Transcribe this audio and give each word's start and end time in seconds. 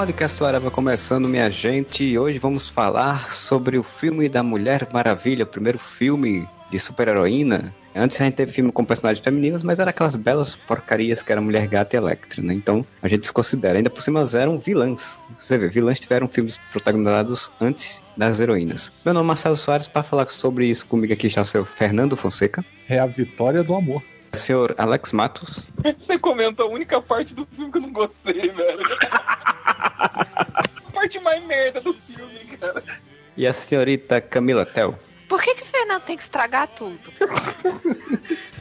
Podcast 0.00 0.42
Arava 0.42 0.70
começando, 0.70 1.28
minha 1.28 1.50
gente, 1.50 2.02
e 2.02 2.18
hoje 2.18 2.38
vamos 2.38 2.66
falar 2.66 3.34
sobre 3.34 3.76
o 3.76 3.82
filme 3.82 4.30
da 4.30 4.42
Mulher 4.42 4.88
Maravilha, 4.90 5.44
o 5.44 5.46
primeiro 5.46 5.78
filme 5.78 6.48
de 6.70 6.78
super-heroína. 6.78 7.74
Antes 7.94 8.18
a 8.18 8.24
gente 8.24 8.32
teve 8.32 8.50
filme 8.50 8.72
com 8.72 8.82
personagens 8.82 9.22
femininos, 9.22 9.62
mas 9.62 9.78
era 9.78 9.90
aquelas 9.90 10.16
belas 10.16 10.56
porcarias 10.56 11.22
que 11.22 11.30
era 11.30 11.38
Mulher 11.42 11.66
Gata 11.66 11.94
e 11.94 11.98
Electra, 11.98 12.40
né? 12.40 12.54
Então 12.54 12.82
a 13.02 13.08
gente 13.08 13.20
desconsidera. 13.20 13.76
Ainda 13.76 13.90
por 13.90 14.00
cima 14.00 14.20
elas 14.20 14.32
eram 14.32 14.58
vilãs. 14.58 15.20
Você 15.38 15.58
vê, 15.58 15.68
vilãs 15.68 16.00
tiveram 16.00 16.26
filmes 16.26 16.58
protagonizados 16.72 17.52
antes 17.60 18.02
das 18.16 18.40
heroínas. 18.40 18.90
Meu 19.04 19.12
nome 19.12 19.26
é 19.26 19.28
Marcelo 19.28 19.56
Soares, 19.56 19.86
para 19.86 20.02
falar 20.02 20.26
sobre 20.30 20.64
isso 20.64 20.86
comigo 20.86 21.12
aqui 21.12 21.26
está 21.26 21.42
o 21.42 21.44
seu 21.44 21.62
Fernando 21.62 22.16
Fonseca, 22.16 22.64
É 22.88 22.98
a 22.98 23.04
vitória 23.04 23.62
do 23.62 23.74
amor. 23.74 24.02
Senhor 24.32 24.74
Alex 24.78 25.12
Matos, 25.12 25.60
Você 25.96 26.18
comentou 26.18 26.66
a 26.66 26.70
única 26.70 27.00
parte 27.00 27.34
do 27.34 27.46
filme 27.46 27.70
que 27.72 27.78
eu 27.78 27.82
não 27.82 27.92
gostei, 27.92 28.48
velho. 28.50 28.80
a 29.10 30.92
parte 30.92 31.18
mais 31.20 31.44
merda 31.44 31.80
do 31.80 31.92
filme, 31.94 32.38
cara. 32.60 32.82
e 33.36 33.46
a 33.46 33.52
senhorita 33.52 34.20
Camila 34.20 34.64
Tel. 34.66 34.96
Por 35.28 35.40
que, 35.42 35.54
que 35.54 35.62
o 35.62 35.66
Fernando 35.66 36.02
tem 36.02 36.16
que 36.16 36.22
estragar 36.22 36.66
tudo? 36.68 36.98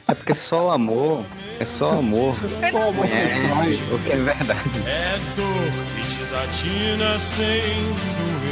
É 0.08 0.14
porque 0.14 0.34
só 0.36 0.67
o 0.67 0.72
amor, 0.72 1.25
é 1.59 1.66
só 1.66 1.95
o 1.95 2.00
amor. 2.00 2.36
Só 2.36 2.78
amor 2.90 2.94
Conhece 2.95 3.84
o 3.92 4.00
que 4.03 4.12
é 4.12 4.16
verdade. 4.16 4.70
É 4.88 5.17
dor 5.36 5.72
que 5.95 6.16
desatina 6.17 7.20
sem 7.20 7.62
doer. 7.94 8.48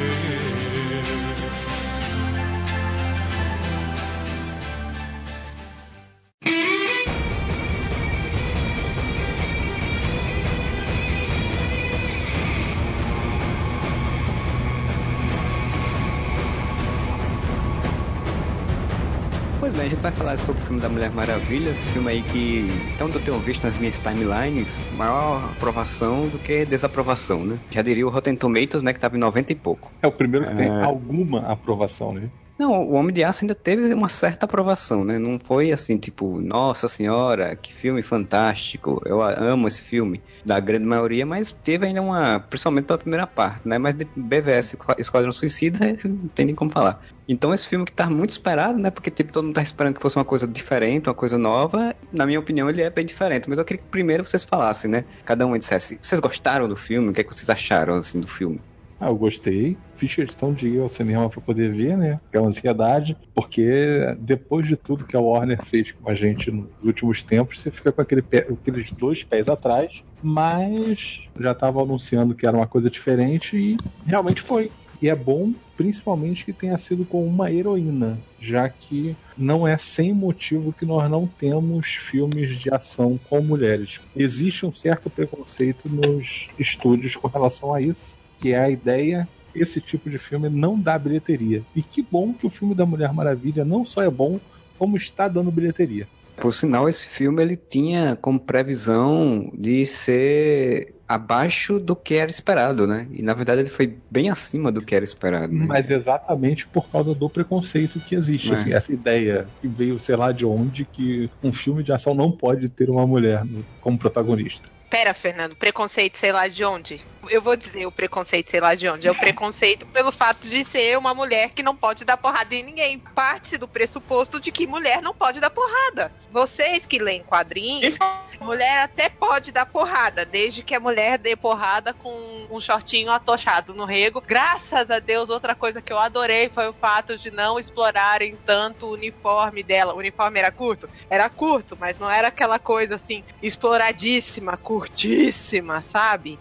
Gente 19.98 20.04
vai 20.04 20.12
falar 20.12 20.38
sobre 20.38 20.62
o 20.62 20.66
filme 20.66 20.82
da 20.82 20.90
Mulher 20.90 21.12
Maravilha, 21.12 21.72
esse 21.72 21.90
filme 21.90 22.12
aí 22.12 22.22
que, 22.22 22.68
onde 23.02 23.16
eu 23.16 23.22
tenho 23.22 23.40
visto 23.40 23.64
nas 23.64 23.78
minhas 23.80 24.00
timelines, 24.00 24.80
maior 24.96 25.52
aprovação 25.52 26.28
do 26.28 26.38
que 26.38 26.66
desaprovação, 26.66 27.44
né? 27.44 27.60
Já 27.72 27.82
diria 27.82 28.06
o 28.06 28.10
Rotten 28.10 28.36
Tomatoes, 28.36 28.84
né, 28.84 28.94
que 28.94 29.00
tava 29.00 29.18
em 29.18 29.20
90 29.20 29.52
e 29.52 29.56
pouco. 29.56 29.92
É 30.02 30.08
o 30.08 30.12
primeiro 30.12 30.46
que 30.46 30.56
tem 30.56 30.68
É. 30.68 30.84
alguma 30.84 31.40
aprovação, 31.52 32.14
né? 32.14 32.30
Não, 32.60 32.72
o 32.72 32.94
Homem 32.94 33.14
de 33.14 33.24
Aço 33.24 33.44
ainda 33.44 33.54
teve 33.54 33.94
uma 33.94 34.10
certa 34.10 34.46
aprovação, 34.46 35.06
né? 35.06 35.20
Não 35.20 35.40
foi 35.40 35.72
assim, 35.72 35.98
tipo, 35.98 36.42
nossa 36.42 36.88
senhora, 36.88 37.56
que 37.56 37.72
filme 37.72 38.02
fantástico, 38.02 39.00
eu 39.06 39.22
amo 39.22 39.68
esse 39.68 39.82
filme, 39.82 40.24
da 40.44 40.60
grande 40.60 40.86
maioria, 40.86 41.24
mas 41.26 41.52
teve 41.52 41.86
ainda 41.86 42.02
uma, 42.02 42.40
principalmente 42.40 42.86
pela 42.86 42.98
primeira 42.98 43.28
parte, 43.28 43.68
né? 43.68 43.78
Mas 43.78 43.94
de 43.96 44.06
BVS, 44.16 44.76
Esquadrão 44.98 45.32
Suicida, 45.32 45.80
não 46.04 46.28
tem 46.30 46.48
nem 46.48 46.56
como 46.56 46.72
falar. 46.72 47.00
Então 47.28 47.54
esse 47.54 47.68
filme 47.68 47.86
que 47.86 47.92
tá 47.92 48.10
muito 48.10 48.30
esperado, 48.30 48.80
né? 48.80 48.90
Porque 48.90 49.12
tipo, 49.12 49.32
todo 49.34 49.46
mundo 49.46 49.56
tá 49.56 49.62
esperando 49.62 49.96
que 49.96 50.02
fosse 50.02 50.16
uma 50.16 50.26
coisa 50.26 50.48
diferente, 50.48 51.10
uma 51.10 51.16
coisa 51.16 51.38
nova. 51.38 51.96
Na 52.12 52.26
minha 52.26 52.40
opinião, 52.40 52.70
ele 52.70 52.82
é 52.82 52.90
bem 52.90 53.06
diferente. 53.06 53.50
Mas 53.50 53.58
eu 53.58 53.66
queria 53.66 53.82
que 53.84 53.90
primeiro 53.90 54.24
vocês 54.26 54.44
falassem, 54.44 54.90
né? 54.90 55.04
Cada 55.26 55.46
um 55.46 55.58
dissesse, 55.58 55.98
vocês 56.02 56.22
gostaram 56.22 56.68
do 56.70 56.76
filme? 56.76 57.10
O 57.10 57.14
que, 57.14 57.22
é 57.22 57.24
que 57.24 57.34
vocês 57.34 57.50
acharam, 57.50 57.96
assim, 57.96 58.20
do 58.20 58.28
filme? 58.28 58.62
Ah, 59.00 59.10
eu 59.10 59.16
gostei. 59.16 59.78
Fiz 59.96 60.16
questão 60.16 60.52
de 60.54 60.70
ir 60.70 60.80
ao 60.80 60.90
cinema 60.90 61.30
pra 61.30 61.40
poder 61.40 61.72
ver, 61.72 61.96
né? 61.96 62.20
Aquela 62.30 62.48
ansiedade. 62.48 63.16
Porque 63.36 64.16
depois 64.20 64.66
de 64.68 64.76
tudo 64.76 65.06
que 65.06 65.16
a 65.16 65.20
Warner 65.20 65.64
fez 65.64 65.92
com 65.92 66.10
a 66.10 66.16
gente 66.16 66.50
nos 66.50 66.68
últimos 66.84 67.22
tempos, 67.22 67.60
você 67.60 67.70
fica 67.70 67.92
com 67.92 68.02
aquele 68.02 68.24
pé- 68.24 68.48
aqueles 68.50 68.92
dois 68.92 69.24
pés 69.24 69.50
atrás. 69.50 70.02
Mas 70.24 71.22
já 71.40 71.54
tava 71.54 71.82
anunciando 71.82 72.34
que 72.34 72.48
era 72.48 72.58
uma 72.58 72.66
coisa 72.66 72.90
diferente 72.90 73.56
e 73.56 73.78
realmente 74.06 74.42
foi. 74.42 74.72
E 75.02 75.10
é 75.10 75.16
bom, 75.16 75.54
principalmente, 75.76 76.44
que 76.44 76.52
tenha 76.52 76.78
sido 76.80 77.06
com 77.06 77.26
uma 77.26 77.52
heroína, 77.52 78.18
já 78.40 78.68
que 78.68 79.16
não 79.38 79.68
é 79.68 79.78
sem 79.78 80.14
motivo 80.14 80.74
que 80.74 80.86
nós 80.86 81.10
não 81.10 81.28
temos 81.28 81.88
filmes 81.88 82.58
de 82.58 82.74
ação 82.74 83.20
com 83.30 83.42
mulheres. 83.42 84.00
Existe 84.16 84.66
um 84.66 84.74
certo 84.74 85.10
preconceito 85.10 85.88
nos 85.88 86.48
estúdios 86.58 87.16
com 87.16 87.28
relação 87.28 87.74
a 87.74 87.82
isso, 87.82 88.14
que 88.40 88.54
é 88.54 88.60
a 88.60 88.70
ideia 88.70 89.28
esse 89.54 89.82
tipo 89.82 90.10
de 90.10 90.18
filme 90.18 90.50
não 90.50 90.80
dá 90.80 90.98
bilheteria. 90.98 91.64
E 91.76 91.82
que 91.82 92.02
bom 92.02 92.34
que 92.34 92.46
o 92.46 92.50
filme 92.50 92.76
da 92.76 92.86
Mulher 92.86 93.12
Maravilha 93.14 93.66
não 93.66 93.84
só 93.84 94.02
é 94.02 94.10
bom, 94.10 94.40
como 94.78 94.98
está 94.98 95.28
dando 95.28 95.52
bilheteria. 95.52 96.08
Por 96.40 96.54
sinal, 96.54 96.88
esse 96.88 97.06
filme 97.06 97.42
ele 97.42 97.58
tinha 97.58 98.16
como 98.22 98.40
previsão 98.40 99.52
de 99.54 99.86
ser 99.86 100.94
abaixo 101.08 101.80
do 101.80 101.96
que 101.96 102.16
era 102.16 102.30
esperado, 102.30 102.86
né? 102.86 103.08
E 103.12 103.22
na 103.22 103.34
verdade 103.34 103.62
ele 103.62 103.70
foi 103.70 103.98
bem 104.12 104.30
acima 104.30 104.72
do 104.72 104.82
que 104.82 104.94
era 104.94 105.06
esperado. 105.06 105.54
Né? 105.54 105.66
Mas 105.66 105.90
exatamente 105.90 106.68
por 106.68 106.88
causa 106.90 107.16
do 107.16 107.30
preconceito 107.30 108.00
que 108.00 108.14
existe. 108.14 108.52
É. 108.52 108.54
assim, 108.54 108.74
essa 108.74 108.92
ideia 108.92 109.48
que 109.62 109.68
veio, 109.68 110.00
sei 110.00 110.16
lá 110.16 110.32
de 110.32 110.46
onde, 110.46 110.86
que 110.86 111.30
um 111.42 111.54
filme 111.54 111.82
de 111.82 111.94
ação 111.94 112.14
não 112.14 112.32
pode 112.32 112.68
ter 112.70 112.90
uma 112.90 113.08
mulher 113.08 113.44
como 113.80 113.98
protagonista. 113.98 114.70
Pera, 114.90 115.14
Fernando, 115.14 115.56
preconceito 115.56 116.18
sei 116.18 116.32
lá 116.32 116.48
de 116.48 116.64
onde? 116.64 117.02
Eu 117.30 117.42
vou 117.42 117.56
dizer 117.56 117.86
o 117.86 117.92
preconceito 117.92 118.50
sei 118.50 118.60
lá 118.60 118.76
de 118.76 118.88
onde. 118.88 119.08
É 119.08 119.12
o 119.12 119.16
preconceito 119.20 119.86
pelo 119.88 120.12
fato 120.12 120.48
de 120.48 120.64
ser 120.64 120.98
uma 120.98 121.14
mulher 121.14 121.50
que 121.50 121.64
não 121.64 121.76
pode 121.76 122.06
dar 122.06 122.18
porrada 122.18 122.56
em 122.56 122.64
ninguém. 122.64 123.00
Parte-se 123.00 123.58
do 123.58 123.68
pressuposto 123.68 124.40
de 124.40 124.52
que 124.52 124.68
mulher 124.68 125.02
não 125.02 125.14
pode 125.14 125.40
dar 125.40 125.50
porrada. 125.50 126.12
Vocês 126.32 126.86
que 126.86 127.00
leem 127.00 127.24
quadrinhos, 127.24 127.98
mulher 128.40 128.80
até 128.80 129.10
pode 129.10 129.52
dar 129.52 129.66
porrada, 129.66 130.26
desde 130.26 130.64
que 130.64 130.76
a 130.76 130.80
mulher 130.80 131.18
dê 131.18 131.36
porrada 131.36 131.94
com 131.94 132.48
um 132.50 132.60
shortinho 132.60 133.12
atochado 133.12 133.74
no 133.74 133.86
rego. 133.86 134.22
Graças 134.22 134.92
a 134.92 135.00
Deus, 135.00 135.30
outra 135.30 135.56
coisa 135.56 135.82
que 135.82 135.92
eu 135.92 135.98
adorei 135.98 136.50
foi 136.50 136.68
o 136.68 136.74
fato 136.74 137.18
de 137.18 137.32
não 137.32 137.60
explorarem 137.60 138.38
tanto 138.46 138.86
o 138.86 138.92
uniforme 138.92 139.64
dela. 139.64 139.94
O 139.94 139.98
uniforme 139.98 140.40
era 140.40 140.52
curto? 140.52 140.90
Era 141.10 141.30
curto, 141.30 141.78
mas 141.80 142.00
não 142.00 142.10
era 142.10 142.28
aquela 142.28 142.60
coisa 142.60 142.96
assim, 142.96 143.24
exploradíssima, 143.42 144.58
curtíssima, 144.58 145.82
sabe? 145.82 146.40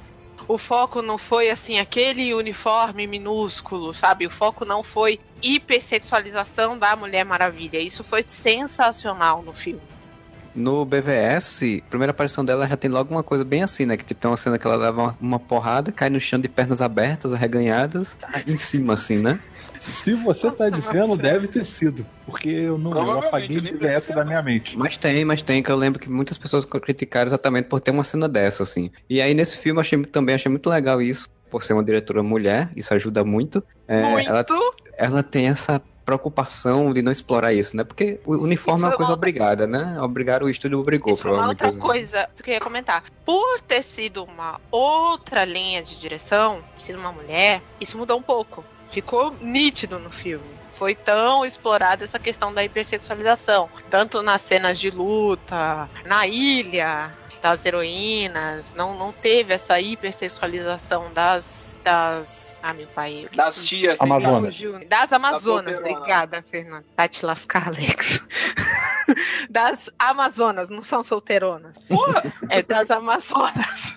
O 0.48 0.58
foco 0.58 1.02
não 1.02 1.18
foi 1.18 1.50
assim, 1.50 1.78
aquele 1.78 2.32
uniforme 2.32 3.06
minúsculo, 3.06 3.92
sabe? 3.92 4.26
O 4.26 4.30
foco 4.30 4.64
não 4.64 4.82
foi 4.82 5.18
hipersexualização 5.42 6.78
da 6.78 6.94
Mulher 6.94 7.24
Maravilha. 7.24 7.80
Isso 7.80 8.04
foi 8.04 8.22
sensacional 8.22 9.42
no 9.42 9.52
filme. 9.52 9.82
No 10.54 10.86
BVS, 10.86 11.82
primeira 11.90 12.12
aparição 12.12 12.42
dela 12.42 12.66
já 12.66 12.78
tem 12.78 12.90
logo 12.90 13.12
uma 13.12 13.22
coisa 13.22 13.44
bem 13.44 13.62
assim, 13.62 13.84
né? 13.84 13.96
Que 13.96 14.04
tipo, 14.04 14.22
tem 14.22 14.30
uma 14.30 14.38
cena 14.38 14.58
que 14.58 14.66
ela 14.66 14.76
leva 14.76 15.14
uma, 15.20 15.38
porrada, 15.38 15.92
cai 15.92 16.08
no 16.08 16.18
chão 16.18 16.38
de 16.40 16.48
pernas 16.48 16.80
abertas, 16.80 17.34
arreganhadas, 17.34 18.16
em 18.46 18.56
cima, 18.56 18.94
assim, 18.94 19.18
né? 19.18 19.38
Se 19.80 20.14
você 20.14 20.50
tá 20.50 20.68
dizendo, 20.68 21.16
deve 21.16 21.48
ter 21.48 21.64
sido. 21.64 22.04
Porque 22.24 22.48
eu 22.48 22.78
não 22.78 22.90
eu 22.90 22.96
Provavelmente, 22.96 23.28
apaguei 23.28 23.60
de 23.60 23.86
essa 23.86 24.14
da 24.14 24.24
minha 24.24 24.42
mente. 24.42 24.76
Mas 24.76 24.96
tem, 24.96 25.24
mas 25.24 25.42
tem, 25.42 25.62
que 25.62 25.70
eu 25.70 25.76
lembro 25.76 25.98
que 26.00 26.08
muitas 26.10 26.36
pessoas 26.38 26.64
criticaram 26.64 27.26
exatamente 27.28 27.66
por 27.66 27.80
ter 27.80 27.90
uma 27.90 28.04
cena 28.04 28.28
dessa, 28.28 28.62
assim. 28.62 28.90
E 29.08 29.20
aí 29.20 29.34
nesse 29.34 29.58
filme 29.58 29.78
eu 29.78 29.82
achei, 29.82 30.02
também 30.04 30.34
achei 30.34 30.50
muito 30.50 30.68
legal 30.68 31.00
isso, 31.00 31.28
por 31.50 31.62
ser 31.62 31.72
uma 31.74 31.84
diretora 31.84 32.22
mulher, 32.22 32.70
isso 32.76 32.92
ajuda 32.92 33.22
muito. 33.24 33.62
É, 33.86 34.02
Muito. 34.02 34.28
Ela, 34.28 34.44
ela 34.98 35.22
tem 35.22 35.46
essa 35.48 35.80
preocupação 36.04 36.92
de 36.92 37.02
não 37.02 37.10
explorar 37.10 37.52
isso, 37.52 37.76
né? 37.76 37.82
Porque 37.82 38.20
o 38.24 38.34
uniforme 38.34 38.54
Isso 38.54 38.70
é 38.70 38.74
uma 38.74 38.88
foi 38.90 38.96
coisa 38.96 39.10
uma- 39.10 39.16
obrigada, 39.16 39.66
né? 39.66 39.98
Obrigaram 40.00 40.46
o 40.46 40.50
estúdio 40.50 40.78
obrigou, 40.78 41.12
Isso 41.14 41.22
foi 41.22 41.32
uma 41.32 41.38
provavelmente. 41.48 41.64
outra 41.76 41.80
coisa 41.80 42.28
que 42.42 42.50
eu 42.50 42.54
ia 42.54 42.60
comentar. 42.60 43.02
Por 43.24 43.60
ter 43.60 43.82
sido 43.82 44.22
uma 44.22 44.60
outra 44.70 45.44
linha 45.44 45.82
de 45.82 45.98
direção, 46.00 46.62
sido 46.76 46.98
uma 46.98 47.10
mulher, 47.12 47.60
isso 47.80 47.98
mudou 47.98 48.18
um 48.18 48.22
pouco. 48.22 48.64
Ficou 48.90 49.32
nítido 49.40 49.98
no 49.98 50.10
filme. 50.10 50.44
Foi 50.74 50.94
tão 50.94 51.44
explorada 51.44 52.04
essa 52.04 52.18
questão 52.18 52.52
da 52.52 52.62
hipersexualização. 52.62 53.68
Tanto 53.90 54.22
nas 54.22 54.42
cenas 54.42 54.78
de 54.78 54.90
luta, 54.90 55.88
na 56.04 56.26
ilha. 56.26 57.14
das 57.42 57.64
heroínas, 57.64 58.74
não, 58.74 58.96
não 58.96 59.12
teve 59.12 59.54
essa 59.54 59.80
hipersexualização 59.80 61.12
das. 61.12 61.78
das 61.82 62.60
ah, 62.62 62.72
meu 62.72 62.86
pai. 62.88 63.26
Das 63.34 63.64
tias. 63.64 64.00
Amazonas. 64.00 64.58
Das 64.88 65.12
Amazonas, 65.12 65.74
solteirona. 65.76 65.98
obrigada, 65.98 66.44
Fernanda. 66.50 66.84
Vai 66.96 67.08
te 67.08 67.24
lascar, 67.24 67.68
Alex. 67.68 68.26
das 69.50 69.90
Amazonas, 69.98 70.68
não 70.68 70.82
são 70.82 71.02
solteironas. 71.02 71.76
Porra! 71.88 72.22
É 72.50 72.62
das 72.62 72.90
Amazonas. 72.90 73.96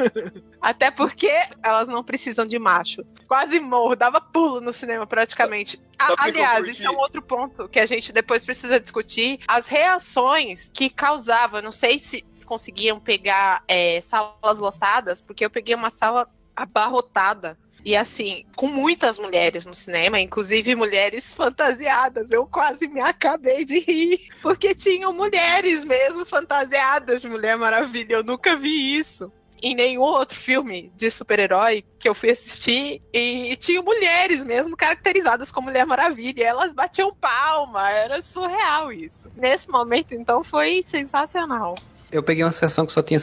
Até 0.60 0.90
porque 0.90 1.30
elas 1.62 1.88
não 1.88 2.04
precisam 2.04 2.46
de 2.46 2.58
macho. 2.58 3.02
Quase 3.26 3.58
morro, 3.60 3.96
dava 3.96 4.20
pulo 4.20 4.60
no 4.60 4.72
cinema 4.72 5.06
praticamente. 5.06 5.80
Aliás, 6.18 6.66
isso 6.66 6.82
é 6.82 6.90
um 6.90 6.98
outro 6.98 7.22
ponto 7.22 7.68
que 7.68 7.80
a 7.80 7.86
gente 7.86 8.12
depois 8.12 8.44
precisa 8.44 8.78
discutir. 8.78 9.40
As 9.48 9.66
reações 9.68 10.70
que 10.72 10.90
causava, 10.90 11.62
não 11.62 11.72
sei 11.72 11.98
se 11.98 12.24
conseguiam 12.44 12.98
pegar 12.98 13.62
é, 13.68 14.00
salas 14.00 14.58
lotadas, 14.58 15.20
porque 15.20 15.44
eu 15.44 15.50
peguei 15.50 15.74
uma 15.74 15.90
sala 15.90 16.26
abarrotada. 16.54 17.56
E 17.84 17.96
assim, 17.96 18.44
com 18.54 18.66
muitas 18.66 19.18
mulheres 19.18 19.64
no 19.64 19.74
cinema, 19.74 20.20
inclusive 20.20 20.74
mulheres 20.74 21.32
fantasiadas. 21.32 22.30
Eu 22.30 22.46
quase 22.46 22.86
me 22.86 23.00
acabei 23.00 23.64
de 23.64 23.78
rir. 23.80 24.28
Porque 24.42 24.74
tinham 24.74 25.12
mulheres 25.12 25.84
mesmo 25.84 26.24
fantasiadas 26.26 27.22
de 27.22 27.28
Mulher 27.28 27.56
Maravilha. 27.56 28.14
Eu 28.14 28.24
nunca 28.24 28.56
vi 28.56 28.98
isso. 28.98 29.32
Em 29.62 29.74
nenhum 29.74 30.00
outro 30.00 30.38
filme 30.38 30.90
de 30.96 31.10
super-herói 31.10 31.84
que 31.98 32.08
eu 32.08 32.14
fui 32.14 32.30
assistir. 32.30 33.02
E 33.12 33.56
tinham 33.56 33.82
mulheres 33.82 34.44
mesmo 34.44 34.76
caracterizadas 34.76 35.50
como 35.50 35.68
Mulher 35.68 35.86
Maravilha. 35.86 36.44
Elas 36.44 36.72
batiam 36.72 37.14
palma. 37.14 37.90
Era 37.90 38.20
surreal 38.22 38.92
isso. 38.92 39.28
Nesse 39.36 39.68
momento, 39.70 40.14
então, 40.14 40.44
foi 40.44 40.82
sensacional. 40.86 41.76
Eu 42.12 42.22
peguei 42.22 42.42
uma 42.42 42.52
sessão 42.52 42.84
que 42.84 42.92
só 42.92 43.02
tinha 43.02 43.20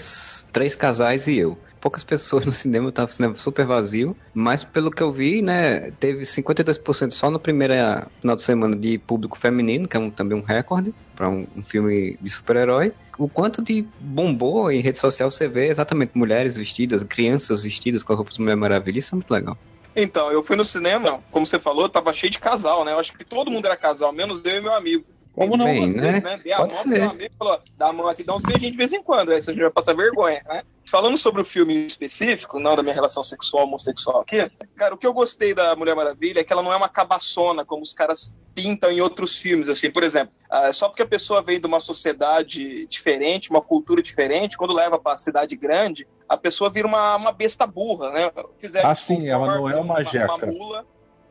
três 0.52 0.76
casais 0.76 1.28
e 1.28 1.38
eu. 1.38 1.58
Poucas 1.88 2.04
pessoas 2.04 2.46
no 2.46 2.52
cinema, 2.52 2.92
tava 2.92 3.10
o 3.10 3.16
cinema 3.16 3.36
super 3.36 3.66
vazio, 3.66 4.18
mas 4.34 4.62
pelo 4.66 4.92
que 4.92 5.02
eu 5.02 5.10
vi, 5.14 5.42
né, 5.42 5.90
teve 5.92 6.26
52% 6.26 7.14
só 7.14 7.32
no 7.32 7.40
primeiro 7.40 7.74
final 8.20 8.36
de 8.36 8.42
semana 8.42 8.76
de 8.76 9.00
público 9.00 9.38
feminino, 9.38 9.88
que 9.88 9.96
é 9.96 10.00
um- 10.00 10.12
também 10.12 10.38
um 10.38 10.44
recorde 10.44 10.94
para 11.16 11.30
um, 11.30 11.48
um 11.56 11.64
filme 11.64 12.18
de 12.20 12.30
super-herói. 12.30 12.94
O 13.18 13.30
quanto 13.30 13.64
de 13.64 13.90
bombou 13.98 14.70
em 14.70 14.82
rede 14.82 14.98
social 14.98 15.32
você 15.32 15.48
vê 15.48 15.68
exatamente 15.70 16.12
mulheres 16.14 16.58
vestidas, 16.58 17.06
crianças 17.06 17.62
vestidas 17.62 18.04
com 18.04 18.12
a 18.12 18.18
roupa 18.18 18.32
de 18.34 18.42
Maravilha, 18.42 19.00
isso 19.00 19.16
é 19.16 19.18
muito 19.18 19.32
legal. 19.32 19.58
Então, 19.96 20.30
eu 20.30 20.44
fui 20.44 20.58
no 20.58 20.66
cinema, 20.66 21.24
como 21.32 21.48
você 21.48 21.58
falou, 21.58 21.88
tava 21.88 22.12
cheio 22.12 22.30
de 22.30 22.38
casal, 22.38 22.84
né? 22.84 22.92
Eu 22.92 23.00
acho 23.00 23.14
que 23.14 23.24
todo 23.24 23.50
mundo 23.50 23.66
era 23.66 23.78
casal, 23.78 24.12
menos 24.12 24.44
eu 24.44 24.58
e 24.58 24.62
meu 24.62 24.74
amigo. 24.74 25.06
Como 25.38 25.56
não? 25.56 25.66
Bem, 25.66 25.88
né? 25.94 26.20
né? 26.20 26.40
Dei 26.44 26.52
a 26.52 26.58
Pode 26.58 26.74
mão 26.74 26.84
ser. 26.84 27.02
amigo 27.02 27.24
e 27.32 27.38
falou, 27.38 27.62
dá 27.78 27.88
a 27.90 27.94
mão 27.94 28.08
aqui, 28.08 28.24
dá 28.24 28.36
uns 28.36 28.42
beijinhos 28.42 28.72
de 28.72 28.78
vez 28.78 28.92
em 28.92 29.04
quando, 29.04 29.32
aí 29.32 29.40
você 29.42 29.54
já 29.54 29.62
vai 29.62 29.72
passar 29.72 29.94
vergonha, 29.96 30.42
né? 30.48 30.64
Falando 30.90 31.18
sobre 31.18 31.42
o 31.42 31.46
filme 31.46 31.86
específico, 31.86 32.60
não 32.60 32.76
da 32.76 32.82
minha 32.82 32.96
relação 32.96 33.22
sexual 33.22 33.66
homossexual 33.66 34.22
aqui, 34.22 34.50
cara, 34.76 34.96
o 34.96 34.98
que 34.98 35.06
eu 35.06 35.14
gostei 35.14 35.54
da 35.54 35.76
Mulher 35.76 35.96
Maravilha 35.96 36.40
é 36.40 36.44
que 36.44 36.52
ela 36.52 36.64
não 36.64 36.72
é 36.74 36.76
uma 36.76 36.88
cabaçona, 36.90 37.64
como 37.66 37.84
os 37.84 37.94
caras 37.94 38.36
pintam 38.56 38.90
em 38.90 39.00
outros 39.02 39.38
filmes, 39.38 39.68
assim, 39.70 39.92
por 39.92 40.02
exemplo, 40.02 40.34
ah, 40.50 40.72
só 40.74 40.88
porque 40.88 41.04
a 41.04 41.08
pessoa 41.08 41.44
vem 41.44 41.60
de 41.60 41.68
uma 41.68 41.80
sociedade 41.80 42.88
diferente, 42.88 43.50
uma 43.52 43.62
cultura 43.62 44.02
diferente, 44.02 44.58
quando 44.58 44.74
leva 44.74 44.98
pra 44.98 45.18
cidade 45.18 45.56
grande, 45.56 46.08
a 46.28 46.36
pessoa 46.38 46.70
vira 46.70 46.88
uma, 46.88 47.16
uma 47.16 47.32
besta 47.32 47.68
burra, 47.68 48.10
né? 48.12 48.32
Fizeram 48.58 48.90
Ah, 48.90 48.94
isso 48.94 49.04
sim, 49.04 49.18
com 49.18 49.28
ela 49.28 49.46
não 49.58 49.70
é 49.70 49.76
uma 49.76 50.04
jeca. 50.04 50.48
mula. 50.48 50.86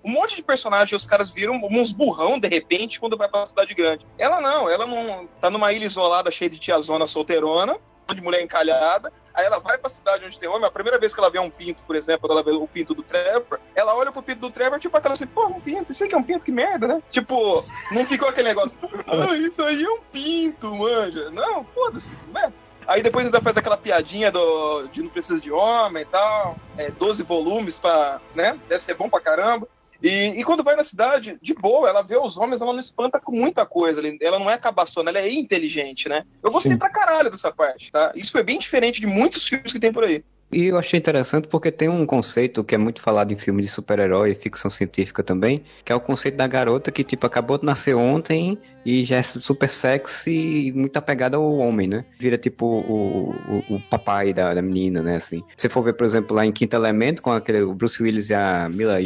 Um 0.06 0.12
monte 0.12 0.36
de 0.36 0.42
personagens, 0.42 1.02
os 1.02 1.04
caras 1.04 1.32
viram 1.32 1.60
uns 1.68 1.90
burrão 1.90 2.38
de 2.38 2.46
repente 2.46 3.00
quando 3.00 3.16
vai 3.16 3.28
pra 3.28 3.44
cidade 3.44 3.74
grande. 3.74 4.06
Ela 4.16 4.40
não, 4.40 4.70
ela 4.70 4.86
não 4.86 5.28
tá 5.40 5.50
numa 5.50 5.72
ilha 5.72 5.84
isolada 5.84 6.30
cheia 6.30 6.48
de 6.48 6.60
tiazona 6.60 7.08
solteirona, 7.08 7.76
de 8.14 8.22
mulher 8.22 8.40
encalhada. 8.40 9.12
Aí 9.34 9.44
ela 9.44 9.58
vai 9.58 9.76
pra 9.76 9.90
cidade 9.90 10.24
onde 10.24 10.38
tem 10.38 10.48
homem. 10.48 10.64
A 10.64 10.70
primeira 10.70 10.96
vez 10.96 11.12
que 11.12 11.18
ela 11.18 11.28
vê 11.28 11.40
um 11.40 11.50
pinto, 11.50 11.82
por 11.82 11.96
exemplo, 11.96 12.30
ela 12.30 12.40
vê 12.40 12.52
o 12.52 12.68
pinto 12.68 12.94
do 12.94 13.02
Trevor, 13.02 13.58
ela 13.74 13.96
olha 13.96 14.12
pro 14.12 14.22
pinto 14.22 14.42
do 14.42 14.50
Trevor, 14.50 14.78
tipo 14.78 14.96
aquela 14.96 15.14
assim, 15.14 15.26
pô, 15.26 15.46
um 15.48 15.60
pinto, 15.60 15.90
isso 15.90 16.04
aqui 16.04 16.14
é 16.14 16.18
um 16.18 16.22
pinto, 16.22 16.44
que 16.44 16.52
merda, 16.52 16.86
né? 16.86 17.02
Tipo, 17.10 17.64
não 17.90 18.06
ficou 18.06 18.28
aquele 18.28 18.48
negócio, 18.48 18.78
isso 19.44 19.60
aí 19.64 19.82
é 19.82 19.90
um 19.90 20.00
pinto, 20.00 20.72
manja. 20.72 21.30
Não, 21.32 21.64
foda-se, 21.74 22.16
né? 22.32 22.52
Aí 22.86 23.02
depois 23.02 23.26
ainda 23.26 23.40
faz 23.40 23.56
aquela 23.56 23.76
piadinha 23.76 24.30
do, 24.30 24.86
de 24.86 25.02
não 25.02 25.08
precisa 25.08 25.40
de 25.40 25.50
homem 25.50 26.02
e 26.02 26.06
tal. 26.06 26.56
É, 26.78 26.90
12 26.90 27.24
volumes 27.24 27.78
pra, 27.78 28.20
né? 28.34 28.58
Deve 28.68 28.84
ser 28.84 28.94
bom 28.94 29.10
pra 29.10 29.20
caramba. 29.20 29.68
E, 30.02 30.40
e 30.40 30.44
quando 30.44 30.62
vai 30.62 30.76
na 30.76 30.84
cidade, 30.84 31.38
de 31.40 31.54
boa, 31.54 31.88
ela 31.88 32.02
vê 32.02 32.16
os 32.16 32.36
homens, 32.36 32.60
ela 32.60 32.72
não 32.72 32.80
espanta 32.80 33.20
com 33.20 33.32
muita 33.32 33.64
coisa. 33.64 34.00
Ela 34.20 34.38
não 34.38 34.50
é 34.50 34.58
cabaçona, 34.58 35.10
ela 35.10 35.18
é 35.18 35.30
inteligente, 35.30 36.08
né? 36.08 36.24
Eu 36.42 36.50
gostei 36.50 36.72
Sim. 36.72 36.78
pra 36.78 36.90
caralho 36.90 37.30
dessa 37.30 37.52
parte, 37.52 37.90
tá? 37.90 38.12
Isso 38.14 38.32
foi 38.32 38.42
bem 38.42 38.58
diferente 38.58 39.00
de 39.00 39.06
muitos 39.06 39.44
filmes 39.44 39.72
que 39.72 39.78
tem 39.78 39.92
por 39.92 40.04
aí. 40.04 40.24
E 40.50 40.66
eu 40.66 40.78
achei 40.78 40.98
interessante 40.98 41.48
porque 41.48 41.72
tem 41.72 41.88
um 41.88 42.06
conceito 42.06 42.62
que 42.62 42.74
é 42.74 42.78
muito 42.78 43.00
falado 43.00 43.32
em 43.32 43.36
filme 43.36 43.62
de 43.62 43.68
super-herói 43.68 44.30
e 44.30 44.34
ficção 44.34 44.70
científica 44.70 45.22
também, 45.22 45.62
que 45.84 45.90
é 45.90 45.94
o 45.94 46.00
conceito 46.00 46.36
da 46.36 46.46
garota 46.46 46.92
que, 46.92 47.02
tipo, 47.02 47.26
acabou 47.26 47.58
de 47.58 47.64
nascer 47.64 47.94
ontem 47.94 48.56
e 48.84 49.04
já 49.04 49.16
é 49.16 49.22
super 49.22 49.68
sexy 49.68 50.68
e 50.68 50.72
muito 50.72 50.96
apegada 50.96 51.36
ao 51.36 51.56
homem, 51.56 51.88
né? 51.88 52.04
Vira, 52.18 52.38
tipo, 52.38 52.64
o, 52.64 53.34
o, 53.68 53.74
o 53.74 53.80
papai 53.90 54.32
da, 54.32 54.54
da 54.54 54.62
menina, 54.62 55.02
né, 55.02 55.16
assim. 55.16 55.42
Se 55.56 55.68
for 55.68 55.82
ver, 55.82 55.94
por 55.94 56.06
exemplo, 56.06 56.36
lá 56.36 56.46
em 56.46 56.52
Quinto 56.52 56.76
Elemento, 56.76 57.22
com 57.22 57.32
aquele 57.32 57.62
o 57.62 57.74
Bruce 57.74 58.00
Willis 58.00 58.30
e 58.30 58.34
a 58.34 58.68
Mila 58.68 59.00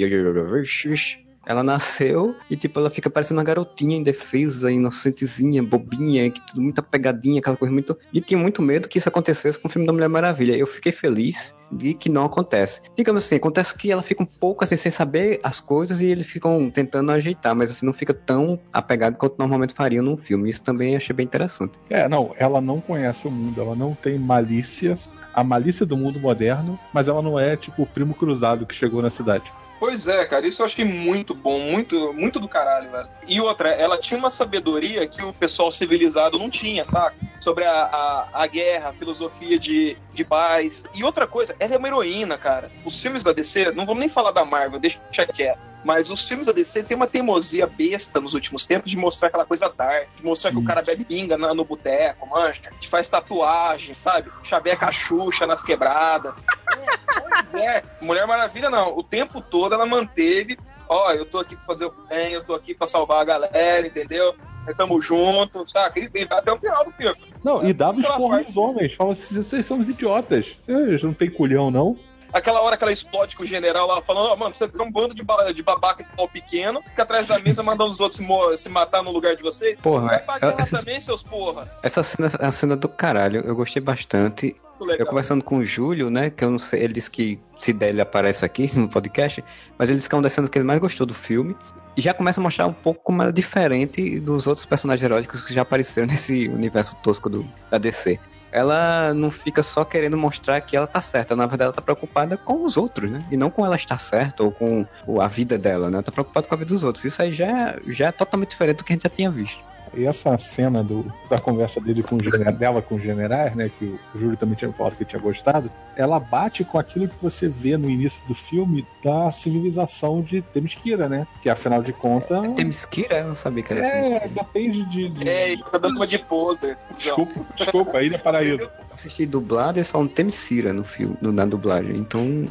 ela 1.47 1.63
nasceu 1.63 2.35
e, 2.49 2.57
tipo, 2.57 2.79
ela 2.79 2.91
fica 2.91 3.09
parecendo 3.09 3.39
uma 3.39 3.45
garotinha 3.45 3.97
indefesa, 3.97 4.71
inocentezinha, 4.71 5.63
bobinha, 5.63 6.31
que 6.31 6.41
tudo 6.47 6.61
muito 6.61 6.79
apegadinha, 6.79 7.41
aquela 7.41 7.57
coisa 7.57 7.73
muito. 7.73 7.97
E 8.13 8.21
tinha 8.21 8.39
muito 8.39 8.61
medo 8.61 8.89
que 8.89 8.99
isso 8.99 9.09
acontecesse 9.09 9.59
com 9.59 9.69
o 9.69 9.71
filme 9.71 9.87
da 9.87 9.93
Mulher 9.93 10.09
Maravilha. 10.09 10.57
Eu 10.57 10.67
fiquei 10.67 10.93
feliz 10.93 11.55
de 11.73 11.95
que 11.95 12.09
não 12.09 12.25
acontece. 12.25 12.83
Digamos 12.97 13.25
assim, 13.25 13.37
acontece 13.37 13.75
que 13.75 13.91
ela 13.91 14.03
fica 14.03 14.23
um 14.23 14.27
pouco 14.27 14.65
assim, 14.65 14.77
sem 14.77 14.91
saber 14.91 15.41
as 15.43 15.61
coisas 15.61 16.01
e 16.01 16.07
eles 16.07 16.27
ficam 16.27 16.69
tentando 16.71 17.13
ajeitar, 17.13 17.55
mas 17.55 17.71
assim, 17.71 17.87
não 17.87 17.93
fica 17.93 18.13
tão 18.13 18.59
apegado 18.73 19.17
quanto 19.17 19.39
normalmente 19.39 19.73
fariam 19.73 20.05
num 20.05 20.17
filme. 20.17 20.51
Isso 20.51 20.63
também 20.63 20.97
achei 20.97 21.15
bem 21.15 21.25
interessante. 21.25 21.73
É, 21.89 22.09
não, 22.09 22.35
ela 22.37 22.61
não 22.61 22.81
conhece 22.81 23.27
o 23.27 23.31
mundo, 23.31 23.61
ela 23.61 23.75
não 23.75 23.95
tem 23.95 24.19
malícia, 24.19 24.95
a 25.33 25.45
malícia 25.45 25.87
do 25.87 25.97
mundo 25.97 26.19
moderno, 26.21 26.79
mas 26.93 27.09
ela 27.09 27.23
não 27.23 27.39
é 27.39 27.57
tipo 27.57 27.83
o 27.83 27.87
primo 27.87 28.15
cruzado 28.15 28.67
que 28.67 28.75
chegou 28.75 29.01
na 29.01 29.11
cidade. 29.11 29.51
Pois 29.81 30.06
é, 30.06 30.27
cara, 30.27 30.47
isso 30.47 30.61
eu 30.61 30.67
achei 30.67 30.85
muito 30.85 31.35
bom, 31.35 31.59
muito, 31.59 32.12
muito 32.12 32.38
do 32.38 32.47
caralho, 32.47 32.91
velho. 32.91 33.09
E 33.27 33.41
outra, 33.41 33.71
ela 33.71 33.97
tinha 33.97 34.19
uma 34.19 34.29
sabedoria 34.29 35.06
que 35.06 35.23
o 35.23 35.32
pessoal 35.32 35.71
civilizado 35.71 36.38
não 36.38 36.50
tinha, 36.50 36.85
saca? 36.85 37.17
Sobre 37.41 37.65
a, 37.65 37.85
a, 37.85 38.43
a 38.43 38.47
guerra, 38.47 38.91
a 38.91 38.93
filosofia 38.93 39.59
de, 39.59 39.97
de 40.12 40.23
paz. 40.23 40.85
E 40.93 41.02
outra 41.02 41.26
coisa, 41.26 41.57
ela 41.59 41.75
é 41.75 41.78
uma 41.78 41.88
heroína, 41.88 42.37
cara. 42.37 42.71
Os 42.85 43.00
filmes 43.00 43.25
da 43.25 43.33
DC, 43.33 43.73
não 43.73 43.87
vamos 43.87 44.00
nem 44.00 44.09
falar 44.11 44.33
da 44.33 44.45
Marvel, 44.45 44.78
deixa 44.78 45.00
quieto. 45.33 45.71
Mas 45.85 46.11
os 46.11 46.27
filmes 46.29 46.47
da 46.47 46.53
DC 46.53 46.83
tem 46.83 46.97
uma 46.97 47.07
teimosia 47.07 47.67
besta 47.67 48.21
nos 48.21 48.35
últimos 48.35 48.67
tempos 48.67 48.91
de 48.91 48.97
mostrar 48.97 49.29
aquela 49.29 49.47
coisa 49.47 49.69
dark, 49.69 50.09
de 50.17 50.25
mostrar 50.25 50.51
Sim. 50.51 50.57
que 50.59 50.63
o 50.63 50.67
cara 50.67 50.83
bebe 50.83 51.05
pinga 51.05 51.39
na- 51.39 51.55
no 51.55 51.65
boteco, 51.65 52.27
mancha, 52.29 52.71
te 52.79 52.87
faz 52.89 53.09
tatuagem, 53.09 53.95
sabe? 53.95 54.31
Chaveca 54.43 54.87
a 54.89 54.93
Xuxa 54.93 55.47
nas 55.47 55.63
quebradas. 55.63 56.35
É, 56.69 57.29
pois 57.29 57.55
é. 57.55 57.83
Mulher 58.01 58.27
Maravilha 58.27 58.69
não. 58.69 58.97
O 58.97 59.03
tempo 59.03 59.41
todo 59.41 59.75
ela 59.75 59.87
manteve, 59.87 60.59
ó, 60.89 61.13
eu 61.13 61.25
tô 61.25 61.39
aqui 61.39 61.57
pra 61.57 61.65
fazer 61.67 61.87
o 61.87 61.95
bem, 62.09 62.33
eu 62.33 62.45
tô 62.45 62.55
aqui 62.55 62.75
pra 62.75 62.87
salvar 62.87 63.23
a 63.23 63.25
galera, 63.25 63.87
entendeu? 63.87 64.35
Nós 64.67 64.77
Tamo 64.77 65.01
junto, 65.01 65.67
saca? 65.69 65.99
E 65.99 66.07
vai 66.09 66.27
até 66.39 66.53
o 66.53 66.59
final 66.59 66.85
do 66.85 66.93
filme. 66.93 67.17
Não, 67.43 67.67
e 67.67 67.73
dava 67.73 67.99
Aquela 67.99 68.15
esporro 68.15 68.41
nos 68.43 68.57
homens. 68.59 68.93
Fala 68.95 69.13
assim, 69.13 69.35
vocês 69.43 69.65
são 69.65 69.79
uns 69.79 69.89
idiotas. 69.89 70.59
Vocês 70.61 71.03
não 71.03 71.15
tem 71.15 71.31
culhão, 71.31 71.71
não? 71.71 71.97
Aquela 72.33 72.61
hora 72.61 72.77
que 72.77 72.85
ela 72.85 72.93
explode 72.93 73.37
com 73.37 73.43
o 73.43 73.47
general 73.47 73.87
lá, 73.87 74.01
falando, 74.03 74.27
ó, 74.31 74.37
mano, 74.37 74.55
você 74.55 74.65
é 74.65 74.83
um 74.83 74.91
bando 74.91 75.15
de, 75.15 75.23
ba- 75.23 75.53
de 75.53 75.63
babaca 75.63 76.03
de 76.05 76.11
pau 76.17 76.29
pequeno, 76.29 76.83
fica 76.83 77.03
atrás 77.03 77.29
da 77.29 77.39
mesa 77.39 77.63
mandando 77.63 77.91
os 77.91 78.01
outros 78.01 78.17
se, 78.19 78.63
se 78.63 78.69
matar 78.69 79.03
no 79.03 79.11
lugar 79.11 79.35
de 79.37 79.43
vocês. 79.43 79.79
Porra, 79.79 80.07
Vai 80.07 80.19
pra 80.21 80.39
guerra 80.39 80.57
essa, 80.59 80.79
também, 80.79 81.01
seus 81.01 81.23
porra. 81.23 81.69
essa 81.83 82.03
cena 82.03 82.31
é 82.39 82.47
a 82.47 82.51
cena 82.51 82.77
do 82.77 82.89
caralho. 82.89 83.41
Eu 83.45 83.55
gostei 83.57 83.83
bastante. 83.83 84.55
Eu 84.99 85.05
conversando 85.07 85.45
com 85.45 85.59
o 85.59 85.65
Júlio, 85.65 86.09
né? 86.09 86.31
Que 86.31 86.43
eu 86.43 86.51
não 86.51 86.59
sei, 86.59 86.83
ele 86.85 86.95
disse 86.95 87.11
que 87.11 87.39
se 87.59 87.71
der 87.73 87.91
ele 87.91 88.01
aparece 88.01 88.45
aqui 88.47 88.71
no 88.79 88.89
podcast, 88.89 89.45
mas 89.77 89.89
ele 89.91 89.97
disse 89.99 90.09
que 90.09 90.15
é 90.15 90.17
uma 90.17 90.23
das 90.23 90.33
cenas 90.33 90.49
que 90.49 90.57
ele 90.59 90.65
mais 90.65 90.79
gostou 90.81 91.07
do 91.07 91.13
filme. 91.15 91.55
E 91.97 92.01
já 92.01 92.15
começa 92.15 92.41
a 92.41 92.43
mostrar 92.43 92.67
um 92.67 92.73
pouco 92.73 93.03
como 93.03 93.21
ela 93.21 93.31
é 93.31 93.33
diferente 93.33 94.19
dos 94.21 94.47
outros 94.47 94.65
personagens 94.65 95.03
heróicos 95.05 95.41
que 95.43 95.53
já 95.53 95.63
apareceram 95.63 96.07
nesse 96.09 96.49
universo 96.49 96.97
tosco 97.03 97.29
do, 97.29 97.47
da 97.71 97.77
DC. 97.79 98.19
Ela 98.52 99.14
não 99.14 99.30
fica 99.30 99.62
só 99.62 99.85
querendo 99.85 100.16
mostrar 100.16 100.61
que 100.61 100.76
ela 100.76 100.87
tá 100.87 101.00
certa, 101.00 101.37
na 101.37 101.47
verdade 101.47 101.69
ela 101.69 101.73
tá 101.73 101.83
preocupada 101.83 102.37
com 102.37 102.64
os 102.64 102.76
outros, 102.76 103.11
né? 103.11 103.25
E 103.30 103.37
não 103.37 103.50
com 103.50 103.64
ela 103.64 103.76
estar 103.76 103.99
certa 103.99 104.42
ou 104.42 104.50
com 104.50 104.87
a 105.21 105.28
vida 105.28 105.59
dela, 105.59 105.88
né? 105.88 105.97
Ela 105.97 106.02
tá 106.02 106.12
preocupada 106.12 106.47
com 106.47 106.54
a 106.54 106.59
vida 106.59 106.69
dos 106.69 106.85
outros. 106.85 107.04
Isso 107.04 107.23
aí 107.23 107.33
já 107.33 107.47
é, 107.47 107.80
já 107.87 108.09
é 108.09 108.12
totalmente 108.12 108.50
diferente 108.50 108.78
do 108.78 108.85
que 108.85 108.92
a 108.92 108.95
gente 108.95 109.02
já 109.04 109.09
tinha 109.09 109.30
visto. 109.30 109.62
E 109.94 110.04
essa 110.06 110.37
cena 110.38 110.85
do, 110.85 111.04
da 111.28 111.38
conversa 111.38 111.80
dele 111.80 112.02
com 112.02 112.16
o 112.16 112.23
general, 112.23 112.52
dela 112.52 112.82
com 112.82 112.94
os 112.94 113.02
generais, 113.02 113.54
né? 113.56 113.70
Que 113.78 113.87
o 114.14 114.18
Júlio 114.18 114.37
também 114.37 114.54
tinha 114.54 114.73
falado 114.73 114.97
que 114.97 115.04
tinha 115.04 115.20
gostado, 115.20 115.70
ela 115.97 116.20
bate 116.20 116.62
com 116.64 116.78
aquilo 116.78 117.09
que 117.09 117.14
você 117.20 117.49
vê 117.49 117.76
no 117.76 117.90
início 117.90 118.23
do 118.28 118.35
filme 118.35 118.87
da 119.04 119.30
civilização 119.30 120.23
de 120.23 120.42
Temesquira, 120.42 121.09
né? 121.09 121.26
Que 121.42 121.49
afinal 121.50 121.82
de 121.82 121.92
contas. 121.92 122.52
Temesquira? 122.54 123.18
Eu 123.18 123.28
não 123.28 123.35
sabia 123.35 123.62
que 123.62 123.73
era 123.73 123.85
É, 123.85 123.90
Temesquira. 124.20 124.28
depende 124.44 124.85
de. 124.90 125.09
de- 125.09 125.28
É, 125.28 125.52
ele 125.52 125.64
tá 125.64 125.78
dando 125.78 125.97
uma 125.97 126.06
de 126.06 126.18
pôster. 126.18 126.76
Desculpa, 126.97 127.40
desculpa, 127.56 128.02
Ilha 128.02 128.18
Paraíso. 128.18 128.62
Eu 128.62 128.70
assisti 128.94 129.26
dublado 129.26 129.76
e 129.76 129.80
eles 129.80 129.88
falam 129.88 130.06
Temesira 130.06 130.73
no 130.73 130.85
filme, 130.85 131.16
no- 131.20 131.32
na 131.32 131.44
dublagem. 131.44 131.97
Então, 131.97 132.47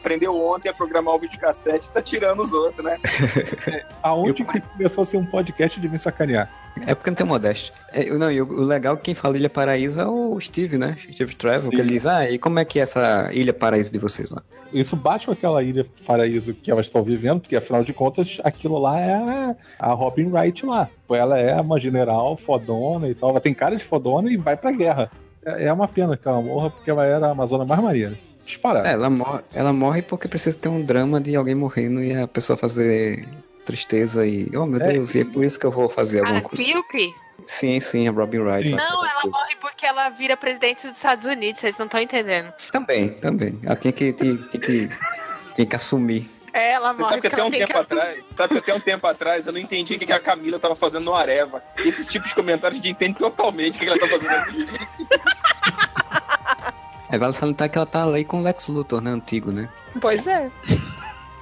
Aprendeu 0.00 0.36
ontem 0.38 0.68
a 0.68 0.74
programar 0.74 1.14
o 1.14 1.18
videocassete 1.18 1.88
e 1.88 1.90
tá 1.90 2.02
tirando 2.02 2.42
os 2.42 2.52
outros, 2.52 2.84
né? 2.84 2.98
Aonde 4.02 4.44
que 4.44 4.60
começou 4.60 5.00
a 5.02 5.06
ser 5.06 5.16
um 5.16 5.24
podcast 5.24 5.80
de 5.80 5.88
me 5.88 5.98
sacanear? 5.98 6.50
É 6.86 6.94
porque 6.94 7.10
não 7.10 7.16
tem 7.16 7.26
modéstia. 7.26 7.72
É, 7.92 8.10
não, 8.10 8.30
e 8.30 8.40
o, 8.40 8.46
o 8.46 8.64
legal 8.64 8.94
é 8.94 8.96
que 8.96 9.04
quem 9.04 9.14
fala 9.14 9.36
Ilha 9.36 9.50
Paraíso 9.50 10.00
é 10.00 10.06
o 10.06 10.38
Steve, 10.40 10.76
né? 10.76 10.96
Steve 11.12 11.34
Trevor, 11.34 11.70
que 11.70 11.80
ele 11.80 11.90
diz, 11.90 12.06
ah, 12.06 12.28
e 12.28 12.38
como 12.38 12.58
é 12.58 12.64
que 12.64 12.78
é 12.78 12.82
essa 12.82 13.30
Ilha 13.32 13.52
Paraíso 13.52 13.92
de 13.92 13.98
vocês 13.98 14.30
lá? 14.30 14.42
Isso 14.74 14.96
bate 14.96 15.26
com 15.26 15.32
aquela 15.32 15.62
ilha 15.62 15.86
paraíso 16.04 16.52
que 16.52 16.68
elas 16.68 16.86
estão 16.86 17.00
vivendo, 17.00 17.40
porque 17.40 17.54
afinal 17.54 17.84
de 17.84 17.92
contas, 17.92 18.38
aquilo 18.42 18.76
lá 18.76 18.98
é 18.98 19.56
a, 19.78 19.92
Robin 19.92 20.26
Wright 20.26 20.66
lá. 20.66 20.88
Ela 21.08 21.38
é 21.38 21.60
uma 21.60 21.78
general 21.78 22.36
fodona 22.36 23.08
e 23.08 23.14
tal. 23.14 23.30
Ela 23.30 23.40
tem 23.40 23.54
cara 23.54 23.76
de 23.76 23.84
fodona 23.84 24.32
e 24.32 24.36
vai 24.36 24.56
pra 24.56 24.72
guerra. 24.72 25.12
É 25.46 25.64
é 25.66 25.72
uma 25.72 25.86
pena 25.86 26.16
que 26.16 26.26
ela 26.26 26.40
morra, 26.40 26.70
porque 26.70 26.90
ela 26.90 27.04
era 27.04 27.28
a 27.28 27.30
Amazona 27.30 27.64
mais 27.64 27.80
marinha. 27.80 28.18
Disparada. 28.44 28.88
É, 28.88 28.92
ela 28.92 29.08
morre, 29.08 29.42
ela 29.54 29.72
morre 29.72 30.02
porque 30.02 30.26
precisa 30.26 30.58
ter 30.58 30.68
um 30.68 30.82
drama 30.82 31.20
de 31.20 31.36
alguém 31.36 31.54
morrendo 31.54 32.02
e 32.02 32.12
a 32.14 32.26
pessoa 32.26 32.56
fazer 32.56 33.26
tristeza 33.64 34.26
e, 34.26 34.48
oh 34.56 34.66
meu 34.66 34.80
É. 34.80 34.92
Deus, 34.92 35.14
e 35.14 35.20
é 35.20 35.24
por 35.24 35.44
isso 35.44 35.58
que 35.58 35.66
eu 35.66 35.70
vou 35.70 35.88
fazer 35.88 36.20
alguma 36.20 36.38
A 36.38 36.42
coisa. 36.42 36.62
Tilke? 36.62 37.14
Sim, 37.46 37.78
sim, 37.80 38.08
a 38.08 38.10
Robin 38.12 38.38
Wright. 38.38 38.68
Sim. 38.70 38.74
Não, 38.76 39.04
ela 39.06 39.20
tudo. 39.22 39.32
morre 39.32 39.56
porque 39.60 39.84
ela 39.84 40.08
vira 40.08 40.36
presidente 40.36 40.86
dos 40.86 40.96
Estados 40.96 41.24
Unidos, 41.24 41.60
vocês 41.60 41.76
não 41.78 41.86
estão 41.86 42.00
entendendo. 42.00 42.52
Também, 42.72 43.10
também. 43.14 43.58
Ela 43.64 43.76
tinha 43.76 43.92
que, 43.92 44.12
tinha, 44.12 44.36
tinha 44.36 44.60
que, 44.60 44.88
tinha 45.54 45.66
que 45.66 45.76
assumir. 45.76 46.30
É, 46.52 46.72
ela 46.74 46.92
Você 46.92 46.98
morre 47.02 47.10
sabe 47.10 47.20
que 47.22 47.26
até 47.26 47.42
um 47.44 47.50
tem 47.50 47.66
tempo 47.66 47.78
atrás, 47.78 48.24
sabe 48.36 48.48
que 48.54 48.58
até 48.60 48.74
um 48.74 48.80
tempo 48.80 49.06
atrás 49.08 49.46
eu 49.46 49.52
não 49.52 49.58
entendi 49.60 49.94
o 49.94 49.98
que 49.98 50.06
que 50.06 50.12
a 50.12 50.20
Camila 50.20 50.58
tava 50.58 50.76
fazendo 50.76 51.04
no 51.04 51.14
Areva. 51.14 51.60
Esses 51.78 52.06
tipos 52.06 52.28
de 52.28 52.34
comentários 52.36 52.80
a 52.80 52.82
gente 52.82 52.92
entende 52.94 53.18
totalmente 53.18 53.76
o 53.76 53.78
que 53.80 53.84
que 53.86 53.90
ela 53.90 53.98
tá 53.98 54.06
fazendo 54.06 54.30
aqui. 54.30 54.68
É, 57.10 57.18
vale 57.18 57.34
salientar 57.34 57.68
que 57.70 57.76
ela 57.76 57.86
tá 57.86 58.04
aí 58.06 58.24
com 58.24 58.40
o 58.40 58.42
Lex 58.42 58.68
Luthor, 58.68 59.00
né? 59.00 59.10
Antigo, 59.10 59.52
né? 59.52 59.68
Pois 60.00 60.26
é. 60.26 60.50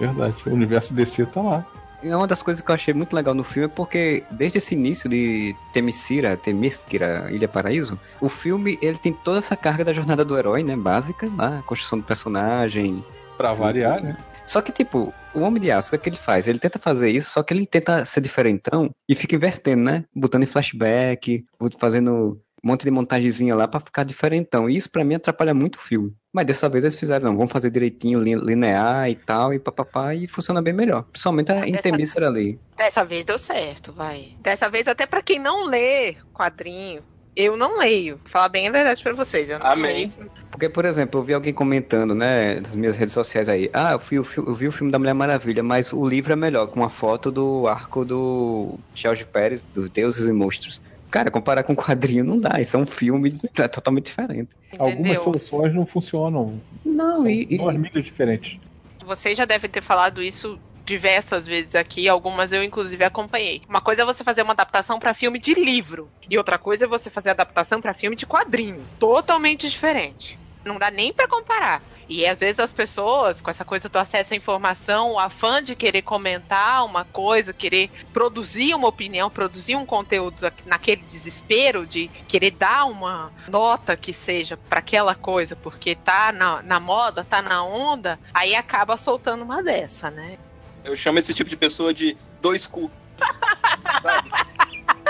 Verdade. 0.01 0.35
O 0.47 0.51
universo 0.51 0.93
DC 0.93 1.27
tá 1.27 1.41
lá. 1.41 1.67
E 2.03 2.13
uma 2.13 2.27
das 2.27 2.43
coisas 2.43 2.61
que 2.61 2.71
eu 2.71 2.75
achei 2.75 2.93
muito 2.93 3.15
legal 3.15 3.33
no 3.35 3.45
filme 3.45 3.67
é 3.67 3.69
porque, 3.69 4.25
desde 4.31 4.59
esse 4.59 4.75
início 4.75 5.09
de 5.09 5.55
Temesira, 5.73 6.37
Temesquira, 6.37 7.29
Ilha 7.31 7.47
Paraíso, 7.47 7.99
o 8.21 8.29
filme 8.29 8.79
ele 8.83 8.99
tem 8.99 9.13
toda 9.13 9.39
essa 9.39 9.57
carga 9.57 9.85
da 9.85 9.93
jornada 9.93 10.25
do 10.25 10.37
herói, 10.37 10.65
né? 10.65 10.77
Básica, 10.77 11.31
lá, 11.37 11.59
a 11.59 11.63
construção 11.63 11.99
do 12.01 12.05
personagem. 12.05 13.05
Pra 13.37 13.55
variar, 13.55 14.03
né? 14.03 14.17
Só 14.45 14.61
que, 14.61 14.73
tipo, 14.73 15.15
o 15.33 15.41
Homem 15.41 15.63
de 15.63 15.71
Aço, 15.71 15.89
o 15.89 15.91
que, 15.91 15.97
é 15.97 15.99
que 15.99 16.09
ele 16.09 16.17
faz? 16.17 16.49
Ele 16.49 16.59
tenta 16.59 16.79
fazer 16.79 17.11
isso, 17.11 17.31
só 17.31 17.43
que 17.43 17.55
ele 17.55 17.65
tenta 17.65 18.05
ser 18.05 18.21
diferentão 18.21 18.91
e 19.09 19.15
fica 19.15 19.37
invertendo, 19.37 19.83
né? 19.85 20.05
Botando 20.15 20.43
em 20.43 20.47
flashback, 20.47 21.45
fazendo 21.79 22.41
um 22.65 22.69
monte 22.69 22.85
de 22.85 22.91
montagenzinha 22.91 23.57
lá 23.57 23.67
pra 23.67 23.81
ficar 23.81 24.05
diferentão. 24.05 24.71
E 24.71 24.77
isso 24.77 24.89
pra 24.89 25.03
mim 25.05 25.15
atrapalha 25.17 25.53
muito 25.53 25.77
o 25.77 25.81
filme. 25.83 26.15
Mas 26.33 26.47
dessa 26.47 26.69
vez 26.69 26.85
eles 26.85 26.95
fizeram, 26.95 27.27
não, 27.31 27.37
vamos 27.37 27.53
fazer 27.53 27.71
direitinho, 27.71 28.21
lin- 28.21 28.37
linear 28.39 29.11
e 29.11 29.15
tal, 29.17 29.53
e 29.53 29.59
papapá, 29.59 30.15
e 30.15 30.27
funciona 30.27 30.63
bem 30.63 30.73
melhor. 30.73 31.03
Principalmente 31.11 31.51
a 31.51 31.83
Temícera 31.83 32.29
ali. 32.29 32.59
Dessa 32.77 33.05
vez 33.05 33.25
deu 33.25 33.39
certo, 33.39 33.93
vai. 33.93 34.37
Dessa 34.41 34.71
vez, 34.71 34.87
até 34.87 35.07
pra 35.07 35.21
quem 35.23 35.39
não 35.39 35.65
lê 35.67 36.15
quadrinho, 36.33 37.03
eu 37.35 37.57
não 37.57 37.79
leio. 37.79 38.21
Falar 38.27 38.49
bem 38.49 38.69
a 38.69 38.71
verdade 38.73 39.03
pra 39.03 39.13
vocês. 39.13 39.51
Eu 39.51 39.59
não 39.59 39.67
Amém. 39.67 40.13
leio. 40.17 40.31
Porque, 40.51 40.69
por 40.69 40.85
exemplo, 40.85 41.19
eu 41.21 41.25
vi 41.25 41.35
alguém 41.35 41.53
comentando, 41.53 42.15
né, 42.15 42.61
nas 42.61 42.77
minhas 42.77 42.97
redes 42.97 43.15
sociais 43.15 43.49
aí, 43.49 43.69
ah, 43.73 43.93
eu, 43.93 43.99
fui, 43.99 44.19
eu, 44.19 44.25
fui- 44.25 44.45
eu 44.47 44.55
vi 44.55 44.69
o 44.69 44.73
filme 44.73 44.93
da 44.93 44.99
Mulher 44.99 45.15
Maravilha, 45.15 45.63
mas 45.63 45.93
o 45.93 46.07
livro 46.07 46.33
é 46.33 46.37
melhor, 46.37 46.67
com 46.69 46.79
uma 46.81 46.91
foto 46.91 47.31
do 47.33 47.67
arco 47.67 48.05
do 48.05 48.79
George 48.95 49.25
Pérez, 49.25 49.63
dos 49.75 49.89
Deuses 49.91 50.29
e 50.29 50.33
Monstros. 50.33 50.81
Cara, 51.13 51.31
comparar 51.31 51.63
com 51.63 51.77
quadrinho 51.77 52.25
não 52.25 52.41
dá, 52.41 52.59
isso 52.59 52.75
é 52.75 52.81
um 52.81 52.87
filme 52.87 53.39
é 53.59 53.69
totalmente 53.69 54.07
diferente. 54.07 54.49
Algumas 54.79 54.99
Entendeu? 54.99 55.23
soluções 55.23 55.75
não 55.75 55.85
funcionam. 55.85 56.59
Não, 56.83 57.19
São 57.19 57.29
e, 57.29 57.59
duas 57.59 57.77
mídias 57.77 58.03
diferentes. 58.03 58.59
Vocês 59.05 59.37
já 59.37 59.45
devem 59.45 59.69
ter 59.69 59.83
falado 59.83 60.23
isso 60.23 60.59
diversas 60.87 61.47
vezes 61.47 61.75
aqui, 61.75 62.09
algumas 62.09 62.51
eu 62.51 62.65
inclusive 62.65 63.05
acompanhei. 63.05 63.61
Uma 63.69 63.83
coisa 63.83 64.03
é 64.03 64.05
você 64.07 64.25
fazer 64.25 64.41
uma 64.41 64.55
adaptação 64.55 64.99
pra 64.99 65.13
filme 65.13 65.39
de 65.39 65.53
livro, 65.53 66.09
e 66.31 66.39
outra 66.39 66.57
coisa 66.57 66.87
é 66.87 66.89
você 66.89 67.11
fazer 67.11 67.29
adaptação 67.29 67.79
pra 67.79 67.93
filme 67.93 68.17
de 68.17 68.25
quadrinho. 68.25 68.81
Totalmente 68.99 69.69
diferente. 69.69 70.39
Não 70.65 70.79
dá 70.79 70.91
nem 70.91 71.13
pra 71.13 71.29
comparar. 71.29 71.83
E 72.13 72.27
às 72.27 72.41
vezes 72.41 72.59
as 72.59 72.71
pessoas, 72.71 73.41
com 73.41 73.49
essa 73.49 73.65
coisa 73.65 73.89
do 73.89 73.99
acesso 73.99 74.35
à 74.35 74.37
informação, 74.37 75.13
o 75.13 75.19
afã 75.19 75.63
de 75.63 75.75
querer 75.75 76.03
comentar 76.03 76.85
uma 76.85 77.07
coisa, 77.07 77.55
querer 77.55 77.91
produzir 78.13 78.75
uma 78.75 78.87
opinião, 78.87 79.31
produzir 79.31 79.77
um 79.77 79.87
conteúdo 79.87 80.37
naquele 80.67 81.01
desespero 81.05 81.87
de 81.87 82.09
querer 82.29 82.51
dar 82.51 82.85
uma 82.85 83.33
nota 83.49 83.97
que 83.97 84.13
seja 84.13 84.59
para 84.59 84.81
aquela 84.81 85.15
coisa, 85.15 85.57
porque 85.57 85.95
tá 85.95 86.31
na, 86.33 86.61
na 86.61 86.79
moda, 86.79 87.25
tá 87.25 87.41
na 87.41 87.65
onda, 87.65 88.21
aí 88.35 88.55
acaba 88.55 88.99
soltando 88.99 89.43
uma 89.43 89.63
dessa, 89.63 90.11
né? 90.11 90.37
Eu 90.85 90.95
chamo 90.95 91.19
esse 91.19 91.33
tipo 91.33 91.49
de 91.49 91.57
pessoa 91.57 91.95
de 91.95 92.15
dois 92.43 92.67
cu. 92.67 92.91
Sabe? 94.03 94.31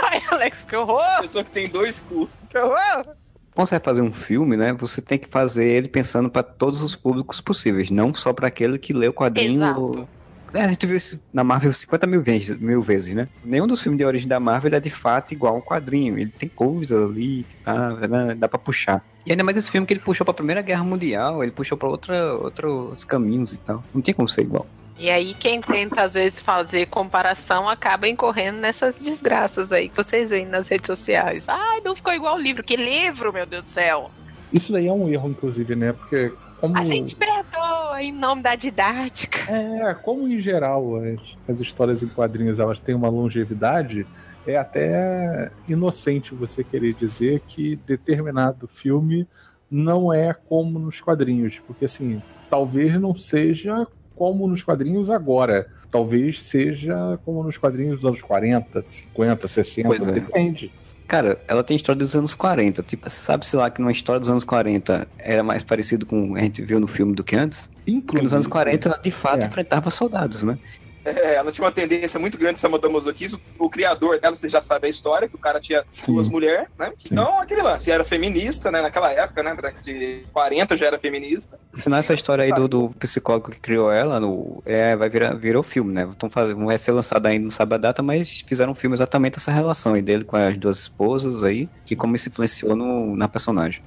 Ai, 0.04 0.23
Alex, 0.30 0.64
que 0.64 0.76
horror! 0.76 1.21
Pessoa 1.23 1.42
que 1.42 1.50
tem 1.50 1.68
dois 1.68 2.00
cu. 2.00 2.30
Que 2.49 2.59
horror! 2.59 3.16
Quando 3.54 3.68
você 3.68 3.75
vai 3.75 3.85
fazer 3.85 4.02
um 4.02 4.12
filme, 4.12 4.56
né, 4.56 4.73
você 4.73 5.00
tem 5.00 5.18
que 5.18 5.28
fazer 5.28 5.66
ele 5.66 5.88
pensando 5.88 6.30
pra 6.30 6.42
todos 6.42 6.82
os 6.82 6.97
públicos 6.97 7.40
possíveis, 7.40 7.90
não 7.90 8.14
só 8.14 8.32
pra 8.32 8.49
aquele 8.49 8.78
que 8.78 8.92
lê 8.92 9.09
o 9.09 9.12
quadrinho. 9.12 9.62
Exato. 9.62 10.09
É, 10.54 10.64
a 10.64 10.68
gente 10.68 10.87
viu 10.87 10.97
isso 10.97 11.18
na 11.32 11.42
Marvel 11.42 11.73
50 11.73 12.06
mil 12.06 12.23
vezes, 12.23 12.59
mil 12.59 12.82
vezes, 12.82 13.14
né? 13.14 13.26
Nenhum 13.42 13.66
dos 13.66 13.80
filmes 13.80 13.99
de 13.99 14.04
origem 14.04 14.28
da 14.28 14.38
Marvel 14.38 14.75
é 14.75 14.80
de 14.80 14.90
fato 14.90 15.32
igual 15.32 15.54
ao 15.54 15.62
quadrinho. 15.62 16.18
Ele 16.18 16.30
tem 16.30 16.49
coisas 16.49 17.11
ali, 17.11 17.47
tá, 17.64 17.90
né, 18.06 18.35
dá 18.35 18.47
pra 18.47 18.59
puxar. 18.59 19.02
E 19.25 19.30
ainda 19.30 19.42
mais 19.42 19.56
esse 19.56 19.71
filme 19.71 19.87
que 19.87 19.94
ele 19.94 20.00
puxou 20.00 20.26
pra 20.26 20.35
Primeira 20.35 20.61
Guerra 20.61 20.85
Mundial, 20.85 21.42
ele 21.42 21.52
puxou 21.52 21.78
pra 21.78 21.88
outra, 21.88 22.35
outros 22.35 23.04
caminhos 23.04 23.52
e 23.54 23.59
tal. 23.59 23.82
Não 23.94 24.02
tinha 24.02 24.14
como 24.14 24.28
ser 24.28 24.42
igual. 24.42 24.66
E 25.02 25.11
aí, 25.11 25.35
quem 25.35 25.61
tenta, 25.61 26.04
às 26.04 26.14
vezes, 26.14 26.40
fazer 26.40 26.87
comparação 26.87 27.68
acaba 27.68 28.06
incorrendo 28.06 28.59
nessas 28.59 28.94
desgraças 28.94 29.73
aí 29.73 29.88
que 29.88 29.97
vocês 29.97 30.30
veem 30.30 30.47
nas 30.47 30.68
redes 30.68 30.87
sociais. 30.87 31.49
Ai, 31.49 31.80
não 31.85 31.97
ficou 31.97 32.12
igual 32.12 32.37
o 32.37 32.40
livro. 32.40 32.62
Que 32.62 32.76
livro, 32.76 33.32
meu 33.32 33.44
Deus 33.44 33.64
do 33.64 33.68
céu! 33.68 34.12
Isso 34.52 34.71
daí 34.71 34.87
é 34.87 34.92
um 34.92 35.09
erro, 35.09 35.28
inclusive, 35.28 35.75
né? 35.75 35.92
Porque 35.92 36.32
como. 36.61 36.78
A 36.78 36.85
gente 36.85 37.16
perdoa 37.16 38.00
em 38.00 38.12
nome 38.12 38.42
da 38.42 38.54
didática. 38.54 39.40
É, 39.50 39.92
como 39.92 40.28
em 40.28 40.40
geral 40.40 40.94
as, 40.94 41.37
as 41.49 41.61
histórias 41.61 42.00
em 42.00 42.06
quadrinhos 42.06 42.61
elas 42.61 42.78
têm 42.78 42.94
uma 42.94 43.09
longevidade, 43.09 44.06
é 44.47 44.56
até 44.56 45.50
inocente 45.66 46.32
você 46.32 46.62
querer 46.62 46.94
dizer 46.94 47.40
que 47.40 47.75
determinado 47.75 48.68
filme 48.68 49.26
não 49.68 50.12
é 50.12 50.32
como 50.32 50.78
nos 50.78 51.00
quadrinhos, 51.00 51.59
porque 51.66 51.87
assim, 51.87 52.23
talvez 52.49 53.00
não 53.00 53.16
seja 53.16 53.85
como 54.16 54.47
nos 54.49 54.62
quadrinhos 54.62 55.11
agora, 55.11 55.66
talvez 55.90 56.40
seja 56.42 57.19
como 57.25 57.42
nos 57.42 57.57
quadrinhos 57.59 57.97
dos 57.97 58.04
anos 58.04 58.23
40, 58.23 58.83
50, 58.85 59.49
60, 59.49 59.88
Pois 59.88 60.07
é. 60.07 60.12
depende. 60.12 60.73
Cara, 61.09 61.38
ela 61.47 61.62
tem 61.62 61.76
história 61.76 61.99
dos 61.99 62.14
anos 62.16 62.35
40. 62.35 62.83
Tipo, 62.85 63.11
sabe-se 63.11 63.54
lá 63.54 63.69
que 63.69 63.81
numa 63.83 63.92
história 63.92 64.19
dos 64.19 64.31
anos 64.31 64.45
40 64.45 65.07
era 65.19 65.42
mais 65.42 65.62
parecido 65.62 66.07
com 66.07 66.31
o 66.31 66.35
que 66.35 66.40
a 66.40 66.42
gente 66.42 66.62
viu 66.62 66.81
no 66.81 66.87
filme 66.87 67.14
do 67.14 67.23
que 67.23 67.37
antes? 67.37 67.69
Porque 68.07 68.23
nos 68.23 68.33
anos 68.33 68.47
40 68.47 68.88
ela 68.88 68.99
de 68.99 69.11
fato 69.11 69.42
É. 69.45 69.47
enfrentava 69.47 69.90
soldados, 69.90 70.42
né? 70.42 70.59
É, 71.04 71.35
ela 71.35 71.50
tinha 71.50 71.64
uma 71.64 71.73
tendência 71.73 72.18
muito 72.18 72.38
grande, 72.38 72.54
essa 72.54 72.68
mademoiselle 72.68 73.16
O, 73.59 73.66
o 73.66 73.71
criador 73.71 74.21
dela, 74.21 74.37
você 74.37 74.49
já 74.49 74.61
sabe 74.61 74.87
a 74.87 74.90
história, 74.90 75.28
que 75.28 75.35
o 75.35 75.38
cara 75.38 75.61
tinha 75.61 75.85
Sim. 75.90 76.12
duas 76.12 76.28
mulheres, 76.28 76.68
né? 76.78 76.92
Então, 77.04 77.40
aquele 77.40 77.62
lance, 77.62 77.90
era 77.90 78.04
feminista, 78.04 78.71
né? 78.71 78.80
Naquela 78.80 79.11
época, 79.11 79.42
né? 79.42 79.54
década 79.54 79.75
De 79.82 80.25
40 80.32 80.76
já 80.76 80.87
era 80.87 80.99
feminista. 80.99 81.59
Sinal, 81.76 81.99
essa 81.99 82.14
história 82.14 82.44
aí 82.44 82.52
do, 82.52 82.68
do 82.68 82.88
psicólogo 82.99 83.50
que 83.50 83.61
criou 83.61 83.90
ela, 83.90 84.21
no, 84.21 84.62
é, 84.64 84.94
vai 84.94 85.09
virar, 85.09 85.35
virou 85.35 85.62
filme, 85.62 85.92
né? 85.92 86.09
Então, 86.14 86.30
faz- 86.30 86.52
vai 86.52 86.78
ser 86.78 86.92
lançado 86.92 87.26
ainda, 87.26 87.44
não 87.44 87.50
sabe 87.50 87.75
a 87.75 87.78
data, 87.78 88.02
mas 88.02 88.44
fizeram 88.47 88.73
um 88.73 88.76
filme 88.76 88.94
exatamente 88.94 89.38
essa 89.38 89.50
relação 89.50 89.94
aí 89.94 90.02
dele 90.02 90.25
com 90.25 90.37
as 90.37 90.56
duas 90.56 90.78
esposas 90.78 91.42
aí, 91.42 91.68
e 91.90 91.97
como 91.97 92.14
isso 92.14 92.28
influenciou 92.28 92.76
no, 92.76 93.16
na 93.16 93.28
personagem. 93.28 93.82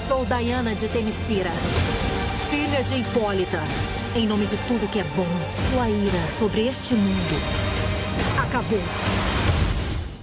Sou 0.00 0.24
Diana 0.26 0.74
de 0.74 0.88
Temesira, 0.88 1.50
filha 2.50 2.82
de 2.82 2.96
Hipólita. 3.00 3.60
Em 4.16 4.26
nome 4.26 4.44
de 4.44 4.56
tudo 4.66 4.90
que 4.90 4.98
é 4.98 5.04
bom, 5.14 5.26
sua 5.70 5.88
ira 5.88 6.30
sobre 6.32 6.66
este 6.66 6.94
mundo 6.94 7.36
acabou. 8.42 8.80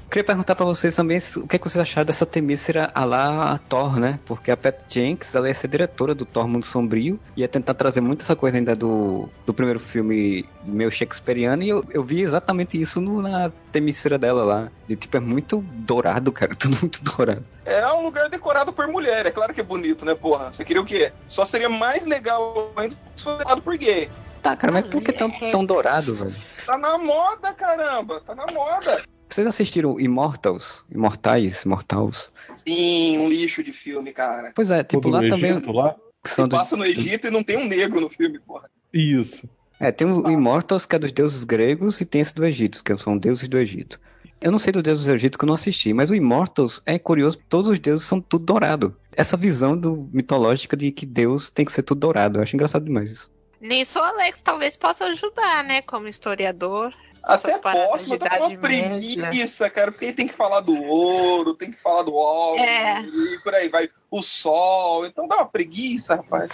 Queria 0.10 0.24
perguntar 0.24 0.56
pra 0.56 0.66
vocês 0.66 0.96
também 0.96 1.18
o 1.36 1.46
que, 1.48 1.58
é 1.58 1.60
que 1.60 1.70
vocês 1.70 1.82
acharam 1.82 2.06
dessa 2.06 2.26
Temícera 2.26 2.90
a 2.96 3.04
lá 3.04 3.52
a 3.52 3.58
Thor, 3.58 4.00
né? 4.00 4.18
Porque 4.26 4.50
a 4.50 4.56
Pat 4.56 4.76
Jenks, 4.88 5.36
ela 5.36 5.50
ia 5.50 5.54
ser 5.54 5.68
diretora 5.68 6.16
do 6.16 6.24
Thor 6.26 6.48
Mundo 6.48 6.66
Sombrio, 6.66 7.20
ia 7.36 7.48
tentar 7.48 7.74
trazer 7.74 8.00
muito 8.00 8.22
essa 8.22 8.34
coisa 8.36 8.56
ainda 8.56 8.74
do, 8.74 9.28
do 9.46 9.54
primeiro 9.54 9.80
filme 9.82 10.46
meio 10.64 10.90
shakespeariano, 10.90 11.62
e 11.62 11.68
eu, 11.70 11.84
eu 11.92 12.04
vi 12.06 12.22
exatamente 12.22 12.80
isso 12.80 13.02
no- 13.02 13.22
na 13.22 13.52
Temícera 13.72 14.18
dela 14.18 14.46
lá. 14.46 14.72
De, 14.88 14.96
tipo, 14.96 15.18
é 15.18 15.20
muito 15.20 15.64
dourado, 15.84 16.32
cara, 16.32 16.56
tudo 16.58 16.78
muito 16.80 17.04
dourado. 17.04 17.44
É 17.66 17.86
um 17.92 18.04
lugar 18.04 18.30
decorado 18.30 18.72
por 18.72 18.88
mulher, 18.88 19.26
é 19.26 19.32
claro 19.32 19.54
que 19.54 19.60
é 19.60 19.64
bonito, 19.64 20.06
né, 20.06 20.16
porra? 20.16 20.54
Você 20.54 20.64
queria 20.64 20.82
o 20.82 20.86
quê? 20.86 21.12
Só 21.28 21.44
seria 21.44 21.68
mais 21.68 22.06
legal 22.06 22.72
ainda 22.78 22.96
se 23.14 23.24
fosse 23.24 23.38
decorado 23.40 23.62
por 23.62 23.78
gay. 23.78 24.10
Tá, 24.42 24.56
cara, 24.56 24.72
mas 24.72 24.86
por 24.86 25.02
que 25.02 25.12
tão, 25.12 25.30
tão 25.52 25.66
dourado, 25.66 26.16
velho? 26.16 26.36
Tá 26.66 26.78
na 26.78 26.98
moda, 26.98 27.52
caramba! 27.54 28.22
Tá 28.26 28.34
na 28.34 28.46
moda! 28.54 29.02
Vocês 29.30 29.46
assistiram 29.48 30.00
Immortals? 30.00 30.86
Imortais? 30.92 31.66
Mortals? 31.66 32.32
Sim, 32.52 33.18
um 33.20 33.30
lixo 33.30 33.62
de 33.64 33.72
filme, 33.74 34.12
cara. 34.14 34.52
Pois 34.56 34.72
é, 34.72 34.84
tipo, 34.84 35.02
do 35.02 35.10
lá 35.10 35.20
também 35.28 35.52
Egito 35.52 35.72
lá? 35.72 35.96
Você 36.24 36.44
do- 36.44 36.50
passa 36.50 36.76
no 36.76 36.86
Egito 36.86 37.28
e 37.28 37.30
não 37.30 37.44
tem 37.44 37.58
um 37.58 37.68
negro 37.68 38.00
no 38.02 38.10
filme, 38.10 38.40
porra. 38.40 38.70
Isso. 38.94 39.48
É, 39.80 39.92
tem 39.92 40.08
o 40.08 40.30
Immortals, 40.32 40.86
que 40.86 40.96
é 40.96 41.00
dos 41.00 41.12
deuses 41.12 41.44
gregos, 41.44 42.02
e 42.02 42.06
tem 42.06 42.22
esse 42.22 42.34
do 42.34 42.46
Egito, 42.46 42.84
que 42.84 42.98
são 42.98 43.18
deuses 43.18 43.48
do 43.48 43.58
Egito. 43.58 44.00
Eu 44.42 44.52
não 44.52 44.60
sei 44.60 44.72
do 44.72 44.82
deus 44.84 45.04
do 45.06 45.12
Egito 45.12 45.38
que 45.38 45.46
eu 45.46 45.48
não 45.48 45.56
assisti, 45.56 45.94
mas 45.94 46.10
o 46.10 46.16
Immortals 46.16 46.82
é 46.86 46.98
curioso, 46.98 47.38
porque 47.38 47.50
todos 47.50 47.70
os 47.70 47.80
deuses 47.80 48.06
são 48.06 48.20
tudo 48.22 48.46
dourado. 48.46 48.96
Essa 49.12 49.36
visão 49.38 49.76
do, 49.78 50.10
mitológica 50.14 50.76
de 50.78 50.92
que 50.92 51.06
Deus 51.06 51.50
tem 51.50 51.66
que 51.66 51.72
ser 51.72 51.82
tudo 51.84 52.00
dourado. 52.02 52.38
Eu 52.40 52.44
acho 52.44 52.56
engraçado 52.56 52.86
demais 52.86 53.12
isso. 53.12 53.32
Nisso 53.60 53.98
o 53.98 54.02
Alex 54.04 54.40
talvez 54.44 54.78
possa 54.78 55.06
ajudar, 55.06 55.64
né? 55.64 55.82
Como 55.82 56.08
historiador. 56.08 56.94
Até 57.28 57.58
posso, 57.58 58.08
mas 58.08 58.20
de 58.20 58.26
tá 58.26 58.30
com 58.38 58.44
uma 58.46 58.50
Média. 58.50 58.60
preguiça, 58.62 59.70
cara, 59.70 59.92
porque 59.92 60.06
aí 60.06 60.14
tem 60.14 60.28
que 60.28 60.34
falar 60.34 60.62
do 60.62 60.76
ouro, 60.84 61.54
tem 61.54 61.72
que 61.72 61.80
falar 61.80 62.04
do 62.04 62.16
óleo, 62.16 62.60
É. 62.62 63.02
e 63.02 63.40
por 63.44 63.54
aí 63.54 63.68
vai 63.70 63.90
o 64.10 64.22
sol, 64.24 65.06
então 65.06 65.28
dá 65.28 65.36
uma 65.38 65.46
preguiça, 65.46 66.16
rapaz. 66.16 66.50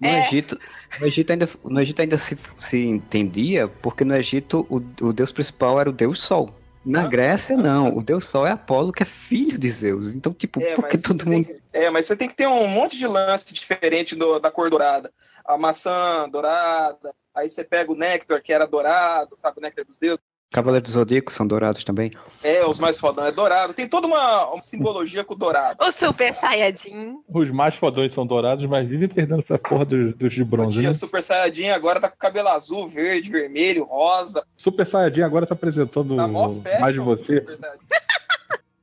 No 0.00 0.08
É. 0.08 0.26
Egito, 0.26 0.58
no 1.00 1.06
Egito 1.06 1.30
ainda, 1.30 1.48
no 1.64 1.80
Egito 1.80 2.02
ainda 2.02 2.18
se, 2.18 2.36
se 2.58 2.84
entendia, 2.86 3.68
porque 3.68 4.04
no 4.04 4.14
Egito 4.16 4.66
o, 4.68 4.76
o 5.06 5.12
deus 5.12 5.30
principal 5.30 5.80
era 5.80 5.88
o 5.88 5.92
deus 5.92 6.20
Sol. 6.20 6.50
Na 6.84 7.04
Ah. 7.04 7.06
Grécia, 7.06 7.56
não. 7.58 7.94
O 7.94 8.02
deus 8.02 8.24
Sol 8.24 8.46
é 8.46 8.52
Apolo, 8.52 8.90
que 8.90 9.02
é 9.02 9.06
filho 9.06 9.58
de 9.58 9.68
Zeus. 9.68 10.14
Então, 10.14 10.32
tipo, 10.32 10.60
É, 10.62 10.74
por 10.74 10.88
que 10.88 10.94
mas 10.96 11.02
todo 11.02 11.26
mundo. 11.26 11.44
que- 11.44 11.60
é, 11.74 11.90
mas 11.90 12.06
você 12.06 12.16
tem 12.16 12.26
que 12.26 12.34
ter 12.34 12.48
um 12.48 12.66
monte 12.66 12.96
de 12.98 13.06
lance 13.06 13.52
diferente 13.52 14.16
do- 14.16 14.38
da 14.40 14.50
cor 14.50 14.70
dourada. 14.70 15.12
A 15.44 15.58
maçã 15.58 16.26
dourada, 16.30 17.14
aí 17.40 17.48
você 17.48 17.64
pega 17.64 17.90
o 17.92 17.96
néctar, 17.96 18.42
que 18.42 18.52
era 18.52 18.66
dourado, 18.66 19.36
sabe, 19.38 19.58
o 19.58 19.60
néctar 19.62 19.84
dos 19.84 19.96
deuses. 19.96 20.20
Cavaleiros 20.52 20.90
do 20.90 20.94
Zodíaco 20.94 21.30
são 21.32 21.46
dourados 21.46 21.84
também. 21.84 22.10
É, 22.42 22.66
os 22.66 22.76
mais 22.80 22.98
fodão 22.98 23.24
é 23.24 23.30
dourado. 23.30 23.72
Tem 23.72 23.86
toda 23.86 24.08
uma, 24.08 24.46
uma 24.50 24.60
simbologia 24.60 25.22
com 25.22 25.34
o 25.34 25.36
dourado. 25.36 25.78
O 25.80 25.92
Super 25.92 26.34
Saiyajin. 26.34 27.18
Os 27.32 27.52
mais 27.52 27.76
fodões 27.76 28.12
são 28.12 28.26
dourados, 28.26 28.66
mas 28.68 28.88
vivem 28.88 29.08
perdendo 29.08 29.44
pra 29.44 29.56
porra 29.58 29.84
dos, 29.84 30.12
dos 30.16 30.32
de 30.34 30.42
bronze, 30.42 30.82
né? 30.82 30.90
O 30.90 30.94
Super 30.94 31.22
Saiyajin 31.22 31.68
agora 31.70 32.00
tá 32.00 32.08
com 32.10 32.16
cabelo 32.16 32.48
azul, 32.48 32.88
verde, 32.88 33.30
vermelho, 33.30 33.84
rosa. 33.84 34.44
Super 34.56 34.84
Saiyajin 34.88 35.22
agora 35.22 35.46
tá 35.46 35.54
apresentando 35.54 36.16
Tá 36.16 36.28
festa. 36.64 36.80
mais 36.80 36.94
de 36.94 37.00
você. 37.00 37.46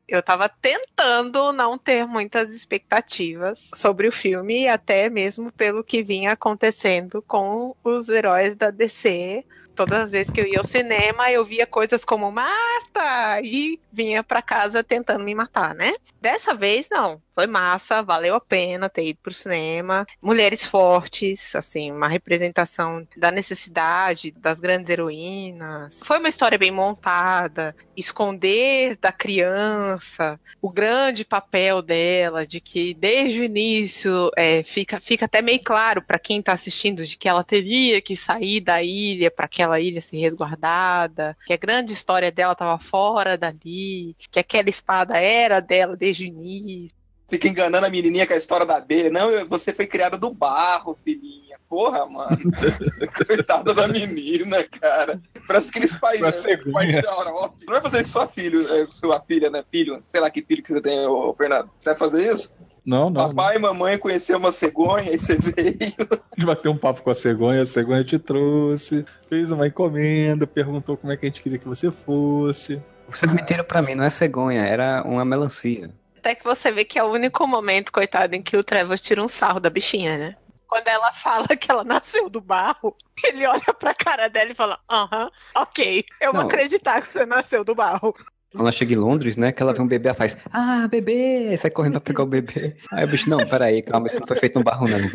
Eu 0.07 0.23
tava 0.23 0.47
tentando 0.47 1.51
não 1.51 1.77
ter 1.77 2.05
muitas 2.07 2.49
expectativas 2.51 3.69
sobre 3.75 4.07
o 4.07 4.11
filme, 4.11 4.67
até 4.67 5.09
mesmo 5.09 5.51
pelo 5.51 5.83
que 5.83 6.01
vinha 6.01 6.31
acontecendo 6.31 7.21
com 7.27 7.75
os 7.83 8.07
heróis 8.07 8.55
da 8.55 8.71
DC. 8.71 9.43
Todas 9.77 10.05
as 10.05 10.12
vezes 10.12 10.31
que 10.31 10.41
eu 10.41 10.48
ia 10.48 10.57
ao 10.57 10.65
cinema, 10.65 11.29
eu 11.31 11.46
via 11.46 11.67
coisas 11.67 12.03
como 12.03 12.31
Marta 12.31 13.39
e 13.43 13.79
vinha 13.93 14.24
pra 14.24 14.41
casa 14.41 14.84
tentando 14.84 15.24
me 15.24 15.36
matar, 15.36 15.75
né? 15.75 15.93
Dessa 16.19 16.55
vez, 16.55 16.88
não. 16.89 17.22
Foi 17.36 17.46
massa, 17.46 18.01
valeu 18.01 18.34
a 18.34 18.41
pena 18.41 18.89
ter 18.89 19.10
ido 19.10 19.19
pro 19.22 19.31
cinema. 19.31 20.07
Mulheres 20.19 20.65
fortes, 20.65 21.55
assim, 21.55 21.91
uma 21.91 22.07
representação 22.07 23.07
da 23.15 23.29
necessidade 23.29 24.31
das 24.31 24.60
grandes 24.60 24.89
heroínas. 24.89 26.00
Foi 26.03 26.17
uma 26.17 26.29
história 26.29 26.57
bem 26.57 26.72
montada, 26.72 27.75
esconder 27.96 28.98
da 29.00 29.12
criança 29.12 30.39
o 30.60 30.72
grande 30.72 31.24
papel 31.24 31.81
dela, 31.81 32.46
de 32.46 32.60
que 32.60 32.93
desde 32.93 33.39
o 33.39 33.43
início 33.43 34.31
é, 34.36 34.63
fica, 34.63 35.00
fica 35.00 35.25
até 35.25 35.41
meio 35.41 35.62
claro 35.63 36.01
para 36.01 36.19
quem 36.19 36.39
está 36.39 36.53
assistindo 36.53 37.05
de 37.05 37.15
que 37.15 37.29
ela 37.29 37.43
teria 37.43 38.01
que 38.01 38.15
sair 38.15 38.60
da 38.60 38.81
ilha 38.81 39.29
para 39.29 39.48
aquela 39.67 39.79
ilha 39.79 40.01
ser 40.01 40.17
resguardada, 40.17 41.38
que 41.45 41.53
a 41.53 41.57
grande 41.57 41.93
história 41.93 42.31
dela 42.31 42.53
estava 42.53 42.79
fora 42.79 43.38
dali, 43.38 44.15
que 44.31 44.39
aquela 44.39 44.69
espada 44.69 45.17
era 45.17 45.59
dela 45.59 45.95
desde 45.95 46.24
o 46.24 46.27
início. 46.27 46.97
Fica 47.29 47.47
enganando 47.47 47.86
a 47.86 47.89
menininha 47.89 48.25
com 48.25 48.33
a 48.33 48.38
história 48.38 48.65
da 48.65 48.79
B. 48.79 49.09
Não, 49.09 49.45
você 49.47 49.74
foi 49.74 49.86
criada 49.86 50.17
do 50.17 50.34
barro, 50.34 50.97
filhinha. 51.03 51.58
Porra, 51.67 52.06
mano. 52.06 52.39
Coitada 53.27 53.73
da 53.73 53.86
menina, 53.86 54.63
cara. 54.63 55.19
Parece 55.45 55.69
aqueles 55.69 55.93
pais, 55.93 56.21
né, 56.21 56.32
pais 56.71 56.93
xarope. 56.93 57.65
Não 57.65 57.73
vai 57.73 57.82
fazer 57.82 58.03
que 58.03 58.08
sua 58.08 58.27
filho, 58.27 58.73
é, 58.73 58.88
sua 58.91 59.19
filha, 59.19 59.49
né? 59.49 59.62
Filho, 59.69 60.01
sei 60.08 60.21
lá 60.21 60.30
que 60.30 60.41
filho 60.41 60.63
que 60.63 60.71
você 60.71 60.80
tem, 60.80 61.06
ô, 61.06 61.34
Fernando. 61.34 61.69
Você 61.77 61.89
vai 61.89 61.99
fazer 61.99 62.32
isso? 62.32 62.56
Não, 62.88 63.10
não. 63.10 63.28
não. 63.28 63.28
Papai 63.36 63.58
e 63.58 63.60
mamãe 63.60 63.97
conheceram 63.97 64.39
uma 64.39 64.52
cegonha 64.54 65.12
e 65.12 65.19
você 65.19 65.36
veio. 65.36 65.76
A 66.10 66.15
gente 66.39 66.45
bateu 66.45 66.71
um 66.71 66.78
papo 66.78 67.02
com 67.02 67.10
a 67.10 67.13
cegonha, 67.13 67.62
a 67.62 67.65
cegonha 67.65 68.02
te 68.02 68.17
trouxe, 68.17 69.04
fez 69.28 69.52
uma 69.52 69.67
encomenda, 69.67 70.47
perguntou 70.47 70.95
como 70.95 71.12
é 71.12 71.17
que 71.17 71.26
a 71.26 71.30
gente 71.30 71.41
queria 71.41 71.60
que 71.60 71.67
você 71.67 71.91
fosse. 71.91 72.82
Vocês 73.10 73.30
mentiram 73.32 73.65
pra 73.65 73.82
mim, 73.82 73.93
não 73.93 74.06
é 74.06 74.10
cegonha, 74.10 74.62
era 74.65 75.04
uma 75.06 75.26
melancia. 75.26 75.91
Até 76.17 76.34
que 76.34 76.45
você 76.45 76.71
vê 76.71 76.86
que 76.86 76.97
é 76.97 77.04
o 77.04 77.12
único 77.12 77.45
momento, 77.45 77.91
coitado, 77.91 78.36
em 78.36 78.41
que 78.41 78.56
o 78.56 78.63
Trevor 78.63 78.97
tira 78.97 79.21
um 79.21 79.30
sarro 79.30 79.60
da 79.60 79.69
bichinha, 79.69 80.17
né? 80.17 80.36
Quando 80.65 80.88
ela 80.88 81.12
fala 81.23 81.47
que 81.47 81.69
ela 81.69 81.84
nasceu 81.84 82.30
do 82.30 82.39
barro, 82.39 82.95
ele 83.21 83.45
olha 83.45 83.73
pra 83.78 83.93
cara 83.93 84.30
dela 84.30 84.52
e 84.52 84.56
fala: 84.56 84.80
Aham, 84.89 85.30
ok, 85.56 86.06
eu 86.21 86.32
vou 86.32 86.41
Não. 86.41 86.47
acreditar 86.47 87.02
que 87.02 87.12
você 87.12 87.26
nasceu 87.26 87.65
do 87.65 87.76
barro. 87.76 88.15
Quando 88.51 88.62
ela 88.62 88.71
chega 88.71 88.93
em 88.93 88.97
Londres, 88.97 89.36
né, 89.36 89.51
que 89.51 89.62
ela 89.62 89.73
vê 89.73 89.81
um 89.81 89.88
bebê, 89.88 90.07
ela 90.10 90.15
faz, 90.15 90.38
ah, 90.51 90.88
bebê, 90.88 91.55
sai 91.57 91.69
correndo 91.69 91.93
pra 91.93 92.01
pegar 92.01 92.23
o 92.23 92.27
bebê. 92.27 92.75
Aí 92.91 93.03
o 93.03 93.07
bicho, 93.07 93.29
não, 93.29 93.45
peraí, 93.45 93.81
calma, 93.81 94.07
isso 94.07 94.19
não 94.19 94.27
foi 94.27 94.38
feito 94.38 94.57
no 94.57 94.63
barro, 94.63 94.88
não. 94.88 94.97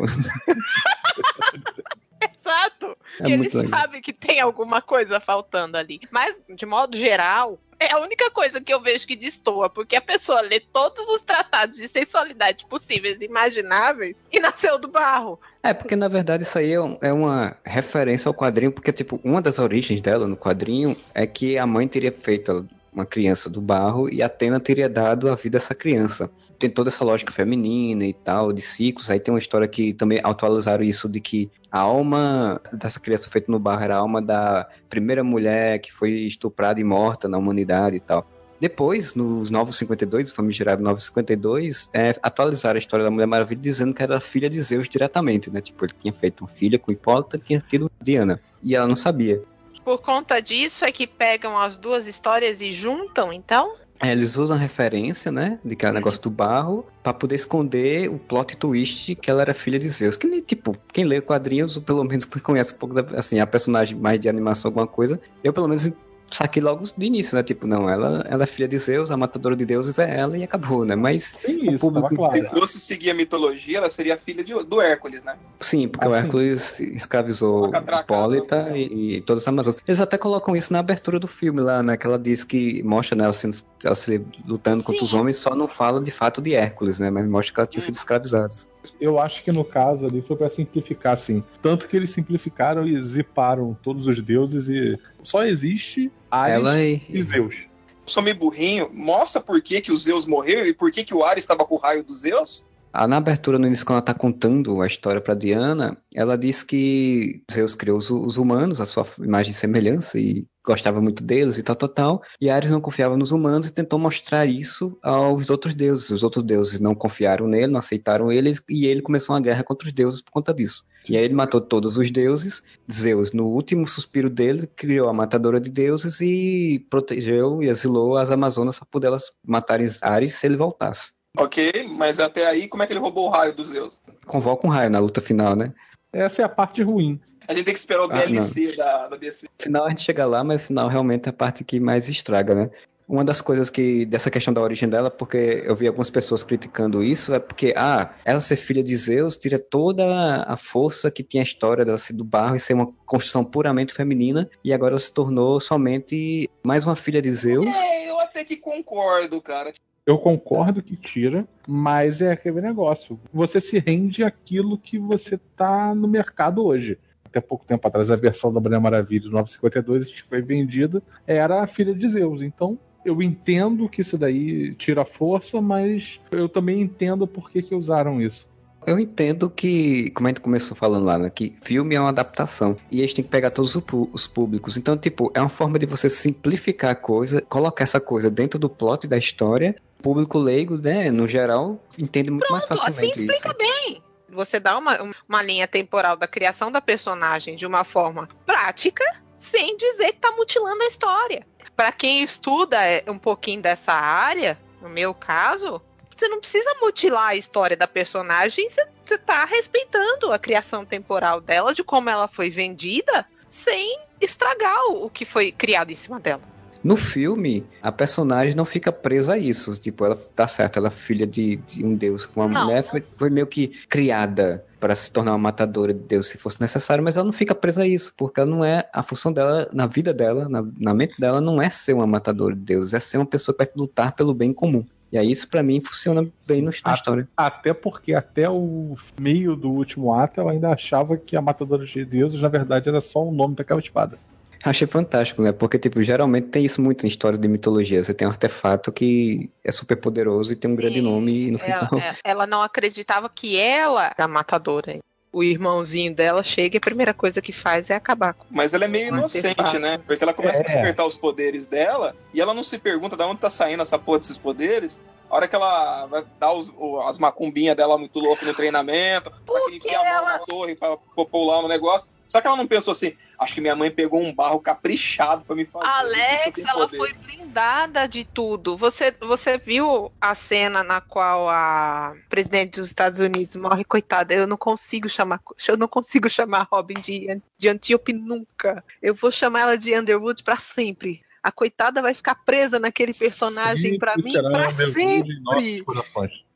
Exato. 2.20 2.96
É 3.20 3.28
e 3.28 3.32
ele 3.32 3.48
sabe 3.50 4.00
que 4.00 4.12
tem 4.12 4.40
alguma 4.40 4.82
coisa 4.82 5.18
faltando 5.18 5.76
ali. 5.76 6.00
Mas, 6.10 6.36
de 6.48 6.66
modo 6.66 6.96
geral, 6.96 7.58
é 7.80 7.92
a 7.92 7.98
única 7.98 8.30
coisa 8.30 8.60
que 8.60 8.72
eu 8.72 8.80
vejo 8.80 9.06
que 9.06 9.16
destoa, 9.16 9.68
porque 9.68 9.96
a 9.96 10.00
pessoa 10.00 10.40
lê 10.40 10.60
todos 10.60 11.08
os 11.08 11.22
tratados 11.22 11.76
de 11.76 11.88
sensualidade 11.88 12.64
possíveis 12.66 13.18
e 13.20 13.24
imagináveis 13.24 14.14
e 14.30 14.38
nasceu 14.38 14.78
do 14.78 14.88
barro. 14.88 15.40
É, 15.62 15.72
porque 15.72 15.96
na 15.96 16.08
verdade 16.08 16.44
isso 16.44 16.58
aí 16.58 16.72
é, 16.72 16.98
é 17.00 17.12
uma 17.12 17.56
referência 17.64 18.28
ao 18.28 18.34
quadrinho, 18.34 18.72
porque, 18.72 18.92
tipo, 18.92 19.20
uma 19.24 19.42
das 19.42 19.58
origens 19.58 20.00
dela 20.00 20.28
no 20.28 20.36
quadrinho 20.36 20.96
é 21.14 21.26
que 21.26 21.58
a 21.58 21.66
mãe 21.66 21.88
teria 21.88 22.12
feito 22.12 22.68
uma 22.92 23.06
criança 23.06 23.48
do 23.48 23.60
barro 23.60 24.08
e 24.12 24.22
Atena 24.22 24.60
teria 24.60 24.88
dado 24.88 25.30
a 25.30 25.34
vida 25.34 25.56
a 25.56 25.60
essa 25.60 25.74
criança. 25.74 26.30
Tem 26.58 26.68
toda 26.68 26.90
essa 26.90 27.04
lógica 27.04 27.32
feminina 27.32 28.04
e 28.04 28.12
tal, 28.12 28.52
de 28.52 28.60
ciclos. 28.60 29.10
Aí 29.10 29.18
tem 29.18 29.32
uma 29.32 29.40
história 29.40 29.66
que 29.66 29.94
também 29.94 30.20
atualizaram 30.22 30.84
isso 30.84 31.08
de 31.08 31.18
que 31.18 31.50
a 31.70 31.80
alma 31.80 32.60
dessa 32.72 33.00
criança 33.00 33.30
feita 33.30 33.50
no 33.50 33.58
barro 33.58 33.82
era 33.82 33.96
a 33.96 33.98
alma 33.98 34.20
da 34.20 34.68
primeira 34.88 35.24
mulher 35.24 35.78
que 35.78 35.92
foi 35.92 36.10
estuprada 36.10 36.78
e 36.78 36.84
morta 36.84 37.28
na 37.28 37.38
humanidade 37.38 37.96
e 37.96 38.00
tal. 38.00 38.28
Depois, 38.62 39.16
nos 39.16 39.50
Novos 39.50 39.76
52, 39.76 40.30
o 40.30 40.34
famigerado 40.36 40.84
Novos 40.84 41.02
52, 41.06 41.90
é, 41.92 42.14
atualizaram 42.22 42.76
a 42.76 42.78
história 42.78 43.04
da 43.04 43.10
Mulher 43.10 43.26
Maravilha 43.26 43.60
dizendo 43.60 43.92
que 43.92 44.00
era 44.00 44.20
filha 44.20 44.48
de 44.48 44.62
Zeus 44.62 44.88
diretamente, 44.88 45.50
né? 45.50 45.60
Tipo, 45.60 45.84
ele 45.84 45.92
tinha 45.98 46.12
feito 46.12 46.42
uma 46.42 46.48
filha 46.48 46.78
com 46.78 46.92
Hipólita 46.92 47.36
tinha 47.38 47.60
tido 47.60 47.90
Diana. 48.00 48.40
E 48.62 48.76
ela 48.76 48.86
não 48.86 48.94
sabia. 48.94 49.42
Por 49.84 49.98
conta 49.98 50.40
disso 50.40 50.84
é 50.84 50.92
que 50.92 51.06
pegam 51.06 51.58
as 51.58 51.76
duas 51.76 52.06
histórias 52.06 52.60
e 52.60 52.72
juntam, 52.72 53.32
então? 53.32 53.74
É, 54.00 54.10
eles 54.10 54.36
usam 54.36 54.56
a 54.56 54.58
referência, 54.58 55.30
né? 55.30 55.60
De 55.64 55.76
que 55.76 55.88
negócio 55.92 56.20
do 56.22 56.30
barro, 56.30 56.84
pra 57.04 57.14
poder 57.14 57.36
esconder 57.36 58.10
o 58.10 58.18
plot 58.18 58.56
twist 58.56 59.14
que 59.14 59.30
ela 59.30 59.42
era 59.42 59.54
filha 59.54 59.78
de 59.78 59.88
Zeus. 59.88 60.16
Que, 60.16 60.42
tipo, 60.42 60.76
quem 60.92 61.04
lê 61.04 61.20
quadrinhos, 61.20 61.76
ou 61.76 61.82
pelo 61.82 62.02
menos 62.02 62.24
conhece 62.42 62.74
um 62.74 62.78
pouco 62.78 62.96
da, 62.96 63.18
assim, 63.18 63.38
a 63.38 63.46
personagem 63.46 63.96
mais 63.96 64.18
de 64.18 64.28
animação, 64.28 64.70
alguma 64.70 64.88
coisa, 64.88 65.20
eu 65.44 65.52
pelo 65.52 65.68
menos 65.68 65.88
saquei 66.32 66.62
logo 66.62 66.84
do 66.96 67.04
início, 67.04 67.36
né? 67.36 67.42
Tipo, 67.42 67.66
não, 67.66 67.88
ela, 67.88 68.24
ela 68.28 68.42
é 68.44 68.46
filha 68.46 68.66
de 68.68 68.78
Zeus, 68.78 69.10
a 69.10 69.16
matadora 69.16 69.54
de 69.54 69.64
deuses 69.64 69.98
é 69.98 70.18
ela 70.18 70.36
e 70.36 70.42
acabou, 70.42 70.84
né? 70.84 70.94
Mas 70.96 71.34
Sim, 71.38 71.74
O 71.74 71.78
público 71.78 72.14
claro. 72.14 72.42
Se 72.44 72.50
fosse 72.50 72.80
seguir 72.80 73.10
a 73.10 73.14
mitologia, 73.14 73.78
ela 73.78 73.90
seria 73.90 74.16
filha 74.16 74.42
de- 74.42 74.64
do 74.64 74.80
Hércules, 74.80 75.22
né? 75.24 75.36
Sim, 75.60 75.88
porque 75.88 76.06
o 76.06 76.12
Assim. 76.14 76.24
Hércules 76.24 76.80
escravizou 76.80 77.70
Hipólita 77.74 78.62
né? 78.64 78.78
e, 78.78 79.16
e 79.16 79.20
todas 79.20 79.42
as 79.42 79.48
Amazonas. 79.48 79.80
Eles 79.86 80.00
até 80.00 80.16
colocam 80.18 80.56
isso 80.56 80.72
na 80.72 80.78
abertura 80.78 81.18
do 81.18 81.28
filme 81.28 81.60
lá, 81.60 81.82
né? 81.82 81.96
Que 81.96 82.06
ela 82.06 82.18
diz 82.18 82.44
que 82.44 82.82
mostra 82.82 83.16
né, 83.16 83.24
ela, 83.24 83.32
sendo, 83.32 83.56
ela 83.84 83.94
se 83.94 84.20
lutando 84.46 84.82
contra 84.82 84.98
Sim. 85.00 85.04
os 85.06 85.14
homens, 85.14 85.36
só 85.36 85.54
não 85.54 85.68
fala 85.68 86.00
de 86.02 86.10
fato 86.10 86.40
de 86.40 86.54
Hércules, 86.54 86.98
né? 86.98 87.10
Mas 87.10 87.26
mostra 87.26 87.54
que 87.54 87.60
ela 87.60 87.66
tinha 87.66 87.80
sido 87.80 87.94
escravizada. 87.94 88.54
Eu 89.00 89.18
acho 89.18 89.42
que 89.42 89.52
no 89.52 89.64
caso 89.64 90.06
ali 90.06 90.22
foi 90.22 90.36
pra 90.36 90.48
simplificar, 90.48 91.12
assim. 91.12 91.42
Tanto 91.60 91.86
que 91.86 91.96
eles 91.96 92.10
simplificaram 92.10 92.86
e 92.86 93.00
ziparam 93.00 93.76
todos 93.82 94.06
os 94.06 94.20
deuses 94.20 94.68
e 94.68 94.98
só 95.22 95.44
existe 95.44 96.10
Ares 96.30 96.56
Ela 96.56 96.82
e, 96.82 97.02
e 97.08 97.22
Zeus. 97.22 97.64
sou 98.06 98.22
meio 98.22 98.36
burrinho, 98.36 98.90
mostra 98.92 99.40
por 99.40 99.60
que, 99.62 99.80
que 99.80 99.92
o 99.92 99.96
Zeus 99.96 100.26
morreu 100.26 100.66
e 100.66 100.72
por 100.72 100.90
que, 100.90 101.04
que 101.04 101.14
o 101.14 101.24
Ares 101.24 101.44
estava 101.44 101.64
com 101.64 101.74
o 101.76 101.78
raio 101.78 102.02
dos 102.02 102.20
Zeus? 102.20 102.64
Ah, 102.92 103.06
na 103.08 103.16
abertura, 103.16 103.58
no 103.58 103.66
início, 103.66 103.86
quando 103.86 103.96
ela 103.96 104.04
tá 104.04 104.12
contando 104.12 104.82
a 104.82 104.86
história 104.86 105.20
para 105.20 105.34
Diana, 105.34 105.96
ela 106.14 106.36
diz 106.36 106.62
que 106.62 107.42
Zeus 107.50 107.74
criou 107.74 107.96
os, 107.96 108.10
os, 108.10 108.36
humanos, 108.36 108.82
a 108.82 108.86
sua 108.86 109.06
imagem 109.18 109.50
e 109.50 109.54
semelhança, 109.54 110.18
e 110.18 110.46
gostava 110.64 111.00
muito 111.00 111.24
deles 111.24 111.56
e 111.56 111.62
tal, 111.62 111.74
tal, 111.74 111.88
tal. 111.88 112.22
E 112.38 112.50
Ares 112.50 112.70
não 112.70 112.82
confiava 112.82 113.16
nos 113.16 113.32
humanos 113.32 113.68
e 113.68 113.72
tentou 113.72 113.98
mostrar 113.98 114.44
isso 114.44 114.98
aos 115.02 115.48
outros 115.48 115.72
deuses. 115.74 116.10
Os 116.10 116.22
outros 116.22 116.44
deuses 116.44 116.80
não 116.80 116.94
confiaram 116.94 117.48
nele, 117.48 117.72
não 117.72 117.78
aceitaram 117.78 118.30
ele, 118.30 118.52
e 118.68 118.86
ele 118.86 119.00
começou 119.00 119.34
uma 119.34 119.40
guerra 119.40 119.64
contra 119.64 119.88
os 119.88 119.94
deuses 119.94 120.20
por 120.20 120.30
conta 120.30 120.52
disso. 120.52 120.84
E 121.08 121.16
aí 121.16 121.24
ele 121.24 121.34
matou 121.34 121.62
todos 121.62 121.96
os 121.96 122.10
deuses. 122.10 122.62
Zeus, 122.92 123.32
no 123.32 123.46
último 123.46 123.86
suspiro 123.86 124.28
dele, 124.28 124.66
criou 124.66 125.08
a 125.08 125.14
matadora 125.14 125.58
de 125.58 125.70
deuses 125.70 126.20
e 126.20 126.86
protegeu 126.90 127.62
e 127.62 127.68
exilou 127.68 128.18
as 128.18 128.30
Amazonas 128.30 128.78
para 128.78 128.86
poder 128.86 129.06
elas 129.06 129.32
matarem 129.42 129.88
Ares 130.02 130.34
se 130.34 130.46
ele 130.46 130.56
voltasse. 130.56 131.12
Ok, 131.36 131.88
mas 131.88 132.20
até 132.20 132.46
aí, 132.46 132.68
como 132.68 132.82
é 132.82 132.86
que 132.86 132.92
ele 132.92 133.00
roubou 133.00 133.26
o 133.26 133.30
raio 133.30 133.54
dos 133.54 133.68
Zeus? 133.68 134.02
Convoca 134.26 134.66
um 134.66 134.70
raio 134.70 134.90
na 134.90 134.98
luta 134.98 135.20
final, 135.20 135.56
né? 135.56 135.72
Essa 136.12 136.42
é 136.42 136.44
a 136.44 136.48
parte 136.48 136.82
ruim. 136.82 137.18
A 137.48 137.54
gente 137.54 137.64
tem 137.64 137.74
que 137.74 137.80
esperar 137.80 138.04
o 138.04 138.08
DLC 138.08 138.74
ah, 138.74 138.76
da, 138.76 139.08
da 139.08 139.16
DC. 139.16 139.46
No 139.46 139.64
final 139.64 139.86
a 139.86 139.88
gente 139.88 140.02
chega 140.02 140.26
lá, 140.26 140.44
mas 140.44 140.60
no 140.60 140.66
final 140.66 140.88
realmente 140.88 141.26
é 141.26 141.30
a 141.30 141.32
parte 141.32 141.64
que 141.64 141.80
mais 141.80 142.08
estraga, 142.08 142.54
né? 142.54 142.70
Uma 143.08 143.24
das 143.24 143.40
coisas 143.40 143.68
que, 143.68 144.06
dessa 144.06 144.30
questão 144.30 144.54
da 144.54 144.60
origem 144.60 144.88
dela, 144.88 145.10
porque 145.10 145.62
eu 145.66 145.74
vi 145.74 145.86
algumas 145.86 146.08
pessoas 146.08 146.44
criticando 146.44 147.02
isso, 147.02 147.34
é 147.34 147.38
porque, 147.38 147.74
ah, 147.76 148.10
ela 148.24 148.40
ser 148.40 148.56
filha 148.56 148.82
de 148.82 148.96
Zeus 148.96 149.36
tira 149.36 149.58
toda 149.58 150.44
a 150.44 150.56
força 150.56 151.10
que 151.10 151.22
tinha 151.22 151.42
a 151.42 151.44
história 151.44 151.84
dela 151.84 151.98
ser 151.98 152.12
do 152.12 152.24
barro 152.24 152.56
e 152.56 152.60
ser 152.60 152.74
uma 152.74 152.92
construção 153.04 153.44
puramente 153.44 153.92
feminina, 153.92 154.48
e 154.64 154.72
agora 154.72 154.92
ela 154.92 155.00
se 155.00 155.12
tornou 155.12 155.60
somente 155.60 156.48
mais 156.62 156.86
uma 156.86 156.94
filha 156.94 157.20
de 157.20 157.30
Zeus. 157.30 157.66
É, 157.66 158.08
eu 158.08 158.20
até 158.20 158.44
que 158.44 158.56
concordo, 158.56 159.42
cara. 159.42 159.74
Eu 160.04 160.18
concordo 160.18 160.82
que 160.82 160.96
tira, 160.96 161.46
mas 161.68 162.20
é 162.20 162.32
aquele 162.32 162.60
negócio. 162.60 163.20
Você 163.32 163.60
se 163.60 163.78
rende 163.78 164.24
àquilo 164.24 164.76
que 164.76 164.98
você 164.98 165.38
tá 165.56 165.94
no 165.94 166.08
mercado 166.08 166.64
hoje. 166.64 166.98
Até 167.24 167.40
pouco 167.40 167.64
tempo 167.64 167.86
atrás, 167.86 168.10
a 168.10 168.16
versão 168.16 168.52
da 168.52 168.60
Mulher 168.60 168.80
Maravilha 168.80 169.22
do 169.22 169.30
952 169.30 170.12
que 170.12 170.22
foi 170.24 170.42
vendida 170.42 171.00
era 171.24 171.62
a 171.62 171.68
filha 171.68 171.94
de 171.94 172.08
Zeus. 172.08 172.42
Então, 172.42 172.78
eu 173.04 173.22
entendo 173.22 173.88
que 173.88 174.00
isso 174.00 174.18
daí 174.18 174.74
tira 174.74 175.04
força, 175.04 175.60
mas 175.60 176.20
eu 176.32 176.48
também 176.48 176.80
entendo 176.80 177.24
por 177.24 177.48
que, 177.48 177.62
que 177.62 177.74
usaram 177.74 178.20
isso. 178.20 178.46
Eu 178.84 178.98
entendo 178.98 179.48
que, 179.48 180.10
como 180.10 180.26
a 180.26 180.30
gente 180.30 180.40
começou 180.40 180.76
falando 180.76 181.04
lá, 181.04 181.16
né, 181.16 181.30
que 181.30 181.54
filme 181.62 181.94
é 181.94 182.00
uma 182.00 182.08
adaptação 182.08 182.76
e 182.90 182.98
a 182.98 183.02
gente 183.02 183.14
tem 183.14 183.24
que 183.24 183.30
pegar 183.30 183.50
todos 183.50 183.76
os 184.12 184.26
públicos. 184.26 184.76
Então, 184.76 184.96
tipo, 184.96 185.30
é 185.34 185.40
uma 185.40 185.48
forma 185.48 185.78
de 185.78 185.86
você 185.86 186.10
simplificar 186.10 186.90
a 186.90 186.94
coisa, 186.94 187.40
colocar 187.42 187.84
essa 187.84 188.00
coisa 188.00 188.28
dentro 188.28 188.58
do 188.58 188.68
plot 188.68 189.06
da 189.06 189.16
história. 189.16 189.76
Público 190.02 190.38
leigo, 190.38 190.76
né, 190.76 191.10
no 191.10 191.28
geral, 191.28 191.80
entende 191.98 192.30
muito 192.30 192.46
Pronto, 192.46 192.52
mais 192.52 192.64
facilmente 192.64 193.12
assim 193.12 193.20
explica 193.22 193.48
isso. 193.48 193.58
bem. 193.58 194.02
Você 194.28 194.58
dá 194.58 194.76
uma, 194.76 194.98
uma 195.28 195.42
linha 195.42 195.68
temporal 195.68 196.16
da 196.16 196.26
criação 196.26 196.72
da 196.72 196.80
personagem 196.80 197.54
de 197.54 197.66
uma 197.66 197.84
forma 197.84 198.28
prática, 198.44 199.04
sem 199.36 199.76
dizer 199.76 200.12
que 200.12 200.20
tá 200.20 200.32
mutilando 200.32 200.82
a 200.82 200.86
história. 200.86 201.46
Para 201.76 201.92
quem 201.92 202.22
estuda 202.22 202.82
é, 202.84 203.04
um 203.08 203.18
pouquinho 203.18 203.62
dessa 203.62 203.92
área, 203.92 204.58
no 204.80 204.88
meu 204.88 205.14
caso, 205.14 205.80
você 206.16 206.28
não 206.28 206.40
precisa 206.40 206.74
mutilar 206.80 207.28
a 207.28 207.36
história 207.36 207.76
da 207.76 207.86
personagem, 207.86 208.68
você, 208.68 208.86
você 209.04 209.18
tá 209.18 209.44
respeitando 209.44 210.32
a 210.32 210.38
criação 210.38 210.84
temporal 210.84 211.40
dela, 211.40 211.74
de 211.74 211.84
como 211.84 212.08
ela 212.08 212.28
foi 212.28 212.50
vendida, 212.50 213.26
sem 213.50 213.98
estragar 214.20 214.78
o, 214.90 215.06
o 215.06 215.10
que 215.10 215.24
foi 215.24 215.52
criado 215.52 215.90
em 215.90 215.96
cima 215.96 216.18
dela. 216.18 216.51
No 216.82 216.96
filme, 216.96 217.64
a 217.80 217.92
personagem 217.92 218.54
não 218.56 218.64
fica 218.64 218.90
presa 218.92 219.34
a 219.34 219.38
isso. 219.38 219.72
Tipo, 219.80 220.04
ela 220.04 220.16
tá 220.16 220.48
certa, 220.48 220.78
ela 220.78 220.88
é 220.88 220.90
filha 220.90 221.26
de, 221.26 221.56
de 221.56 221.84
um 221.84 221.94
deus. 221.94 222.28
Uma 222.34 222.48
Não. 222.48 222.64
mulher 222.64 222.82
foi, 222.82 223.02
foi 223.16 223.30
meio 223.30 223.46
que 223.46 223.68
criada 223.88 224.64
para 224.80 224.96
se 224.96 225.12
tornar 225.12 225.32
uma 225.32 225.38
matadora 225.38 225.94
de 225.94 226.00
Deus 226.00 226.26
se 226.26 226.36
fosse 226.38 226.60
necessário, 226.60 227.04
mas 227.04 227.16
ela 227.16 227.24
não 227.24 227.32
fica 227.32 227.54
presa 227.54 227.82
a 227.82 227.86
isso, 227.86 228.12
porque 228.16 228.40
ela 228.40 228.50
não 228.50 228.64
é 228.64 228.88
a 228.92 229.00
função 229.02 229.32
dela, 229.32 229.68
na 229.72 229.86
vida 229.86 230.12
dela, 230.12 230.48
na, 230.48 230.64
na 230.76 230.92
mente 230.92 231.14
dela, 231.20 231.40
não 231.40 231.62
é 231.62 231.70
ser 231.70 231.92
uma 231.92 232.06
matadora 232.06 232.52
de 232.54 232.62
Deus, 232.62 232.92
é 232.92 232.98
ser 232.98 233.18
uma 233.18 233.26
pessoa 233.26 233.56
que 233.56 233.64
vai 233.64 233.72
lutar 233.76 234.12
pelo 234.16 234.34
bem 234.34 234.52
comum. 234.52 234.84
E 235.12 235.18
aí 235.18 235.30
isso 235.30 235.46
pra 235.48 235.62
mim 235.62 235.80
funciona 235.80 236.26
bem 236.46 236.62
no- 236.62 236.72
na 236.84 236.94
história. 236.94 237.28
Até 237.36 237.72
porque 237.72 238.12
até 238.14 238.48
o 238.50 238.96
meio 239.20 239.54
do 239.54 239.70
último 239.70 240.12
ato 240.14 240.40
eu 240.40 240.48
ainda 240.48 240.70
achava 240.70 241.16
que 241.16 241.36
a 241.36 241.42
Matadora 241.42 241.84
de 241.86 242.04
Deuses, 242.04 242.40
na 242.40 242.48
verdade, 242.48 242.88
era 242.88 243.00
só 243.00 243.22
o 243.24 243.30
nome 243.30 243.54
daquela 243.54 243.78
espada. 243.78 244.18
Achei 244.64 244.86
fantástico, 244.86 245.42
né? 245.42 245.50
Porque, 245.52 245.78
tipo, 245.78 246.02
geralmente 246.02 246.48
tem 246.48 246.64
isso 246.64 246.80
muito 246.80 247.04
em 247.04 247.08
história 247.08 247.36
de 247.38 247.48
mitologia. 247.48 248.02
Você 248.02 248.14
tem 248.14 248.26
um 248.26 248.30
artefato 248.30 248.92
que 248.92 249.50
é 249.64 249.72
super 249.72 249.96
poderoso 249.96 250.52
e 250.52 250.56
tem 250.56 250.70
um 250.70 250.74
grande 250.76 250.96
Sim, 250.96 251.02
nome 251.02 251.46
e 251.48 251.50
no 251.50 251.58
final. 251.58 251.88
Ela, 251.90 252.00
é- 252.04 252.16
ela 252.24 252.46
não 252.46 252.62
acreditava 252.62 253.28
que 253.28 253.58
ela 253.58 254.06
era 254.06 254.24
a 254.24 254.28
matadora. 254.28 254.94
O 255.32 255.42
irmãozinho 255.42 256.14
dela 256.14 256.44
chega 256.44 256.76
e 256.76 256.78
a 256.78 256.80
primeira 256.80 257.14
coisa 257.14 257.40
que 257.40 257.52
faz 257.52 257.88
é 257.88 257.94
acabar 257.94 258.34
com. 258.34 258.44
Mas 258.50 258.74
ela 258.74 258.84
é 258.84 258.88
meio 258.88 259.12
Um 259.14 259.16
inocente, 259.18 259.46
artefato. 259.48 259.78
né? 259.78 259.98
Porque 260.06 260.22
ela 260.22 260.34
começa 260.34 260.58
a 260.58 260.60
É. 260.60 260.64
despertar 260.64 261.06
os 261.06 261.16
poderes 261.16 261.66
dela 261.66 262.14
e 262.34 262.40
ela 262.40 262.52
não 262.52 262.62
se 262.62 262.78
pergunta 262.78 263.16
de 263.16 263.22
onde 263.22 263.40
tá 263.40 263.48
saindo 263.48 263.82
essa 263.82 263.98
porra 263.98 264.18
desses 264.18 264.36
poderes. 264.36 265.00
A 265.30 265.34
hora 265.36 265.48
que 265.48 265.56
ela 265.56 266.04
vai 266.06 266.22
dar 266.38 266.52
os- 266.52 266.70
as 267.08 267.18
macumbinhas 267.18 267.74
dela 267.74 267.96
muito 267.96 268.18
louco 268.20 268.44
no 268.44 268.52
treinamento, 268.52 269.30
pra 269.30 269.38
que 269.40 269.44
Porque 269.46 269.76
enfia 269.76 269.98
a 270.00 270.04
mão 270.04 270.12
ela- 270.12 270.32
na 270.32 270.38
torre 270.40 270.76
pra 270.76 270.96
pra 270.98 271.24
pular 271.24 271.62
no 271.62 271.68
negócio. 271.68 272.06
Só 272.28 272.40
que 272.40 272.46
ela 272.46 272.56
não 272.56 272.66
pensou 272.66 272.92
assim, 272.92 273.14
acho 273.38 273.54
que 273.54 273.60
minha 273.60 273.76
mãe 273.76 273.90
pegou 273.90 274.22
um 274.22 274.34
barro 274.34 274.58
caprichado 274.58 275.44
pra 275.44 275.54
me 275.54 275.66
fazer. 275.66 275.86
Alex, 275.86 276.58
ela 276.58 276.88
poder. 276.88 276.96
foi 276.96 277.12
blindada 277.12 278.08
de 278.08 278.24
tudo. 278.24 278.76
Você, 278.76 279.14
você 279.20 279.58
viu 279.58 280.10
a 280.20 280.34
cena 280.34 280.82
na 280.82 281.00
qual 281.00 281.48
a 281.48 282.14
presidente 282.28 282.80
dos 282.80 282.88
Estados 282.88 283.20
Unidos 283.20 283.56
morre? 283.56 283.84
Coitada, 283.84 284.32
eu 284.32 284.46
não 284.46 284.56
consigo 284.56 285.08
chamar, 285.08 285.40
eu 285.68 285.76
não 285.76 285.88
consigo 285.88 286.28
chamar 286.30 286.66
Robin 286.70 286.94
de, 286.94 287.40
de 287.58 287.68
Antíope 287.68 288.12
nunca. 288.12 288.82
Eu 289.02 289.14
vou 289.14 289.30
chamar 289.30 289.60
ela 289.60 289.78
de 289.78 289.94
Underwood 289.94 290.42
pra 290.42 290.56
sempre. 290.56 291.20
A 291.42 291.50
coitada 291.50 292.00
vai 292.00 292.14
ficar 292.14 292.36
presa 292.36 292.78
naquele 292.78 293.12
personagem 293.12 293.98
pra 293.98 294.14
Sempre 294.14 294.42
mim 294.42 294.48
nossos 294.48 294.92
sempre. 294.92 295.84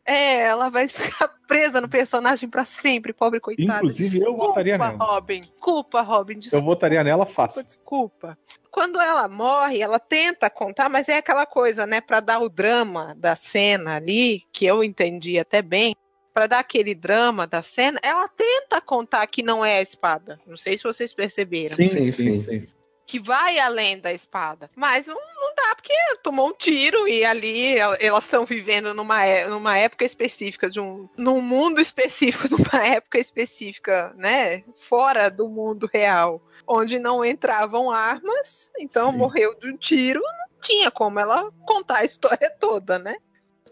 É, 0.06 0.42
ela 0.42 0.68
vai 0.68 0.86
ficar 0.88 1.28
presa 1.48 1.80
no 1.80 1.88
personagem 1.88 2.48
pra 2.48 2.64
sempre, 2.64 3.12
pobre 3.12 3.40
coitada. 3.40 3.78
Inclusive, 3.78 4.20
eu 4.20 4.36
votaria 4.36 4.78
nela. 4.78 4.96
Robin. 4.96 5.44
Culpa, 5.60 6.00
Robin. 6.00 6.34
Eu 6.34 6.40
Desculpa. 6.40 6.64
votaria 6.66 7.02
nela 7.04 7.26
fácil. 7.26 7.62
desculpa. 7.62 8.38
Quando 8.70 9.00
ela 9.00 9.26
morre, 9.28 9.80
ela 9.80 9.98
tenta 9.98 10.48
contar, 10.50 10.88
mas 10.88 11.08
é 11.08 11.16
aquela 11.18 11.46
coisa, 11.46 11.86
né, 11.86 12.00
Pra 12.00 12.20
dar 12.20 12.40
o 12.40 12.48
drama 12.48 13.14
da 13.16 13.34
cena 13.34 13.96
ali, 13.96 14.42
que 14.52 14.64
eu 14.64 14.84
entendi 14.84 15.38
até 15.38 15.62
bem, 15.62 15.94
Pra 16.32 16.46
dar 16.46 16.58
aquele 16.58 16.94
drama 16.94 17.46
da 17.46 17.62
cena, 17.62 17.98
ela 18.02 18.28
tenta 18.28 18.78
contar 18.78 19.26
que 19.26 19.42
não 19.42 19.64
é 19.64 19.78
a 19.78 19.82
espada. 19.82 20.38
Não 20.46 20.58
sei 20.58 20.76
se 20.76 20.84
vocês 20.84 21.10
perceberam. 21.10 21.74
Sim, 21.76 22.12
sim. 22.12 22.66
Que 23.06 23.18
vai 23.20 23.58
além 23.58 24.00
da 24.00 24.12
espada. 24.12 24.68
Mas 24.74 25.06
não, 25.06 25.14
não 25.14 25.54
dá, 25.54 25.74
porque 25.76 25.94
tomou 26.22 26.48
um 26.48 26.52
tiro 26.52 27.06
e 27.06 27.24
ali 27.24 27.78
el- 27.78 27.96
elas 28.00 28.24
estão 28.24 28.44
vivendo 28.44 28.92
numa, 28.92 29.24
é- 29.24 29.46
numa 29.46 29.78
época 29.78 30.04
específica, 30.04 30.68
de 30.68 30.80
um, 30.80 31.08
num 31.16 31.40
mundo 31.40 31.80
específico, 31.80 32.48
numa 32.50 32.84
época 32.84 33.18
específica, 33.18 34.12
né? 34.16 34.64
Fora 34.88 35.30
do 35.30 35.48
mundo 35.48 35.88
real. 35.92 36.42
Onde 36.66 36.98
não 36.98 37.24
entravam 37.24 37.92
armas, 37.92 38.72
então 38.76 39.12
Sim. 39.12 39.18
morreu 39.18 39.54
de 39.54 39.70
um 39.70 39.76
tiro, 39.76 40.20
não 40.20 40.60
tinha 40.60 40.90
como 40.90 41.20
ela 41.20 41.48
contar 41.64 41.98
a 41.98 42.04
história 42.04 42.50
toda, 42.58 42.98
né? 42.98 43.16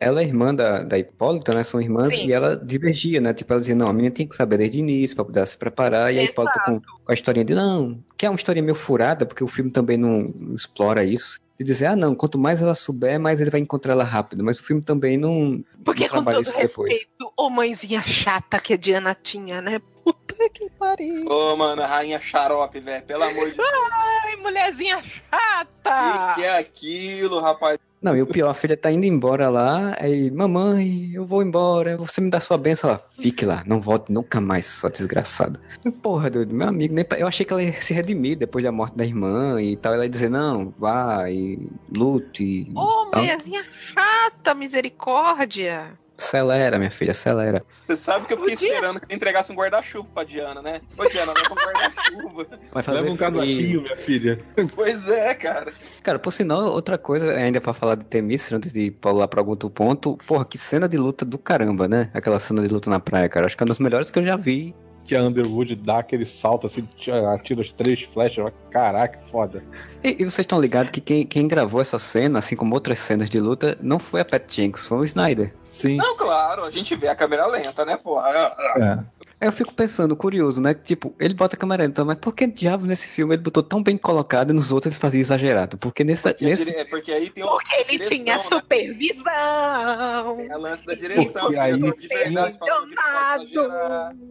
Ela 0.01 0.21
é 0.21 0.25
irmã 0.25 0.55
da, 0.55 0.83
da 0.83 0.99
Hipólita, 0.99 1.55
né? 1.55 1.63
São 1.65 1.81
irmãs 1.81 2.13
Sim. 2.15 2.27
e 2.27 2.33
ela 2.33 2.57
divergia, 2.57 3.21
né? 3.21 3.33
Tipo, 3.33 3.53
ela 3.53 3.61
dizia, 3.61 3.75
não, 3.77 3.89
a 3.89 3.93
menina 3.93 4.15
tem 4.15 4.27
que 4.27 4.35
saber 4.37 4.59
desde 4.59 4.79
o 4.79 4.81
início 4.81 5.15
pra 5.17 5.25
poder 5.25 5.47
se 5.47 5.57
preparar. 5.57 6.13
E 6.13 6.19
a 6.19 6.25
Hipólita 6.25 6.61
com, 6.65 6.81
com 6.81 7.13
a 7.13 7.15
historinha 7.15 7.45
de, 7.45 7.55
não, 7.55 8.03
que 8.17 8.27
é 8.27 8.31
uma 8.31 8.37
historinha 8.37 8.63
meio 8.65 8.75
furada, 8.75 9.25
porque 9.25 9.45
o 9.45 9.49
filme 9.49 9.71
também 9.71 9.97
não, 9.97 10.27
explora 10.55 11.05
isso. 11.05 11.39
De 11.57 11.65
dizer, 11.65 11.87
ah, 11.87 11.95
não, 11.95 12.17
quanto 12.17 12.37
mais 12.37 12.61
ela 12.61 12.75
souber, 12.75 13.19
mais 13.21 13.41
ele 13.41 13.49
vai 13.51 13.61
encontrar 13.61 13.93
ela 13.93 14.03
rápido. 14.03 14.43
Mas 14.43 14.59
o 14.59 14.65
filme 14.65 14.83
também 14.83 15.17
não, 15.17 15.65
Porque 15.85 16.01
não 16.03 16.09
com 16.09 16.15
trabalha 16.15 16.39
todo 16.39 16.49
isso 16.49 16.57
depois. 16.59 16.91
respeito, 16.93 17.33
ô 17.37 17.49
mãezinha 17.49 18.03
chata 18.03 18.59
que 18.59 18.73
a 18.73 18.77
Diana 18.77 19.15
tinha, 19.15 19.61
né? 19.63 19.81
Puta 20.03 20.35
que 20.53 20.69
pariu. 20.71 21.25
Ô, 21.31 21.57
mano, 21.57 21.81
a 21.81 21.87
rainha 21.87 22.19
xarope, 22.19 22.81
velho. 22.81 23.05
Pelo 23.05 23.23
amor 23.23 23.51
de 23.51 23.57
Deus. 23.57 23.69
Ai, 23.93 24.35
mulherzinha 24.37 24.99
O 24.99 25.03
chata! 25.31 26.35
que, 26.35 26.41
que 26.41 26.47
é 26.47 26.59
aquilo, 26.59 27.41
rapaz? 27.41 27.79
Não, 28.05 28.15
e 28.15 28.21
o 28.21 28.27
pior, 28.27 28.51
a 28.51 28.55
filha 28.55 28.77
tá 28.77 28.93
indo 28.93 29.07
embora 29.07 29.49
lá, 29.49 29.97
aí, 29.99 30.31
mamãe, 30.31 31.11
eu 31.15 31.25
vou 31.25 31.43
embora, 31.43 31.97
você 31.97 32.21
me 32.21 32.29
dá 32.29 32.39
sua 32.39 32.59
benção. 32.59 32.91
Ela, 32.91 32.99
fique 33.19 33.47
lá, 33.47 33.65
não 33.67 33.81
volte 33.81 34.13
nunca 34.13 34.43
mais, 34.43 34.67
sua 34.67 34.91
desgraçada. 34.91 35.59
Porra, 36.03 36.29
doido, 36.29 36.55
meu 36.55 36.69
amigo, 36.69 36.93
nem 36.93 37.03
pra- 37.03 37.19
eu 37.19 37.27
achei 37.27 37.47
que 37.47 37.53
ela 37.55 37.63
ia 37.63 37.73
se 37.81 37.95
redimir 37.95 38.37
depois 38.37 38.63
da 38.63 38.71
morte 38.71 38.95
da 38.95 39.07
irmã 39.07 39.59
e 39.63 39.75
tal. 39.79 39.95
Ela 39.95 40.05
ia 40.05 40.11
dizer, 40.11 40.29
não, 40.29 40.71
vai, 40.79 41.57
lute. 41.97 42.71
Ô, 42.77 43.07
tal. 43.11 43.23
mulherzinha 43.23 43.65
chata, 43.95 44.55
misericórdia! 44.55 45.99
Acelera, 46.17 46.79
minha 46.79 46.91
filha, 46.91 47.11
acelera. 47.11 47.65
Você 47.87 47.97
sabe 47.97 48.27
que 48.27 48.35
eu 48.35 48.39
fiquei 48.39 48.55
esperando 48.55 49.01
que 49.01 49.07
ele 49.07 49.17
entregasse 49.17 49.51
um 49.51 49.57
guarda-chuva 49.57 50.09
pra 50.15 50.23
Diana, 50.23 50.63
né? 50.63 50.81
Ô, 50.97 51.09
Diana, 51.09 51.33
leva 51.33 51.53
um 51.53 51.57
guarda-chuva. 51.57 52.47
Vai 52.73 52.83
fazer 52.83 53.01
Leva 53.01 53.13
um 53.13 53.17
casaquinho, 53.17 53.83
minha 53.83 53.97
filha. 53.97 54.39
pois 54.77 55.09
é, 55.09 55.35
cara. 55.35 55.73
Cara, 56.03 56.19
por 56.19 56.31
sinal, 56.31 56.67
outra 56.67 56.97
coisa, 56.97 57.33
ainda 57.33 57.61
pra 57.61 57.75
falar 57.75 57.97
de 57.97 58.05
Temícera, 58.05 58.57
antes 58.59 58.73
de 58.73 58.93
pular 58.93 59.27
pra 59.27 59.41
algum 59.41 59.51
outro 59.51 59.69
ponto, 59.69 60.17
porra, 60.27 60.45
que 60.45 60.57
cena 60.57 60.89
de 60.89 60.97
luta 60.97 61.25
do 61.25 61.37
caramba, 61.37 61.89
né? 61.89 62.11
Aquela 62.15 62.39
cena 62.39 62.63
de 62.63 62.69
luta 62.69 62.89
na 62.89 63.01
praia, 63.01 63.29
cara. 63.29 63.47
Acho 63.47 63.57
que 63.57 63.63
é 63.63 63.65
uma 63.65 63.69
das 63.69 63.81
melhores 63.81 64.11
que 64.11 64.19
eu 64.19 64.25
já 64.25 64.37
vi. 64.37 64.75
Que 65.05 65.15
a 65.15 65.23
Underwood 65.23 65.77
dá 65.77 65.99
aquele 65.99 66.25
salto 66.25 66.67
assim, 66.67 66.89
tira- 66.97 67.35
atira 67.35 67.61
as 67.61 67.71
três 67.73 68.03
flechas. 68.03 68.51
Caraca, 68.71 69.19
foda. 69.31 69.63
E, 70.03 70.13
e 70.13 70.25
vocês 70.25 70.41
estão 70.41 70.61
ligados 70.61 70.91
que 70.91 71.01
quem, 71.01 71.27
quem 71.27 71.47
gravou 71.47 71.81
essa 71.81 71.99
cena, 71.99 72.39
assim 72.39 72.57
como 72.57 72.75
outras 72.75 72.99
cenas 72.99 73.29
de 73.29 73.39
luta, 73.39 73.77
não 73.83 73.99
foi 73.99 74.21
a 74.21 74.25
Pat 74.25 74.43
Jenks, 74.51 74.87
foi 74.87 74.99
o 74.99 75.05
Snyder. 75.05 75.55
Sim. 75.69 75.97
Não, 75.97 76.17
claro, 76.17 76.65
a 76.65 76.71
gente 76.71 76.95
vê 76.95 77.09
a 77.09 77.17
câmera 77.17 77.47
lenta, 77.47 77.85
né, 77.85 77.97
porra? 77.97 78.55
É. 78.77 78.99
Aí 79.41 79.49
eu 79.49 79.53
fico 79.53 79.75
pensando, 79.75 80.17
curioso, 80.17 80.61
né? 80.61 80.73
Tipo, 80.75 81.15
ele 81.19 81.35
bota 81.35 81.57
a 81.57 81.59
câmera 81.59 81.83
lenta, 81.83 82.05
mas 82.05 82.17
por 82.19 82.33
que 82.35 82.47
diabo 82.47 82.87
nesse 82.87 83.09
filme 83.09 83.35
ele 83.35 83.43
botou 83.43 83.63
tão 83.63 83.83
bem 83.83 83.97
colocado 83.97 84.51
e 84.51 84.53
nos 84.53 84.71
outros 84.73 84.95
ele 84.95 85.01
fazia 85.01 85.21
exagerado? 85.21 85.77
Porque 85.77 86.05
nesse. 86.05 86.23
Porque, 86.23 86.45
nesse... 86.45 86.65
dire- 86.65 86.77
é 86.77 86.85
porque 86.85 87.13
aí 87.13 87.29
tem. 87.31 87.45
Porque 87.45 87.75
ele 87.75 87.99
direção, 87.99 88.19
tinha 88.25 88.37
né? 88.37 88.43
supervisão. 88.43 90.41
É 90.41 90.53
a 90.53 90.57
lance 90.57 90.87
da 90.87 90.95
direção. 90.95 91.43
Porque 91.47 91.59
aí 91.59 91.79
de 91.79 92.09
verdade. 92.09 92.59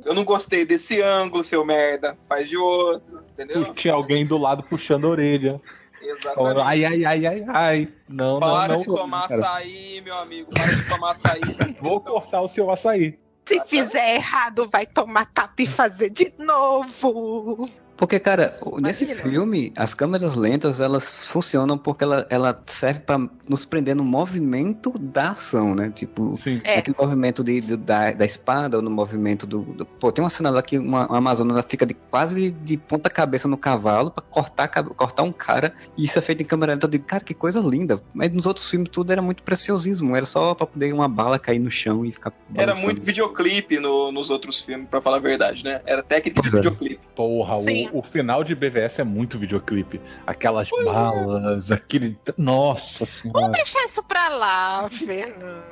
Eu 0.06 0.14
não 0.14 0.24
gostei 0.24 0.66
desse 0.66 1.02
ângulo, 1.02 1.44
seu 1.44 1.66
merda. 1.66 2.18
Faz 2.28 2.48
de 2.48 2.58
outro, 2.58 3.22
entendeu? 3.34 3.66
Tinha 3.74 3.94
alguém 3.94 4.26
do 4.26 4.38
lado 4.38 4.64
puxando 4.64 5.06
a 5.06 5.10
orelha. 5.10 5.62
Exatamente. 6.02 6.60
ai, 6.60 6.84
ai, 6.86 7.06
ai, 7.06 7.26
ai, 7.26 7.46
ai. 7.48 7.90
Não, 8.10 8.40
Para 8.40 8.68
não, 8.68 8.76
não. 8.76 8.80
de 8.82 8.86
tomar 8.86 9.28
cara. 9.28 9.42
açaí, 9.42 10.02
meu 10.02 10.16
amigo. 10.18 10.50
Para 10.54 10.66
de 10.74 10.90
tomar 10.90 11.12
açaí. 11.12 11.42
Vou 11.80 12.02
cortar 12.02 12.42
o 12.42 12.50
seu 12.50 12.70
açaí. 12.70 13.18
Se 13.46 13.60
fizer 13.66 14.16
errado, 14.16 14.70
vai 14.70 14.86
tomar 14.86 15.26
tapa 15.34 15.62
e 15.62 15.68
fazer 15.68 16.10
de 16.10 16.34
novo. 16.38 17.70
Porque, 17.96 18.20
cara, 18.20 18.58
nesse 18.82 19.06
Imagina. 19.06 19.30
filme, 19.30 19.74
as 19.76 19.94
câmeras 19.94 20.36
lentas, 20.36 20.80
elas 20.80 21.10
funcionam 21.28 21.78
porque 21.78 22.04
ela, 22.04 22.26
ela 22.30 22.62
serve 22.66 23.00
pra 23.02 23.18
nos 23.48 23.66
prender 23.66 23.96
no 23.96 24.04
movimento 24.04 24.98
da 24.98 25.32
ação, 25.32 25.76
né? 25.76 25.92
Tipo, 25.94 26.36
Sim. 26.36 26.60
É. 26.64 26.80
Aquele 26.80 26.96
movimento 27.00 27.44
de, 27.44 27.62
de- 27.62 27.78
da, 27.78 28.12
da 28.12 28.26
espada 28.26 28.78
ou 28.78 28.84
no 28.84 28.90
movimento 28.90 29.46
do, 29.46 29.60
do- 29.62 29.86
Pô, 29.86 30.12
tem 30.12 30.24
uma 30.24 30.30
cena 30.30 30.50
lá 30.50 30.62
que 30.62 30.78
uma, 30.78 31.08
uma 31.08 31.18
Amazona 31.18 31.54
ela 31.54 31.64
fica 31.64 31.86
de, 31.86 31.94
quase 31.94 32.52
de 32.52 32.78
ponta 32.78 33.10
cabeça 33.10 33.48
no 33.48 33.58
cavalo 33.58 34.12
pra 34.12 34.24
cortar, 34.24 34.68
cortar 34.68 35.24
um 35.24 35.32
cara. 35.32 35.74
E 35.98 36.04
isso 36.04 36.18
é 36.20 36.22
feito 36.22 36.42
em 36.42 36.46
câmera 36.46 36.74
lenta. 36.74 36.86
Eu 36.88 36.90
digo, 36.92 37.06
cara, 37.06 37.24
que 37.24 37.34
coisa 37.34 37.60
linda. 37.60 38.02
Mas 38.14 38.32
nos 38.34 38.46
outros 38.46 38.70
filmes 38.70 38.90
tudo 38.92 39.12
era 39.12 39.22
muito 39.22 39.44
preciosismo. 39.44 40.16
Era 40.16 40.26
só 40.26 40.54
pra 40.56 40.66
poder 40.68 40.92
uma 40.94 41.08
bala 41.08 41.38
cair 41.40 41.60
no 41.60 41.70
chão 41.72 42.04
e 42.06 42.12
ficar. 42.12 42.34
Era 42.56 42.68
balançando. 42.68 42.86
muito 42.88 43.02
videoclipe 43.04 43.80
no- 43.80 44.12
nos 44.12 44.30
outros 44.30 44.62
filmes, 44.62 44.88
pra 44.90 45.02
falar 45.02 45.18
a 45.18 45.22
verdade, 45.22 45.64
né? 45.64 45.82
Era 45.86 46.02
técnica 46.04 46.42
de 46.42 46.50
Pois 46.50 46.54
é. 46.54 46.58
videoclipe. 46.58 47.00
Porra, 47.16 47.62
Sim. 47.62 47.83
O, 47.92 48.00
o 48.00 48.04
final 48.04 48.44
de 48.44 48.54
BVS 48.56 49.00
é 49.00 49.04
muito 49.04 49.38
videoclipe. 49.40 50.00
Aquelas 50.26 50.70
balas, 50.84 51.72
aquele. 51.72 52.18
Nossa 52.38 53.06
senhora. 53.06 53.42
Vamos 53.42 53.58
deixar 53.58 53.84
isso 53.86 54.02
pra 54.04 54.30
lá, 54.30 54.90
Fernando. 54.90 55.64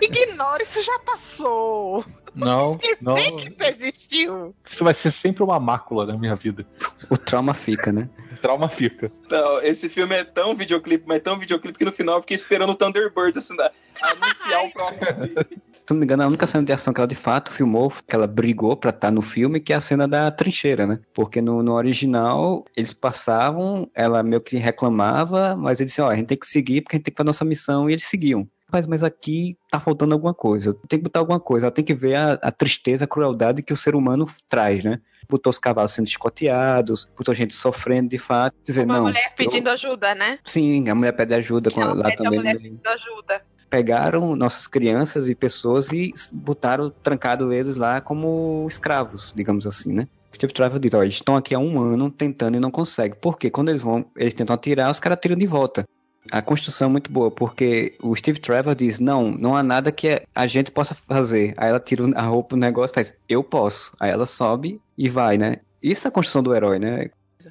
Ignora, 0.00 0.62
isso 0.62 0.82
já 0.82 0.98
passou. 0.98 2.04
Não, 2.34 2.78
não. 3.00 3.16
Esqueci 3.16 3.36
que 3.36 3.48
isso 3.48 3.62
existiu. 3.72 4.54
Isso 4.68 4.82
vai 4.84 4.92
ser 4.92 5.10
sempre 5.12 5.42
uma 5.42 5.60
mácula 5.60 6.04
na 6.04 6.16
minha 6.18 6.34
vida. 6.34 6.66
O 7.08 7.16
trauma 7.16 7.54
fica, 7.54 7.92
né? 7.92 8.08
O 8.32 8.36
trauma 8.36 8.68
fica. 8.68 9.10
Então, 9.24 9.60
esse 9.62 9.88
filme 9.88 10.14
é 10.16 10.24
tão 10.24 10.54
videoclipe, 10.54 11.04
mas 11.06 11.20
tão 11.22 11.38
videoclipe 11.38 11.78
que 11.78 11.84
no 11.84 11.92
final 11.92 12.16
eu 12.16 12.20
fiquei 12.22 12.34
esperando 12.34 12.70
o 12.70 12.74
Thunderbird 12.74 13.38
assim, 13.38 13.54
da- 13.56 13.70
anunciar 14.02 14.64
o 14.64 14.72
próximo 14.72 15.06
clipe. 15.14 15.62
Se 15.86 15.92
não 15.92 15.98
me 16.00 16.04
engano, 16.04 16.22
a 16.22 16.26
única 16.26 16.46
cena 16.46 16.64
de 16.64 16.72
ação 16.72 16.94
que 16.94 17.00
ela 17.00 17.06
de 17.06 17.14
fato 17.14 17.50
filmou, 17.52 17.92
que 18.08 18.14
ela 18.16 18.26
brigou 18.26 18.74
pra 18.76 18.88
estar 18.90 19.10
no 19.10 19.20
filme, 19.20 19.60
que 19.60 19.72
é 19.72 19.76
a 19.76 19.80
cena 19.80 20.08
da 20.08 20.30
trincheira, 20.30 20.86
né? 20.86 20.98
Porque 21.14 21.42
no, 21.42 21.62
no 21.62 21.72
original, 21.74 22.64
eles 22.76 22.94
passavam, 22.94 23.90
ela 23.94 24.22
meio 24.22 24.40
que 24.40 24.56
reclamava, 24.56 25.54
mas 25.56 25.80
eles 25.80 25.92
diziam, 25.92 26.06
ó, 26.08 26.10
a 26.10 26.16
gente 26.16 26.26
tem 26.28 26.38
que 26.38 26.46
seguir 26.46 26.80
porque 26.80 26.96
a 26.96 26.98
gente 26.98 27.04
tem 27.04 27.12
que 27.12 27.18
fazer 27.18 27.26
nossa 27.26 27.44
missão, 27.44 27.88
e 27.88 27.92
eles 27.92 28.04
seguiam. 28.04 28.48
Mas, 28.72 28.86
mas 28.86 29.04
aqui 29.04 29.56
tá 29.70 29.78
faltando 29.78 30.14
alguma 30.14 30.34
coisa. 30.34 30.74
Tem 30.88 30.98
que 30.98 31.04
botar 31.04 31.20
alguma 31.20 31.38
coisa. 31.38 31.66
Ela 31.66 31.70
tem 31.70 31.84
que 31.84 31.94
ver 31.94 32.16
a, 32.16 32.32
a 32.32 32.50
tristeza, 32.50 33.04
a 33.04 33.06
crueldade 33.06 33.62
que 33.62 33.72
o 33.72 33.76
ser 33.76 33.94
humano 33.94 34.26
traz, 34.48 34.82
né? 34.82 34.98
Botou 35.28 35.50
os 35.50 35.58
cavalos 35.60 35.92
sendo 35.92 36.08
escoteados, 36.08 37.08
botou 37.16 37.32
gente 37.34 37.54
sofrendo 37.54 38.08
de 38.08 38.18
fato. 38.18 38.56
Dizer, 38.64 38.84
Uma 38.84 38.96
não. 38.96 39.02
mulher 39.04 39.26
eu- 39.30 39.36
pedindo 39.36 39.68
ajuda, 39.68 40.14
né? 40.16 40.38
Sim, 40.44 40.88
a 40.88 40.94
mulher 40.94 41.12
pede 41.12 41.34
ajuda 41.34 41.70
lá 41.76 42.04
pede 42.04 42.14
a 42.14 42.16
também. 42.24 42.38
mulher 42.40 42.54
no- 42.54 42.60
pedindo 42.60 42.86
ajuda. 42.88 43.42
Pegaram 43.68 44.36
nossas 44.36 44.66
crianças 44.66 45.28
e 45.28 45.34
pessoas 45.34 45.92
e 45.92 46.12
botaram, 46.32 46.92
trancado 47.02 47.52
eles 47.52 47.76
lá 47.76 48.00
como 48.00 48.66
escravos, 48.68 49.32
digamos 49.34 49.66
assim, 49.66 49.92
né? 49.92 50.08
Steve 50.34 50.52
Trevor 50.52 50.78
diz, 50.78 50.92
ó, 50.94 51.02
eles 51.02 51.14
estão 51.14 51.36
aqui 51.36 51.54
há 51.54 51.58
um 51.58 51.80
ano 51.80 52.10
tentando 52.10 52.56
e 52.56 52.60
não 52.60 52.70
conseguem. 52.70 53.16
Por 53.20 53.38
quê? 53.38 53.50
Quando 53.50 53.68
eles 53.68 53.80
vão, 53.80 54.04
eles 54.16 54.34
tentam 54.34 54.54
atirar, 54.54 54.90
os 54.90 54.98
caras 54.98 55.16
atiram 55.16 55.36
de 55.36 55.46
volta. 55.46 55.84
A 56.30 56.40
construção 56.40 56.88
é 56.88 56.92
muito 56.92 57.10
boa, 57.10 57.30
porque 57.30 57.94
o 58.02 58.16
Steve 58.16 58.40
Trevor 58.40 58.74
diz, 58.74 58.98
não, 58.98 59.30
não 59.30 59.56
há 59.56 59.62
nada 59.62 59.92
que 59.92 60.22
a 60.34 60.46
gente 60.46 60.70
possa 60.70 60.96
fazer. 61.06 61.54
Aí 61.56 61.68
ela 61.68 61.78
tira 61.78 62.04
a 62.16 62.22
roupa, 62.22 62.56
o 62.56 62.58
negócio, 62.58 62.94
faz, 62.94 63.12
eu 63.28 63.44
posso. 63.44 63.92
Aí 64.00 64.10
ela 64.10 64.26
sobe 64.26 64.80
e 64.96 65.08
vai, 65.08 65.36
né? 65.36 65.56
Isso 65.82 66.06
é 66.06 66.08
a 66.08 66.12
construção 66.12 66.42
do 66.42 66.54
herói, 66.54 66.78
né? 66.78 67.10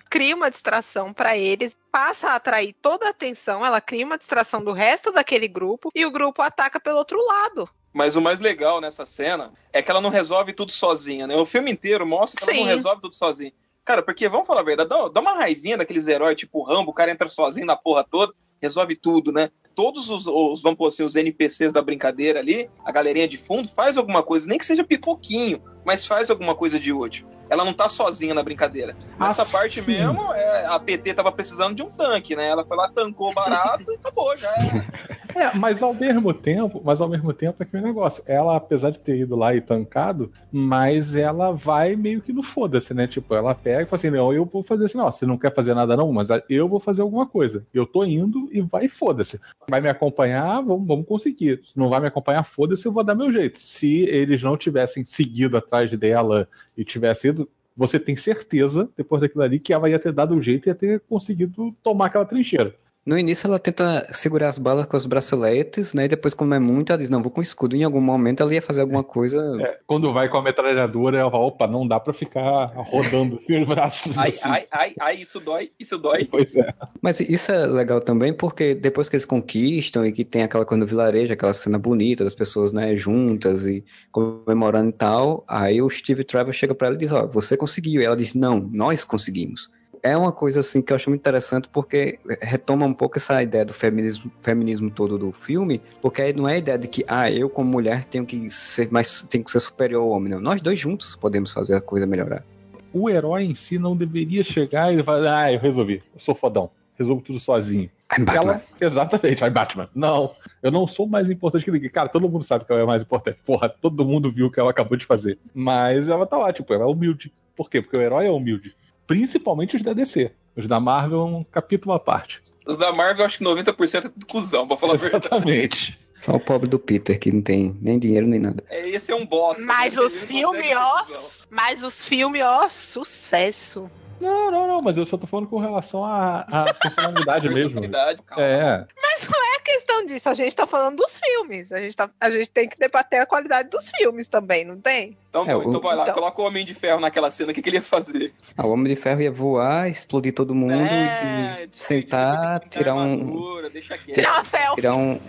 Cria 0.10 0.36
uma 0.36 0.50
distração 0.50 1.14
pra 1.14 1.38
eles, 1.38 1.76
passa 1.92 2.30
a 2.30 2.36
atrair 2.36 2.76
toda 2.82 3.08
a 3.08 3.10
atenção, 3.10 3.66
ela 3.66 3.82
cria 3.82 4.06
uma 4.06 4.18
distração 4.18 4.64
do 4.64 4.72
resto 4.72 5.12
daquele 5.12 5.48
grupo 5.48 5.90
e 5.94 6.06
o 6.06 6.12
grupo 6.12 6.42
ataca 6.42 6.80
pelo 6.80 6.98
outro 6.98 7.24
lado. 7.26 7.70
Mas 7.94 8.16
o 8.16 8.22
mais 8.22 8.40
legal 8.40 8.82
nessa 8.82 9.06
cena 9.06 9.54
é 9.72 9.82
que 9.82 9.92
ela 9.92 10.02
não 10.02 10.10
resolve 10.10 10.52
tudo 10.52 10.72
sozinha, 10.72 11.28
né? 11.28 11.36
O 11.36 11.46
filme 11.46 11.72
inteiro 11.72 12.06
mostra 12.06 12.40
que 12.40 12.44
ela 12.44 12.54
Sim. 12.54 12.66
não 12.66 12.74
resolve 12.74 13.02
tudo 13.02 13.14
sozinha. 13.14 13.54
Cara, 13.86 14.02
porque, 14.02 14.28
vamos 14.28 14.48
falar 14.48 14.62
a 14.62 14.64
verdade, 14.64 14.90
dá, 14.90 15.10
dá 15.10 15.22
uma 15.22 15.34
raivinha 15.34 15.78
daqueles 15.78 16.08
heróis 16.08 16.38
tipo 16.38 16.64
Rambo, 16.64 16.92
o 16.92 16.94
cara 16.94 17.12
entra 17.12 17.30
sozinho 17.30 17.66
na 17.66 17.76
porra 17.76 18.04
toda, 18.04 18.34
resolve 18.62 18.96
tudo, 18.96 19.32
né? 19.32 19.52
Todos 19.76 20.10
os, 20.10 20.28
os 20.28 20.62
vamos 20.62 20.78
pôr 20.78 20.88
assim, 20.88 21.04
os 21.04 21.16
NPCs 21.16 21.74
da 21.74 21.82
brincadeira 21.82 22.40
ali, 22.40 22.70
a 22.86 22.92
galerinha 22.92 23.28
de 23.28 23.38
fundo, 23.38 23.68
faz 23.68 23.98
alguma 23.98 24.22
coisa, 24.22 24.48
nem 24.48 24.58
que 24.58 24.66
seja 24.66 24.84
pipoquinho, 24.84 25.62
mas 25.86 26.06
faz 26.06 26.30
alguma 26.30 26.56
coisa 26.56 26.80
de 26.80 26.94
útil. 26.94 27.28
Ela 27.50 27.66
não 27.66 27.74
tá 27.74 27.90
sozinha 27.90 28.34
na 28.34 28.42
brincadeira. 28.42 28.96
Nessa 29.20 29.44
Ah, 29.44 29.46
parte 29.46 29.82
mesmo, 29.82 30.34
é, 30.34 30.66
a 30.66 30.80
PT 30.80 31.14
tava 31.14 31.32
precisando 31.32 31.76
de 31.76 31.84
um 31.84 31.90
tanque, 31.90 32.36
né? 32.36 32.48
Ela 32.48 32.66
foi 32.66 32.76
lá, 32.78 32.90
tancou 32.90 33.34
barato 33.34 33.84
e 33.92 33.96
acabou, 33.96 34.36
já 34.38 34.50
era. 34.50 35.14
É, 35.36 35.58
mas 35.58 35.82
ao 35.82 35.96
mesmo 35.96 36.32
tempo, 36.32 36.80
mas 36.86 37.02
ao 37.02 37.10
mesmo 37.10 37.34
tempo 37.34 37.56
é 37.60 37.64
aquele 37.64 37.82
negócio. 37.82 38.24
Ela, 38.28 38.56
apesar 38.56 38.92
de 38.92 39.00
ter 39.00 39.18
ido 39.18 39.36
lá 39.36 39.56
e 39.56 39.62
tancado, 39.62 40.32
mas 40.52 41.16
ela 41.16 41.52
vai 41.52 41.96
meio 41.96 42.22
que 42.22 42.32
no 42.32 42.44
foda-se, 42.44 42.94
né? 42.94 43.08
Tipo, 43.08 43.34
ela 43.34 43.56
pega 43.56 43.82
e 43.82 43.86
fala 43.86 43.96
assim: 43.96 44.12
não, 44.12 44.32
eu 44.32 44.46
vou 44.46 44.64
fazer 44.64 44.86
assim, 44.86 44.98
não, 44.98 45.12
você 45.12 45.26
não 45.26 45.38
quer 45.38 45.52
fazer 45.52 45.74
nada, 45.74 45.98
não, 45.98 46.12
mas 46.12 46.28
eu 46.48 46.68
vou 46.68 46.80
fazer 46.80 47.02
alguma 47.02 47.26
coisa. 47.26 47.66
Eu 47.74 47.88
tô 47.88 48.04
indo 48.04 48.48
e 48.52 48.62
vai, 48.62 48.88
foda-se. 48.88 49.40
Vai 49.70 49.82
me 49.82 49.90
acompanhar, 49.90 50.62
vamos, 50.62 50.88
vamos 50.88 51.06
conseguir. 51.06 51.62
Se 51.64 51.78
não 51.78 51.90
vai 51.90 52.00
me 52.00 52.08
acompanhar, 52.08 52.44
foda-se, 52.44 52.86
eu 52.86 52.92
vou 52.92 53.04
dar 53.04 53.16
meu 53.16 53.32
jeito. 53.32 53.60
Se 53.60 54.02
eles 54.04 54.42
não 54.42 54.58
tivessem 54.58 55.04
seguido 55.06 55.58
atrás 55.58 55.92
dela 55.92 56.48
e 56.78 56.84
tivessem 56.84 57.32
ido. 57.32 57.50
Você 57.76 58.00
tem 58.00 58.16
certeza, 58.16 58.88
depois 58.96 59.22
daquilo 59.22 59.44
ali, 59.44 59.60
que 59.60 59.74
ela 59.74 59.90
ia 59.90 59.98
ter 59.98 60.14
dado 60.14 60.36
um 60.36 60.42
jeito 60.42 60.68
e 60.68 60.70
ia 60.70 60.76
ter 60.76 61.00
conseguido 61.10 61.72
tomar 61.82 62.06
aquela 62.06 62.26
trincheira. 62.26 62.76
No 63.06 63.20
início 63.20 63.48
ela 63.48 63.60
tenta 63.60 64.08
segurar 64.14 64.48
as 64.48 64.58
balas 64.58 64.86
com 64.86 64.96
os 64.96 65.06
braceletes, 65.06 65.94
né? 65.94 66.06
E 66.06 66.08
depois, 66.08 66.34
como 66.34 66.54
é 66.54 66.60
muito, 66.60 66.92
ela 66.92 67.00
diz, 67.00 67.10
não, 67.10 67.22
vou 67.22 67.32
com 67.32 67.42
escudo. 67.42 67.76
Em 67.76 67.84
algum 67.84 68.00
momento 68.00 68.42
ela 68.42 68.54
ia 68.54 68.62
fazer 68.62 68.80
alguma 68.80 69.04
coisa. 69.04 69.58
É, 69.62 69.78
quando 69.86 70.14
vai 70.14 70.30
com 70.30 70.38
a 70.38 70.42
metralhadora, 70.42 71.18
ela 71.18 71.30
fala, 71.30 71.44
opa, 71.44 71.68
não 71.68 71.86
dá 71.86 72.00
pra 72.00 72.14
ficar 72.14 72.68
rodando 72.76 73.36
assim 73.36 73.62
os 73.62 73.68
braços. 73.68 74.18
Ai, 74.18 74.30
assim. 74.30 74.40
ai, 74.48 74.68
ai, 74.72 74.94
ai, 75.02 75.16
isso 75.18 75.42
dói, 75.42 75.72
isso 75.78 75.98
dói. 75.98 76.26
Pois 76.26 76.56
é. 76.56 76.74
Mas 77.02 77.20
isso 77.20 77.52
é 77.52 77.66
legal 77.68 78.00
também, 78.00 78.34
porque 78.34 78.74
depois 78.74 79.10
que 79.10 79.18
eles 79.18 79.26
conquistam 79.26 80.06
e 80.06 80.12
que 80.14 80.24
tem 80.24 80.44
aquela 80.44 80.66
coisa 80.66 80.80
no 80.80 80.88
vilarejo, 80.88 81.34
aquela 81.34 81.54
cena 81.54 81.78
bonita 81.78 82.24
das 82.24 82.34
pessoas, 82.34 82.72
né, 82.72 82.96
juntas 82.96 83.66
e 83.66 83.84
comemorando 84.12 84.90
e 84.90 84.94
tal, 84.94 85.44
aí 85.48 85.82
o 85.82 85.90
Steve 85.90 86.24
Trevor 86.24 86.54
chega 86.54 86.74
pra 86.74 86.88
ela 86.88 86.96
e 86.96 87.00
diz, 87.00 87.12
ó, 87.12 87.28
você 87.28 87.58
conseguiu. 87.58 88.02
E 88.02 88.06
ela 88.06 88.16
diz, 88.16 88.34
não, 88.34 88.62
nós 88.72 89.04
conseguimos. 89.04 89.70
É 90.04 90.18
uma 90.18 90.34
coisa 90.34 90.60
assim 90.60 90.82
que 90.82 90.92
eu 90.92 90.98
acho 90.98 91.10
muito 91.10 91.22
interessante 91.22 91.70
porque 91.70 92.20
retoma 92.42 92.86
um 92.86 92.94
pouco 92.94 93.18
essa 93.18 93.42
ideia 93.42 93.64
do 93.64 93.74
feminismo, 93.74 94.30
feminismo 94.44 94.92
todo 94.92 95.18
do 95.18 95.32
filme, 95.32 95.82
porque 96.02 96.22
aí 96.22 96.34
não 96.34 96.48
é 96.48 96.56
a 96.56 96.58
ideia 96.58 96.78
de 96.78 96.90
que, 96.90 97.06
ah, 97.08 97.32
eu 97.32 97.50
como 97.50 97.72
mulher 97.72 98.04
tenho 98.04 98.26
que 98.26 98.50
ser 98.52 98.92
mais, 98.92 99.22
tenho 99.30 99.46
que 99.46 99.50
ser 99.50 99.62
superior 99.62 100.02
ao 100.02 100.10
homem, 100.10 100.34
não. 100.34 100.42
Nós 100.42 100.62
dois 100.62 100.78
juntos 100.78 101.16
podemos 101.16 101.54
fazer 101.54 101.76
a 101.76 101.82
coisa 101.82 102.06
melhorar. 102.06 102.44
O 102.92 103.10
herói 103.10 103.44
em 103.46 103.56
si 103.56 103.80
não 103.80 103.96
deveria 103.96 104.44
chegar 104.44 104.94
e 104.94 105.02
falar, 105.02 105.46
ah, 105.46 105.54
eu 105.54 105.60
resolvi, 105.60 106.04
eu 106.14 106.20
sou 106.20 106.36
fodão, 106.36 106.70
resolvo 106.98 107.22
tudo 107.22 107.40
sozinho. 107.40 107.90
I'm 108.18 108.26
Batman. 108.26 108.52
Ela, 108.52 108.64
exatamente, 108.82 109.44
aí 109.44 109.50
Batman. 109.50 109.90
Não, 109.96 110.36
eu 110.62 110.70
não 110.70 110.86
sou 110.86 111.08
mais 111.08 111.30
importante 111.30 111.64
que 111.64 111.72
ninguém. 111.72 111.90
Cara, 111.90 112.10
todo 112.10 112.30
mundo 112.30 112.44
sabe 112.44 112.66
que 112.66 112.72
ela 112.72 112.82
é 112.82 112.86
mais 112.86 113.02
importante. 113.02 113.40
Porra, 113.46 113.70
todo 113.70 114.06
mundo 114.06 114.30
viu 114.30 114.48
o 114.48 114.52
que 114.52 114.60
ela 114.60 114.70
acabou 114.70 114.98
de 114.98 115.06
fazer. 115.06 115.40
Mas 115.54 116.10
ela 116.10 116.28
tá 116.28 116.38
lá, 116.38 116.52
tipo, 116.54 116.74
ela 116.74 116.84
é 116.84 116.88
humilde. 116.88 117.32
Por 117.56 117.70
quê? 117.70 117.82
Porque 117.82 117.98
o 117.98 118.02
herói 118.02 118.28
é 118.28 118.32
humilde. 118.32 118.76
Principalmente 119.08 119.76
os 119.76 119.82
da 119.82 119.94
DC. 119.94 120.32
Os 120.56 120.68
da 120.68 120.80
Marvel 120.80 121.22
é 121.22 121.26
um 121.26 121.44
capítulo 121.44 121.94
à 121.94 122.00
parte. 122.00 122.42
Os 122.66 122.78
da 122.78 122.94
Marvel, 122.94 123.26
acho 123.26 123.38
que 123.40 123.44
90% 123.44 123.96
é 123.96 124.02
tudo 124.02 124.26
cuzão, 124.26 124.68
pra 124.68 124.78
falar 124.78 124.94
a 124.94 124.98
verdade. 124.98 125.26
Exatamente. 125.26 126.00
Só 126.20 126.34
o 126.34 126.40
pobre 126.40 126.70
do 126.70 126.80
Peter, 126.80 127.20
que 127.20 127.32
não 127.32 127.42
tem 127.42 127.78
nem 127.82 128.00
dinheiro 128.00 128.26
nem 128.26 128.40
nada. 128.40 128.64
É, 128.70 128.88
esse 128.88 129.12
é 129.12 129.16
um 129.16 129.26
bosta. 129.26 129.62
Mas 129.62 129.96
né? 129.96 130.02
os 130.02 130.14
não 130.14 130.20
consegue 130.22 130.28
filmes, 130.28 130.78
ó. 130.78 131.06
Mas 131.50 131.84
os 131.84 132.06
filmes, 132.06 132.42
ó, 132.42 132.70
sucesso. 132.70 133.92
Não, 134.22 134.50
não, 134.50 134.68
não, 134.68 134.80
mas 134.82 134.96
eu 134.96 135.06
só 135.06 135.18
tô 135.18 135.28
falando 135.28 135.50
com 135.50 135.60
relação 135.60 136.06
à, 136.06 136.46
à 136.50 136.74
personalidade 136.74 137.50
mesmo. 137.52 137.82
Personalidade, 137.82 138.22
calma. 138.26 138.44
É, 138.44 138.86
Mas 139.02 139.28
não 139.28 139.53
é 139.53 139.53
questão 139.64 140.06
disso, 140.06 140.30
a 140.30 140.34
gente 140.34 140.56
tá 140.56 140.68
falando 140.68 140.98
dos 140.98 141.18
filmes. 141.18 141.72
A 141.72 141.80
gente, 141.80 141.96
tá, 141.96 142.10
a 142.20 142.30
gente 142.30 142.50
tem 142.50 142.68
que 142.70 142.78
debater 142.78 143.22
a 143.22 143.26
qualidade 143.26 143.70
dos 143.70 143.90
filmes 143.90 144.28
também, 144.28 144.64
não 144.66 144.80
tem? 144.80 145.18
Então, 145.30 145.44
É, 145.50 145.54
então 145.54 145.80
o- 145.80 145.82
vai 145.82 145.96
lá, 145.96 146.04
então- 146.04 146.14
coloca 146.16 146.42
o 146.42 146.46
Homem 146.46 146.66
de 146.66 146.74
Ferro 146.74 147.00
naquela 147.00 147.32
cena, 147.32 147.52
o 147.52 147.56
que, 147.56 147.62
que 147.62 147.70
ele 147.70 147.78
ia 147.78 147.82
fazer? 147.84 148.34
Ah, 148.58 148.68
o 148.68 148.72
Homem 148.72 148.94
de 148.94 149.00
Ferro 149.00 149.22
ia 149.22 149.32
voar, 149.32 149.90
explodir 149.90 150.34
todo 150.34 150.54
mundo, 150.54 150.74
É, 150.74 151.64
e 151.64 151.76
sentar, 151.76 152.60
tirar 152.70 152.94
um. 152.96 153.00
armadura. 153.14 153.72
Tirar 154.14 154.34
uma 154.36 154.44
selfie. 154.46 154.76
Tirar 154.76 154.96
um. 154.96 155.20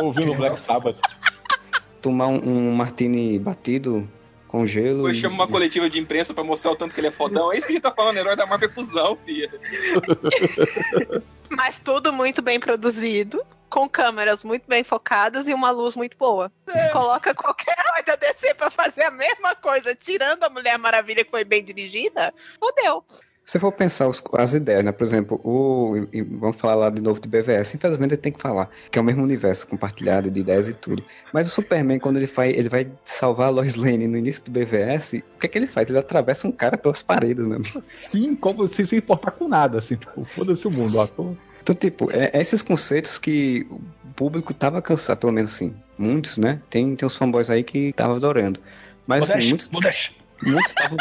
ouvindo 0.00 0.32
o 0.32 0.34
Black 0.36 0.58
Sabbath. 0.58 0.96
Tomar 2.00 2.28
um, 2.28 2.36
um 2.48 2.72
martini 2.74 3.38
batido 3.38 4.08
com 4.46 4.64
gelo. 4.66 4.98
Depois 4.98 5.16
e- 5.18 5.20
chama 5.20 5.34
uma 5.34 5.48
coletiva 5.48 5.90
de 5.90 5.98
imprensa 5.98 6.32
pra 6.32 6.44
mostrar 6.44 6.70
o 6.70 6.76
tanto 6.76 6.94
que 6.94 7.00
ele 7.00 7.08
é 7.08 7.10
fodão. 7.10 7.52
É 7.52 7.56
isso 7.56 7.66
que 7.66 7.72
a 7.72 7.74
gente 7.76 7.82
tá 7.82 7.90
falando, 7.92 8.16
herói 8.18 8.36
da 8.36 8.46
Marvel 8.46 8.68
é 8.68 8.72
cuzão, 8.72 9.18
filha. 9.26 9.50
Mas 11.50 11.78
tudo 11.80 12.12
muito 12.12 12.40
bem 12.42 12.60
produzido, 12.60 13.42
com 13.68 13.88
câmeras 13.88 14.42
muito 14.44 14.68
bem 14.68 14.82
focadas 14.84 15.46
e 15.46 15.54
uma 15.54 15.70
luz 15.70 15.94
muito 15.94 16.16
boa. 16.16 16.50
Coloca 16.92 17.34
qualquer 17.34 17.76
herói 17.78 18.02
da 18.04 18.16
DC 18.16 18.54
pra 18.54 18.70
fazer 18.70 19.04
a 19.04 19.10
mesma 19.10 19.54
coisa, 19.54 19.94
tirando 19.94 20.44
a 20.44 20.48
Mulher 20.50 20.78
Maravilha 20.78 21.24
que 21.24 21.30
foi 21.30 21.44
bem 21.44 21.62
dirigida, 21.64 22.32
fodeu. 22.58 23.04
Se 23.44 23.58
for 23.58 23.72
pensar 23.72 24.06
os- 24.08 24.22
as 24.34 24.52
ideias, 24.52 24.84
né? 24.84 24.92
Por 24.92 25.04
exemplo, 25.04 25.40
o. 25.42 25.94
Vamos 26.38 26.58
falar 26.58 26.74
lá 26.74 26.90
de 26.90 27.02
novo 27.02 27.18
de 27.18 27.26
BVS. 27.26 27.74
Infelizmente 27.76 28.10
ele 28.12 28.20
tem 28.20 28.30
que 28.30 28.38
falar, 28.42 28.68
que 28.90 28.98
é 28.98 29.00
o 29.00 29.04
mesmo 29.04 29.22
universo 29.22 29.66
compartilhado 29.66 30.30
de 30.30 30.40
ideias 30.40 30.68
e 30.68 30.74
tudo. 30.74 31.02
Mas 31.32 31.46
o 31.46 31.50
Superman, 31.50 31.98
quando 31.98 32.18
ele 32.18 32.26
vai, 32.26 32.50
ele 32.50 32.68
vai 32.68 32.92
salvar 33.02 33.46
a 33.46 33.50
Lois 33.50 33.74
Lane 33.74 34.06
no 34.06 34.18
início 34.18 34.44
do 34.44 34.50
BVS, 34.50 35.14
o 35.34 35.38
que 35.38 35.46
é 35.46 35.48
que 35.48 35.56
ele 35.56 35.66
faz? 35.66 35.88
Ele 35.88 35.98
atravessa 35.98 36.46
um 36.46 36.52
cara 36.52 36.76
pelas 36.76 37.02
paredes, 37.02 37.46
meu 37.46 37.56
amigo. 37.56 37.82
Sim, 37.86 38.36
como 38.36 38.68
sem 38.68 38.84
se 38.84 38.96
importar 38.96 39.30
com 39.30 39.48
nada, 39.48 39.78
assim, 39.78 39.96
tipo, 39.96 40.22
foda-se 40.26 40.68
o 40.68 40.70
mundo, 40.70 40.98
ó. 40.98 41.06
Tô... 41.06 41.34
Então, 41.68 41.74
tipo, 41.74 42.10
é, 42.10 42.30
é 42.32 42.40
esses 42.40 42.62
conceitos 42.62 43.18
que 43.18 43.66
o 43.70 43.80
público 44.14 44.54
tava 44.54 44.80
cansado, 44.80 45.18
pelo 45.18 45.32
menos 45.32 45.52
assim. 45.52 45.74
Muitos, 45.98 46.38
né? 46.38 46.62
Tem, 46.70 46.96
tem 46.96 47.06
uns 47.06 47.14
fanboys 47.14 47.50
aí 47.50 47.62
que 47.62 47.88
estavam 47.90 48.16
adorando. 48.16 48.58
Mas 49.06 49.30
assim, 49.30 49.48
muitos, 49.50 49.68
modeste. 49.68 50.16
muitos 50.42 50.68
estavam. 50.68 50.96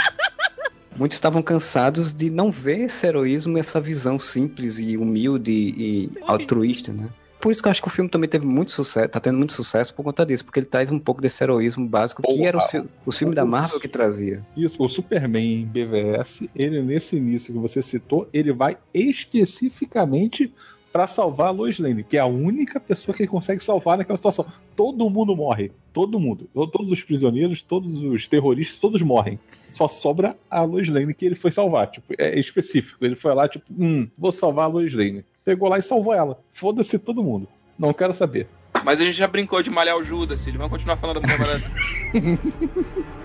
Muitos 0.98 1.16
estavam 1.16 1.44
cansados 1.44 2.12
de 2.12 2.30
não 2.30 2.52
ver 2.52 2.86
esse 2.86 3.06
heroísmo, 3.06 3.58
essa 3.60 3.80
visão 3.80 4.18
simples 4.18 4.80
e 4.80 4.98
humilde 4.98 5.52
e 5.52 6.12
altruísta, 6.24 6.92
né? 6.92 7.08
Por 7.40 7.52
isso 7.52 7.62
que 7.62 7.68
eu 7.68 7.72
acho 7.72 7.82
que 7.82 7.88
o 7.88 7.92
filme 7.92 8.10
também 8.10 8.30
teve 8.30 8.46
muito 8.46 8.72
sucesso, 8.72 9.10
tá 9.10 9.20
tendo 9.20 9.38
muito 9.38 9.54
sucesso 9.54 9.94
por 9.94 10.04
conta 10.04 10.26
disso, 10.26 10.44
porque 10.44 10.60
ele 10.60 10.66
traz 10.66 10.92
um 10.92 11.00
pouco 11.00 11.22
desse 11.22 11.44
heroísmo 11.44 11.88
básico 11.88 12.22
que 12.22 12.46
era 12.46 12.58
os, 12.58 12.66
fi 12.66 12.84
os 13.06 13.18
filmes 13.18 13.36
da 13.36 13.46
Marvel 13.46 13.80
que 13.80 13.88
trazia. 13.88 14.44
Isso, 14.56 14.82
o 14.82 14.90
Superman 14.90 15.66
BVS, 15.66 16.50
ele 16.56 16.82
nesse 16.82 17.16
início 17.16 17.54
que 17.54 17.60
você 17.60 17.82
citou, 17.82 18.28
ele 18.34 18.52
vai 18.52 18.78
especificamente 18.94 20.52
pra 20.98 21.06
salvar 21.06 21.50
a 21.50 21.52
Lois 21.52 21.78
Lane, 21.78 22.04
que 22.04 22.18
é 22.18 22.20
a 22.20 22.26
única 22.26 22.80
pessoa 22.80 23.16
que 23.16 23.22
ele 23.22 23.30
consegue 23.30 23.64
salvar 23.64 24.00
naquela 24.00 24.18
situação. 24.18 24.44
Todo 24.76 25.08
mundo 25.12 25.36
morre, 25.36 25.72
todo 25.94 26.20
mundo, 26.20 26.50
todos 26.72 26.92
os 26.92 27.04
prisioneiros, 27.04 27.62
todos 27.62 28.02
os 28.02 28.28
terroristas, 28.28 28.80
todos 28.80 29.04
morrem. 29.04 29.40
Só 29.72 29.88
sobra 29.88 30.36
a 30.50 30.64
Lois 30.64 30.90
Lane 30.90 31.14
que 31.14 31.24
ele 31.24 31.36
foi 31.36 31.52
salvar, 31.52 31.92
tipo, 31.92 32.16
é 32.18 32.40
específico. 32.40 33.06
Ele 33.06 33.16
foi 33.16 33.32
lá 33.36 33.48
tipo, 33.48 33.64
hum, 33.70 34.08
vou 34.18 34.32
salvar 34.32 34.66
a 34.66 34.70
Lois 34.70 34.92
Lane. 34.92 35.24
Pegou 35.46 35.70
lá 35.70 35.78
e 35.78 35.84
salvou 35.84 36.16
ela. 36.16 36.40
Foda-se 36.52 36.98
todo 36.98 37.24
mundo. 37.24 37.48
Não 37.78 37.94
quero 37.94 38.12
saber. 38.12 38.48
Mas 38.84 39.00
a 39.00 39.04
gente 39.04 39.18
já 39.18 39.28
brincou 39.28 39.62
de 39.62 39.70
malhar 39.70 39.98
o 39.98 40.04
Judas, 40.04 40.44
filho. 40.44 40.58
Vamos 40.58 40.72
continuar 40.72 40.98
falando 40.98 41.22
da 41.22 41.28
Mulher 41.28 41.62
Maravilha. 42.12 43.17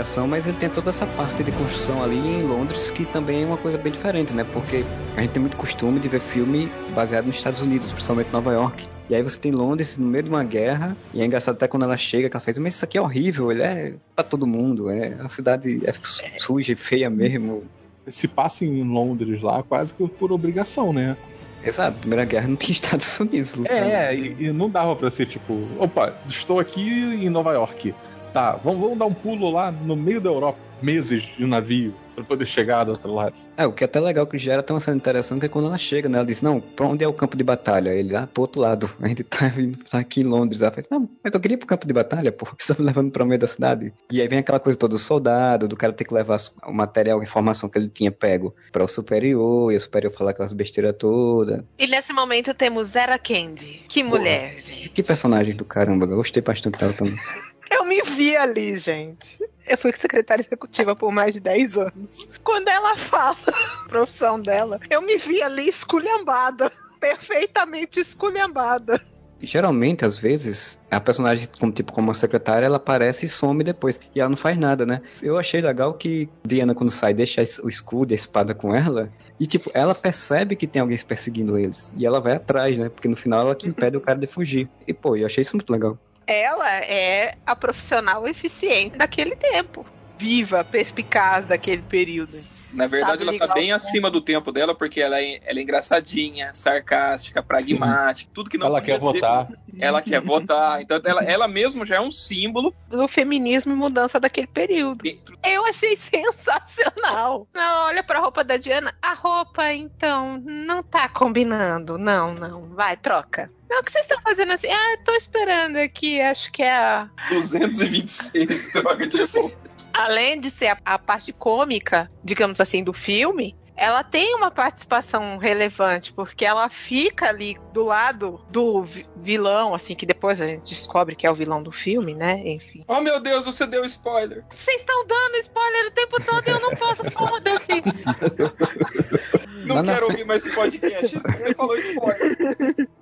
Aviação, 0.00 0.26
mas 0.26 0.46
ele 0.46 0.56
tem 0.56 0.68
toda 0.70 0.88
essa 0.90 1.06
parte 1.06 1.42
de 1.44 1.52
construção 1.52 2.02
ali 2.02 2.16
em 2.16 2.42
Londres, 2.42 2.90
que 2.90 3.04
também 3.04 3.42
é 3.42 3.46
uma 3.46 3.56
coisa 3.58 3.76
bem 3.76 3.92
diferente, 3.92 4.32
né? 4.32 4.44
Porque 4.52 4.82
a 5.16 5.20
gente 5.20 5.30
tem 5.30 5.40
muito 5.40 5.56
costume 5.58 6.00
de 6.00 6.08
ver 6.08 6.20
filme 6.20 6.70
baseado 6.94 7.26
nos 7.26 7.36
Estados 7.36 7.60
Unidos, 7.60 7.92
principalmente 7.92 8.30
Nova 8.32 8.50
York. 8.52 8.86
E 9.10 9.14
aí 9.14 9.22
você 9.22 9.38
tem 9.38 9.52
Londres 9.52 9.98
no 9.98 10.06
meio 10.06 10.24
de 10.24 10.30
uma 10.30 10.42
guerra, 10.44 10.96
e 11.12 11.20
é 11.20 11.24
engraçado 11.26 11.56
até 11.56 11.68
quando 11.68 11.82
ela 11.82 11.96
chega, 11.98 12.30
que 12.30 12.36
ela 12.36 12.40
faz, 12.42 12.58
mas 12.58 12.74
isso 12.76 12.84
aqui 12.84 12.96
é 12.96 13.02
horrível, 13.02 13.50
ele 13.52 13.62
é 13.62 13.92
pra 14.14 14.24
todo 14.24 14.46
mundo, 14.46 14.88
é, 14.88 15.16
a 15.20 15.28
cidade 15.28 15.80
é 15.84 15.92
su- 15.92 16.22
suja 16.38 16.72
e 16.72 16.76
feia 16.76 17.10
mesmo. 17.10 17.64
Se 18.08 18.26
passa 18.26 18.64
em 18.64 18.82
Londres 18.82 19.42
lá 19.42 19.62
quase 19.62 19.92
que 19.92 20.06
por 20.08 20.32
obrigação, 20.32 20.92
né? 20.92 21.16
Exato, 21.62 21.98
Primeira 21.98 22.24
Guerra 22.24 22.48
não 22.48 22.56
tinha 22.56 22.72
Estados 22.72 23.20
Unidos 23.20 23.54
lutando. 23.54 23.78
É, 23.78 24.14
e, 24.16 24.36
e 24.46 24.52
não 24.52 24.70
dava 24.70 24.96
pra 24.96 25.10
ser 25.10 25.26
tipo, 25.26 25.68
opa, 25.78 26.14
estou 26.26 26.58
aqui 26.58 26.80
em 26.80 27.28
Nova 27.28 27.52
York. 27.52 27.92
Tá, 28.32 28.52
vamos, 28.62 28.80
vamos 28.80 28.98
dar 28.98 29.06
um 29.06 29.14
pulo 29.14 29.50
lá 29.50 29.72
no 29.72 29.96
meio 29.96 30.20
da 30.20 30.30
Europa, 30.30 30.58
meses 30.80 31.22
de 31.36 31.44
navio, 31.44 31.92
pra 32.14 32.22
poder 32.22 32.46
chegar 32.46 32.84
do 32.84 32.90
outro 32.90 33.12
lado. 33.12 33.34
É, 33.56 33.66
o 33.66 33.72
que 33.72 33.82
é 33.82 33.86
até 33.86 33.98
legal 34.00 34.26
que 34.26 34.38
gera 34.38 34.60
até 34.60 34.72
uma 34.72 34.78
cena 34.80 34.96
interessante 34.96 35.44
é 35.44 35.48
quando 35.48 35.66
ela 35.66 35.76
chega, 35.76 36.08
né? 36.08 36.16
Ela 36.18 36.26
diz, 36.26 36.40
não, 36.40 36.60
pra 36.60 36.86
onde 36.86 37.04
é 37.04 37.08
o 37.08 37.12
campo 37.12 37.36
de 37.36 37.42
batalha? 37.44 37.90
Ele, 37.90 38.14
ah, 38.16 38.26
pro 38.26 38.42
outro 38.42 38.60
lado. 38.60 38.88
A 39.02 39.08
gente 39.08 39.22
tá, 39.24 39.48
vindo- 39.48 39.76
tá 39.84 39.98
aqui 39.98 40.20
em 40.20 40.24
Londres. 40.24 40.62
Ela 40.62 40.70
fala, 40.70 40.86
não, 40.90 41.08
mas 41.22 41.34
eu 41.34 41.40
queria 41.40 41.56
ir 41.56 41.58
pro 41.58 41.66
campo 41.66 41.86
de 41.86 41.92
batalha, 41.92 42.30
pô. 42.32 42.46
Você 42.56 42.72
tá 42.72 42.80
me 42.80 42.86
levando 42.86 43.10
pra 43.10 43.24
meio 43.24 43.38
da 43.38 43.46
cidade. 43.48 43.92
E 44.10 44.20
aí 44.22 44.28
vem 44.28 44.38
aquela 44.38 44.60
coisa 44.60 44.78
toda 44.78 44.94
do 44.94 44.98
soldado, 44.98 45.66
do 45.68 45.76
cara 45.76 45.92
ter 45.92 46.04
que 46.04 46.14
levar 46.14 46.38
o 46.66 46.72
material, 46.72 47.20
a 47.20 47.22
informação 47.24 47.68
que 47.68 47.76
ele 47.78 47.88
tinha 47.88 48.10
pego 48.12 48.54
pra 48.72 48.84
o 48.84 48.88
superior, 48.88 49.72
e 49.72 49.76
o 49.76 49.80
superior 49.80 50.12
falar 50.12 50.30
aquelas 50.30 50.52
besteiras 50.54 50.94
todas. 50.96 51.62
E 51.78 51.86
nesse 51.86 52.12
momento 52.14 52.54
temos 52.54 52.88
Zera 52.90 53.18
Candy. 53.18 53.82
Que 53.88 54.02
mulher, 54.02 54.60
gente. 54.62 54.88
Que 54.88 55.02
personagem 55.02 55.54
do 55.54 55.64
caramba, 55.66 56.06
eu 56.06 56.16
gostei 56.16 56.42
bastante 56.42 56.78
dela 56.78 56.92
também. 56.94 57.16
Eu 57.70 57.84
me 57.84 58.02
vi 58.02 58.36
ali, 58.36 58.76
gente. 58.78 59.38
Eu 59.66 59.78
fui 59.78 59.92
secretária 59.96 60.42
executiva 60.42 60.96
por 60.96 61.12
mais 61.12 61.32
de 61.32 61.40
10 61.40 61.76
anos. 61.76 62.28
Quando 62.42 62.68
ela 62.68 62.96
fala 62.96 63.36
a 63.84 63.88
profissão 63.88 64.42
dela, 64.42 64.80
eu 64.90 65.00
me 65.00 65.16
vi 65.16 65.40
ali 65.40 65.68
esculhambada. 65.68 66.72
Perfeitamente 66.98 68.00
esculhambada. 68.00 69.00
Geralmente, 69.42 70.04
às 70.04 70.18
vezes, 70.18 70.78
a 70.90 71.00
personagem, 71.00 71.48
como 71.58 71.72
tipo 71.72 71.92
como 71.92 72.08
uma 72.08 72.14
secretária, 72.14 72.66
ela 72.66 72.76
aparece 72.76 73.24
e 73.24 73.28
some 73.28 73.64
depois. 73.64 73.98
E 74.14 74.20
ela 74.20 74.28
não 74.28 74.36
faz 74.36 74.58
nada, 74.58 74.84
né? 74.84 75.00
Eu 75.22 75.38
achei 75.38 75.62
legal 75.62 75.94
que 75.94 76.28
Diana, 76.44 76.74
quando 76.74 76.90
sai, 76.90 77.14
deixa 77.14 77.40
o 77.62 77.68
escudo 77.68 78.12
e 78.12 78.14
a 78.14 78.16
espada 78.16 78.54
com 78.54 78.74
ela. 78.74 79.10
E, 79.38 79.46
tipo, 79.46 79.70
ela 79.72 79.94
percebe 79.94 80.54
que 80.54 80.66
tem 80.66 80.82
alguém 80.82 80.98
perseguindo 80.98 81.56
eles. 81.56 81.94
E 81.96 82.04
ela 82.04 82.20
vai 82.20 82.34
atrás, 82.34 82.76
né? 82.76 82.90
Porque 82.90 83.08
no 83.08 83.16
final 83.16 83.40
ela 83.40 83.54
que 83.54 83.66
impede 83.66 83.96
o 83.96 84.00
cara 84.00 84.18
de 84.18 84.26
fugir. 84.26 84.68
E, 84.86 84.92
pô, 84.92 85.16
eu 85.16 85.24
achei 85.24 85.40
isso 85.40 85.56
muito 85.56 85.72
legal. 85.72 85.98
Ela 86.32 86.70
é 86.76 87.36
a 87.44 87.56
profissional 87.56 88.26
eficiente 88.28 88.96
daquele 88.96 89.34
tempo. 89.34 89.84
Viva, 90.18 90.62
perspicaz 90.62 91.44
daquele 91.44 91.82
período. 91.82 92.38
Na 92.72 92.86
verdade, 92.86 93.24
Sabe 93.24 93.36
ela 93.36 93.48
tá 93.48 93.52
bem 93.54 93.72
acima 93.72 94.08
do 94.08 94.20
tempo 94.20 94.52
dela, 94.52 94.76
porque 94.76 95.00
ela 95.00 95.20
é, 95.20 95.40
ela 95.44 95.58
é 95.58 95.62
engraçadinha, 95.62 96.52
sarcástica, 96.54 97.42
pragmática, 97.42 98.30
tudo 98.32 98.48
que 98.48 98.56
não 98.56 98.68
Ela 98.68 98.80
quer 98.80 98.94
ser. 98.94 99.00
votar. 99.00 99.46
Ela 99.76 100.00
quer 100.00 100.20
votar. 100.20 100.80
Então, 100.80 101.00
ela, 101.04 101.24
ela 101.24 101.48
mesmo 101.48 101.84
já 101.84 101.96
é 101.96 102.00
um 102.00 102.12
símbolo. 102.12 102.72
Do 102.88 103.08
feminismo 103.08 103.72
e 103.72 103.76
mudança 103.76 104.20
daquele 104.20 104.46
período. 104.46 105.02
dentro- 105.02 105.36
Eu 105.44 105.66
achei 105.66 105.96
sensacional. 105.96 107.48
Não, 107.52 107.86
olha 107.86 108.04
pra 108.04 108.20
roupa 108.20 108.44
da 108.44 108.56
Diana. 108.56 108.94
A 109.02 109.14
roupa, 109.14 109.72
então, 109.72 110.40
não 110.44 110.80
tá 110.80 111.08
combinando. 111.08 111.98
Não, 111.98 112.34
não. 112.34 112.68
Vai, 112.68 112.96
troca. 112.96 113.50
Não, 113.70 113.78
o 113.78 113.84
que 113.84 113.92
vocês 113.92 114.04
estão 114.04 114.20
fazendo 114.20 114.52
assim? 114.52 114.66
Ah, 114.66 114.98
tô 115.04 115.12
esperando 115.12 115.76
aqui. 115.76 116.20
Acho 116.20 116.50
que 116.50 116.60
é 116.60 116.72
a. 116.72 117.08
226 117.28 118.72
droga 118.72 119.06
de 119.06 119.22
roupa. 119.32 119.56
Além 119.94 120.40
de 120.40 120.50
ser 120.50 120.68
a, 120.68 120.78
a 120.84 120.98
parte 120.98 121.32
cômica, 121.32 122.10
digamos 122.24 122.58
assim, 122.60 122.82
do 122.82 122.92
filme. 122.92 123.56
Ela 123.82 124.04
tem 124.04 124.34
uma 124.34 124.50
participação 124.50 125.38
relevante, 125.38 126.12
porque 126.12 126.44
ela 126.44 126.68
fica 126.68 127.30
ali 127.30 127.58
do 127.72 127.82
lado 127.82 128.38
do 128.50 128.82
vi- 128.82 129.06
vilão, 129.16 129.74
assim, 129.74 129.94
que 129.94 130.04
depois 130.04 130.38
a 130.38 130.46
gente 130.46 130.68
descobre 130.68 131.16
que 131.16 131.26
é 131.26 131.30
o 131.30 131.34
vilão 131.34 131.62
do 131.62 131.72
filme, 131.72 132.14
né? 132.14 132.42
Enfim. 132.44 132.84
Oh 132.86 133.00
meu 133.00 133.18
Deus, 133.18 133.46
você 133.46 133.66
deu 133.66 133.82
spoiler. 133.86 134.44
Vocês 134.50 134.80
estão 134.82 135.06
dando 135.06 135.36
spoiler 135.36 135.86
o 135.86 135.90
tempo 135.92 136.22
todo 136.22 136.46
e 136.46 136.50
eu 136.50 136.60
não 136.60 136.76
posso, 136.76 137.10
foda-se. 137.10 137.82
Não 139.66 139.76
Lá 139.76 139.82
na 139.82 139.92
quero 139.94 140.06
ouvir 140.06 140.24
mais 140.24 140.44
esse 140.44 140.54
podcast. 140.54 141.18
Você 141.18 141.54
falou 141.54 141.76
spoiler. 141.76 142.36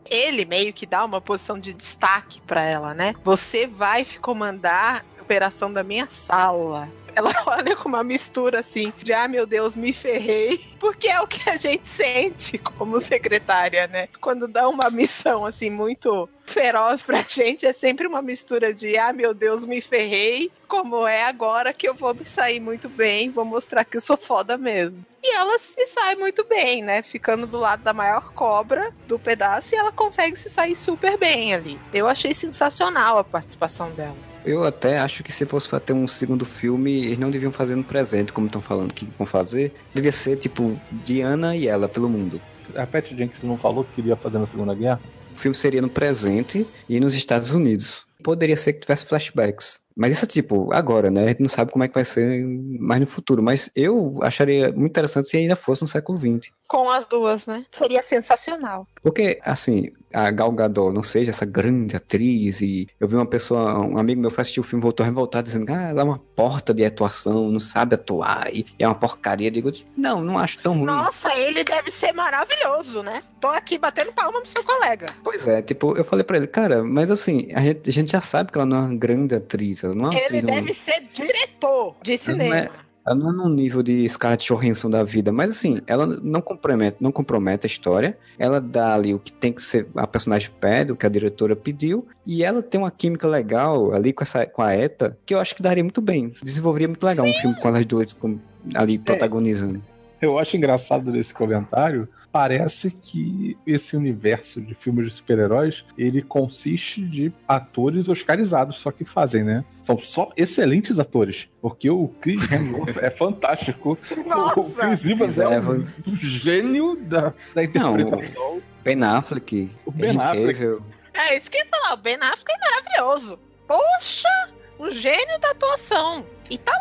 ele 0.04 0.44
meio 0.44 0.72
que 0.72 0.86
dá 0.86 1.04
uma 1.04 1.20
posição 1.20 1.58
de 1.58 1.72
destaque 1.72 2.40
pra 2.42 2.62
ela, 2.62 2.92
né? 2.94 3.14
Você 3.24 3.66
vai 3.66 4.04
comandar 4.20 5.04
a 5.18 5.22
operação 5.22 5.72
da 5.72 5.82
minha 5.84 6.08
sala. 6.10 6.88
Ela 7.18 7.32
olha 7.46 7.74
com 7.74 7.88
uma 7.88 8.04
mistura 8.04 8.60
assim 8.60 8.92
de 9.02 9.12
ah, 9.12 9.26
meu 9.26 9.44
Deus, 9.44 9.74
me 9.76 9.92
ferrei. 9.92 10.64
Porque 10.78 11.08
é 11.08 11.20
o 11.20 11.26
que 11.26 11.50
a 11.50 11.56
gente 11.56 11.88
sente 11.88 12.56
como 12.58 13.00
secretária, 13.00 13.86
né? 13.88 14.08
Quando 14.20 14.46
dá 14.46 14.68
uma 14.68 14.88
missão 14.88 15.44
assim 15.44 15.68
muito 15.68 16.28
feroz 16.46 17.02
pra 17.02 17.24
gente, 17.28 17.66
é 17.66 17.72
sempre 17.72 18.06
uma 18.06 18.22
mistura 18.22 18.72
de 18.72 18.96
ah, 18.96 19.12
meu 19.12 19.34
Deus, 19.34 19.66
me 19.66 19.80
ferrei, 19.82 20.50
como 20.68 21.06
é 21.06 21.24
agora 21.24 21.74
que 21.74 21.88
eu 21.88 21.94
vou 21.94 22.14
me 22.14 22.24
sair 22.24 22.60
muito 22.60 22.88
bem, 22.88 23.30
vou 23.30 23.44
mostrar 23.44 23.84
que 23.84 23.96
eu 23.96 24.00
sou 24.00 24.16
foda 24.16 24.56
mesmo. 24.56 25.04
E 25.22 25.34
ela 25.34 25.58
se 25.58 25.86
sai 25.88 26.14
muito 26.14 26.44
bem, 26.44 26.82
né? 26.82 27.02
Ficando 27.02 27.46
do 27.46 27.58
lado 27.58 27.82
da 27.82 27.92
maior 27.92 28.32
cobra 28.32 28.94
do 29.08 29.18
pedaço 29.18 29.74
e 29.74 29.76
ela 29.76 29.90
consegue 29.90 30.36
se 30.38 30.48
sair 30.48 30.76
super 30.76 31.18
bem 31.18 31.52
ali. 31.52 31.78
Eu 31.92 32.06
achei 32.06 32.32
sensacional 32.32 33.18
a 33.18 33.24
participação 33.24 33.90
dela. 33.90 34.27
Eu 34.48 34.64
até 34.64 34.98
acho 34.98 35.22
que 35.22 35.30
se 35.30 35.44
fosse 35.44 35.68
ter 35.80 35.92
um 35.92 36.08
segundo 36.08 36.42
filme, 36.42 37.04
eles 37.04 37.18
não 37.18 37.30
deviam 37.30 37.52
fazer 37.52 37.76
no 37.76 37.84
presente, 37.84 38.32
como 38.32 38.46
estão 38.46 38.62
falando 38.62 38.94
que 38.94 39.04
vão 39.18 39.26
fazer. 39.26 39.74
Devia 39.92 40.10
ser, 40.10 40.36
tipo, 40.36 40.74
Diana 41.04 41.54
e 41.54 41.68
ela 41.68 41.86
pelo 41.86 42.08
mundo. 42.08 42.40
A 42.74 42.86
Pat 42.86 43.06
Jenkins 43.10 43.42
não 43.42 43.58
falou 43.58 43.84
que 43.84 43.96
queria 43.96 44.16
fazer 44.16 44.38
na 44.38 44.46
Segunda 44.46 44.74
Guerra? 44.74 45.02
O 45.36 45.38
filme 45.38 45.54
seria 45.54 45.82
no 45.82 45.90
presente 45.90 46.66
e 46.88 46.98
nos 46.98 47.12
Estados 47.12 47.52
Unidos. 47.52 48.06
Poderia 48.24 48.56
ser 48.56 48.72
que 48.72 48.80
tivesse 48.80 49.04
flashbacks. 49.04 49.80
Mas 49.94 50.14
isso 50.14 50.24
é 50.24 50.28
tipo, 50.28 50.72
agora, 50.72 51.10
né? 51.10 51.24
A 51.24 51.28
gente 51.28 51.40
não 51.40 51.48
sabe 51.48 51.70
como 51.70 51.84
é 51.84 51.88
que 51.88 51.94
vai 51.94 52.04
ser 52.04 52.42
mais 52.46 53.00
no 53.02 53.06
futuro. 53.06 53.42
Mas 53.42 53.70
eu 53.76 54.18
acharia 54.22 54.72
muito 54.72 54.92
interessante 54.92 55.28
se 55.28 55.36
ainda 55.36 55.56
fosse 55.56 55.82
no 55.82 55.88
século 55.88 56.18
XX. 56.18 56.50
Com 56.66 56.90
as 56.90 57.06
duas, 57.06 57.44
né? 57.46 57.66
Seria 57.70 58.02
sensacional. 58.02 58.86
Porque, 59.02 59.38
assim, 59.42 59.90
a 60.12 60.30
Gal 60.30 60.50
Gadot 60.52 60.92
não 60.94 61.02
seja 61.02 61.30
essa 61.30 61.44
grande 61.44 61.96
atriz 61.96 62.60
e 62.62 62.88
eu 62.98 63.06
vi 63.08 63.14
uma 63.16 63.26
pessoa, 63.26 63.78
um 63.80 63.98
amigo 63.98 64.20
meu 64.20 64.30
foi 64.30 64.42
assistir 64.42 64.60
o 64.60 64.62
filme 64.62 64.82
voltou 64.82 65.04
revoltado 65.04 65.44
dizendo 65.44 65.66
que 65.66 65.72
ah, 65.72 65.88
ela 65.90 66.00
é 66.00 66.04
uma 66.04 66.18
porta 66.18 66.72
de 66.72 66.84
atuação, 66.84 67.50
não 67.50 67.60
sabe 67.60 67.94
atuar 67.94 68.48
e 68.52 68.64
é 68.78 68.86
uma 68.86 68.94
porcaria. 68.94 69.48
Eu 69.48 69.52
digo, 69.52 69.70
não, 69.96 70.20
não 70.22 70.38
acho 70.38 70.58
tão 70.60 70.74
ruim. 70.74 70.86
Nossa, 70.86 71.34
ele 71.34 71.62
deve 71.64 71.90
ser 71.90 72.12
maravilhoso, 72.12 73.02
né? 73.02 73.22
Tô 73.40 73.48
aqui 73.48 73.78
batendo 73.78 74.12
palma 74.12 74.40
pro 74.40 74.48
seu 74.48 74.64
colega. 74.64 75.06
Pois 75.22 75.46
é, 75.46 75.62
tipo, 75.62 75.96
eu 75.96 76.04
falei 76.04 76.24
pra 76.24 76.36
ele, 76.36 76.46
cara, 76.46 76.82
mas 76.82 77.10
assim, 77.10 77.48
a 77.54 77.60
gente, 77.60 77.88
a 77.88 77.92
gente 77.92 78.12
já 78.12 78.20
sabe 78.20 78.50
que 78.52 78.58
ela 78.58 78.66
não 78.66 78.76
é 78.76 78.80
uma 78.80 78.94
grande 78.96 79.34
atriz, 79.34 79.84
ela 79.84 79.94
não 79.94 80.06
é 80.06 80.08
uma 80.08 80.14
Ele 80.14 80.24
atriz, 80.24 80.42
não- 80.42 80.54
deve 80.54 80.74
ser 80.74 81.02
diretor 81.12 81.96
de 82.02 82.12
não 82.12 82.18
cinema. 82.18 82.56
é- 82.56 82.70
Ela 83.08 83.14
não 83.14 83.30
é 83.30 83.32
num 83.32 83.48
nível 83.48 83.82
de 83.82 84.06
Scarlett 84.06 84.46
Johansson 84.46 84.90
da 84.90 85.02
vida, 85.02 85.32
mas 85.32 85.48
assim, 85.48 85.80
ela 85.86 86.06
não 86.06 86.42
compromete, 86.42 86.98
não 87.00 87.10
compromete 87.10 87.66
a 87.66 87.68
história. 87.68 88.18
Ela 88.38 88.60
dá 88.60 88.94
ali 88.94 89.14
o 89.14 89.18
que 89.18 89.32
tem 89.32 89.50
que 89.50 89.62
ser 89.62 89.88
a 89.96 90.06
personagem 90.06 90.50
pede, 90.60 90.92
o 90.92 90.96
que 90.96 91.06
a 91.06 91.08
diretora 91.08 91.56
pediu, 91.56 92.06
e 92.26 92.44
ela 92.44 92.62
tem 92.62 92.78
uma 92.78 92.90
química 92.90 93.26
legal 93.26 93.94
ali 93.94 94.12
com 94.12 94.22
essa 94.22 94.44
com 94.44 94.60
a 94.60 94.74
Eta, 94.74 95.16
que 95.24 95.34
eu 95.34 95.40
acho 95.40 95.54
que 95.54 95.62
daria 95.62 95.82
muito 95.82 96.02
bem. 96.02 96.34
Desenvolveria 96.42 96.88
muito 96.88 97.04
legal 97.04 97.24
um 97.24 97.32
filme 97.32 97.58
com 97.58 97.68
elas 97.68 97.86
duas 97.86 98.12
como, 98.12 98.38
ali 98.74 98.98
protagonizando. 98.98 99.82
Eu 100.20 100.38
acho 100.38 100.56
engraçado 100.56 101.12
desse 101.12 101.32
comentário. 101.32 102.08
Parece 102.30 102.90
que 102.90 103.56
esse 103.66 103.96
universo 103.96 104.60
de 104.60 104.74
filmes 104.74 105.06
de 105.06 105.14
super-heróis 105.14 105.84
ele 105.96 106.20
consiste 106.20 107.02
de 107.02 107.32
atores 107.46 108.08
oscarizados, 108.08 108.78
só 108.78 108.90
que 108.90 109.04
fazem, 109.04 109.42
né? 109.42 109.64
São 109.82 109.98
só 109.98 110.30
excelentes 110.36 110.98
atores. 110.98 111.48
Porque 111.60 111.88
o 111.88 112.08
Chris 112.20 112.42
Hemsworth 112.52 112.98
é 112.98 113.10
fantástico. 113.10 113.98
Nossa! 114.26 114.60
O 114.60 114.70
Chris 114.70 115.06
Evans 115.06 115.38
é 115.38 115.48
um, 115.48 116.16
gênio 116.16 116.96
da, 116.96 117.32
da 117.54 117.64
interpretação. 117.64 118.60
Ben 118.84 119.02
Affleck, 119.02 119.70
O 119.86 119.90
Ben 119.90 120.10
Henry 120.10 120.20
Affleck. 120.20 120.82
É 121.14 121.36
isso 121.36 121.50
que 121.50 121.56
eu 121.56 121.62
ia 121.62 121.68
falar. 121.70 121.94
O 121.94 121.96
Ben 121.96 122.16
Affleck 122.16 122.52
é 122.52 122.58
maravilhoso. 122.58 123.38
Poxa! 123.66 124.50
Um 124.78 124.90
gênio 124.90 125.40
da 125.40 125.50
atuação. 125.50 126.24
E 126.48 126.56
tá 126.56 126.72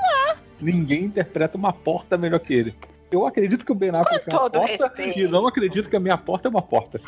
Ninguém 0.59 1.05
interpreta 1.05 1.57
uma 1.57 1.71
porta 1.71 2.17
melhor 2.17 2.39
que 2.39 2.53
ele. 2.53 2.75
Eu 3.09 3.25
acredito 3.25 3.65
que 3.65 3.71
o 3.71 3.75
Ben 3.75 3.89
Affleck 3.91 4.29
é 4.29 4.33
uma 4.33 4.49
porta 4.49 4.59
respeito. 4.87 5.19
e 5.19 5.27
não 5.27 5.47
acredito 5.47 5.89
que 5.89 5.95
a 5.95 5.99
minha 5.99 6.17
porta 6.17 6.47
é 6.47 6.51
uma 6.51 6.61
porta. 6.61 6.99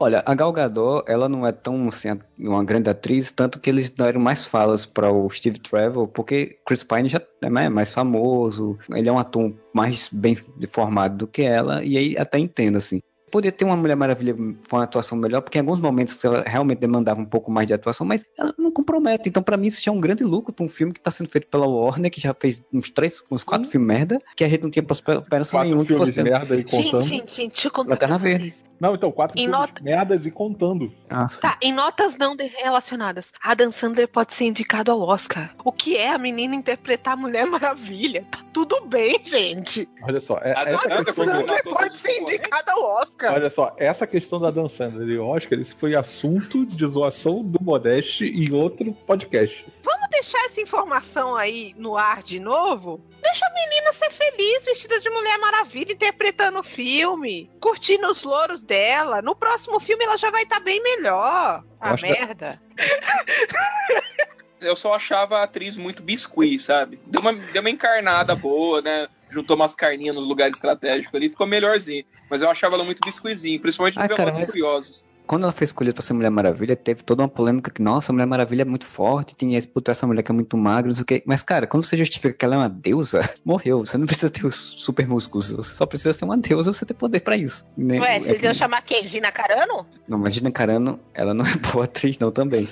Olha, 0.00 0.22
a 0.24 0.34
Gal 0.34 0.52
Gadot, 0.52 1.04
ela 1.10 1.28
não 1.28 1.46
é 1.46 1.52
tão 1.52 1.88
assim, 1.88 2.08
uma 2.38 2.64
grande 2.64 2.88
atriz, 2.88 3.30
tanto 3.30 3.58
que 3.60 3.68
eles 3.68 3.90
deram 3.90 4.20
mais 4.20 4.46
falas 4.46 4.86
para 4.86 5.10
o 5.12 5.28
Steve 5.28 5.58
Trevor, 5.58 6.06
porque 6.08 6.58
Chris 6.66 6.82
Pine 6.82 7.08
já 7.08 7.20
é 7.42 7.50
mais- 7.50 7.68
mais 7.68 7.92
famoso, 7.92 8.78
ele 8.94 9.08
é 9.08 9.12
um 9.12 9.18
ator 9.18 9.52
mais 9.74 10.08
bem 10.12 10.36
formado 10.70 11.16
do 11.18 11.26
que 11.26 11.42
ela, 11.42 11.84
e 11.84 11.98
aí 11.98 12.16
até 12.16 12.38
entendo, 12.38 12.78
assim. 12.78 13.02
Poderia 13.30 13.52
ter 13.52 13.64
uma 13.64 13.76
Mulher 13.76 13.96
Maravilha 13.96 14.34
com 14.34 14.56
uma 14.72 14.84
atuação 14.84 15.16
melhor, 15.16 15.40
porque 15.40 15.58
em 15.58 15.60
alguns 15.60 15.78
momentos 15.78 16.22
ela 16.24 16.42
realmente 16.46 16.78
demandava 16.78 17.20
um 17.20 17.24
pouco 17.24 17.50
mais 17.50 17.66
de 17.66 17.74
atuação, 17.74 18.06
mas 18.06 18.24
ela 18.38 18.54
não 18.58 18.70
compromete. 18.70 19.28
Então, 19.28 19.42
pra 19.42 19.56
mim, 19.56 19.66
isso 19.66 19.82
já 19.82 19.90
é 19.90 19.94
um 19.94 20.00
grande 20.00 20.24
lucro 20.24 20.52
pra 20.52 20.64
um 20.64 20.68
filme 20.68 20.92
que 20.92 21.00
tá 21.00 21.10
sendo 21.10 21.30
feito 21.30 21.48
pela 21.48 21.66
Warner, 21.66 22.10
que 22.10 22.20
já 22.20 22.34
fez 22.38 22.62
uns 22.72 22.90
três, 22.90 23.22
uns 23.30 23.44
quatro 23.44 23.68
filmes 23.68 23.88
merda, 23.88 24.20
que 24.36 24.44
a 24.44 24.48
gente 24.48 24.62
não 24.62 24.70
tinha 24.70 24.84
esperança 24.90 25.50
Quatro 25.50 25.64
nenhuma 25.64 25.82
que 25.82 25.88
filmes 25.88 26.08
fosse 26.08 26.22
merda 26.22 26.54
aí 26.54 26.64
contando. 26.64 27.02
Gente, 27.02 27.08
gente, 27.08 27.36
gente, 27.36 27.52
deixa 27.52 27.68
eu 27.68 27.72
contar 27.72 27.90
Lanterna 27.90 28.18
pra 28.18 28.28
Verde. 28.28 28.67
Não, 28.80 28.94
então, 28.94 29.10
quatro 29.10 29.38
Em 29.38 29.50
de 29.50 29.82
merdas 29.82 30.24
e 30.26 30.30
contando. 30.30 30.92
Nossa. 31.10 31.40
Tá, 31.40 31.58
em 31.60 31.72
notas 31.72 32.16
não 32.16 32.36
relacionadas, 32.36 33.32
Adam 33.42 33.72
Sandler 33.72 34.08
pode 34.08 34.32
ser 34.32 34.44
indicado 34.44 34.90
ao 34.92 35.00
Oscar. 35.00 35.54
O 35.64 35.72
que 35.72 35.96
é 35.96 36.10
a 36.10 36.18
menina 36.18 36.54
interpretar 36.54 37.14
a 37.14 37.16
Mulher 37.16 37.46
Maravilha? 37.46 38.24
Tá 38.30 38.40
tudo 38.52 38.86
bem, 38.86 39.20
gente. 39.24 39.88
Olha 40.02 40.20
só, 40.20 40.38
é- 40.38 40.52
Adam 40.56 40.74
essa 40.74 40.82
Sandler 40.88 41.04
do-. 41.04 41.12
Sandler 41.24 41.64
pode 41.64 41.98
ser 41.98 42.20
indicado 42.20 42.70
ao 42.70 42.82
Oscar. 43.00 43.34
Olha 43.34 43.50
só, 43.50 43.74
essa 43.78 44.06
questão 44.06 44.38
da 44.40 44.50
Dan 44.50 44.68
Sandler 44.68 45.08
e 45.08 45.18
Oscar, 45.18 45.58
isso 45.58 45.76
foi 45.76 45.96
assunto 45.96 46.64
de 46.64 46.86
zoação 46.86 47.42
do 47.42 47.62
Modeste 47.62 48.24
em 48.24 48.52
outro 48.52 48.92
podcast. 48.92 49.66
Vamos 49.82 50.08
deixar 50.10 50.38
essa 50.46 50.60
informação 50.60 51.36
aí 51.36 51.74
no 51.76 51.96
ar 51.96 52.22
de 52.22 52.38
novo? 52.38 53.00
Deixa 53.22 53.44
a 53.46 53.50
menina 53.52 53.92
ser 53.92 54.10
feliz, 54.10 54.64
vestida 54.64 55.00
de 55.00 55.10
Mulher 55.10 55.38
Maravilha, 55.38 55.92
interpretando 55.92 56.60
o 56.60 56.62
filme, 56.62 57.50
curtindo 57.60 58.06
os 58.08 58.22
louros 58.22 58.62
dela. 58.68 59.20
No 59.22 59.34
próximo 59.34 59.80
filme 59.80 60.04
ela 60.04 60.16
já 60.16 60.30
vai 60.30 60.42
estar 60.44 60.60
bem 60.60 60.80
melhor. 60.82 61.64
A 61.80 61.96
que- 61.96 62.02
merda. 62.02 62.60
Eu 64.60 64.74
só 64.74 64.92
achava 64.94 65.38
a 65.38 65.44
atriz 65.44 65.76
muito 65.76 66.02
biscuit, 66.02 66.58
sabe? 66.60 67.00
Deu 67.06 67.20
uma, 67.20 67.32
deu 67.32 67.60
uma 67.62 67.70
encarnada 67.70 68.34
boa, 68.34 68.82
né? 68.82 69.06
Juntou 69.30 69.54
umas 69.54 69.72
carninhas 69.74 70.16
nos 70.16 70.24
lugares 70.26 70.54
estratégicos 70.56 71.14
ali, 71.14 71.30
ficou 71.30 71.46
melhorzinho. 71.46 72.04
Mas 72.28 72.42
eu 72.42 72.50
achava 72.50 72.74
ela 72.74 72.82
muito 72.82 73.00
biscuitzinho, 73.04 73.60
principalmente 73.60 73.96
no 73.98 74.02
Ah, 74.04 74.08
Velozes 74.08 74.40
e 74.40 74.46
Furiosos. 74.46 75.04
Quando 75.28 75.42
ela 75.44 75.52
foi 75.52 75.64
escolhida 75.64 75.94
pra 75.94 76.02
ser 76.02 76.14
Mulher 76.14 76.30
Maravilha, 76.30 76.74
teve 76.74 77.02
toda 77.04 77.22
uma 77.22 77.28
polêmica 77.28 77.70
que, 77.70 77.82
nossa, 77.82 78.10
a 78.10 78.12
Mulher 78.14 78.26
Maravilha 78.26 78.62
é 78.62 78.64
muito 78.64 78.86
forte, 78.86 79.36
tem 79.36 79.54
esse 79.54 79.68
puta 79.68 79.92
essa 79.92 80.06
mulher 80.06 80.22
que 80.22 80.32
é 80.32 80.34
muito 80.34 80.56
magra, 80.56 80.88
não 80.88 80.94
sei 80.94 81.02
o 81.02 81.04
quê. 81.06 81.22
Mas, 81.26 81.42
cara, 81.42 81.66
quando 81.66 81.84
você 81.84 81.96
justifica 81.98 82.32
que 82.32 82.44
ela 82.44 82.54
é 82.54 82.58
uma 82.58 82.68
deusa, 82.68 83.20
morreu. 83.44 83.80
Você 83.84 83.98
não 83.98 84.06
precisa 84.06 84.30
ter 84.30 84.46
os 84.46 84.54
super 84.56 85.06
músculos, 85.06 85.52
você 85.52 85.74
só 85.74 85.84
precisa 85.84 86.12
ser 86.14 86.24
uma 86.24 86.36
deusa, 86.38 86.72
você 86.72 86.86
ter 86.86 86.94
poder 86.94 87.20
pra 87.20 87.36
isso. 87.36 87.66
Né? 87.76 88.00
Ué, 88.00 88.16
É 88.16 88.20
vocês 88.20 88.38
que- 88.38 88.44
iam 88.46 88.54
chamar 88.54 88.80
quem? 88.80 89.06
Gina 89.06 89.30
Carano? 89.30 89.86
Não, 90.08 90.18
mas 90.18 90.32
Gina 90.32 90.50
Carano, 90.50 90.98
ela 91.12 91.34
não 91.34 91.44
é 91.44 91.54
boa 91.72 91.84
atriz, 91.84 92.18
não, 92.18 92.32
também. 92.32 92.66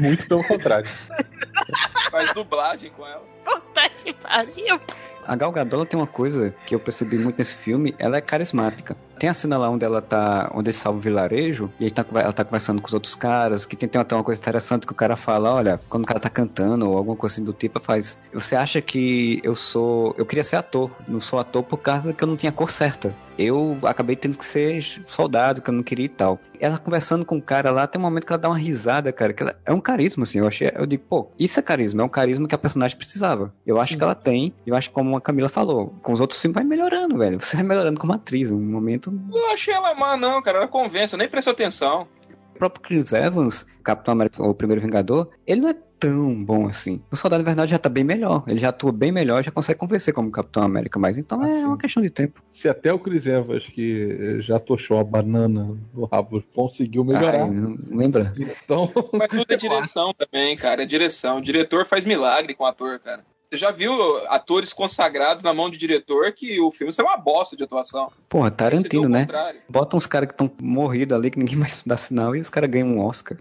Muito 0.00 0.26
pelo 0.26 0.42
contrário. 0.44 0.88
Faz 2.10 2.32
dublagem 2.32 2.90
com 2.96 3.06
ela. 3.06 3.22
Puta 3.44 3.88
que 4.02 4.12
pariu. 4.14 4.80
A 5.26 5.36
Gal 5.36 5.50
Gadot 5.50 5.86
tem 5.86 5.98
uma 5.98 6.06
coisa 6.06 6.54
que 6.66 6.74
eu 6.74 6.80
percebi 6.80 7.18
muito 7.18 7.38
nesse 7.38 7.54
filme, 7.54 7.94
ela 7.98 8.16
é 8.16 8.20
carismática. 8.20 8.96
Tem 9.18 9.30
a 9.30 9.34
cena 9.34 9.56
lá 9.56 9.70
onde 9.70 9.84
ela 9.84 10.02
tá, 10.02 10.50
onde 10.54 10.68
eles 10.68 10.76
salvam 10.76 10.98
o 10.98 11.02
vilarejo, 11.02 11.70
e 11.80 11.90
tá, 11.90 12.04
ela 12.14 12.32
tá 12.32 12.44
conversando 12.44 12.80
com 12.82 12.88
os 12.88 12.94
outros 12.94 13.14
caras, 13.14 13.64
que 13.64 13.76
tem, 13.76 13.88
tem 13.88 14.00
até 14.00 14.14
uma 14.14 14.24
coisa 14.24 14.40
interessante 14.40 14.86
que 14.86 14.92
o 14.92 14.96
cara 14.96 15.16
fala, 15.16 15.52
olha, 15.52 15.80
quando 15.88 16.04
o 16.04 16.06
cara 16.06 16.20
tá 16.20 16.28
cantando 16.28 16.90
ou 16.90 16.98
alguma 16.98 17.16
coisa 17.16 17.36
assim 17.36 17.44
do 17.44 17.52
tipo, 17.52 17.80
faz, 17.80 18.18
você 18.32 18.56
acha 18.56 18.80
que 18.80 19.40
eu 19.42 19.54
sou, 19.54 20.14
eu 20.18 20.26
queria 20.26 20.44
ser 20.44 20.56
ator, 20.56 20.90
não 21.06 21.20
sou 21.20 21.38
ator 21.38 21.62
por 21.62 21.78
causa 21.78 22.12
que 22.12 22.22
eu 22.22 22.28
não 22.28 22.36
tinha 22.36 22.52
cor 22.52 22.70
certa. 22.70 23.14
Eu 23.38 23.78
acabei 23.82 24.16
tendo 24.16 24.38
que 24.38 24.44
ser 24.44 24.82
soldado, 25.06 25.60
que 25.60 25.70
eu 25.70 25.74
não 25.74 25.82
queria 25.82 26.06
e 26.06 26.08
tal. 26.08 26.38
Ela 26.60 26.78
conversando 26.78 27.24
com 27.24 27.36
o 27.36 27.42
cara 27.42 27.70
lá, 27.70 27.86
tem 27.86 28.00
um 28.00 28.04
momento 28.04 28.26
que 28.26 28.32
ela 28.32 28.40
dá 28.40 28.48
uma 28.48 28.58
risada, 28.58 29.12
cara, 29.12 29.32
que 29.32 29.42
ela, 29.42 29.56
é 29.64 29.72
um 29.72 29.80
carisma, 29.80 30.22
assim, 30.22 30.38
eu 30.38 30.46
achei, 30.46 30.70
eu 30.74 30.86
digo, 30.86 31.04
pô, 31.08 31.30
isso 31.38 31.58
é 31.58 31.62
carisma, 31.62 32.02
é 32.02 32.04
um 32.04 32.08
carisma 32.08 32.46
que 32.46 32.54
a 32.54 32.58
personagem 32.58 32.96
precisava. 32.96 33.52
Eu 33.66 33.80
acho 33.80 33.96
que 33.96 34.02
ela 34.02 34.14
tem, 34.14 34.54
eu 34.66 34.74
acho 34.74 34.88
que 34.88 34.94
como 34.94 35.16
a 35.16 35.20
Camila 35.20 35.48
falou, 35.48 35.94
com 36.02 36.12
os 36.12 36.20
outros 36.20 36.40
filmes 36.40 36.54
vai 36.54 36.64
melhorando, 36.64 37.18
velho. 37.18 37.40
Você 37.40 37.56
vai 37.56 37.64
melhorando 37.64 38.00
como 38.00 38.12
atriz, 38.12 38.50
no 38.50 38.58
momento 38.58 39.12
Eu 39.32 39.50
achei 39.50 39.74
ela 39.74 39.94
má, 39.94 40.16
não, 40.16 40.40
cara. 40.42 40.58
Ela 40.58 40.68
convence, 40.68 41.14
eu 41.14 41.18
nem 41.18 41.28
prestou 41.28 41.52
atenção. 41.52 42.06
O 42.54 42.58
próprio 42.58 42.82
Chris 42.82 43.12
Evans, 43.12 43.66
Capitão 43.82 44.12
América, 44.12 44.42
o 44.42 44.54
primeiro 44.54 44.80
Vingador, 44.80 45.28
ele 45.44 45.60
não 45.60 45.68
é 45.70 45.76
tão 45.98 46.44
bom 46.44 46.66
assim. 46.66 47.00
O 47.10 47.16
Soldado 47.16 47.42
Invernal 47.42 47.66
já 47.66 47.78
tá 47.78 47.88
bem 47.88 48.04
melhor. 48.04 48.44
Ele 48.46 48.58
já 48.58 48.68
atua 48.68 48.92
bem 48.92 49.12
melhor, 49.12 49.42
já 49.42 49.50
consegue 49.50 49.78
convencer 49.78 50.12
como 50.12 50.30
Capitão 50.30 50.62
América. 50.62 50.98
Mas 50.98 51.18
então 51.18 51.42
é 51.44 51.50
sim. 51.50 51.64
uma 51.64 51.78
questão 51.78 52.02
de 52.02 52.10
tempo. 52.10 52.42
Se 52.50 52.68
até 52.68 52.92
o 52.92 52.98
Chris 52.98 53.26
Evans, 53.26 53.66
que 53.66 54.40
já 54.40 54.58
tochou 54.58 54.98
a 54.98 55.04
banana 55.04 55.76
no 55.92 56.04
rabo, 56.04 56.42
conseguiu 56.54 57.04
melhorar. 57.04 57.44
Ai, 57.44 57.50
lembra? 57.90 58.34
Então, 58.36 58.92
Mas 59.12 59.28
tudo 59.28 59.46
é 59.48 59.56
direção 59.56 60.12
também, 60.14 60.56
cara. 60.56 60.82
É 60.82 60.86
direção. 60.86 61.38
O 61.38 61.42
diretor 61.42 61.86
faz 61.86 62.04
milagre 62.04 62.54
com 62.54 62.64
o 62.64 62.66
ator, 62.66 62.98
cara. 62.98 63.24
Você 63.48 63.58
já 63.58 63.70
viu 63.70 63.94
atores 64.28 64.72
consagrados 64.72 65.44
na 65.44 65.54
mão 65.54 65.70
de 65.70 65.78
diretor 65.78 66.32
que 66.32 66.60
o 66.60 66.72
filme 66.72 66.92
é 66.98 67.02
uma 67.02 67.16
bosta 67.16 67.56
de 67.56 67.62
atuação. 67.62 68.10
Porra, 68.28 68.48
Esse 68.48 68.56
Tarantino, 68.56 69.08
né? 69.08 69.20
contrário. 69.20 69.60
Bota 69.68 69.96
uns 69.96 70.06
caras 70.06 70.26
que 70.26 70.34
estão 70.34 70.50
morridos 70.60 71.16
ali, 71.16 71.30
que 71.30 71.38
ninguém 71.38 71.56
mais 71.56 71.82
dá 71.86 71.96
sinal, 71.96 72.34
e 72.34 72.40
os 72.40 72.50
caras 72.50 72.68
ganham 72.68 72.88
um 72.88 73.00
Oscar. 73.00 73.38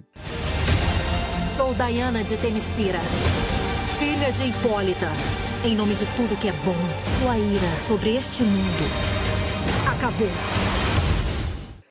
Sou 1.56 1.72
Diana 1.76 2.24
de 2.24 2.36
Temesira, 2.36 3.00
filha 4.00 4.32
de 4.32 4.48
Hipólita, 4.48 5.12
Em 5.64 5.76
nome 5.76 5.94
de 5.94 6.04
tudo 6.16 6.36
que 6.40 6.48
é 6.48 6.52
bom, 6.66 6.76
sua 7.20 7.38
ira 7.38 7.80
sobre 7.80 8.16
este 8.16 8.42
mundo 8.42 9.24
acabou. 9.88 10.73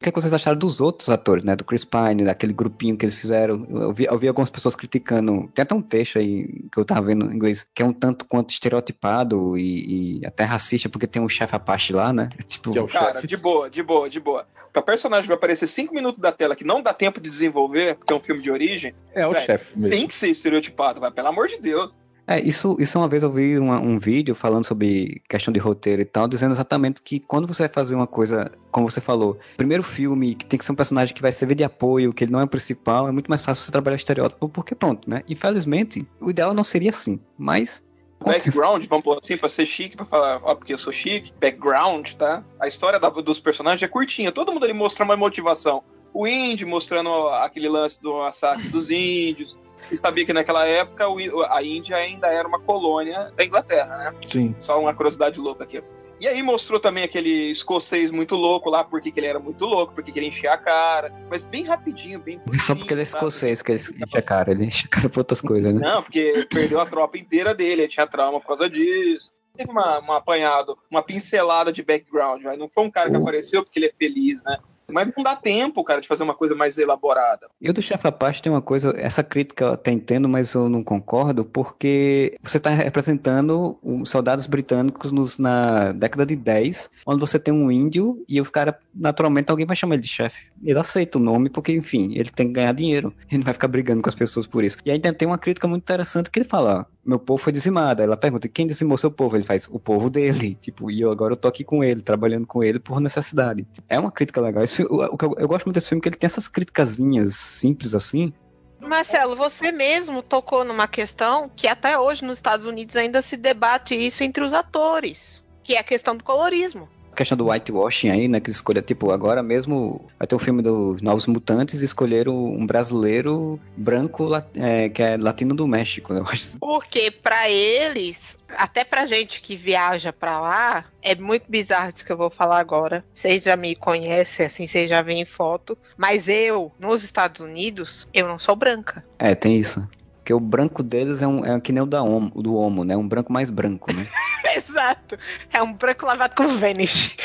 O 0.03 0.05
que, 0.05 0.09
é 0.09 0.13
que 0.13 0.21
vocês 0.21 0.33
acharam 0.33 0.59
dos 0.59 0.81
outros 0.81 1.09
atores, 1.09 1.45
né? 1.45 1.55
Do 1.55 1.63
Chris 1.63 1.85
Pine, 1.85 2.25
daquele 2.25 2.53
grupinho 2.53 2.97
que 2.97 3.05
eles 3.05 3.15
fizeram. 3.15 3.65
Eu 3.71 3.93
vi, 3.93 4.05
eu 4.05 4.19
vi 4.19 4.27
algumas 4.27 4.51
pessoas 4.51 4.75
criticando. 4.75 5.49
Tem 5.55 5.63
até 5.63 5.73
um 5.73 5.81
texto 5.81 6.19
aí 6.19 6.49
que 6.73 6.77
eu 6.77 6.85
tava 6.85 7.03
vendo 7.03 7.25
em 7.31 7.37
inglês, 7.37 7.65
que 7.73 7.81
é 7.85 7.87
um 7.87 7.93
tanto 7.93 8.25
quanto 8.25 8.51
estereotipado 8.51 9.57
e, 9.57 10.19
e 10.21 10.27
até 10.27 10.43
racista, 10.43 10.89
porque 10.89 11.07
tem 11.07 11.23
um 11.23 11.29
chefe 11.29 11.55
Apache 11.55 11.93
lá, 11.93 12.13
né? 12.13 12.29
Tipo, 12.49 12.73
Que 12.73 12.79
é 12.79 12.83
o 12.83 12.89
Cara, 12.89 13.15
chefe. 13.15 13.29
de 13.29 13.37
boa, 13.37 13.71
de 13.71 13.81
boa, 13.81 14.11
de 14.11 14.19
boa. 14.19 14.45
Pra 14.73 14.83
personagem 14.83 15.29
vai 15.29 15.37
aparecer 15.37 15.69
cinco 15.69 15.95
minutos 15.95 16.19
da 16.19 16.33
tela 16.33 16.57
que 16.57 16.65
não 16.65 16.83
dá 16.83 16.93
tempo 16.93 17.21
de 17.21 17.31
desenvolver, 17.31 17.95
porque 17.95 18.13
é 18.13 18.17
um 18.17 18.21
filme 18.21 18.43
de 18.43 18.51
origem, 18.51 18.93
É 19.15 19.25
o 19.25 19.33
chefe 19.35 19.79
mesmo. 19.79 19.95
tem 19.97 20.09
que 20.09 20.15
ser 20.17 20.31
estereotipado, 20.31 21.01
vai, 21.01 21.13
pelo 21.13 21.29
amor 21.29 21.47
de 21.47 21.61
Deus. 21.61 21.95
É, 22.33 22.41
isso, 22.41 22.77
isso 22.79 22.99
uma 22.99 23.07
vez 23.09 23.23
eu 23.23 23.31
vi 23.31 23.59
uma- 23.59 23.79
um 23.79 23.99
vídeo 23.99 24.35
falando 24.35 24.65
sobre 24.65 25.21
questão 25.29 25.53
de 25.53 25.61
roteiro 25.61 26.01
e 26.01 26.05
tal, 26.05 26.27
dizendo 26.27 26.53
exatamente 26.53 27.03
que 27.03 27.21
quando 27.21 27.47
você 27.47 27.65
vai 27.65 27.71
fazer 27.73 27.95
uma 27.95 28.07
coisa, 28.07 28.51
como 28.71 28.89
você 28.89 29.01
falou, 29.03 29.39
primeiro 29.57 29.83
filme, 29.83 30.35
que 30.35 30.47
tem 30.47 30.59
que 30.59 30.65
ser 30.65 30.73
um 30.73 30.77
personagem 30.77 31.15
que 31.15 31.21
vai 31.21 31.31
servir 31.31 31.57
de 31.57 31.65
apoio, 31.65 32.13
que 32.13 32.25
ele 32.25 32.33
não 32.33 32.41
é 32.41 32.45
o 32.45 32.49
principal, 32.49 33.07
é 33.07 33.13
muito 33.13 33.29
mais 33.29 33.43
fácil 33.43 33.63
você 33.63 33.71
trabalhar 33.71 33.97
estereótipo, 33.97 34.49
porque 34.49 34.75
pronto, 34.75 35.11
né? 35.11 35.23
Infelizmente, 35.29 36.07
o 36.21 36.31
ideal 36.31 36.55
não 36.55 36.65
seria 36.65 36.89
assim, 36.91 37.21
mas... 37.37 37.83
Background, 38.25 38.87
vamos 38.87 39.05
pôr 39.05 39.19
assim, 39.21 39.37
pra 39.37 39.49
ser 39.49 39.67
chique, 39.67 39.97
pra 39.97 40.07
falar, 40.07 40.41
ó, 40.45 40.55
porque 40.55 40.73
eu 40.73 40.79
sou 40.79 40.93
chique. 40.93 41.33
Background, 41.41 42.13
tá? 42.13 42.43
A 42.61 42.69
história 42.69 42.99
da- 43.01 43.11
dos 43.11 43.41
personagens 43.41 43.83
é 43.83 43.89
curtinha, 43.89 44.31
todo 44.31 44.53
mundo 44.53 44.65
ali 44.65 44.73
mostra 44.73 45.05
uma 45.05 45.17
motivação. 45.17 45.83
O 46.15 46.27
índio 46.27 46.69
mostrando 46.69 47.11
aquele 47.29 47.69
lance 47.69 48.01
do 48.01 48.15
massacre 48.19 48.69
dos 48.69 48.91
índios. 48.91 49.59
Você 49.83 49.97
sabia 49.97 50.25
que 50.25 50.33
naquela 50.33 50.67
época 50.67 51.05
a 51.51 51.63
Índia 51.63 51.97
ainda 51.97 52.29
era 52.29 52.47
uma 52.47 52.61
colônia 52.61 53.33
da 53.37 53.45
Inglaterra, 53.45 53.97
né? 53.97 54.15
Sim. 54.27 54.55
Só 54.61 54.81
uma 54.81 54.95
curiosidade 54.95 55.39
louca 55.41 55.65
aqui. 55.65 55.83
E 56.21 56.29
aí 56.29 56.41
mostrou 56.41 56.79
também 56.79 57.03
aquele 57.03 57.51
escocês 57.51 58.13
muito 58.13 58.37
louco 58.37 58.71
lá, 58.71 58.85
porque 58.85 59.11
que 59.11 59.19
ele 59.19 59.27
era 59.27 59.41
muito 59.41 59.65
louco, 59.67 59.93
porque 59.93 60.13
queria 60.13 60.29
encher 60.29 60.47
a 60.47 60.57
cara. 60.57 61.13
Mas 61.29 61.43
bem 61.43 61.65
rapidinho, 61.65 62.21
bem 62.21 62.41
Só 62.61 62.77
porque 62.77 62.95
ele 62.95 63.03
é 63.03 63.05
sabe? 63.05 63.19
escocês 63.27 63.61
que 63.61 63.73
ele 63.73 63.81
enche 63.81 64.17
a 64.17 64.23
cara, 64.23 64.53
ele 64.53 64.65
enche 64.67 64.87
a 64.87 64.89
cara 64.89 65.09
por 65.09 65.19
outras 65.21 65.41
coisas, 65.41 65.75
né? 65.75 65.81
Não, 65.81 66.01
porque 66.01 66.47
perdeu 66.49 66.79
a 66.81 66.87
tropa 66.87 67.19
inteira 67.19 67.53
dele, 67.53 67.83
ele 67.83 67.89
tinha 67.89 68.07
trauma 68.07 68.41
por 68.41 68.47
causa 68.47 68.71
disso. 68.71 69.33
Teve 69.57 69.71
uma, 69.71 69.99
uma 69.99 70.17
apanhado, 70.19 70.79
uma 70.89 71.03
pincelada 71.03 71.73
de 71.73 71.83
background, 71.83 72.41
mas 72.45 72.57
não 72.57 72.69
foi 72.69 72.85
um 72.85 72.91
cara 72.91 73.11
que 73.11 73.17
Uhum. 73.17 73.23
apareceu 73.23 73.65
porque 73.65 73.79
ele 73.81 73.87
é 73.87 73.93
feliz, 73.99 74.45
né? 74.45 74.57
Mas 74.93 75.11
não 75.17 75.25
dá 75.25 75.35
tempo, 75.37 75.83
cara, 75.85 76.01
de 76.01 76.09
fazer 76.09 76.23
uma 76.23 76.35
coisa 76.35 76.55
mais 76.55 76.77
elaborada. 76.79 77.49
Eu 77.61 77.73
do 77.73 77.83
Chefe 77.83 78.07
Apache 78.07 78.43
tem 78.43 78.53
uma 78.53 78.63
coisa, 78.63 78.93
essa 78.97 79.23
crítica 79.23 79.65
eu 79.65 79.73
até 79.73 79.91
entendo, 79.91 80.29
mas 80.29 80.55
eu 80.55 80.69
não 80.69 80.83
concordo, 80.85 81.45
porque 81.45 82.37
você 82.43 82.59
está 82.59 82.71
representando 82.71 83.79
os 83.83 84.09
soldados 84.11 84.47
britânicos 84.47 85.11
nos- 85.13 85.39
na 85.39 85.93
década 85.93 86.25
de 86.27 86.37
10, 86.37 86.91
onde 87.07 87.21
você 87.21 87.39
tem 87.39 87.53
um 87.53 87.71
índio 87.71 88.23
e 88.29 88.41
os 88.41 88.51
caras, 88.51 88.75
naturalmente, 88.95 89.51
alguém 89.51 89.67
vai 89.67 89.77
chamar 89.77 89.95
ele 89.95 90.03
de 90.03 90.09
chefe. 90.09 90.47
Ele 90.63 90.79
aceita 90.79 91.19
o 91.19 91.21
nome 91.21 91.51
porque, 91.51 91.73
enfim, 91.73 92.13
ele 92.15 92.31
tem 92.31 92.47
que 92.47 92.53
ganhar 92.53 92.73
dinheiro. 92.73 93.13
Ele 93.29 93.39
não 93.39 93.45
vai 93.45 93.53
ficar 93.55 93.69
brigando 93.69 94.03
com 94.03 94.09
as 94.09 94.15
pessoas 94.15 94.47
por 94.47 94.63
isso. 94.63 94.77
E 94.85 94.91
ainda 94.91 95.13
tem 95.13 95.27
uma 95.27 95.39
crítica 95.39 95.67
muito 95.67 95.83
interessante 95.83 96.31
que 96.31 96.39
ele 96.39 96.49
fala, 96.49 96.87
meu 97.05 97.19
povo 97.19 97.43
foi 97.43 97.53
dizimado. 97.53 98.03
Ela 98.03 98.17
pergunta, 98.17 98.47
quem 98.49 98.67
dizimou 98.67 98.97
seu 98.97 99.11
povo? 99.11 99.37
Ele 99.37 99.43
faz, 99.45 99.67
o 99.71 99.79
povo 99.79 100.09
dele. 100.09 100.57
Tipo, 100.63 100.91
e 100.91 101.01
eu 101.01 101.11
agora 101.11 101.33
eu 101.33 101.37
tô 101.37 101.49
aqui 101.49 101.65
com 101.65 101.83
ele, 101.83 102.01
trabalhando 102.03 102.47
com 102.47 102.63
ele 102.63 102.79
por 102.79 103.01
necessidade. 103.01 103.67
É 103.89 103.99
uma 103.99 104.13
crítica 104.13 104.41
legal. 104.41 104.63
Esse 104.63 104.82
eu, 104.83 105.19
eu 105.39 105.49
gosto 105.49 105.67
muito 105.67 105.75
desse 105.75 105.89
filme, 105.89 106.01
que 106.01 106.09
ele 106.09 106.17
tem 106.17 106.27
essas 106.27 106.49
criticazinhas 106.49 107.35
simples 107.37 107.95
assim. 107.95 108.33
Marcelo, 108.81 109.37
você 109.37 109.71
mesmo 109.71 110.23
tocou 110.23 110.65
numa 110.65 110.89
questão 110.89 111.49
que 111.55 111.69
até 111.69 111.99
hoje 111.99 112.25
nos 112.25 112.39
Estados 112.39 112.67
Unidos 112.67 112.97
ainda 112.97 113.23
se 113.23 113.37
debate 113.37 113.95
isso 113.95 114.25
entre 114.25 114.43
os 114.43 114.53
atores, 114.53 115.43
que 115.63 115.75
é 115.75 115.79
a 115.79 115.85
questão 115.85 116.17
do 116.17 116.25
colorismo. 116.25 116.89
A 117.13 117.15
questão 117.15 117.37
do 117.37 117.49
whitewashing 117.51 118.09
aí, 118.09 118.27
né? 118.27 118.41
Que 118.41 118.51
escolha, 118.51 118.81
tipo, 118.81 119.11
agora 119.11 119.43
mesmo 119.43 120.09
vai 120.19 120.27
ter 120.27 120.35
o 120.35 120.39
filme 120.39 120.63
dos 120.63 121.03
Novos 121.03 121.27
Mutantes 121.27 121.83
e 121.83 121.85
escolheram 121.85 122.35
um 122.35 122.67
brasileiro 122.67 123.61
branco 123.77 124.31
é, 124.55 124.89
que 124.89 125.03
é 125.03 125.19
latino 125.19 125.55
do 125.55 125.69
México. 125.69 126.15
Eu 126.15 126.25
acho. 126.25 126.59
Porque 126.59 127.11
pra 127.11 127.51
eles, 127.51 128.39
até 128.57 128.83
pra 128.83 129.07
gente 129.07 129.43
que 129.43 129.57
viaja 129.57 130.11
pra 130.11 130.41
lá, 130.41 130.87
é 131.03 131.15
muito 131.15 131.45
bizarro 131.51 131.91
isso 131.91 132.05
que 132.05 132.11
eu 132.11 132.17
vou 132.17 132.31
falar 132.31 132.59
agora. 132.59 133.05
Vocês 133.13 133.43
já 133.43 133.57
me 133.57 133.77
conhecem, 133.77 134.47
assim, 134.47 134.67
vocês 134.67 134.89
já 134.89 135.03
veem 135.03 135.27
foto. 135.27 135.77
Mas 135.99 136.29
eu, 136.29 136.73
nos 136.81 137.05
Estados 137.05 137.43
Unidos, 137.43 138.09
eu 138.15 138.27
não 138.27 138.39
sou 138.39 138.57
branca. 138.57 139.05
É, 139.19 139.35
tem 139.35 139.59
isso. 139.59 139.87
Porque 140.23 140.33
o 140.33 140.39
branco 140.39 140.85
deles 140.85 141.21
é, 141.21 141.27
um, 141.27 141.45
é 141.45 141.61
que 141.61 141.73
nem 141.73 141.83
o 141.83 141.87
da 141.87 142.01
homo, 142.01 142.31
o 142.33 142.43
do 142.43 142.55
Homo, 142.55 142.85
né? 142.85 142.97
Um 142.97 143.09
branco 143.09 143.33
mais 143.33 143.51
branco, 143.51 143.93
né? 143.93 144.07
Exato. 144.55 145.19
É 145.53 145.61
um 145.61 145.73
branco 145.73 146.07
lavado 146.07 146.37
com 146.37 146.47
Vanish. 146.59 147.17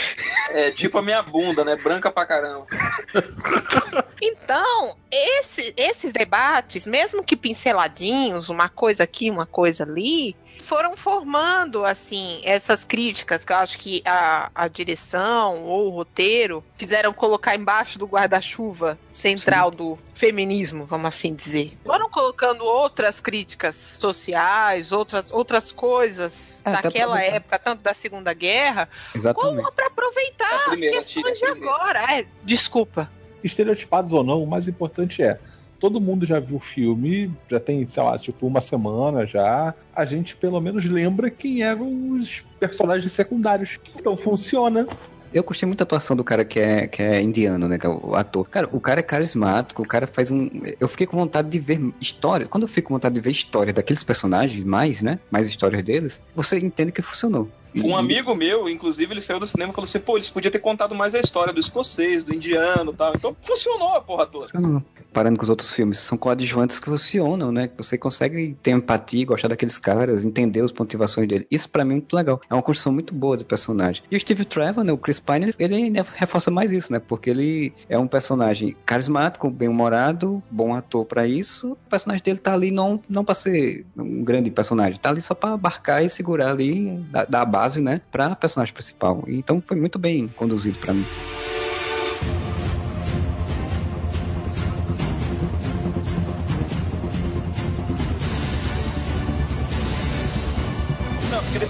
É 0.50 0.72
tipo 0.72 0.98
a 0.98 1.02
minha 1.04 1.22
bunda, 1.22 1.64
né? 1.64 1.76
Branca 1.76 2.10
pra 2.12 2.26
caramba. 2.26 2.66
Então, 4.22 4.95
esse- 5.12 5.74
esses 5.78 6.12
debates, 6.12 6.88
mesmo 6.88 7.24
que 7.24 7.38
pinceladinhos, 7.38 8.50
uma 8.50 8.68
coisa 8.68 9.04
aqui, 9.04 9.30
uma 9.30 9.45
coisa 9.45 9.84
ali, 9.84 10.36
foram 10.68 10.97
formando, 10.97 11.86
assim, 11.86 12.41
essas 12.43 12.84
críticas 12.84 13.43
que 13.45 13.53
eu 13.53 13.57
acho 13.57 13.80
que 13.80 14.03
a, 14.05 14.51
a 14.53 14.68
direção 14.68 15.63
ou 15.63 15.88
o 15.88 15.89
roteiro 15.89 16.63
quiseram 16.78 17.13
colocar 17.13 17.55
embaixo 17.55 17.97
do 17.97 18.05
guarda-chuva 18.05 18.99
central 19.11 19.72
do 19.72 19.97
feminismo, 20.13 20.86
vamos 20.86 21.05
assim 21.07 21.34
dizer. 21.34 21.78
Foram 21.86 22.09
colocando 22.09 22.65
outras 22.65 23.20
críticas 23.20 23.76
sociais, 23.97 24.91
outras, 24.91 25.32
outras 25.32 25.72
coisas 25.72 26.61
É, 26.65 26.72
daquela 26.72 27.22
época, 27.22 27.57
tanto 27.57 27.82
da 27.82 27.93
Segunda 27.93 28.34
Guerra, 28.34 28.89
Exatamente. 29.15 29.61
como 29.61 29.72
para 29.72 29.88
aproveitar 29.88 30.65
A 30.65 30.70
primeira, 30.72 30.97
questões 30.97 31.39
tira 31.39 31.51
a 31.51 31.53
de 31.53 31.61
agora. 31.61 32.13
É, 32.13 32.26
desculpa. 32.43 33.09
Estereotipados 33.43 34.11
ou 34.11 34.24
não, 34.24 34.43
o 34.43 34.47
mais 34.47 34.68
importante 34.68 35.24
é. 35.24 35.39
Todo 35.80 36.02
mundo 36.02 36.26
já 36.26 36.40
viu 36.40 36.58
o 36.58 36.60
filme, 36.60 37.32
já 37.50 37.60
tem, 37.60 37.88
sei 37.88 38.04
lá, 38.04 38.18
tipo, 38.18 38.48
uma 38.48 38.62
semana 38.62 39.26
já. 39.26 39.74
A 39.96 40.06
gente 40.06 40.36
pelo 40.36 40.60
menos 40.60 40.86
lembra 40.86 41.30
quem 41.30 41.64
eram 41.64 42.12
os 42.12 42.44
personagens 42.60 43.12
secundários. 43.12 43.80
Então 43.98 44.18
funciona. 44.18 44.88
Eu 45.34 45.44
gostei 45.44 45.68
muito 45.68 45.80
da 45.80 45.84
atuação 45.84 46.16
do 46.16 46.24
cara 46.24 46.46
que 46.46 46.60
é, 46.60 46.88
que 46.88 47.02
é 47.02 47.22
indiano, 47.22 47.68
né? 47.68 47.78
Que 47.78 47.86
é 47.86 47.90
o 47.90 48.16
ator. 48.16 48.48
Cara, 48.50 48.70
o 48.72 48.80
cara 48.80 49.02
é 49.02 49.04
carismático, 49.04 49.82
o 49.82 49.88
cara 49.88 50.08
faz 50.08 50.32
um. 50.32 50.50
Eu 50.80 50.88
fiquei 50.88 51.06
com 51.06 51.18
vontade 51.18 51.50
de 51.50 51.60
ver 51.60 51.94
história. 52.00 52.48
Quando 52.48 52.64
eu 52.64 52.68
fico 52.68 52.88
com 52.88 52.96
vontade 52.96 53.16
de 53.16 53.22
ver 53.22 53.32
história 53.32 53.74
daqueles 53.74 54.04
personagens, 54.04 54.64
mais, 54.64 55.02
né? 55.02 55.20
Mais 55.30 55.48
histórias 55.48 55.84
deles, 55.84 56.22
você 56.34 56.58
entende 56.58 56.92
que 56.92 57.02
funcionou. 57.02 57.50
Um 57.76 57.96
amigo 57.96 58.34
meu, 58.34 58.70
inclusive, 58.70 59.14
ele 59.14 59.22
saiu 59.22 59.40
do 59.40 59.46
cinema 59.46 59.72
e 59.72 59.76
falou 59.76 59.86
assim: 59.86 60.00
pô, 60.00 60.18
eles 60.18 60.30
podiam 60.30 60.52
ter 60.52 60.60
contado 60.60 60.96
mais 60.96 61.14
a 61.14 61.20
história 61.20 61.54
do 61.54 61.60
escocês, 61.60 62.24
do 62.24 62.34
indiano 62.34 62.92
e 62.92 62.96
tal. 62.96 63.14
Então 63.16 63.36
funcionou 63.42 63.96
a 63.96 64.02
porra 64.02 64.26
toda. 64.26 64.48
Funcionou. 64.48 64.84
Parando 65.18 65.36
com 65.36 65.41
os 65.41 65.49
outros 65.49 65.72
filmes, 65.72 65.97
são 65.97 66.15
coadjuvantes 66.15 66.78
que 66.80 66.86
funcionam, 66.86 67.51
né? 67.51 67.68
Que 67.68 67.76
você 67.76 67.97
consegue 67.97 68.55
ter 68.61 68.70
empatia, 68.70 69.26
gostar 69.26 69.47
daqueles 69.47 69.80
caras, 69.80 70.24
entender 70.24 70.61
as 70.61 70.72
motivações 70.72 71.28
dele. 71.28 71.47
Isso 71.49 71.68
pra 71.68 71.84
mim 71.84 71.93
é 71.93 71.95
muito 71.95 72.15
legal. 72.15 72.39
É 72.47 72.53
uma 72.53 72.61
construção 72.61 72.93
muito 72.93 73.15
boa 73.15 73.36
do 73.36 73.43
personagem. 73.43 74.03
E 74.11 74.15
o 74.15 74.20
Steve 74.20 74.45
Trevor, 74.45 74.84
né? 74.84 74.91
O 74.91 74.97
Chris 74.99 75.20
Pine, 75.20 75.55
ele 75.57 75.91
reforça 76.13 76.51
mais 76.51 76.72
isso, 76.72 76.93
né? 76.93 76.99
Porque 76.99 77.32
ele 77.32 77.74
é 77.89 77.97
um 77.97 78.07
personagem 78.07 78.76
carismático, 78.86 79.49
bem-humorado, 79.49 80.43
bom 80.51 80.76
ator 80.76 81.03
pra 81.03 81.26
isso. 81.26 81.72
O 81.72 81.89
personagem 81.89 82.24
dele 82.24 82.38
tá 82.38 82.53
ali 82.53 82.70
não, 82.70 83.01
não 83.09 83.26
pra 83.26 83.34
ser 83.34 83.88
um 83.97 84.24
grande 84.24 84.51
personagem, 84.51 84.99
tá 84.99 85.09
ali 85.09 85.24
só 85.24 85.34
pra 85.34 85.53
abarcar 85.53 86.05
e 86.05 86.09
segurar 86.09 86.51
ali, 86.51 87.03
dar 87.28 87.41
a 87.41 87.45
base, 87.45 87.82
né? 87.82 88.01
Pra 88.11 88.36
personagem 88.36 88.72
principal. 88.72 89.24
Então 89.28 89.59
foi 89.59 89.78
muito 89.78 89.97
bem 89.97 90.28
conduzido 90.28 90.78
pra 90.78 90.93
mim. 90.93 91.03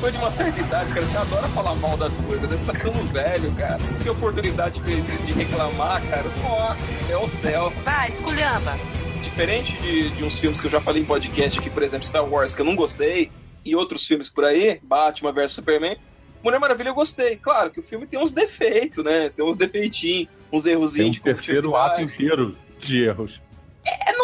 Depois 0.07 0.13
de 0.13 0.17
uma 0.19 0.31
certa 0.31 0.59
idade, 0.61 0.93
cara, 0.93 1.05
você 1.05 1.17
adora 1.17 1.47
falar 1.49 1.75
mal 1.75 1.97
das 1.97 2.17
coisas, 2.17 2.49
né? 2.49 2.57
Você 2.57 2.65
tá 2.65 2.73
ficando 2.73 3.03
velho, 3.11 3.51
cara. 3.55 3.79
Que 4.01 4.09
oportunidade 4.09 4.79
de, 4.81 5.01
de 5.01 5.33
reclamar, 5.33 6.01
cara. 6.07 6.23
Nossa, 6.43 7.11
é 7.11 7.17
o 7.17 7.27
céu. 7.27 7.73
Vai, 7.83 8.09
esculhamba. 8.09 8.77
Diferente 9.21 9.75
de, 9.81 10.09
de 10.11 10.23
uns 10.23 10.39
filmes 10.39 10.61
que 10.61 10.67
eu 10.67 10.71
já 10.71 10.79
falei 10.79 11.01
em 11.01 11.05
podcast 11.05 11.59
aqui, 11.59 11.69
por 11.69 11.83
exemplo, 11.83 12.07
Star 12.07 12.25
Wars, 12.25 12.55
que 12.55 12.61
eu 12.61 12.65
não 12.65 12.75
gostei, 12.75 13.31
e 13.65 13.75
outros 13.75 14.07
filmes 14.07 14.29
por 14.29 14.45
aí, 14.45 14.79
Batman 14.81 15.33
vs 15.33 15.51
Superman, 15.51 15.97
Mulher 16.41 16.59
Maravilha 16.59 16.89
eu 16.89 16.95
gostei. 16.95 17.35
Claro 17.35 17.71
que 17.71 17.79
o 17.79 17.83
filme 17.83 18.07
tem 18.07 18.19
uns 18.19 18.31
defeitos, 18.31 19.03
né? 19.03 19.29
Tem 19.29 19.43
uns 19.43 19.57
defeitinhos, 19.57 20.29
uns 20.53 20.63
Tem 20.63 20.71
errozinhos 20.71 21.09
um 21.09 21.11
de 21.11 21.19
terceiro 21.19 21.75
ato 21.75 22.01
inteiro 22.01 22.55
de 22.79 23.03
erros. 23.03 23.41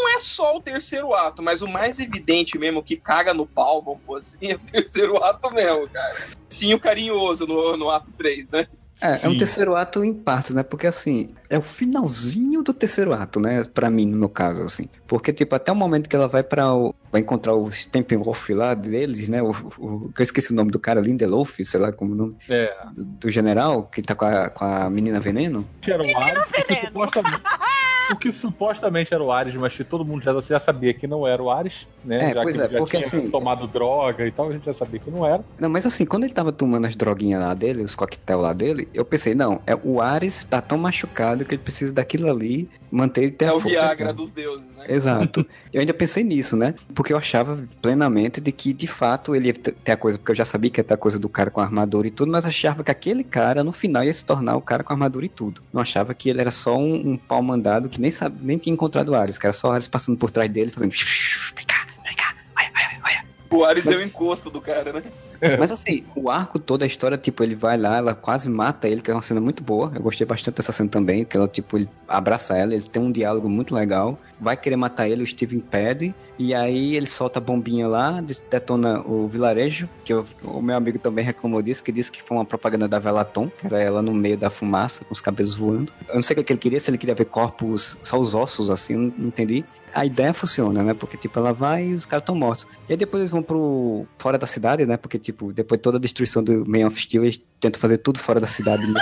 Não 0.03 0.15
é 0.15 0.19
só 0.19 0.57
o 0.57 0.61
terceiro 0.61 1.13
ato, 1.13 1.41
mas 1.41 1.61
o 1.61 1.67
mais 1.67 1.99
evidente 1.99 2.57
mesmo 2.59 2.83
que 2.83 2.97
caga 2.97 3.33
no 3.33 3.45
pau, 3.45 3.81
vamos 3.81 4.01
pôr 4.05 4.19
assim, 4.19 4.51
é 4.51 4.55
o 4.55 4.59
terceiro 4.59 5.23
ato 5.23 5.49
mesmo, 5.53 5.87
cara. 5.89 6.27
Sim, 6.49 6.73
o 6.73 6.79
carinhoso 6.79 7.47
no, 7.47 7.77
no 7.77 7.89
ato 7.89 8.11
3, 8.17 8.49
né? 8.49 8.67
É, 9.01 9.25
é 9.25 9.27
um 9.27 9.33
Sim. 9.33 9.37
terceiro 9.37 9.75
ato 9.75 10.03
em 10.03 10.13
partes, 10.13 10.51
né? 10.51 10.63
Porque 10.63 10.87
assim, 10.87 11.27
é 11.49 11.57
o 11.57 11.61
finalzinho 11.61 12.61
do 12.63 12.73
terceiro 12.73 13.13
ato, 13.13 13.37
né? 13.39 13.65
Pra 13.73 13.89
mim, 13.89 14.05
no 14.05 14.29
caso, 14.29 14.61
assim. 14.61 14.87
Porque, 15.05 15.33
tipo, 15.33 15.53
até 15.53 15.73
o 15.73 15.75
momento 15.75 16.07
que 16.07 16.15
ela 16.15 16.27
vai 16.27 16.41
para 16.41 16.73
o. 16.73 16.95
Vai 17.11 17.19
encontrar 17.19 17.53
o 17.53 17.69
Steppenwolf 17.69 18.49
lá 18.51 18.73
deles, 18.73 19.27
né? 19.27 19.41
O, 19.41 19.51
o, 19.77 20.11
que 20.13 20.21
eu 20.21 20.23
esqueci 20.23 20.53
o 20.53 20.55
nome 20.55 20.71
do 20.71 20.79
cara, 20.79 21.01
Lindelof, 21.01 21.65
sei 21.65 21.79
lá 21.81 21.91
como 21.91 22.13
o 22.13 22.15
nome. 22.15 22.37
É. 22.47 22.73
Do, 22.93 23.03
do 23.03 23.29
general, 23.29 23.83
que 23.83 24.01
tá 24.01 24.15
com 24.15 24.25
a, 24.25 24.49
com 24.49 24.63
a 24.63 24.89
menina 24.89 25.19
veneno. 25.19 25.67
Que 25.81 25.91
era 25.91 26.01
o 26.01 26.17
Ares, 26.17 26.45
porque 26.45 26.63
veneno. 26.63 26.87
supostamente, 26.87 27.41
o 28.11 28.15
que 28.17 28.31
supostamente 28.31 29.13
era 29.13 29.23
o 29.23 29.31
Ares, 29.31 29.55
mas 29.55 29.75
que 29.75 29.83
todo 29.83 30.05
mundo 30.05 30.21
já, 30.21 30.39
já 30.41 30.59
sabia 30.59 30.93
que 30.93 31.07
não 31.07 31.25
era 31.27 31.41
o 31.41 31.49
Ares, 31.49 31.87
né? 32.03 32.31
É, 32.31 32.33
já 32.33 32.41
pois 32.43 32.55
que 32.55 32.61
é, 32.61 32.65
ele 32.65 32.73
já 32.73 32.79
porque 32.79 32.97
tinha 32.99 33.07
assim- 33.07 33.31
tomado 33.31 33.67
droga 33.67 34.25
e 34.25 34.31
tal, 34.31 34.49
a 34.49 34.53
gente 34.53 34.65
já 34.65 34.73
sabia 34.73 34.99
que 34.99 35.09
não 35.09 35.25
era. 35.25 35.43
Não, 35.59 35.69
mas 35.69 35.85
assim, 35.85 36.05
quando 36.05 36.23
ele 36.23 36.33
tava 36.33 36.51
tomando 36.51 36.85
as 36.85 36.95
droguinhas 36.95 37.41
lá 37.41 37.53
dele, 37.53 37.81
os 37.83 37.95
coquetel 37.95 38.39
lá 38.39 38.53
dele, 38.53 38.89
eu 38.93 39.05
pensei, 39.05 39.33
não, 39.35 39.61
é 39.65 39.75
o 39.83 40.01
Ares 40.01 40.43
tá 40.43 40.61
tão 40.61 40.77
machucado 40.77 41.45
que 41.45 41.55
ele 41.55 41.61
precisa 41.63 41.93
daquilo 41.93 42.29
ali, 42.29 42.69
manter 42.91 43.21
ele 43.23 43.31
ter 43.31 43.45
É 43.45 43.47
a 43.49 43.55
o 43.55 43.59
força. 43.61 43.69
Viagra 43.69 44.11
então. 44.11 44.15
dos 44.15 44.31
deuses, 44.31 44.72
né? 44.87 44.95
Exato. 44.95 45.45
Eu 45.71 45.81
ainda 45.81 45.93
pensei 45.93 46.23
nisso, 46.23 46.55
né? 46.55 46.73
Porque 46.93 47.11
eu 47.13 47.17
achava 47.17 47.63
plenamente 47.81 48.39
de 48.39 48.51
que, 48.51 48.73
de 48.73 48.87
fato, 48.87 49.35
ele 49.35 49.47
ia 49.47 49.53
ter 49.53 49.71
ter 49.73 49.91
a 49.91 49.97
coisa, 49.97 50.17
porque 50.17 50.31
eu 50.31 50.35
já 50.35 50.45
sabia 50.45 50.69
que 50.69 50.79
ia 50.79 50.83
ter 50.83 50.93
a 50.93 50.97
coisa 50.97 51.17
do 51.19 51.27
cara 51.29 51.49
com 51.51 51.59
a 51.61 51.63
armadura 51.63 52.07
e 52.07 52.11
tudo, 52.11 52.31
mas 52.31 52.45
achava 52.45 52.83
que 52.83 52.91
aquele 52.91 53.23
cara, 53.23 53.63
no 53.63 53.71
final, 53.71 54.03
ia 54.03 54.13
se 54.13 54.23
tornar 54.25 54.55
o 54.55 54.61
cara 54.61 54.83
com 54.83 54.93
a 54.93 54.95
armadura 54.95 55.25
e 55.25 55.29
tudo. 55.29 55.61
Não 55.73 55.81
achava 55.81 56.13
que 56.13 56.29
ele 56.29 56.39
era 56.41 56.51
só 56.51 56.77
um, 56.77 57.11
um 57.11 57.17
pau 57.17 57.41
mandado 57.41 57.89
que 57.89 57.99
nem, 57.99 58.11
sabe, 58.11 58.37
nem 58.41 58.57
tinha 58.57 58.73
encontrado 58.73 59.09
o 59.09 59.15
Ares, 59.15 59.37
que 59.37 59.45
era 59.45 59.53
só 59.53 59.69
o 59.69 59.71
Ares 59.71 59.87
passando 59.87 60.17
por 60.17 60.29
trás 60.31 60.49
dele, 60.51 60.71
fazendo. 60.71 60.91
Vem 60.91 61.65
cá, 61.65 61.85
vem 62.03 62.15
cá, 62.15 62.35
olha, 62.57 62.71
olha, 62.75 63.01
olha. 63.05 63.25
O 63.51 63.63
Ares 63.65 63.85
Mas- 63.85 63.95
é 63.95 63.97
o 63.99 64.03
encosto 64.03 64.49
do 64.49 64.61
cara, 64.61 64.91
né? 64.93 65.01
Mas 65.59 65.71
assim, 65.71 66.03
o 66.15 66.29
arco 66.29 66.57
toda 66.59 66.85
a 66.85 66.87
história, 66.87 67.17
tipo, 67.17 67.43
ele 67.43 67.55
vai 67.55 67.77
lá, 67.77 67.97
ela 67.97 68.15
quase 68.15 68.49
mata 68.49 68.87
ele, 68.87 69.01
que 69.01 69.11
é 69.11 69.13
uma 69.13 69.21
cena 69.21 69.41
muito 69.41 69.63
boa. 69.63 69.91
Eu 69.95 70.01
gostei 70.01 70.25
bastante 70.25 70.55
dessa 70.55 70.71
cena 70.71 70.89
também, 70.89 71.25
que 71.25 71.35
ela, 71.35 71.47
tipo, 71.47 71.77
ele 71.77 71.89
abraça 72.07 72.57
ela, 72.57 72.73
eles 72.73 72.87
têm 72.87 73.01
um 73.01 73.11
diálogo 73.11 73.49
muito 73.49 73.73
legal. 73.75 74.19
Vai 74.39 74.55
querer 74.57 74.75
matar 74.75 75.07
ele, 75.07 75.23
o 75.23 75.27
Steve 75.27 75.55
impede. 75.55 76.13
E 76.37 76.53
aí 76.53 76.95
ele 76.95 77.05
solta 77.05 77.39
a 77.39 77.41
bombinha 77.41 77.87
lá, 77.87 78.21
detona 78.49 79.01
o 79.01 79.27
vilarejo, 79.27 79.87
que 80.03 80.13
eu- 80.13 80.25
o 80.43 80.61
meu 80.61 80.75
amigo 80.75 80.97
também 80.99 81.23
reclamou 81.23 81.61
disso, 81.61 81.83
que 81.83 81.91
disse 81.91 82.11
que 82.11 82.21
foi 82.23 82.37
uma 82.37 82.45
propaganda 82.45 82.87
da 82.87 82.99
Velaton, 82.99 83.49
que 83.49 83.65
era 83.67 83.79
ela 83.81 84.01
no 84.01 84.13
meio 84.13 84.37
da 84.37 84.49
fumaça, 84.49 85.03
com 85.05 85.13
os 85.13 85.21
cabelos 85.21 85.53
voando. 85.55 85.91
Eu 86.09 86.15
não 86.15 86.21
sei 86.21 86.33
o 86.33 86.37
que 86.37 86.43
que 86.43 86.53
ele 86.53 86.59
queria, 86.59 86.79
se 86.79 86.89
ele 86.89 86.97
queria 86.97 87.15
ver 87.15 87.25
corpos, 87.25 87.97
só 88.01 88.19
os 88.19 88.33
ossos, 88.35 88.69
assim, 88.69 89.13
não 89.17 89.27
entendi. 89.27 89.63
A 89.93 90.05
ideia 90.05 90.33
funciona, 90.33 90.83
né? 90.83 90.93
Porque, 90.93 91.17
tipo, 91.17 91.37
ela 91.39 91.53
vai 91.53 91.87
e 91.87 91.93
os 91.93 92.05
caras 92.05 92.23
estão 92.23 92.35
mortos. 92.35 92.67
E 92.89 92.93
aí 92.93 92.97
depois 92.97 93.21
eles 93.21 93.29
vão 93.29 93.43
pro 93.43 94.05
fora 94.17 94.37
da 94.37 94.47
cidade, 94.47 94.85
né? 94.85 94.97
Porque, 94.97 95.19
tipo, 95.19 95.53
depois 95.53 95.77
de 95.79 95.83
toda 95.83 95.97
a 95.97 96.01
destruição 96.01 96.43
do 96.43 96.65
Man 96.67 96.87
of 96.87 96.99
Steel, 96.99 97.23
eles 97.23 97.41
tentam 97.59 97.79
fazer 97.79 97.97
tudo 97.99 98.19
fora 98.19 98.39
da 98.39 98.47
cidade? 98.47 98.85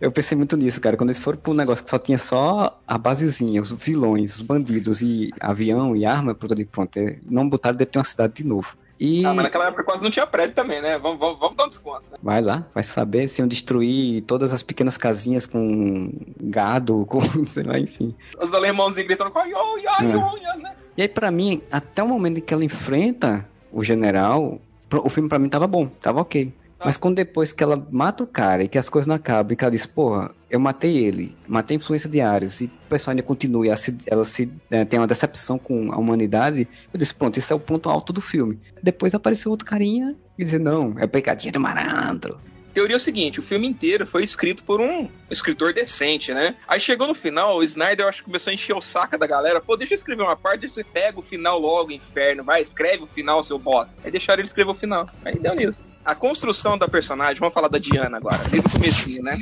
Eu 0.00 0.12
pensei 0.12 0.38
muito 0.38 0.56
nisso, 0.56 0.80
cara. 0.80 0.96
Quando 0.96 1.10
eles 1.10 1.18
foram 1.18 1.38
pro 1.38 1.52
negócio 1.52 1.84
que 1.84 1.90
só 1.90 1.98
tinha 1.98 2.18
só 2.18 2.80
a 2.86 2.96
basezinha, 2.96 3.60
os 3.60 3.72
vilões, 3.72 4.36
os 4.36 4.42
bandidos 4.42 5.02
e 5.02 5.30
avião 5.40 5.96
e 5.96 6.06
arma, 6.06 6.34
pronto, 6.34 6.54
pronto. 6.66 6.98
Não 7.28 7.48
botaram 7.48 7.76
de 7.76 7.84
ter 7.84 7.98
uma 7.98 8.04
cidade 8.04 8.34
de 8.34 8.44
novo. 8.46 8.76
E 9.00 9.24
Ah, 9.24 9.32
mas 9.32 9.44
naquela 9.44 9.66
época 9.68 9.84
quase 9.84 10.02
não 10.02 10.10
tinha 10.10 10.26
prédio 10.26 10.54
também, 10.54 10.82
né? 10.82 10.98
Vamos, 10.98 11.18
vamos, 11.20 11.38
vamos 11.38 11.56
dar 11.56 11.64
um 11.66 11.68
desconto, 11.68 12.10
né? 12.10 12.18
vai 12.22 12.40
lá, 12.40 12.66
vai 12.74 12.82
saber 12.82 13.28
se 13.28 13.40
iam 13.40 13.46
destruir 13.48 14.22
todas 14.22 14.52
as 14.52 14.62
pequenas 14.62 14.96
casinhas 14.98 15.46
com 15.46 16.10
gado, 16.40 17.04
com 17.10 17.20
sei 17.46 17.62
lá, 17.62 17.78
enfim. 17.78 18.14
Os 18.40 18.52
alemãozinhos 18.52 19.06
gritando, 19.06 19.30
ai, 19.36 19.52
ai, 19.86 20.06
É. 20.06 20.56
né? 20.58 20.74
E 20.96 21.02
aí, 21.02 21.08
pra 21.08 21.30
mim, 21.30 21.62
até 21.70 22.02
o 22.02 22.08
momento 22.08 22.38
em 22.38 22.40
que 22.40 22.52
ela 22.52 22.64
enfrenta 22.64 23.48
o 23.72 23.84
general, 23.84 24.60
o 24.92 25.08
filme 25.08 25.28
pra 25.28 25.38
mim 25.38 25.48
tava 25.48 25.66
bom, 25.68 25.86
tava 25.86 26.20
ok. 26.20 26.52
Tá. 26.78 26.86
Mas 26.86 26.96
quando 26.96 27.16
depois 27.16 27.52
que 27.52 27.62
ela 27.62 27.86
mata 27.90 28.22
o 28.22 28.26
cara 28.26 28.62
e 28.62 28.68
que 28.68 28.78
as 28.78 28.88
coisas 28.88 29.08
não 29.08 29.16
acabam, 29.16 29.52
e 29.52 29.56
que 29.56 29.64
ela 29.64 29.70
diz, 29.70 29.84
porra, 29.84 30.32
eu 30.48 30.60
matei 30.60 30.96
ele, 30.96 31.34
matei 31.46 31.76
a 31.76 31.78
influência 31.78 32.08
de 32.08 32.20
Ares, 32.20 32.60
e 32.60 32.66
o 32.66 32.88
pessoal 32.88 33.12
ainda 33.12 33.22
continua, 33.22 33.66
e 33.66 33.68
ela, 33.68 33.76
se, 33.76 33.98
ela 34.06 34.24
se, 34.24 34.48
eh, 34.70 34.84
tem 34.84 35.00
uma 35.00 35.06
decepção 35.06 35.58
com 35.58 35.92
a 35.92 35.96
humanidade, 35.96 36.68
eu 36.92 36.98
disse, 36.98 37.12
pronto, 37.12 37.36
isso 37.36 37.52
é 37.52 37.56
o 37.56 37.60
ponto 37.60 37.90
alto 37.90 38.12
do 38.12 38.20
filme. 38.20 38.60
Depois 38.80 39.12
apareceu 39.12 39.50
outro 39.50 39.66
carinha 39.66 40.14
e 40.38 40.44
dizer, 40.44 40.60
não, 40.60 40.94
é 40.98 41.06
pecadinho 41.08 41.52
do 41.52 41.58
malandro. 41.58 42.38
teoria 42.72 42.94
é 42.94 42.96
o 42.96 43.00
seguinte: 43.00 43.40
o 43.40 43.42
filme 43.42 43.66
inteiro 43.66 44.06
foi 44.06 44.22
escrito 44.22 44.62
por 44.62 44.80
um 44.80 45.08
escritor 45.28 45.74
decente, 45.74 46.32
né? 46.32 46.54
Aí 46.68 46.78
chegou 46.78 47.08
no 47.08 47.14
final, 47.14 47.56
o 47.56 47.64
Snyder 47.64 48.04
eu 48.04 48.08
acho 48.08 48.18
que 48.18 48.26
começou 48.26 48.52
a 48.52 48.54
encher 48.54 48.76
o 48.76 48.80
saco 48.80 49.18
da 49.18 49.26
galera. 49.26 49.60
Pô, 49.60 49.76
deixa 49.76 49.94
eu 49.94 49.96
escrever 49.96 50.22
uma 50.22 50.36
parte, 50.36 50.68
você 50.68 50.84
pega 50.84 51.18
o 51.18 51.22
final 51.22 51.58
logo, 51.58 51.90
inferno, 51.90 52.44
vai, 52.44 52.62
escreve 52.62 53.02
o 53.02 53.08
final, 53.08 53.42
seu 53.42 53.58
bosta. 53.58 53.96
Aí 54.04 54.12
deixaram 54.12 54.40
ele 54.40 54.46
escrever 54.46 54.70
o 54.70 54.74
final. 54.74 55.08
Aí 55.24 55.36
deu 55.40 55.56
nisso. 55.56 55.84
A 56.08 56.14
construção 56.14 56.78
da 56.78 56.88
personagem, 56.88 57.38
vamos 57.38 57.52
falar 57.52 57.68
da 57.68 57.76
Diana 57.76 58.16
agora, 58.16 58.38
desde 58.48 58.66
o 58.66 58.70
comecinho, 58.72 59.22
né? 59.22 59.36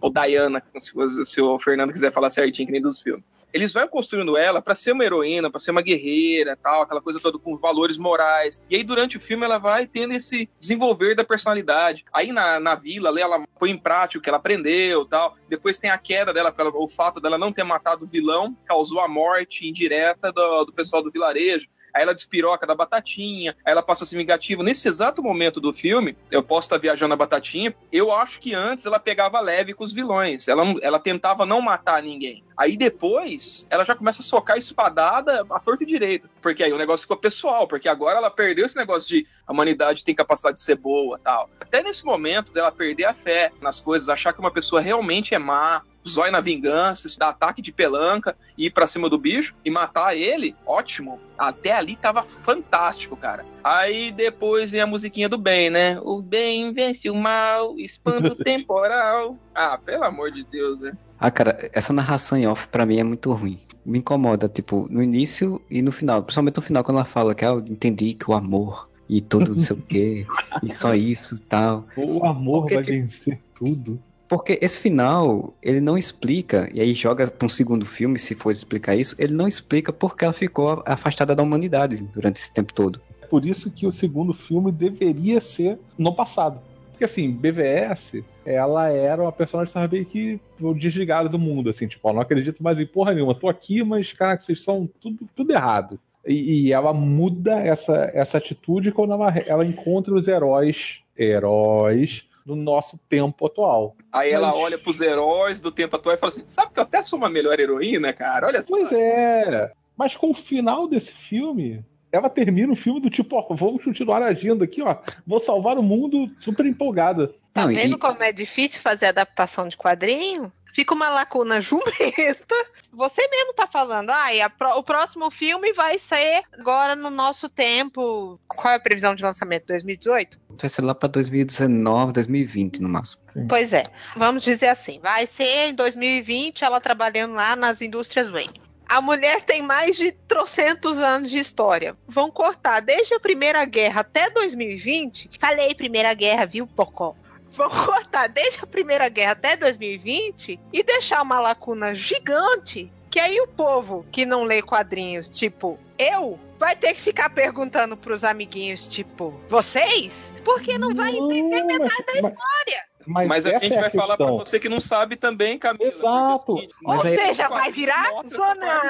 Ou 0.00 0.08
Diana, 0.08 0.62
se, 0.78 0.96
o- 0.96 1.24
se 1.24 1.40
o 1.40 1.58
Fernando 1.58 1.92
quiser 1.92 2.12
falar 2.12 2.30
certinho, 2.30 2.66
que 2.66 2.72
nem 2.72 2.80
dos 2.80 3.02
filmes. 3.02 3.24
Eles 3.52 3.72
vão 3.72 3.86
construindo 3.88 4.36
ela 4.36 4.62
pra 4.62 4.74
ser 4.74 4.92
uma 4.92 5.04
heroína, 5.04 5.50
pra 5.50 5.60
ser 5.60 5.70
uma 5.70 5.82
guerreira, 5.82 6.56
tal, 6.56 6.82
aquela 6.82 7.00
coisa 7.00 7.20
toda 7.20 7.38
com 7.38 7.56
valores 7.56 7.98
morais. 7.98 8.60
E 8.70 8.76
aí 8.76 8.84
durante 8.84 9.16
o 9.16 9.20
filme 9.20 9.44
ela 9.44 9.58
vai 9.58 9.86
tendo 9.86 10.12
esse 10.12 10.48
desenvolver 10.58 11.14
da 11.14 11.24
personalidade. 11.24 12.04
Aí 12.12 12.32
na, 12.32 12.58
na 12.58 12.74
vila, 12.74 13.18
ela 13.18 13.44
põe 13.58 13.70
em 13.70 13.76
prática 13.76 14.18
o 14.18 14.22
que 14.22 14.28
ela 14.28 14.38
aprendeu, 14.38 15.04
tal. 15.04 15.36
Depois 15.48 15.78
tem 15.78 15.90
a 15.90 15.98
queda 15.98 16.32
dela, 16.32 16.52
o 16.74 16.88
fato 16.88 17.20
dela 17.20 17.38
não 17.38 17.52
ter 17.52 17.64
matado 17.64 18.04
o 18.04 18.08
vilão, 18.08 18.56
causou 18.64 19.00
a 19.00 19.08
morte 19.08 19.68
indireta 19.68 20.32
do, 20.32 20.64
do 20.64 20.72
pessoal 20.72 21.02
do 21.02 21.10
vilarejo. 21.10 21.68
Aí 21.94 22.02
ela 22.02 22.14
despiroca 22.14 22.66
da 22.66 22.74
batatinha, 22.74 23.54
aí 23.64 23.72
ela 23.72 23.82
passa 23.82 24.04
a 24.04 24.06
ser 24.06 24.16
vingativa. 24.16 24.62
Nesse 24.62 24.88
exato 24.88 25.22
momento 25.22 25.60
do 25.60 25.72
filme, 25.72 26.16
eu 26.30 26.42
posso 26.42 26.66
estar 26.66 26.78
viajando 26.78 27.10
na 27.10 27.16
batatinha, 27.16 27.74
eu 27.92 28.10
acho 28.10 28.40
que 28.40 28.54
antes 28.54 28.86
ela 28.86 28.98
pegava 28.98 29.40
leve 29.40 29.74
com 29.74 29.84
os 29.84 29.92
vilões. 29.92 30.48
Ela, 30.48 30.64
ela 30.80 30.98
tentava 30.98 31.44
não 31.44 31.60
matar 31.60 32.02
ninguém. 32.02 32.42
Aí 32.56 32.76
depois, 32.76 33.66
ela 33.70 33.84
já 33.84 33.94
começa 33.94 34.22
a 34.22 34.24
socar 34.24 34.56
espadada 34.56 35.44
a 35.50 35.60
torto 35.60 35.82
e 35.82 35.86
direito. 35.86 36.28
Porque 36.40 36.62
aí 36.62 36.72
o 36.72 36.78
negócio 36.78 37.04
ficou 37.04 37.16
pessoal, 37.16 37.66
porque 37.66 37.88
agora 37.88 38.18
ela 38.18 38.30
perdeu 38.30 38.66
esse 38.66 38.76
negócio 38.76 39.08
de 39.08 39.26
a 39.46 39.52
humanidade 39.52 40.04
tem 40.04 40.14
capacidade 40.14 40.56
de 40.56 40.62
ser 40.62 40.76
boa 40.76 41.18
tal. 41.18 41.48
Até 41.60 41.82
nesse 41.82 42.04
momento 42.04 42.52
dela 42.52 42.70
perder 42.70 43.04
a 43.04 43.14
fé 43.14 43.52
nas 43.60 43.80
coisas, 43.80 44.08
achar 44.08 44.32
que 44.32 44.40
uma 44.40 44.50
pessoa 44.50 44.80
realmente 44.80 45.34
é 45.34 45.38
má, 45.38 45.82
zóio 46.08 46.32
na 46.32 46.40
vingança, 46.40 47.08
dar 47.18 47.28
ataque 47.28 47.62
de 47.62 47.72
pelanca, 47.72 48.36
ir 48.56 48.70
pra 48.70 48.86
cima 48.86 49.08
do 49.08 49.18
bicho 49.18 49.54
e 49.64 49.70
matar 49.70 50.16
ele, 50.16 50.54
ótimo. 50.66 51.20
Até 51.38 51.72
ali 51.72 51.96
tava 51.96 52.22
fantástico, 52.22 53.16
cara. 53.16 53.44
Aí 53.64 54.12
depois 54.12 54.70
vem 54.70 54.80
a 54.80 54.86
musiquinha 54.86 55.28
do 55.28 55.38
bem, 55.38 55.70
né? 55.70 55.98
O 56.02 56.20
bem 56.20 56.72
vence 56.72 57.08
o 57.10 57.14
mal, 57.14 57.78
expanda 57.78 58.32
o 58.32 58.36
temporal. 58.36 59.36
Ah, 59.54 59.78
pelo 59.78 60.04
amor 60.04 60.30
de 60.30 60.44
Deus, 60.44 60.80
né? 60.80 60.92
Ah, 61.18 61.30
cara, 61.30 61.70
essa 61.72 61.92
narração 61.92 62.36
em 62.36 62.46
off 62.46 62.66
pra 62.68 62.84
mim 62.86 62.98
é 62.98 63.04
muito 63.04 63.32
ruim. 63.32 63.60
Me 63.84 63.98
incomoda, 63.98 64.48
tipo, 64.48 64.86
no 64.90 65.02
início 65.02 65.60
e 65.70 65.82
no 65.82 65.92
final. 65.92 66.22
Principalmente 66.22 66.56
no 66.56 66.62
final, 66.62 66.84
quando 66.84 66.96
ela 66.96 67.04
fala 67.04 67.34
que 67.34 67.44
ah, 67.44 67.48
eu 67.48 67.58
entendi 67.60 68.14
que 68.14 68.30
o 68.30 68.34
amor 68.34 68.88
e 69.08 69.20
tudo 69.20 69.54
não 69.54 69.60
sei 69.60 69.76
o 69.76 69.82
quê, 69.82 70.26
e 70.62 70.72
só 70.72 70.94
isso 70.96 71.34
e 71.36 71.38
tal. 71.40 71.86
O 71.96 72.24
amor 72.24 72.62
Porque, 72.62 72.74
vai 72.74 72.84
tipo, 72.84 72.96
vencer 72.96 73.40
tudo. 73.54 74.02
Porque 74.32 74.58
esse 74.62 74.80
final, 74.80 75.52
ele 75.62 75.78
não 75.78 75.98
explica, 75.98 76.66
e 76.72 76.80
aí 76.80 76.94
joga 76.94 77.30
pra 77.30 77.44
um 77.44 77.50
segundo 77.50 77.84
filme, 77.84 78.18
se 78.18 78.34
for 78.34 78.50
explicar 78.50 78.96
isso, 78.96 79.14
ele 79.18 79.34
não 79.34 79.46
explica 79.46 79.92
porque 79.92 80.24
ela 80.24 80.32
ficou 80.32 80.82
afastada 80.86 81.36
da 81.36 81.42
humanidade 81.42 82.02
durante 82.14 82.40
esse 82.40 82.50
tempo 82.50 82.72
todo. 82.72 82.98
É 83.20 83.26
por 83.26 83.44
isso 83.44 83.70
que 83.70 83.86
o 83.86 83.92
segundo 83.92 84.32
filme 84.32 84.72
deveria 84.72 85.38
ser 85.38 85.78
no 85.98 86.14
passado. 86.14 86.58
Porque 86.92 87.04
assim, 87.04 87.30
BVS, 87.30 88.24
ela 88.42 88.88
era 88.88 89.20
uma 89.20 89.32
personagem 89.32 89.74
meio 89.90 90.06
que 90.06 90.40
desligada 90.78 91.28
do 91.28 91.38
mundo, 91.38 91.68
assim, 91.68 91.86
tipo, 91.86 92.08
ó, 92.08 92.14
não 92.14 92.22
acredito 92.22 92.62
mais 92.62 92.78
em 92.78 92.86
porra 92.86 93.12
nenhuma, 93.12 93.34
tô 93.34 93.50
aqui, 93.50 93.84
mas, 93.84 94.14
cara, 94.14 94.40
vocês 94.40 94.64
são 94.64 94.88
tudo, 94.98 95.28
tudo 95.36 95.52
errado. 95.52 96.00
E, 96.26 96.68
e 96.68 96.72
ela 96.72 96.94
muda 96.94 97.60
essa, 97.60 98.10
essa 98.14 98.38
atitude 98.38 98.92
quando 98.92 99.12
ela, 99.12 99.28
ela 99.46 99.66
encontra 99.66 100.14
os 100.14 100.26
heróis, 100.26 101.00
heróis 101.18 102.24
do 102.44 102.54
nosso 102.56 102.98
tempo 103.08 103.46
atual. 103.46 103.96
Aí 104.12 104.30
ela 104.30 104.48
Mas- 104.48 104.56
olha 104.56 104.78
pros 104.78 105.00
heróis 105.00 105.60
do 105.60 105.70
tempo 105.70 105.96
atual 105.96 106.14
e 106.14 106.18
fala 106.18 106.32
assim: 106.32 106.42
sabe 106.46 106.72
que 106.72 106.78
eu 106.78 106.82
até 106.84 107.02
sou 107.02 107.18
uma 107.18 107.28
melhor 107.30 107.58
heroína, 107.58 108.12
cara? 108.12 108.46
Olha 108.46 108.62
só. 108.62 108.76
Pois 108.76 108.92
é. 108.92 109.72
Mas 109.96 110.16
com 110.16 110.30
o 110.30 110.34
final 110.34 110.88
desse 110.88 111.12
filme, 111.12 111.84
ela 112.10 112.28
termina 112.28 112.72
o 112.72 112.76
filme 112.76 113.00
do 113.00 113.10
tipo, 113.10 113.36
ó, 113.36 113.54
vamos 113.54 113.84
continuar 113.84 114.22
agindo 114.22 114.64
aqui, 114.64 114.82
ó. 114.82 114.96
Vou 115.26 115.38
salvar 115.38 115.78
o 115.78 115.82
mundo 115.82 116.30
super 116.40 116.66
empolgada. 116.66 117.34
Tá 117.52 117.64
Não, 117.64 117.72
e- 117.72 117.74
vendo 117.76 117.98
como 117.98 118.22
é 118.22 118.32
difícil 118.32 118.80
fazer 118.80 119.06
adaptação 119.06 119.68
de 119.68 119.76
quadrinho? 119.76 120.50
Fica 120.74 120.94
uma 120.94 121.08
lacuna 121.08 121.60
jumenta. 121.62 122.54
Você 122.92 123.26
mesmo 123.28 123.54
tá 123.54 123.66
falando, 123.66 124.10
ah, 124.10 124.34
e 124.34 124.40
a 124.40 124.50
pró- 124.50 124.76
o 124.78 124.82
próximo 124.82 125.30
filme 125.30 125.72
vai 125.72 125.98
ser 125.98 126.42
agora 126.52 126.94
no 126.94 127.08
nosso 127.10 127.48
tempo. 127.48 128.38
Qual 128.46 128.72
é 128.72 128.76
a 128.76 128.80
previsão 128.80 129.14
de 129.14 129.22
lançamento? 129.22 129.66
2018? 129.66 130.38
Vai 130.60 130.68
ser 130.68 130.82
lá 130.82 130.94
pra 130.94 131.08
2019, 131.08 132.12
2020 132.12 132.82
no 132.82 132.88
máximo. 132.88 133.22
Pois 133.48 133.72
é. 133.72 133.82
Vamos 134.16 134.42
dizer 134.42 134.68
assim, 134.68 135.00
vai 135.00 135.26
ser 135.26 135.68
em 135.70 135.74
2020 135.74 136.64
ela 136.64 136.80
trabalhando 136.80 137.34
lá 137.34 137.56
nas 137.56 137.80
indústrias 137.80 138.30
Wayne. 138.30 138.60
A 138.86 139.00
mulher 139.00 139.40
tem 139.42 139.62
mais 139.62 139.96
de 139.96 140.12
trocentos 140.12 140.98
anos 140.98 141.30
de 141.30 141.38
história. 141.38 141.96
Vão 142.06 142.30
cortar 142.30 142.80
desde 142.80 143.14
a 143.14 143.20
Primeira 143.20 143.64
Guerra 143.64 144.02
até 144.02 144.28
2020. 144.28 145.30
Falei 145.40 145.74
Primeira 145.74 146.12
Guerra, 146.12 146.44
viu, 146.44 146.66
Pocó? 146.66 147.16
Vão 147.54 147.68
cortar 147.70 148.28
desde 148.28 148.60
a 148.62 148.66
Primeira 148.66 149.08
Guerra 149.08 149.32
até 149.32 149.56
2020 149.56 150.60
e 150.72 150.82
deixar 150.82 151.22
uma 151.22 151.40
lacuna 151.40 151.94
gigante 151.94 152.90
que 153.10 153.20
aí 153.20 153.38
o 153.42 153.46
povo 153.46 154.06
que 154.10 154.24
não 154.24 154.44
lê 154.44 154.62
quadrinhos, 154.62 155.28
tipo 155.28 155.78
eu, 155.98 156.38
vai 156.58 156.74
ter 156.74 156.94
que 156.94 157.00
ficar 157.00 157.30
perguntando 157.30 157.96
pros 157.96 158.24
amiguinhos, 158.24 158.86
tipo, 158.86 159.34
vocês? 159.48 160.32
Porque 160.44 160.76
não 160.76 160.94
vai 160.94 161.10
entender 161.10 161.62
metade 161.62 162.04
da 162.06 162.28
história. 162.28 162.84
Mas, 163.06 163.28
Mas 163.28 163.46
a 163.46 163.58
gente 163.58 163.74
é 163.74 163.80
vai 163.80 163.90
falar 163.90 164.16
pra 164.16 164.26
questão. 164.26 164.38
você 164.38 164.60
que 164.60 164.68
não 164.68 164.80
sabe 164.80 165.16
também, 165.16 165.58
Camila. 165.58 165.90
Exato. 165.90 166.54
seguinte, 166.56 166.74
Ou 166.84 166.92
aí- 166.92 167.16
seja, 167.16 167.48
vai 167.48 167.70
virar 167.72 168.10
zona. 168.28 168.82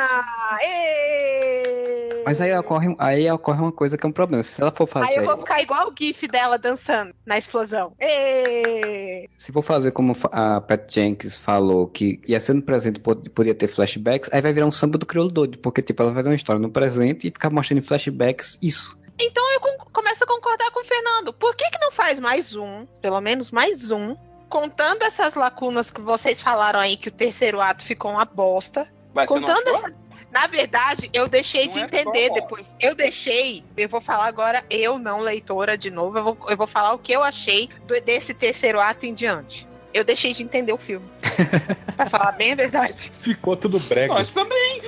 Mas 2.24 2.40
aí 2.40 2.56
ocorre, 2.56 2.94
aí 2.98 3.30
ocorre 3.30 3.60
uma 3.60 3.72
coisa 3.72 3.96
que 3.98 4.06
é 4.06 4.08
um 4.08 4.12
problema. 4.12 4.42
Se 4.42 4.60
ela 4.62 4.70
for 4.70 4.86
fazer, 4.86 5.08
Aí 5.10 5.16
eu 5.16 5.24
vou 5.24 5.38
ficar 5.38 5.60
igual 5.60 5.88
o 5.88 5.94
GIF 5.98 6.28
dela 6.28 6.56
dançando 6.56 7.12
na 7.26 7.36
explosão. 7.36 7.92
Ê! 8.00 9.28
se 9.36 9.50
for 9.52 9.62
fazer 9.62 9.90
como 9.90 10.16
a 10.30 10.60
Pat 10.60 10.88
Jenkins 10.92 11.36
falou, 11.36 11.86
que 11.88 12.20
ia 12.28 12.38
ser 12.38 12.54
no 12.54 12.62
presente 12.62 13.00
pod- 13.00 13.28
podia 13.30 13.54
ter 13.54 13.66
flashbacks, 13.66 14.30
aí 14.32 14.40
vai 14.40 14.52
virar 14.52 14.66
um 14.66 14.72
samba 14.72 14.96
do 14.98 15.04
crioulo 15.06 15.30
doido, 15.30 15.58
porque 15.58 15.82
tipo, 15.82 16.00
ela 16.02 16.12
vai 16.12 16.20
fazer 16.20 16.28
uma 16.30 16.36
história 16.36 16.60
no 16.62 16.70
presente 16.70 17.26
e 17.26 17.30
ficar 17.30 17.50
mostrando 17.50 17.78
em 17.78 17.82
flashbacks 17.82 18.56
isso. 18.62 18.96
Então 19.18 19.42
eu 19.52 19.60
começo 19.92 20.24
a 20.24 20.26
concordar 20.26 20.70
com 20.70 20.80
o 20.80 20.84
Fernando. 20.84 21.32
Por 21.32 21.54
que, 21.54 21.70
que 21.70 21.78
não 21.78 21.92
faz 21.92 22.18
mais 22.18 22.54
um, 22.56 22.86
pelo 23.00 23.20
menos 23.20 23.50
mais 23.50 23.90
um, 23.90 24.16
contando 24.48 25.02
essas 25.02 25.34
lacunas 25.34 25.90
que 25.90 26.00
vocês 26.00 26.40
falaram 26.40 26.80
aí, 26.80 26.96
que 26.96 27.08
o 27.08 27.12
terceiro 27.12 27.60
ato 27.60 27.84
ficou 27.84 28.10
uma 28.12 28.24
bosta? 28.24 28.88
Mas 29.14 29.28
contando 29.28 29.66
essa. 29.68 29.94
Na 30.30 30.46
verdade, 30.46 31.10
eu 31.12 31.28
deixei 31.28 31.66
Não 31.66 31.72
de 31.74 31.80
é 31.80 31.82
entender 31.82 32.30
depois. 32.30 32.74
Eu 32.80 32.94
deixei, 32.94 33.62
eu 33.76 33.86
vou 33.86 34.00
falar 34.00 34.24
agora, 34.24 34.64
eu 34.70 34.98
não 34.98 35.18
leitora 35.20 35.76
de 35.76 35.90
novo, 35.90 36.16
eu 36.16 36.24
vou, 36.24 36.38
eu 36.48 36.56
vou 36.56 36.66
falar 36.66 36.94
o 36.94 36.98
que 36.98 37.12
eu 37.12 37.22
achei 37.22 37.68
do- 37.86 38.00
desse 38.00 38.32
terceiro 38.32 38.80
ato 38.80 39.04
em 39.04 39.12
diante. 39.12 39.68
Eu 39.94 40.04
deixei 40.04 40.32
de 40.32 40.42
entender 40.42 40.72
o 40.72 40.78
filme. 40.78 41.06
pra 41.96 42.08
falar 42.08 42.32
bem 42.32 42.52
a 42.52 42.56
verdade. 42.56 43.12
Ficou 43.20 43.56
tudo 43.56 43.78
brega. 43.80 44.14
Nós 44.14 44.30
também. 44.30 44.82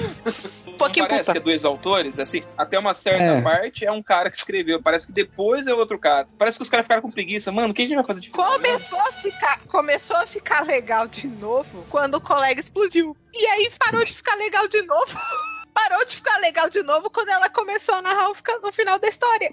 Um 0.67 0.77
pouquinho 0.77 1.07
parece 1.07 1.27
culpa. 1.27 1.33
que 1.33 1.39
é 1.39 1.41
dois 1.41 1.65
autores, 1.65 2.19
assim, 2.19 2.43
até 2.57 2.79
uma 2.79 2.95
certa 2.95 3.23
É. 3.23 3.43
parte 3.43 3.85
é 3.85 3.93
um 3.93 4.03
cara 4.03 4.31
que 4.31 4.37
escreveu, 4.37 4.83
parece 4.83 5.07
que 5.07 5.13
depois 5.13 5.67
é 5.67 5.75
outro 5.75 5.99
cara. 5.99 6.27
Parece 6.39 6.59
que 6.59 6.63
os 6.63 6.69
caras 6.69 6.85
ficaram 6.85 7.03
com 7.03 7.11
preguiça. 7.11 7.53
Mano, 7.53 7.71
o 7.71 7.75
que 7.75 7.83
a 7.83 7.85
gente 7.87 7.95
vai 7.97 8.05
fazer 8.05 8.21
de 8.21 8.31
filme? 8.31 8.45
Começou 8.45 9.01
a 9.01 9.13
ficar, 9.13 9.61
começou 9.69 10.17
a 10.17 10.27
ficar 10.27 10.65
legal 10.65 11.07
de 11.07 11.27
novo 11.27 11.85
quando 11.91 12.15
o 12.17 12.21
colega 12.21 12.61
explodiu. 12.61 13.17
E 13.33 13.47
aí 13.47 13.71
parou 13.79 14.05
de 14.05 14.13
ficar 14.15 14.35
legal 14.37 14.67
de 14.69 14.83
novo. 14.83 15.13
Parou 15.75 16.05
de 16.05 16.15
ficar 16.15 16.37
legal 16.39 16.71
de 16.71 16.81
novo 16.85 17.11
quando 17.11 17.31
ela 17.31 17.49
começou 17.49 17.97
a 17.97 18.01
narrar 18.03 18.31
o 18.31 18.37
no 18.63 18.73
final 18.73 18.97
da 18.97 19.09
história. 19.09 19.53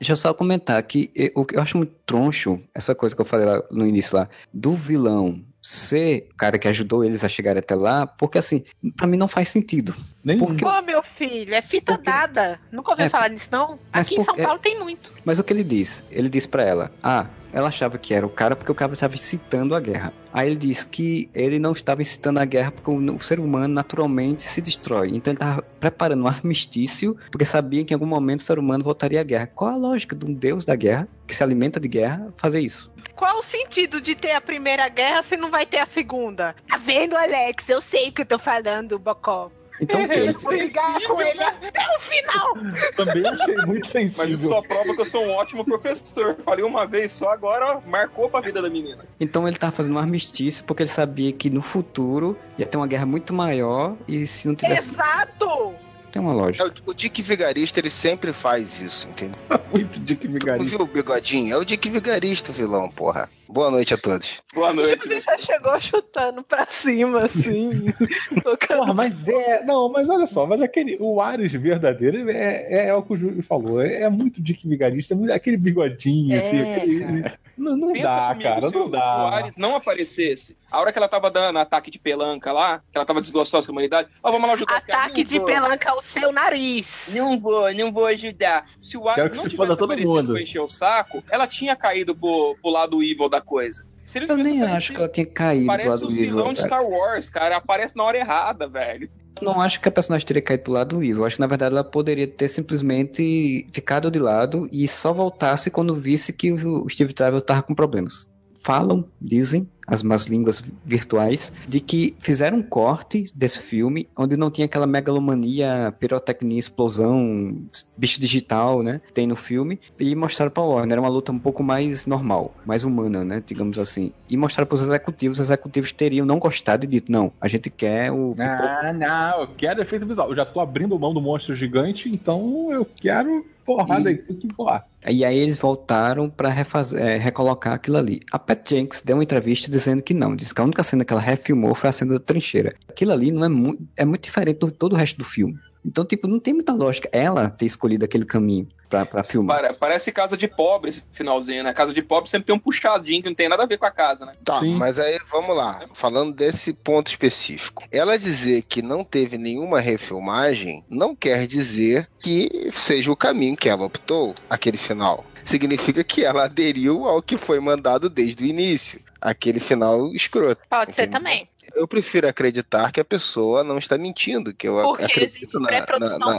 Deixa 0.00 0.12
eu 0.12 0.16
só 0.16 0.32
comentar 0.32 0.82
que 0.82 1.10
eu, 1.14 1.30
o 1.34 1.44
que 1.44 1.56
eu 1.56 1.60
acho 1.62 1.76
muito 1.76 1.92
troncho, 2.06 2.60
essa 2.74 2.94
coisa 2.94 3.14
que 3.14 3.20
eu 3.20 3.26
falei 3.26 3.46
lá 3.46 3.62
no 3.70 3.86
início 3.86 4.16
lá, 4.16 4.28
do 4.52 4.74
vilão 4.74 5.42
ser 5.60 6.28
o 6.32 6.36
cara 6.36 6.56
que 6.58 6.68
ajudou 6.68 7.04
eles 7.04 7.24
a 7.24 7.28
chegar 7.28 7.58
até 7.58 7.74
lá, 7.74 8.06
porque 8.06 8.38
assim, 8.38 8.62
pra 8.96 9.06
mim 9.08 9.16
não 9.16 9.26
faz 9.26 9.48
sentido. 9.48 9.94
Nem 10.24 10.38
Porque- 10.38 10.64
Pô, 10.64 10.80
meu 10.82 11.02
filho, 11.02 11.52
é 11.54 11.60
fita 11.60 11.94
Por 11.96 12.02
quê? 12.04 12.10
dada. 12.10 12.60
Nunca 12.70 12.92
ouviu 12.92 13.06
É, 13.06 13.08
falar 13.08 13.28
nisso, 13.28 13.48
não? 13.50 13.78
mas 13.92 14.06
Aqui 14.06 14.20
em 14.20 14.24
São 14.24 14.36
é- 14.36 14.44
Paulo 14.44 14.60
tem 14.60 14.78
muito. 14.78 15.12
Mas 15.24 15.38
o 15.38 15.44
que 15.44 15.52
ele 15.52 15.64
diz? 15.64 16.04
Ele 16.10 16.28
diz 16.28 16.46
pra 16.46 16.62
ela: 16.62 16.92
Ah, 17.02 17.26
ela 17.52 17.68
achava 17.68 17.98
que 17.98 18.14
era 18.14 18.26
o 18.26 18.30
cara 18.30 18.54
porque 18.54 18.70
o 18.70 18.74
cara 18.74 18.92
estava 18.92 19.14
incitando 19.14 19.74
a 19.74 19.80
guerra. 19.80 20.12
Aí 20.32 20.48
ele 20.48 20.56
diz 20.56 20.84
que 20.84 21.28
ele 21.34 21.58
não 21.58 21.72
estava 21.72 22.02
incitando 22.02 22.38
a 22.38 22.44
guerra 22.44 22.70
porque 22.70 22.90
o, 22.90 23.16
o 23.16 23.20
ser 23.20 23.40
humano 23.40 23.72
naturalmente 23.72 24.42
se 24.42 24.60
destrói. 24.60 25.08
Então 25.08 25.32
ele 25.32 25.36
estava 25.36 25.62
preparando 25.80 26.24
um 26.24 26.28
armistício 26.28 27.16
porque 27.30 27.44
sabia 27.44 27.84
que 27.84 27.92
em 27.92 27.96
algum 27.96 28.06
momento 28.06 28.40
o 28.40 28.42
ser 28.42 28.58
humano 28.58 28.84
voltaria 28.84 29.20
à 29.20 29.24
guerra. 29.24 29.46
Qual 29.46 29.70
a 29.70 29.76
lógica 29.76 30.14
de 30.14 30.26
um 30.26 30.32
deus 30.32 30.64
da 30.64 30.76
guerra, 30.76 31.08
que 31.26 31.34
se 31.34 31.42
alimenta 31.42 31.80
de 31.80 31.88
guerra, 31.88 32.32
fazer 32.36 32.60
isso? 32.60 32.92
Qual 33.14 33.38
o 33.38 33.42
sentido 33.42 34.00
de 34.00 34.14
ter 34.14 34.32
a 34.32 34.40
primeira 34.40 34.88
guerra 34.88 35.22
se 35.22 35.36
não 35.36 35.50
vai 35.50 35.66
ter 35.66 35.78
a 35.78 35.86
segunda? 35.86 36.54
Tá 36.68 36.78
vendo, 36.78 37.16
Alex? 37.16 37.68
Eu 37.68 37.80
sei 37.80 38.08
o 38.08 38.12
que 38.12 38.22
eu 38.22 38.26
tô 38.26 38.38
falando, 38.38 38.98
Bocó. 38.98 39.50
Então, 39.80 40.04
o 40.04 40.08
quê? 40.08 40.24
Eu 40.26 40.38
vou 40.38 40.52
ligar 40.52 41.00
com 41.06 41.20
ele 41.20 41.42
até 41.42 41.80
o 41.96 42.00
final. 42.00 42.54
Também 42.96 43.26
achei 43.26 43.56
muito 43.66 43.86
sensível. 43.86 44.24
Mas 44.24 44.30
isso 44.30 44.48
só 44.48 44.62
prova 44.62 44.94
que 44.94 45.00
eu 45.00 45.06
sou 45.06 45.24
um 45.24 45.30
ótimo 45.30 45.64
professor. 45.64 46.36
Falei 46.44 46.64
uma 46.64 46.86
vez 46.86 47.12
só, 47.12 47.30
agora 47.30 47.76
ó, 47.76 47.80
marcou 47.88 48.28
pra 48.28 48.40
vida 48.40 48.60
da 48.60 48.68
menina. 48.68 49.04
Então 49.20 49.46
ele 49.46 49.56
estava 49.56 49.72
fazendo 49.72 49.94
um 49.96 49.98
armistício 49.98 50.64
porque 50.64 50.82
ele 50.82 50.90
sabia 50.90 51.32
que 51.32 51.50
no 51.50 51.62
futuro 51.62 52.36
ia 52.58 52.66
ter 52.66 52.76
uma 52.76 52.86
guerra 52.86 53.06
muito 53.06 53.32
maior 53.32 53.96
e 54.06 54.26
se 54.26 54.48
não 54.48 54.54
tivesse. 54.54 54.90
Exato! 54.90 55.74
Tem 56.10 56.22
uma 56.22 56.32
É, 56.32 56.36
lógica. 56.36 56.64
o- 56.86 56.90
O 56.90 56.94
Dick 56.94 57.20
Vigarista, 57.22 57.78
ele 57.80 57.90
sempre 57.90 58.32
faz 58.32 58.80
isso, 58.80 59.06
entendeu? 59.08 59.38
muito 59.72 60.00
Dick 60.00 60.26
Vigarista. 60.26 60.76
viu 60.76 60.80
o 60.84 60.86
bigodinho? 60.86 61.54
É 61.54 61.56
o 61.58 61.64
Dick 61.64 61.88
Vigarista, 61.90 62.50
o 62.50 62.54
vilão, 62.54 62.88
porra. 62.88 63.28
Boa 63.48 63.70
noite 63.70 63.92
a 63.94 63.98
todos. 63.98 64.42
Boa 64.54 64.72
noite. 64.72 65.06
Ele 65.06 65.20
já 65.20 65.36
chegou 65.38 65.78
chutando 65.80 66.42
pra 66.42 66.66
cima, 66.66 67.20
assim. 67.22 67.86
tocando 68.42 68.78
Porra, 68.80 68.94
mas 68.94 69.26
é. 69.28 69.62
Não, 69.64 69.90
mas 69.90 70.08
olha 70.08 70.26
só, 70.26 70.46
mas 70.46 70.60
aquele. 70.62 70.96
O 71.00 71.20
Ares 71.20 71.52
verdadeiro 71.52 72.30
é, 72.30 72.66
é, 72.68 72.88
é 72.88 72.94
o 72.94 73.02
que 73.02 73.12
o 73.12 73.16
Júlio 73.16 73.42
falou. 73.42 73.80
É, 73.82 74.02
é 74.02 74.08
muito 74.10 74.40
Dick 74.42 74.66
Vigarista, 74.68 75.14
é 75.14 75.16
muito- 75.16 75.32
aquele 75.32 75.56
bigodinho, 75.56 76.34
É, 76.34 76.38
assim. 76.38 76.72
aquele- 76.72 77.32
não 77.58 77.76
não 77.76 77.92
Pensa 77.92 78.06
dá, 78.08 78.28
comigo, 78.28 78.42
cara, 78.42 78.60
se, 78.60 78.66
o- 78.66 78.70
não 78.78 78.82
se 78.82 78.86
o 78.86 78.90
dá. 78.90 79.30
Ares 79.30 79.56
não 79.56 79.76
aparecesse, 79.76 80.56
a 80.70 80.80
hora 80.80 80.92
que 80.92 80.98
ela 80.98 81.08
tava 81.08 81.30
dando 81.30 81.58
ataque 81.58 81.90
de 81.90 81.98
pelanca 81.98 82.52
lá, 82.52 82.78
que 82.90 82.96
ela 82.96 83.04
tava 83.04 83.20
desgostosa 83.20 83.66
com 83.66 83.72
a 83.72 83.74
humanidade, 83.74 84.08
ó, 84.22 84.30
vamos 84.30 84.46
lá 84.46 84.54
ajudar. 84.54 84.76
Ataque 84.76 85.22
Não 85.24 85.30
de 85.30 85.38
vou, 85.38 85.46
pelanca 85.46 85.90
ao 85.90 86.00
seu 86.00 86.32
nariz. 86.32 87.08
Não 87.12 87.38
vou, 87.38 87.72
não 87.74 87.92
vou 87.92 88.06
ajudar. 88.06 88.66
Se 88.78 88.96
o 88.96 89.08
Ares 89.08 89.30
que 89.32 89.36
não 89.36 89.44
se 89.44 89.50
tivesse 89.50 89.72
aparecido 89.72 90.12
mundo. 90.14 90.32
pra 90.32 90.42
encher 90.42 90.60
o 90.60 90.68
saco, 90.68 91.22
ela 91.30 91.46
tinha 91.46 91.74
caído 91.76 92.14
pro, 92.14 92.56
pro 92.62 92.70
lado 92.70 93.02
evil 93.02 93.28
da 93.28 93.40
coisa. 93.40 93.84
Se 94.06 94.18
ele 94.18 94.32
Eu 94.32 94.36
nem 94.38 94.62
aparecido, 94.62 94.74
acho 94.76 94.92
que 94.92 94.96
ela 94.98 95.08
tinha 95.08 95.26
caído 95.26 95.60
do 95.64 95.66
Parece 95.66 96.04
os 96.04 96.14
vilões 96.16 96.54
de. 96.54 96.62
Star 96.62 96.82
Wars, 96.82 97.28
cara. 97.28 97.56
Aparece 97.56 97.94
na 97.94 98.04
hora 98.04 98.16
errada, 98.16 98.66
velho. 98.66 99.10
Não 99.40 99.60
acho 99.60 99.80
que 99.80 99.88
a 99.88 99.92
personagem 99.92 100.26
teria 100.26 100.42
caído 100.42 100.64
pro 100.64 100.72
lado 100.72 100.96
do 100.96 101.02
evil. 101.02 101.24
Acho 101.24 101.36
que 101.36 101.40
na 101.40 101.46
verdade 101.46 101.74
ela 101.74 101.84
poderia 101.84 102.26
ter 102.26 102.48
simplesmente 102.48 103.66
ficado 103.72 104.10
de 104.10 104.18
lado 104.18 104.68
e 104.72 104.86
só 104.86 105.12
voltasse 105.12 105.70
quando 105.70 105.94
visse 105.94 106.32
que 106.32 106.52
o 106.52 106.88
Steve 106.88 107.12
Trevor 107.12 107.40
tava 107.40 107.62
com 107.62 107.74
problemas. 107.74 108.28
Falam, 108.60 109.04
dizem, 109.20 109.68
as 109.88 110.02
más 110.02 110.26
línguas 110.26 110.62
virtuais, 110.84 111.52
de 111.66 111.80
que 111.80 112.14
fizeram 112.20 112.58
um 112.58 112.62
corte 112.62 113.32
desse 113.34 113.58
filme 113.60 114.06
onde 114.16 114.36
não 114.36 114.50
tinha 114.50 114.66
aquela 114.66 114.86
megalomania, 114.86 115.92
pirotecnia, 115.98 116.58
explosão, 116.58 117.56
bicho 117.96 118.20
digital, 118.20 118.82
né? 118.82 119.00
Tem 119.14 119.26
no 119.26 119.34
filme, 119.34 119.80
e 119.98 120.14
mostraram 120.14 120.52
pra 120.52 120.62
Warner. 120.62 120.92
Era 120.92 121.00
uma 121.00 121.08
luta 121.08 121.32
um 121.32 121.38
pouco 121.38 121.62
mais 121.62 122.06
normal, 122.06 122.54
mais 122.66 122.84
humana, 122.84 123.24
né? 123.24 123.42
Digamos 123.44 123.78
assim. 123.78 124.12
E 124.28 124.36
mostraram 124.36 124.68
pros 124.68 124.80
executivos. 124.82 125.38
Os 125.40 125.46
executivos 125.48 125.92
teriam 125.92 126.26
não 126.26 126.38
gostado 126.38 126.84
e 126.84 126.88
dito: 126.88 127.10
não, 127.10 127.32
a 127.40 127.48
gente 127.48 127.70
quer 127.70 128.12
o. 128.12 128.34
Ah, 128.38 128.92
não, 128.92 129.40
eu 129.42 129.48
quero 129.56 129.80
efeito 129.80 130.06
visual. 130.06 130.28
Eu 130.30 130.36
já 130.36 130.44
tô 130.44 130.60
abrindo 130.60 130.98
mão 130.98 131.14
do 131.14 131.20
monstro 131.20 131.56
gigante, 131.56 132.08
então 132.08 132.68
eu 132.70 132.84
quero 132.84 133.44
porrada 133.64 134.10
E- 134.10 134.16
tem 134.16 134.36
que 134.36 134.48
voar. 134.56 134.86
E 135.06 135.24
aí 135.24 135.38
eles 135.38 135.58
voltaram 135.58 136.28
pra 136.28 136.48
refazer, 136.48 137.00
é, 137.00 137.16
recolocar 137.18 137.74
aquilo 137.74 137.98
ali. 137.98 138.20
A 138.32 138.38
Pat 138.38 138.68
Jenks 138.68 139.00
deu 139.02 139.16
uma 139.16 139.22
entrevista 139.22 139.70
dizendo 139.78 140.02
que 140.02 140.12
não, 140.14 140.34
disse 140.36 140.54
que 140.54 140.60
a 140.60 140.64
única 140.64 140.82
cena 140.82 141.04
que 141.04 141.12
ela 141.12 141.22
refilmou 141.22 141.74
foi 141.74 141.88
a 141.90 141.92
cena 141.92 142.14
da 142.14 142.20
trincheira. 142.20 142.74
Aquilo 142.88 143.12
ali 143.12 143.30
não 143.32 143.44
é 143.44 143.48
muito, 143.48 143.82
é 143.96 144.04
muito 144.04 144.24
diferente 144.24 144.58
do 144.58 144.70
todo 144.70 144.92
o 144.92 144.96
resto 144.96 145.16
do 145.18 145.24
filme. 145.24 145.58
Então, 145.86 146.04
tipo, 146.04 146.26
não 146.26 146.40
tem 146.40 146.52
muita 146.52 146.74
lógica 146.74 147.08
ela 147.12 147.48
ter 147.48 147.64
escolhido 147.64 148.04
aquele 148.04 148.24
caminho 148.24 148.68
pra, 148.90 149.06
pra 149.06 149.22
filmar. 149.22 149.60
Pare- 149.62 149.74
Parece 149.74 150.10
casa 150.12 150.36
de 150.36 150.46
pobre 150.48 150.90
esse 150.90 151.02
finalzinho, 151.12 151.62
né? 151.62 151.72
Casa 151.72 151.94
de 151.94 152.02
pobre 152.02 152.28
sempre 152.28 152.46
tem 152.46 152.54
um 152.54 152.58
puxadinho 152.58 153.22
que 153.22 153.28
não 153.28 153.34
tem 153.34 153.48
nada 153.48 153.62
a 153.62 153.66
ver 153.66 153.78
com 153.78 153.86
a 153.86 153.90
casa, 153.90 154.26
né? 154.26 154.32
Tá, 154.44 154.58
Sim. 154.60 154.74
mas 154.74 154.98
aí 154.98 155.18
vamos 155.30 155.56
lá. 155.56 155.80
Falando 155.94 156.34
desse 156.34 156.72
ponto 156.74 157.06
específico. 157.08 157.84
Ela 157.92 158.18
dizer 158.18 158.62
que 158.62 158.82
não 158.82 159.02
teve 159.04 159.38
nenhuma 159.38 159.80
refilmagem 159.80 160.84
não 160.90 161.14
quer 161.14 161.46
dizer 161.46 162.08
que 162.20 162.70
seja 162.72 163.10
o 163.12 163.16
caminho 163.16 163.56
que 163.56 163.68
ela 163.68 163.84
optou, 163.84 164.34
aquele 164.50 164.76
final. 164.76 165.24
Significa 165.48 166.04
que 166.04 166.24
ela 166.26 166.44
aderiu 166.44 167.06
ao 167.06 167.22
que 167.22 167.38
foi 167.38 167.58
mandado 167.58 168.10
desde 168.10 168.44
o 168.44 168.46
início. 168.46 169.00
Aquele 169.18 169.58
final 169.58 170.14
escroto. 170.14 170.60
Pode 170.68 170.92
ser 170.92 171.04
Entendeu? 171.04 171.20
também. 171.20 171.48
Eu 171.74 171.88
prefiro 171.88 172.28
acreditar 172.28 172.92
que 172.92 173.00
a 173.00 173.04
pessoa 173.04 173.64
não 173.64 173.78
está 173.78 173.96
mentindo, 173.96 174.52
que 174.52 174.68
eu 174.68 174.74
Porque 174.74 175.04
acredito 175.04 175.58
na, 175.58 175.70
na, 175.98 176.18
na-. 176.18 176.38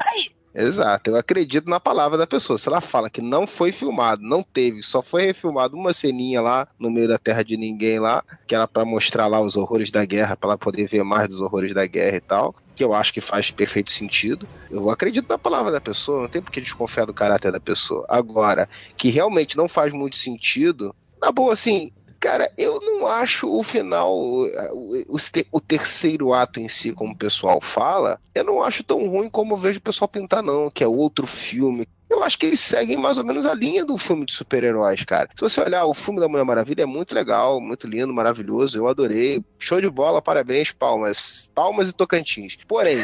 Exato, 0.61 1.09
eu 1.09 1.15
acredito 1.15 1.69
na 1.69 1.79
palavra 1.79 2.17
da 2.17 2.27
pessoa. 2.27 2.57
Se 2.57 2.67
ela 2.67 2.81
fala 2.81 3.09
que 3.09 3.21
não 3.21 3.47
foi 3.47 3.71
filmado, 3.71 4.21
não 4.21 4.43
teve, 4.43 4.83
só 4.83 5.01
foi 5.01 5.21
refilmado 5.27 5.77
uma 5.77 5.93
ceninha 5.93 6.41
lá 6.41 6.67
no 6.77 6.91
meio 6.91 7.07
da 7.07 7.17
terra 7.17 7.43
de 7.43 7.55
ninguém 7.55 7.97
lá, 7.97 8.21
que 8.45 8.53
era 8.53 8.67
pra 8.67 8.83
mostrar 8.83 9.27
lá 9.27 9.39
os 9.39 9.55
horrores 9.55 9.89
da 9.89 10.03
guerra, 10.03 10.35
pra 10.35 10.49
ela 10.49 10.57
poder 10.57 10.85
ver 10.85 11.01
mais 11.01 11.29
dos 11.29 11.39
horrores 11.39 11.73
da 11.73 11.85
guerra 11.85 12.17
e 12.17 12.19
tal, 12.19 12.53
que 12.75 12.83
eu 12.83 12.93
acho 12.93 13.13
que 13.13 13.21
faz 13.21 13.49
perfeito 13.49 13.89
sentido. 13.89 14.45
Eu 14.69 14.89
acredito 14.89 15.29
na 15.29 15.37
palavra 15.37 15.71
da 15.71 15.79
pessoa, 15.79 16.23
não 16.23 16.27
tem 16.27 16.41
por 16.41 16.51
que 16.51 16.59
desconfiar 16.59 17.05
do 17.05 17.13
caráter 17.13 17.53
da 17.53 17.59
pessoa. 17.61 18.05
Agora, 18.09 18.67
que 18.97 19.09
realmente 19.09 19.55
não 19.55 19.69
faz 19.69 19.93
muito 19.93 20.17
sentido, 20.17 20.93
na 21.21 21.31
boa, 21.31 21.53
assim, 21.53 21.89
Cara, 22.19 22.51
eu 22.57 22.81
não 22.81 23.07
acho 23.07 23.49
o 23.49 23.63
final, 23.63 24.13
o, 24.13 25.61
terceiro 25.61 26.33
ato 26.33 26.59
em 26.59 26.67
si, 26.67 26.91
como 26.91 27.13
o 27.13 27.17
pessoal 27.17 27.61
fala, 27.61 28.19
eu 28.35 28.43
não 28.43 28.61
acho 28.61 28.83
tão 28.83 29.07
ruim 29.07 29.29
como 29.29 29.53
eu 29.53 29.57
vejo 29.57 29.79
o 29.79 29.81
pessoal 29.81 30.07
pintar, 30.09 30.43
não, 30.43 30.69
que 30.69 30.83
é 30.83 30.87
outro 30.87 31.25
filme. 31.25 31.87
eu 32.09 32.21
acho 32.21 32.37
que 32.37 32.47
eles 32.47 32.59
seguem 32.59 32.97
mais 32.97 33.17
ou 33.17 33.23
menos 33.23 33.45
a 33.45 33.53
linha 33.53 33.85
do 33.85 33.97
filme 33.97 34.25
de 34.25 34.33
super-heróis, 34.33 35.05
cara. 35.05 35.29
Se 35.33 35.39
você 35.39 35.61
olhar 35.61 35.85
o 35.85 35.93
filme 35.93 36.19
da 36.19 36.27
Mulher 36.27 36.43
Maravilha, 36.43 36.83
é 36.83 36.85
muito 36.85 37.15
legal, 37.15 37.61
muito 37.61 37.87
lindo, 37.87 38.13
maravilhoso, 38.13 38.77
eu 38.77 38.89
adorei. 38.89 39.41
Show 39.57 39.79
de 39.79 39.89
bola, 39.89 40.21
parabéns, 40.21 40.71
palmas. 40.71 41.49
Palmas 41.55 41.87
e 41.87 41.93
Tocantins. 41.93 42.57
Porém, 42.67 42.97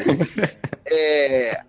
é... 0.85 1.61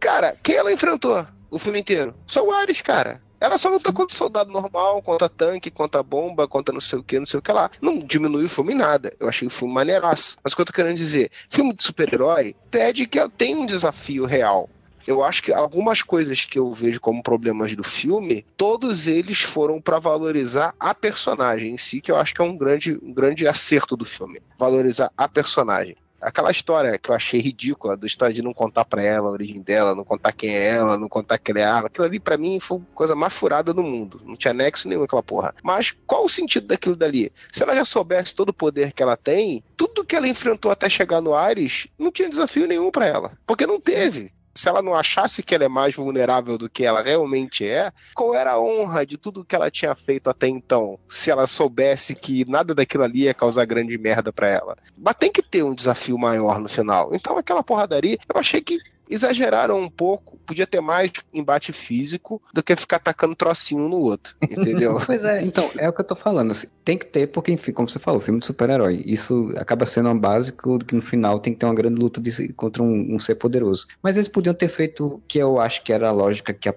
cara, 0.00 0.36
quem 0.42 0.56
ela 0.56 0.72
enfrentou 0.72 1.24
o 1.48 1.58
filme 1.58 1.78
inteiro? 1.78 2.14
Só 2.26 2.44
o 2.44 2.50
Ares, 2.50 2.80
cara. 2.80 3.20
Ela 3.40 3.56
só 3.56 3.70
luta 3.70 3.90
contra 3.90 4.14
soldado 4.14 4.52
normal, 4.52 5.00
contra 5.00 5.28
tanque, 5.28 5.70
contra 5.70 6.02
bomba, 6.02 6.46
contra 6.46 6.74
não 6.74 6.80
sei 6.80 6.98
o 6.98 7.02
que, 7.02 7.18
não 7.18 7.24
sei 7.24 7.38
o 7.38 7.42
que 7.42 7.50
lá. 7.50 7.70
Não 7.80 7.98
diminuiu 7.98 8.46
o 8.46 8.50
filme 8.50 8.74
em 8.74 8.76
nada. 8.76 9.14
Eu 9.18 9.28
achei 9.28 9.48
o 9.48 9.50
filme 9.50 9.72
maneiraço. 9.72 10.36
Mas 10.44 10.52
o 10.52 10.56
que 10.56 10.62
eu 10.62 10.66
tô 10.66 10.72
querendo 10.74 10.96
dizer, 10.96 11.30
filme 11.48 11.72
de 11.72 11.82
super-herói 11.82 12.54
pede 12.70 13.06
que 13.06 13.18
ela 13.18 13.30
tenha 13.30 13.58
um 13.58 13.64
desafio 13.64 14.26
real. 14.26 14.68
Eu 15.06 15.24
acho 15.24 15.42
que 15.42 15.52
algumas 15.52 16.02
coisas 16.02 16.44
que 16.44 16.58
eu 16.58 16.72
vejo 16.74 17.00
como 17.00 17.22
problemas 17.22 17.74
do 17.74 17.82
filme, 17.82 18.44
todos 18.56 19.06
eles 19.06 19.40
foram 19.40 19.80
para 19.80 19.98
valorizar 19.98 20.74
a 20.78 20.94
personagem 20.94 21.72
em 21.72 21.78
si, 21.78 22.02
que 22.02 22.12
eu 22.12 22.16
acho 22.16 22.34
que 22.34 22.42
é 22.42 22.44
um 22.44 22.56
grande, 22.56 22.98
um 23.02 23.12
grande 23.12 23.48
acerto 23.48 23.96
do 23.96 24.04
filme. 24.04 24.42
Valorizar 24.58 25.10
a 25.16 25.26
personagem. 25.26 25.96
Aquela 26.20 26.50
história 26.50 26.98
que 26.98 27.10
eu 27.10 27.14
achei 27.14 27.40
ridícula, 27.40 27.96
da 27.96 28.06
história 28.06 28.34
de 28.34 28.42
não 28.42 28.52
contar 28.52 28.84
pra 28.84 29.02
ela 29.02 29.28
a 29.28 29.32
origem 29.32 29.60
dela, 29.60 29.94
não 29.94 30.04
contar 30.04 30.32
quem 30.32 30.54
é 30.54 30.68
ela, 30.68 30.98
não 30.98 31.08
contar 31.08 31.38
quem 31.38 31.56
é 31.56 31.60
ela, 31.60 31.86
aquilo 31.86 32.06
ali 32.06 32.20
pra 32.20 32.36
mim 32.36 32.60
foi 32.60 32.78
a 32.78 32.94
coisa 32.94 33.14
mais 33.14 33.32
furada 33.32 33.72
do 33.72 33.82
mundo. 33.82 34.20
Não 34.24 34.36
tinha 34.36 34.52
nexo 34.52 34.88
nenhum 34.88 35.04
aquela 35.04 35.22
porra. 35.22 35.54
Mas 35.62 35.94
qual 36.06 36.24
o 36.24 36.28
sentido 36.28 36.66
daquilo 36.66 36.96
dali? 36.96 37.32
Se 37.50 37.62
ela 37.62 37.74
já 37.74 37.84
soubesse 37.84 38.34
todo 38.34 38.50
o 38.50 38.54
poder 38.54 38.92
que 38.92 39.02
ela 39.02 39.16
tem, 39.16 39.64
tudo 39.76 40.04
que 40.04 40.16
ela 40.16 40.28
enfrentou 40.28 40.70
até 40.70 40.88
chegar 40.88 41.20
no 41.20 41.34
Ares, 41.34 41.88
não 41.98 42.12
tinha 42.12 42.28
desafio 42.28 42.66
nenhum 42.66 42.90
para 42.90 43.06
ela. 43.06 43.32
Porque 43.46 43.66
não 43.66 43.80
teve 43.80 44.32
se 44.54 44.68
ela 44.68 44.82
não 44.82 44.94
achasse 44.94 45.42
que 45.42 45.54
ela 45.54 45.64
é 45.64 45.68
mais 45.68 45.94
vulnerável 45.94 46.58
do 46.58 46.68
que 46.68 46.84
ela 46.84 47.02
realmente 47.02 47.66
é, 47.66 47.92
qual 48.14 48.34
era 48.34 48.52
a 48.52 48.60
honra 48.60 49.06
de 49.06 49.16
tudo 49.16 49.44
que 49.44 49.54
ela 49.54 49.70
tinha 49.70 49.94
feito 49.94 50.28
até 50.28 50.48
então? 50.48 50.98
Se 51.08 51.30
ela 51.30 51.46
soubesse 51.46 52.14
que 52.14 52.44
nada 52.48 52.74
daquilo 52.74 53.04
ali 53.04 53.22
ia 53.22 53.34
causar 53.34 53.64
grande 53.64 53.96
merda 53.96 54.32
para 54.32 54.50
ela. 54.50 54.76
Mas 54.96 55.16
tem 55.18 55.30
que 55.30 55.42
ter 55.42 55.62
um 55.62 55.74
desafio 55.74 56.18
maior 56.18 56.58
no 56.58 56.68
final. 56.68 57.14
Então 57.14 57.38
aquela 57.38 57.62
porradaria, 57.62 58.18
eu 58.32 58.40
achei 58.40 58.60
que 58.60 58.78
exageraram 59.10 59.78
um 59.78 59.90
pouco. 59.90 60.38
Podia 60.46 60.66
ter 60.66 60.80
mais 60.80 61.10
embate 61.32 61.72
físico 61.72 62.40
do 62.54 62.62
que 62.62 62.74
ficar 62.76 62.96
atacando 62.96 63.34
trocinho 63.34 63.84
um 63.84 63.88
no 63.88 63.98
outro, 63.98 64.34
entendeu? 64.42 65.00
pois 65.04 65.24
é, 65.24 65.42
então, 65.42 65.70
é 65.76 65.88
o 65.88 65.92
que 65.92 66.00
eu 66.00 66.06
tô 66.06 66.16
falando. 66.16 66.52
Assim, 66.52 66.68
tem 66.84 66.96
que 66.96 67.06
ter, 67.06 67.26
porque, 67.26 67.52
enfim, 67.52 67.72
como 67.72 67.88
você 67.88 67.98
falou, 67.98 68.20
filme 68.20 68.40
de 68.40 68.46
super-herói. 68.46 69.02
Isso 69.06 69.52
acaba 69.56 69.84
sendo 69.86 70.08
um 70.10 70.18
básico 70.18 70.78
que 70.78 70.94
no 70.94 71.02
final 71.02 71.38
tem 71.38 71.52
que 71.52 71.58
ter 71.58 71.66
uma 71.66 71.74
grande 71.74 72.00
luta 72.00 72.20
de, 72.20 72.52
contra 72.52 72.82
um, 72.82 73.14
um, 73.14 73.18
ser 73.18 73.34
poderoso. 73.34 73.86
Mas 74.02 74.16
eles 74.16 74.28
podiam 74.28 74.54
ter 74.54 74.68
feito 74.68 75.20
que 75.26 75.38
eu 75.38 75.60
acho 75.60 75.82
que 75.82 75.92
era 75.92 76.08
a 76.08 76.12
lógica 76.12 76.52
que 76.52 76.68
a, 76.68 76.74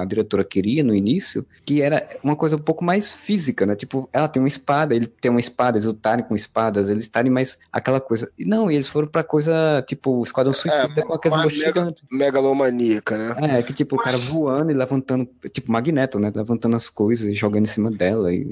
a 0.00 0.04
diretora 0.04 0.44
queria 0.44 0.82
no 0.82 0.94
início, 0.94 1.46
que 1.64 1.82
era 1.82 2.06
uma 2.22 2.36
coisa 2.36 2.56
um 2.56 2.60
pouco 2.60 2.84
mais 2.84 3.10
física, 3.10 3.66
né? 3.66 3.76
Tipo, 3.76 4.08
ela 4.12 4.28
tem 4.28 4.42
uma 4.42 4.48
espada, 4.48 4.94
ele 4.94 5.06
tem 5.06 5.30
uma 5.30 5.40
espada, 5.40 5.76
eles 5.76 5.86
lutarem 5.86 6.24
com 6.24 6.34
espadas, 6.34 6.88
eles 6.88 7.04
estarem 7.04 7.30
mais 7.30 7.58
aquela 7.72 8.00
coisa. 8.00 8.30
Não, 8.38 8.70
eles 8.70 8.88
foram 8.88 9.08
pra 9.08 9.22
coisa, 9.22 9.84
tipo, 9.86 10.22
Esquadrão 10.22 10.52
Suicida 10.52 11.00
é, 11.00 11.02
com 11.02 11.12
aquelas 11.12 11.42
mega, 11.66 11.94
megalomaníaca, 12.10 13.16
né? 13.16 13.58
É, 13.58 13.62
que 13.62 13.72
tipo, 13.72 13.96
o 13.96 13.98
cara 13.98 14.16
voando 14.16 14.70
e 14.70 14.74
levantando, 14.74 15.28
tipo, 15.52 15.70
magneto, 15.70 16.18
né? 16.18 16.32
Levantando 16.34 16.76
as 16.76 16.88
coisas 16.88 17.28
e 17.28 17.32
jogando 17.32 17.64
em 17.64 17.68
cima 17.68 17.90
dela. 17.90 18.32
E... 18.32 18.48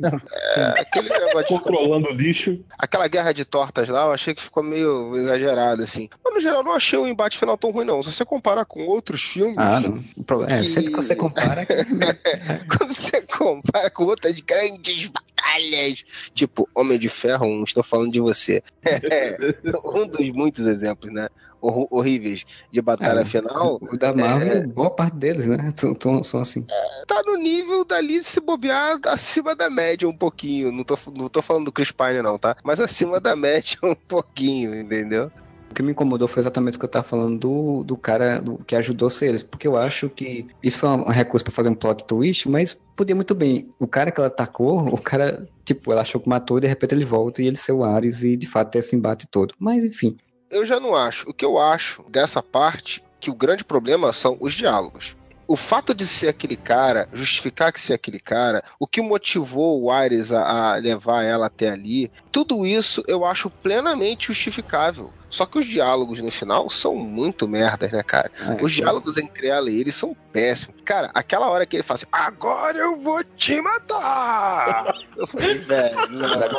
É, 0.57 0.81
aquele 0.81 1.09
negócio 1.09 1.49
Controlando 1.49 2.09
o 2.09 2.13
lixo. 2.13 2.61
Aquela 2.79 3.09
guerra 3.09 3.33
de 3.33 3.45
tortas 3.45 3.89
lá, 3.89 4.07
eu 4.07 4.13
achei 4.13 4.35
que 4.35 4.43
ficou 4.43 4.63
meio 4.63 5.17
exagerado, 5.17 5.83
assim. 5.83 6.09
Mas 6.25 6.35
no 6.35 6.41
geral, 6.41 6.63
não 6.63 6.73
achei 6.73 6.99
o 6.99 7.07
embate 7.07 7.39
final 7.39 7.57
tão 7.57 7.71
ruim, 7.71 7.85
não. 7.85 8.03
Se 8.03 8.13
você 8.13 8.25
comparar 8.25 8.65
com 8.65 8.87
outros 8.87 9.23
filmes. 9.23 9.59
Ah, 9.59 9.81
não. 9.81 10.03
É, 10.47 10.61
que... 10.61 10.67
sempre 10.67 10.91
que 10.91 10.97
você 10.97 11.17
compara. 11.17 11.67
Quando 12.69 12.93
você 12.93 13.23
compara 13.23 13.91
com 13.91 14.05
outras 14.05 14.39
grandes 14.41 15.09
batalhas, 15.09 16.05
tipo 16.35 16.69
Homem 16.75 16.99
de 16.99 17.09
Ferro, 17.09 17.47
um, 17.47 17.65
estou 17.65 17.83
falando 17.83 18.13
de 18.13 18.21
você. 18.21 18.63
É, 19.13 19.37
um 19.85 20.07
dos 20.07 20.31
muitos 20.31 20.67
exemplos, 20.67 21.13
né? 21.13 21.29
Horríveis 21.61 22.45
de 22.71 22.81
batalha 22.81 23.21
é, 23.21 23.25
final. 23.25 23.79
O 23.81 23.97
da 23.97 24.13
Marvel, 24.13 24.53
é, 24.53 24.67
boa 24.67 24.91
parte 24.91 25.17
deles, 25.17 25.47
né? 25.47 25.73
São, 25.77 26.23
são 26.23 26.41
assim. 26.41 26.67
É, 26.69 27.05
tá 27.07 27.23
no 27.27 27.37
nível 27.37 27.85
dali 27.85 28.23
se 28.23 28.41
bobear 28.41 28.99
acima 29.07 29.55
da 29.55 29.71
média 29.71 30.09
um 30.09 30.17
pouquinho. 30.17 30.73
Não 30.73 30.85
tô, 30.85 30.99
não 31.13 31.29
tô 31.29 31.43
falando 31.43 31.67
do 31.67 31.73
Chris 31.73 31.91
Pine, 31.91 32.23
não, 32.23 32.39
tá? 32.39 32.57
Mas 32.63 32.81
acima 32.81 33.21
da 33.21 33.35
média 33.35 33.79
um 33.83 33.95
pouquinho, 33.95 34.75
entendeu? 34.75 35.31
O 35.71 35.75
que 35.75 35.85
me 35.85 35.93
incomodou 35.93 36.27
foi 36.27 36.41
exatamente 36.41 36.77
o 36.77 36.81
que 36.81 36.85
eu 36.85 36.91
tava 36.91 37.05
falando 37.05 37.39
do, 37.39 37.85
do 37.85 37.97
cara 37.97 38.41
do, 38.41 38.59
que 38.59 38.75
ajudou 38.75 39.09
ser 39.09 39.29
eles. 39.29 39.43
Porque 39.43 39.69
eu 39.69 39.77
acho 39.77 40.09
que 40.09 40.49
isso 40.61 40.79
foi 40.79 40.89
um 40.89 41.09
recurso 41.09 41.45
para 41.45 41.55
fazer 41.55 41.69
um 41.69 41.75
plot 41.77 42.05
twist, 42.05 42.49
mas 42.49 42.75
podia 42.97 43.15
muito 43.15 43.37
bem. 43.37 43.73
O 43.79 43.87
cara 43.87 44.11
que 44.11 44.21
ela 44.21 44.27
atacou, 44.27 44.89
o 44.89 44.99
cara, 44.99 45.49
tipo, 45.65 45.93
ela 45.93 46.03
achou 46.03 46.21
que 46.21 46.29
matou 46.29 46.59
e 46.59 46.63
de 46.63 46.67
repente 46.67 46.93
ele 46.93 47.05
volta 47.05 47.41
e 47.41 47.47
ele 47.47 47.57
ser 47.57 47.71
o 47.71 47.85
Ares 47.85 48.25
e 48.25 48.37
de 48.37 48.49
fato 48.49 48.73
ter 48.73 48.81
esse 48.81 48.97
embate 48.97 49.29
todo. 49.29 49.55
Mas 49.61 49.85
enfim, 49.85 50.17
eu 50.51 50.67
já 50.67 50.81
não 50.81 50.95
acho. 50.95 51.29
O 51.31 51.35
que 51.35 51.45
eu 51.45 51.59
acho 51.59 52.03
dessa 52.09 52.43
parte, 52.43 53.03
que 53.21 53.31
o 53.31 53.35
grande 53.35 53.65
problema 53.65 54.13
são 54.13 54.37
os 54.41 54.55
diálogos 54.55 55.17
o 55.51 55.57
fato 55.57 55.93
de 55.93 56.07
ser 56.07 56.29
aquele 56.29 56.55
cara, 56.55 57.09
justificar 57.13 57.73
que 57.73 57.81
ser 57.81 57.95
aquele 57.95 58.21
cara, 58.21 58.63
o 58.79 58.87
que 58.87 59.03
motivou 59.03 59.83
o 59.83 59.91
Ares 59.91 60.31
a, 60.31 60.45
a, 60.45 60.77
levar 60.77 61.25
ela 61.25 61.47
até 61.47 61.71
ali, 61.71 62.09
tudo 62.31 62.65
isso 62.65 63.03
eu 63.09 63.25
acho 63.25 63.51
plenamente 63.51 64.29
justificável. 64.29 65.13
Só 65.31 65.47
que 65.47 65.59
os 65.59 65.67
diálogos 65.67 66.21
no 66.21 66.31
final 66.31 66.69
são 66.69 66.97
muito 66.97 67.49
merdas, 67.49 67.93
né, 67.93 68.03
cara? 68.03 68.31
É, 68.41 68.63
os 68.63 68.73
diálogos 68.73 69.17
é. 69.17 69.23
entre 69.23 69.47
ela 69.47 69.71
e 69.71 69.81
ele 69.81 69.93
são 69.93 70.15
péssimos. 70.33 70.77
Cara, 70.85 71.11
aquela 71.15 71.49
hora 71.49 71.65
que 71.65 71.77
ele 71.77 71.83
fala 71.85 71.99
assim, 71.99 72.07
agora 72.11 72.77
eu 72.77 72.97
vou 72.97 73.23
te 73.23 73.61
matar! 73.61 74.93
eu 75.17 75.27
falei, 75.27 75.59
velho. 75.59 75.97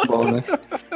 Bom, 0.08 0.32
né? 0.32 0.44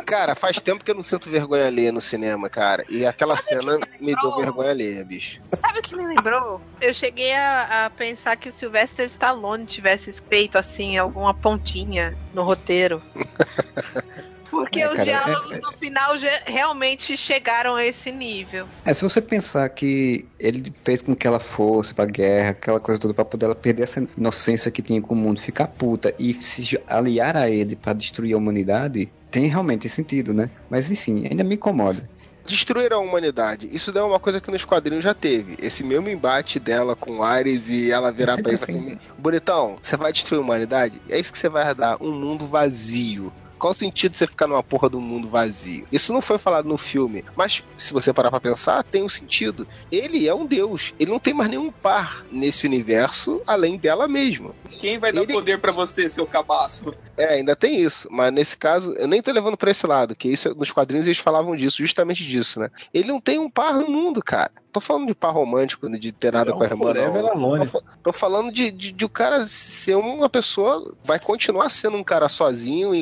Cara, 0.05 0.36
faz 0.36 0.59
tempo 0.59 0.84
que 0.84 0.91
eu 0.91 0.95
não 0.95 1.03
sinto 1.03 1.30
vergonha 1.30 1.67
alheia 1.67 1.91
no 1.91 2.01
cinema, 2.01 2.49
cara. 2.49 2.86
E 2.89 3.05
aquela 3.05 3.36
Sabe 3.36 3.61
cena 3.61 3.78
me, 3.99 4.07
me 4.07 4.21
deu 4.21 4.36
vergonha 4.38 4.71
alheia, 4.71 5.03
bicho. 5.03 5.41
Sabe 5.59 5.80
o 5.80 5.82
que 5.82 5.95
me 5.95 6.05
lembrou? 6.05 6.61
Eu 6.80 6.93
cheguei 6.93 7.34
a, 7.34 7.86
a 7.86 7.89
pensar 7.89 8.38
que 8.38 8.47
o 8.47 8.53
Sylvester 8.53 9.05
Stallone 9.05 9.65
tivesse 9.65 10.11
feito, 10.30 10.57
assim, 10.57 10.97
alguma 10.97 11.34
pontinha 11.34 12.17
no 12.34 12.43
roteiro. 12.43 13.01
Porque 14.56 14.80
é, 14.80 14.89
os 14.89 14.95
cara, 14.95 15.03
diálogos 15.03 15.51
é, 15.51 15.60
no 15.60 15.72
final 15.74 16.14
realmente 16.45 17.18
chegaram 17.18 17.76
a 17.76 17.86
esse 17.86 18.12
nível. 18.12 18.68
É, 18.86 18.93
se 18.93 19.03
você 19.03 19.22
pensar 19.22 19.68
que 19.70 20.26
ele 20.39 20.74
fez 20.84 21.01
com 21.01 21.14
que 21.14 21.28
ela 21.28 21.39
fosse 21.39 21.93
pra 21.93 22.06
guerra, 22.06 22.51
aquela 22.51 22.80
coisa 22.80 22.99
toda, 22.99 23.14
pra 23.14 23.26
poder 23.26 23.45
ela 23.45 23.56
perder 23.56 23.84
essa 23.84 24.08
inocência 24.18 24.72
que 24.72 24.82
tinha 24.82 25.01
com 25.01 25.14
o 25.14 25.18
mundo, 25.18 25.41
ficar 25.41 25.68
puta 25.68 26.14
e 26.18 26.34
se 26.34 26.80
aliar 26.88 27.36
a 27.36 27.49
ele 27.49 27.76
para 27.76 27.93
destruir 27.93 28.34
a 28.34 28.38
humanidade, 28.38 29.10
tem 29.30 29.47
realmente 29.47 29.89
sentido, 29.89 30.34
né? 30.34 30.49
Mas 30.70 30.89
enfim, 30.89 31.28
ainda 31.30 31.43
me 31.43 31.56
incomoda 31.56 32.08
destruir 32.45 32.93
a 32.93 32.99
humanidade. 32.99 33.68
Isso 33.72 33.95
é 33.97 34.03
uma 34.03 34.20
coisa 34.20 34.39
que 34.39 34.51
nos 34.51 34.64
quadrinhos 34.64 35.03
já 35.03 35.14
teve. 35.14 35.58
Esse 35.60 35.84
mesmo 35.84 36.08
embate 36.10 36.60
dela 36.60 36.95
com 36.95 37.24
Ares 37.24 37.70
e 37.70 37.91
ela 37.91 38.12
virar 38.12 38.38
pra 38.38 38.51
ele 38.51 38.64
assim, 38.64 38.91
assim: 38.91 38.99
Bonitão, 39.18 39.78
você 39.82 39.97
vai 39.97 40.14
destruir 40.14 40.38
a 40.38 40.41
humanidade? 40.41 41.01
É 41.10 41.20
isso 41.20 41.32
que 41.32 41.38
você 41.38 41.49
vai 41.49 41.74
dar 41.74 41.97
um 41.99 42.12
mundo 42.12 42.45
vazio. 42.45 43.34
Qual 43.58 43.72
o 43.72 43.76
sentido 43.76 44.16
você 44.16 44.28
ficar 44.28 44.47
numa 44.47 44.64
porra 44.64 44.89
do 44.89 44.99
mundo 44.99 45.28
vazio? 45.28 45.88
Isso 45.91 46.14
não 46.14 46.22
foi 46.22 46.38
falado 46.38 46.68
no 46.68 46.78
filme, 46.78 47.24
mas 47.36 47.64
se 47.78 47.93
você 47.93 48.14
parar 48.14 48.30
pra 48.30 48.39
pensar, 48.39 48.84
tem 48.84 49.03
um 49.03 49.10
sentido. 49.10 49.68
Ele 49.91 50.28
é 50.28 50.34
um 50.34 50.45
deus. 50.45 50.93
Ele 50.99 51.12
não 51.12 51.20
tem 51.20 51.34
mais 51.34 51.49
nenhum 51.49 51.72
par 51.72 52.26
nesse 52.32 52.66
universo 52.66 53.41
além 53.45 53.78
dela 53.78 54.08
mesma. 54.08 54.51
Quem 54.72 54.99
vai 54.99 55.12
dar 55.12 55.22
ele... 55.24 55.34
poder 55.34 55.60
para 55.60 55.72
você, 55.72 56.10
seu 56.10 56.26
cabaço? 56.26 56.93
É, 57.18 57.36
ainda 57.36 57.56
tem 57.56 57.82
isso. 57.82 58.08
Mas 58.12 58.32
nesse 58.32 58.58
caso, 58.58 58.93
eu 58.93 59.08
nem 59.08 59.22
tô 59.22 59.32
levando 59.32 59.58
pra 59.58 59.72
esse 59.72 59.86
lado, 59.88 60.16
que 60.16 60.28
isso 60.28 60.53
nos 60.56 60.72
quadrinhos 60.72 61.06
eles 61.06 61.18
falavam 61.18 61.56
disso, 61.56 61.78
justamente 61.78 62.24
disso, 62.24 62.60
né? 62.60 62.70
Ele 62.93 63.08
não 63.08 63.22
tem 63.22 63.39
um 63.39 63.49
par 63.49 63.74
no 63.76 63.89
mundo, 63.89 64.22
cara. 64.22 64.51
Tô 64.72 64.82
falando 64.82 65.08
de 65.08 65.16
par 65.16 65.34
romântico, 65.34 65.89
de 65.97 66.12
ter 66.12 66.34
nada 66.34 66.51
com 66.51 66.62
a 66.62 66.66
irmã, 66.66 66.93
não. 66.93 67.66
Tô, 67.68 67.84
tô, 68.03 68.14
falando 68.14 68.51
de, 68.51 68.70
de, 68.72 68.91
de 68.91 69.06
o 69.06 69.10
cara 69.10 69.47
ser 69.47 69.95
uma 69.95 70.30
pessoa, 70.30 70.93
vai 71.01 71.18
continuar 71.18 71.70
sendo 71.70 71.95
um 71.95 72.03
cara 72.03 72.28
sozinho, 72.28 72.93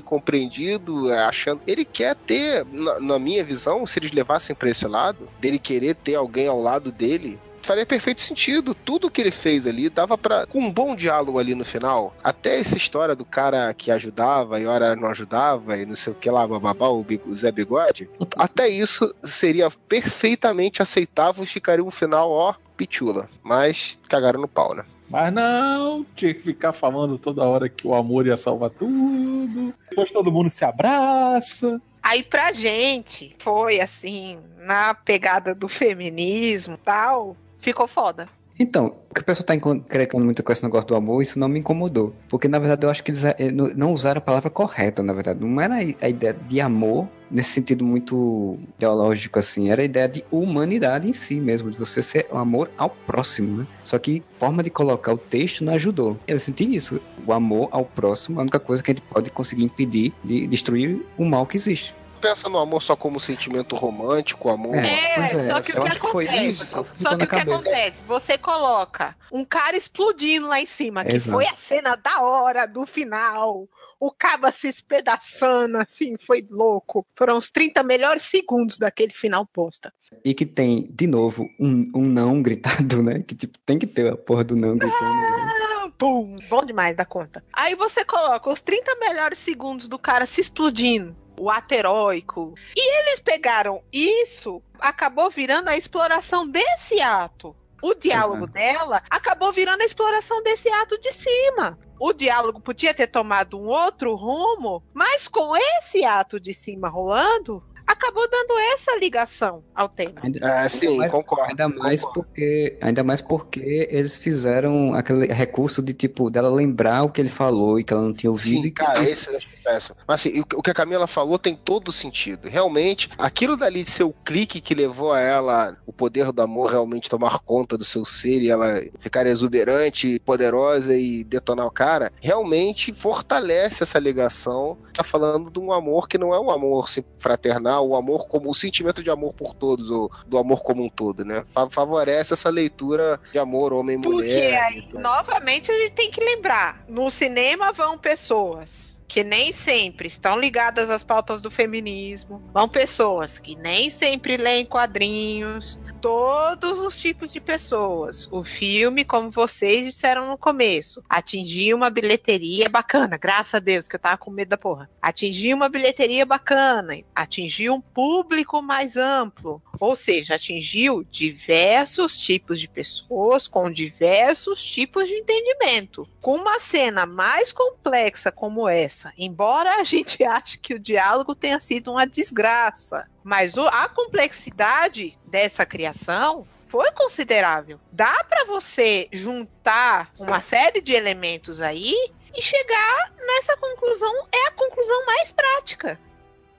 incompreendido, 0.44 1.12
achando. 1.14 1.62
Ele 1.66 1.86
quer 1.86 2.16
ter, 2.16 2.66
na, 2.72 3.00
na 3.00 3.20
minha 3.20 3.44
visão, 3.44 3.86
se 3.86 4.00
eles 4.00 4.12
levassem 4.12 4.56
pra 4.56 4.70
esse 4.70 4.88
lado, 4.88 5.28
dele 5.39 5.60
querer 5.60 5.96
ter 5.96 6.16
alguém 6.16 6.48
ao 6.48 6.62
lado 6.62 6.91
dele, 6.91 7.39
faria 7.62 7.86
perfeito 7.86 8.22
sentido. 8.22 8.76
Tudo 8.76 9.10
que 9.10 9.22
ele 9.22 9.32
fez 9.32 9.66
ali 9.66 9.89
dava 9.89 10.18
para 10.18 10.46
com 10.46 10.60
um 10.60 10.72
bom 10.72 10.96
diálogo 10.96 11.39
ali 11.39 11.56
no 11.56 11.66
final. 11.66 12.16
Até 12.24 12.60
essa 12.60 12.78
história 12.78 13.16
do 13.16 13.26
cara 13.26 13.74
que 13.74 13.91
ajudava 13.91 14.60
e 14.60 14.66
hora 14.66 14.96
não 14.96 15.10
ajudava 15.10 15.78
e 15.78 15.86
não 15.86 15.96
sei 15.96 16.14
o 16.14 16.16
que 16.16 16.30
lá, 16.30 16.46
bababá, 16.48 16.89
o 16.89 17.06
Zé 17.36 17.52
Bigode. 17.52 18.10
Até 18.38 18.68
isso 18.68 19.14
seria 19.24 19.70
perfeitamente 19.88 20.82
aceitável 20.82 21.44
e 21.44 21.48
ficaria 21.48 21.84
um 21.84 21.91
final, 21.91 22.30
ó, 22.30 22.54
pitula. 22.76 23.30
Mas 23.41 24.00
cagaram 24.10 24.41
no 24.41 24.48
pau, 24.48 24.76
né? 24.76 24.84
Mas 25.14 25.32
não, 25.32 26.03
tinha 26.16 26.34
que 26.34 26.41
ficar 26.41 26.74
falando 26.74 27.20
toda 27.20 27.43
hora 27.43 27.70
que 27.70 27.86
o 27.86 27.93
amor 27.93 28.26
ia 28.26 28.36
salvar 28.36 28.72
tudo. 28.72 29.72
Depois 29.88 30.11
todo 30.11 30.32
mundo 30.32 30.49
se 30.49 30.66
abraça. 30.66 31.80
Aí 32.01 32.24
pra 32.24 32.51
gente 32.51 33.36
foi 33.38 33.80
assim, 33.80 34.39
na 34.57 34.95
pegada 34.95 35.53
do 35.53 35.70
feminismo 35.70 36.78
tal, 36.78 37.38
ficou 37.59 37.88
foda. 37.88 38.28
Então, 38.60 38.93
o 39.10 39.14
que 39.14 39.22
o 39.22 39.24
pessoal 39.24 39.45
tá 39.47 39.56
encrencando 39.56 40.24
muito 40.24 40.43
com 40.43 40.51
esse 40.51 40.64
negócio 40.64 40.88
do 40.88 40.95
amor, 40.95 41.22
isso 41.22 41.39
não 41.39 41.47
me 41.47 41.60
incomodou. 41.60 42.14
Porque, 42.30 42.47
na 42.47 42.60
verdade, 42.60 42.86
eu 42.86 42.89
acho 42.89 43.04
que 43.04 43.12
eles 43.12 43.24
eh, 43.24 43.36
não- 43.51 43.91
usaram 43.91 44.20
a 44.20 44.22
palavra 44.22 44.49
correta, 44.49 45.01
na 45.01 45.12
verdade. 45.14 45.39
Não 45.43 45.60
era 45.60 45.76
a 45.76 46.10
ideia 46.10 46.34
de 46.47 46.62
amor 46.62 47.08
nesse 47.32 47.49
sentido 47.49 47.84
muito 47.84 48.58
teológico, 48.78 49.39
assim. 49.39 49.72
Era 49.72 49.82
a 49.82 49.86
ideia 49.86 50.08
de 50.08 50.24
humanidade 50.32 51.10
em 51.10 51.14
si 51.14 51.36
mesmo, 51.36 51.72
de 51.72 51.78
você 51.78 52.01
ser 52.04 52.28
o 52.32 52.38
amor 52.38 52.70
ao 52.78 52.91
próximo, 52.91 53.58
né? 53.58 53.68
Só 53.82 53.97
que 53.97 54.22
forma 54.39 54.62
de 54.62 54.70
colocar 54.70 55.14
o 55.14 55.18
texto 55.18 55.64
não 55.64 55.74
ajudou. 55.74 56.20
Eu 56.28 56.39
senti 56.39 56.76
isso. 56.76 57.01
O 57.26 57.34
amor 57.34 57.70
ao 57.72 57.86
próximo 57.86 58.38
é 58.38 58.39
a 58.39 58.43
única 58.43 58.60
coisa 58.60 58.84
que 58.84 58.91
a 58.91 58.93
gente 58.93 59.04
pode 59.10 59.32
conseguir 59.32 59.64
impedir 59.64 60.14
de 60.24 60.45
destruir 60.45 61.04
o 61.18 61.26
mal 61.26 61.45
que 61.47 61.58
existe. 61.58 61.95
Pensa 62.24 62.47
no 62.47 62.57
amor 62.57 62.82
só 62.82 62.95
como 62.95 63.19
sentimento 63.19 63.76
romântico, 63.76 64.49
amor. 64.49 64.78
É. 64.78 65.15
Pois 65.15 65.36
é, 65.36 65.51
só 65.51 65.61
que 65.61 65.78
o 65.78 65.84
que 65.84 65.99
que 65.99 66.07
foi 66.07 66.26
acontece? 66.26 66.49
isso 66.49 66.65
Só 66.67 66.84
que 67.17 67.24
o 67.26 67.28
que 67.28 67.36
acontece? 67.36 67.97
Você 68.07 68.38
coloca 68.38 69.13
um 69.30 69.43
cara 69.43 69.76
explodindo 69.76 70.47
lá 70.47 70.61
em 70.61 70.65
cima, 70.65 71.03
que 71.03 71.17
Exato. 71.17 71.36
foi 71.36 71.45
a 71.45 71.55
cena 71.57 71.97
da 71.97 72.21
hora 72.21 72.65
do 72.65 72.86
final. 72.86 73.67
O 73.99 74.09
caba 74.09 74.53
se 74.53 74.69
espedaçando, 74.69 75.78
assim, 75.80 76.15
foi 76.26 76.47
louco. 76.49 77.05
Foram 77.13 77.36
os 77.36 77.51
30 77.51 77.84
melhores 77.84 78.24
segundos 78.24 78.78
daquele 78.78 79.11
final 79.11 79.45
posta. 79.45 79.93
E 80.24 80.34
que 80.34 80.45
tem, 80.45 80.88
de 80.93 81.07
novo, 81.07 81.45
um, 81.59 81.84
um 81.93 82.03
não 82.03 82.41
gritado, 82.41 83.03
né? 83.03 83.21
Que 83.28 83.36
tipo, 83.36 83.59
tem 83.65 83.78
que 83.78 83.86
ter 83.88 84.13
a 84.13 84.15
porra 84.15 84.45
do 84.45 84.55
não 84.55 84.78
gritando. 84.78 85.03
né? 85.03 85.59
Ah, 85.84 85.91
Pum, 85.97 86.36
bom 86.49 86.65
demais 86.65 86.95
da 86.95 87.05
conta. 87.05 87.43
Aí 87.51 87.76
você 87.76 88.05
coloca 88.05 88.49
os 88.49 88.61
30 88.61 88.95
melhores 88.95 89.39
segundos 89.39 89.88
do 89.89 89.99
cara 89.99 90.26
se 90.26 90.39
explodindo. 90.39 91.15
O 91.39 91.49
ato 91.49 91.73
heróico. 91.73 92.53
E 92.75 92.99
eles 92.99 93.19
pegaram 93.19 93.84
isso, 93.91 94.61
acabou 94.79 95.29
virando 95.29 95.69
a 95.69 95.77
exploração 95.77 96.47
desse 96.47 97.01
ato. 97.01 97.55
O 97.81 97.93
diálogo 97.93 98.47
dela 98.47 99.03
acabou 99.09 99.51
virando 99.51 99.81
a 99.81 99.86
exploração 99.86 100.41
desse 100.41 100.69
ato 100.69 100.97
de 101.01 101.11
cima. 101.11 101.77
O 101.99 102.13
diálogo 102.13 102.61
podia 102.61 102.93
ter 102.93 103.07
tomado 103.07 103.59
um 103.59 103.65
outro 103.65 104.15
rumo, 104.15 104.81
mas 104.93 105.27
com 105.27 105.53
esse 105.53 106.05
ato 106.05 106.39
de 106.39 106.53
cima 106.53 106.88
rolando, 106.88 107.61
acabou 107.94 108.28
dando 108.30 108.58
essa 108.74 108.98
ligação 108.98 109.64
ao 109.74 109.88
tema. 109.88 110.14
Ainda, 110.22 110.39
É, 110.48 110.68
sim, 110.70 110.98
mais- 110.98 111.12
concordo. 111.12 111.50
ainda 111.50 111.68
mais 111.70 112.02
concordo. 112.02 112.28
porque 112.30 112.78
ainda 112.82 113.04
mais 113.04 113.22
porque 113.22 113.88
eles 113.91 114.18
fizeram 114.18 114.94
aquele 114.94 115.28
recurso 115.34 115.82
de 115.82 115.94
tipo 115.94 116.30
dela 116.30 116.50
lembrar 116.50 117.04
o 117.04 117.10
que 117.10 117.22
ele 117.22 117.30
falou 117.30 117.80
e 117.80 117.84
que 117.84 117.94
ela 117.94 118.02
não 118.02 118.14
tinha 118.14 118.30
ouvido 118.32 118.62
Sim, 118.62 118.68
e 118.68 118.72
que 118.72 118.84
cara, 118.84 119.02
isso- 119.02 119.14
esse 119.14 119.30
eu 119.30 119.38
acho 119.38 119.48
péssimo. 119.64 119.96
Mas 120.06 120.16
assim, 120.20 120.41
o 120.41 120.62
que- 120.62 120.70
a 120.72 120.74
Camila 120.74 121.08
falou 121.08 121.39
tem 121.39 121.56
todo 121.56 121.91
sentido. 121.91 122.50
Realmente, 122.50 123.10
aquilo 123.18 123.56
dali 123.56 123.84
de 123.84 123.89
ser 123.91 124.04
o 124.04 124.12
clique 124.26 124.60
que 124.60 124.76
levou 124.76 125.14
a 125.14 125.22
ela, 125.22 125.78
o 125.86 125.94
poder 125.94 126.32
do 126.34 126.41
amor 126.41 126.70
realmente 126.72 127.10
tomar 127.10 127.39
conta 127.39 127.78
do 127.78 127.86
seu 127.86 128.04
ser 128.04 128.41
e 128.41 128.50
ela 128.50 128.82
ficar 129.00 129.26
exuberante, 129.26 130.20
poderosa 130.26 130.98
e 130.98 131.24
detonar 131.24 131.66
o 131.66 131.72
cara, 131.72 132.12
realmente 132.20 132.91
fortalece 132.94 133.84
essa 133.84 134.00
ligação. 134.00 134.78
Tá 134.94 135.04
falando 135.04 135.50
de 135.50 135.60
um 135.60 135.72
amor 135.72 136.08
que 136.10 136.18
não 136.18 136.34
é 136.34 136.39
um 136.39 136.50
amor 136.52 136.89
fraternal, 137.18 137.88
o 137.94 137.98
amor 137.98 138.28
como 138.28 138.50
o 138.50 138.56
sentimento 138.56 139.04
de 139.04 139.10
amor 139.10 139.34
por 139.34 139.54
todos, 139.54 139.89
ou 139.89 140.12
do 140.28 140.38
amor 140.38 140.62
como 140.62 140.84
um 140.84 140.89
todo, 140.89 141.24
né? 141.24 141.44
Fa- 141.52 141.70
Favorece 141.70 142.34
essa 142.34 142.50
leitura 142.50 143.20
de 143.32 143.39
amor 143.39 143.74
homem-mulher. 143.74 144.41
Porque 144.44 144.56
aí, 144.58 144.86
então. 144.88 145.02
novamente, 145.02 145.72
a 145.72 145.76
gente 145.78 145.94
tem 145.94 146.12
que 146.12 146.24
lembrar: 146.24 146.84
no 146.88 147.10
cinema 147.10 147.72
vão 147.72 147.98
pessoas 147.98 148.94
que 149.08 149.24
nem 149.24 149.54
sempre 149.54 150.08
estão 150.08 150.39
ligadas 150.39 150.89
às 150.89 151.04
pautas 151.04 151.39
do 151.41 151.52
feminismo, 151.52 152.41
vão 152.52 152.68
pessoas 152.68 153.38
que 153.38 153.56
nem 153.56 153.89
sempre 153.89 154.38
leem 154.38 154.66
quadrinhos, 154.66 155.78
todos 156.04 156.80
os 156.80 156.99
tipos 156.99 157.32
de 157.32 157.39
pessoas. 157.39 158.28
O 158.30 158.43
filme, 158.43 159.06
como 159.06 159.32
vocês 159.32 159.86
disseram 159.86 160.28
no 160.28 160.38
começo, 160.38 161.01
atingiu 161.08 161.78
uma 161.78 161.89
bilheteria 161.89 162.68
bacana, 162.68 163.16
graças 163.16 163.54
a 163.54 163.60
Deus, 163.60 163.88
que 163.88 163.95
eu 163.95 163.99
tava 163.99 164.18
com 164.18 164.30
medo 164.30 164.49
da 164.49 164.58
porra. 164.58 164.89
Atingiu 165.01 165.56
uma 165.56 165.70
bilheteria 165.70 166.26
bacana, 166.26 166.97
atingiu 167.16 167.74
um 167.74 167.80
público 167.80 168.62
mais 168.62 168.97
amplo, 168.97 169.64
ou 169.80 169.95
seja, 169.95 170.36
atingiu 170.36 171.06
diversos 171.10 172.18
tipos 172.18 172.60
de 172.60 172.68
pessoas 172.68 173.47
com 173.47 173.72
diversos 173.72 174.62
tipos 174.62 175.08
de 175.08 175.16
entendimento. 175.16 176.06
Com 176.20 176.36
uma 176.36 176.60
cena 176.60 177.06
mais 177.06 177.54
complexa 177.54 178.30
como 178.30 178.68
essa, 178.68 179.14
embora 179.18 179.76
a 179.76 179.84
gente 179.86 180.22
ache 180.22 180.58
que 180.58 180.74
o 180.74 180.80
diálogo 180.80 181.34
tenha 181.34 181.62
sido 181.62 181.91
uma 181.91 182.06
desgraça, 182.06 183.10
mas 183.24 183.55
o- 183.57 183.67
a 183.67 183.88
complexidade 183.88 185.17
dessa 185.26 185.65
criação 185.65 186.45
foi 186.67 186.91
considerável. 186.91 187.80
Dá 187.91 188.24
para 188.28 188.45
você 188.45 189.07
juntar 189.11 190.11
uma 190.19 190.41
série 190.41 190.82
de 190.82 190.93
elementos 190.93 191.61
aí 191.61 191.93
e 192.36 192.41
chegar 192.41 193.11
nessa 193.17 193.55
conclusão 193.57 194.28
é 194.32 194.47
a 194.47 194.51
conclusão 194.51 195.05
mais 195.05 195.32
prática. 195.32 195.99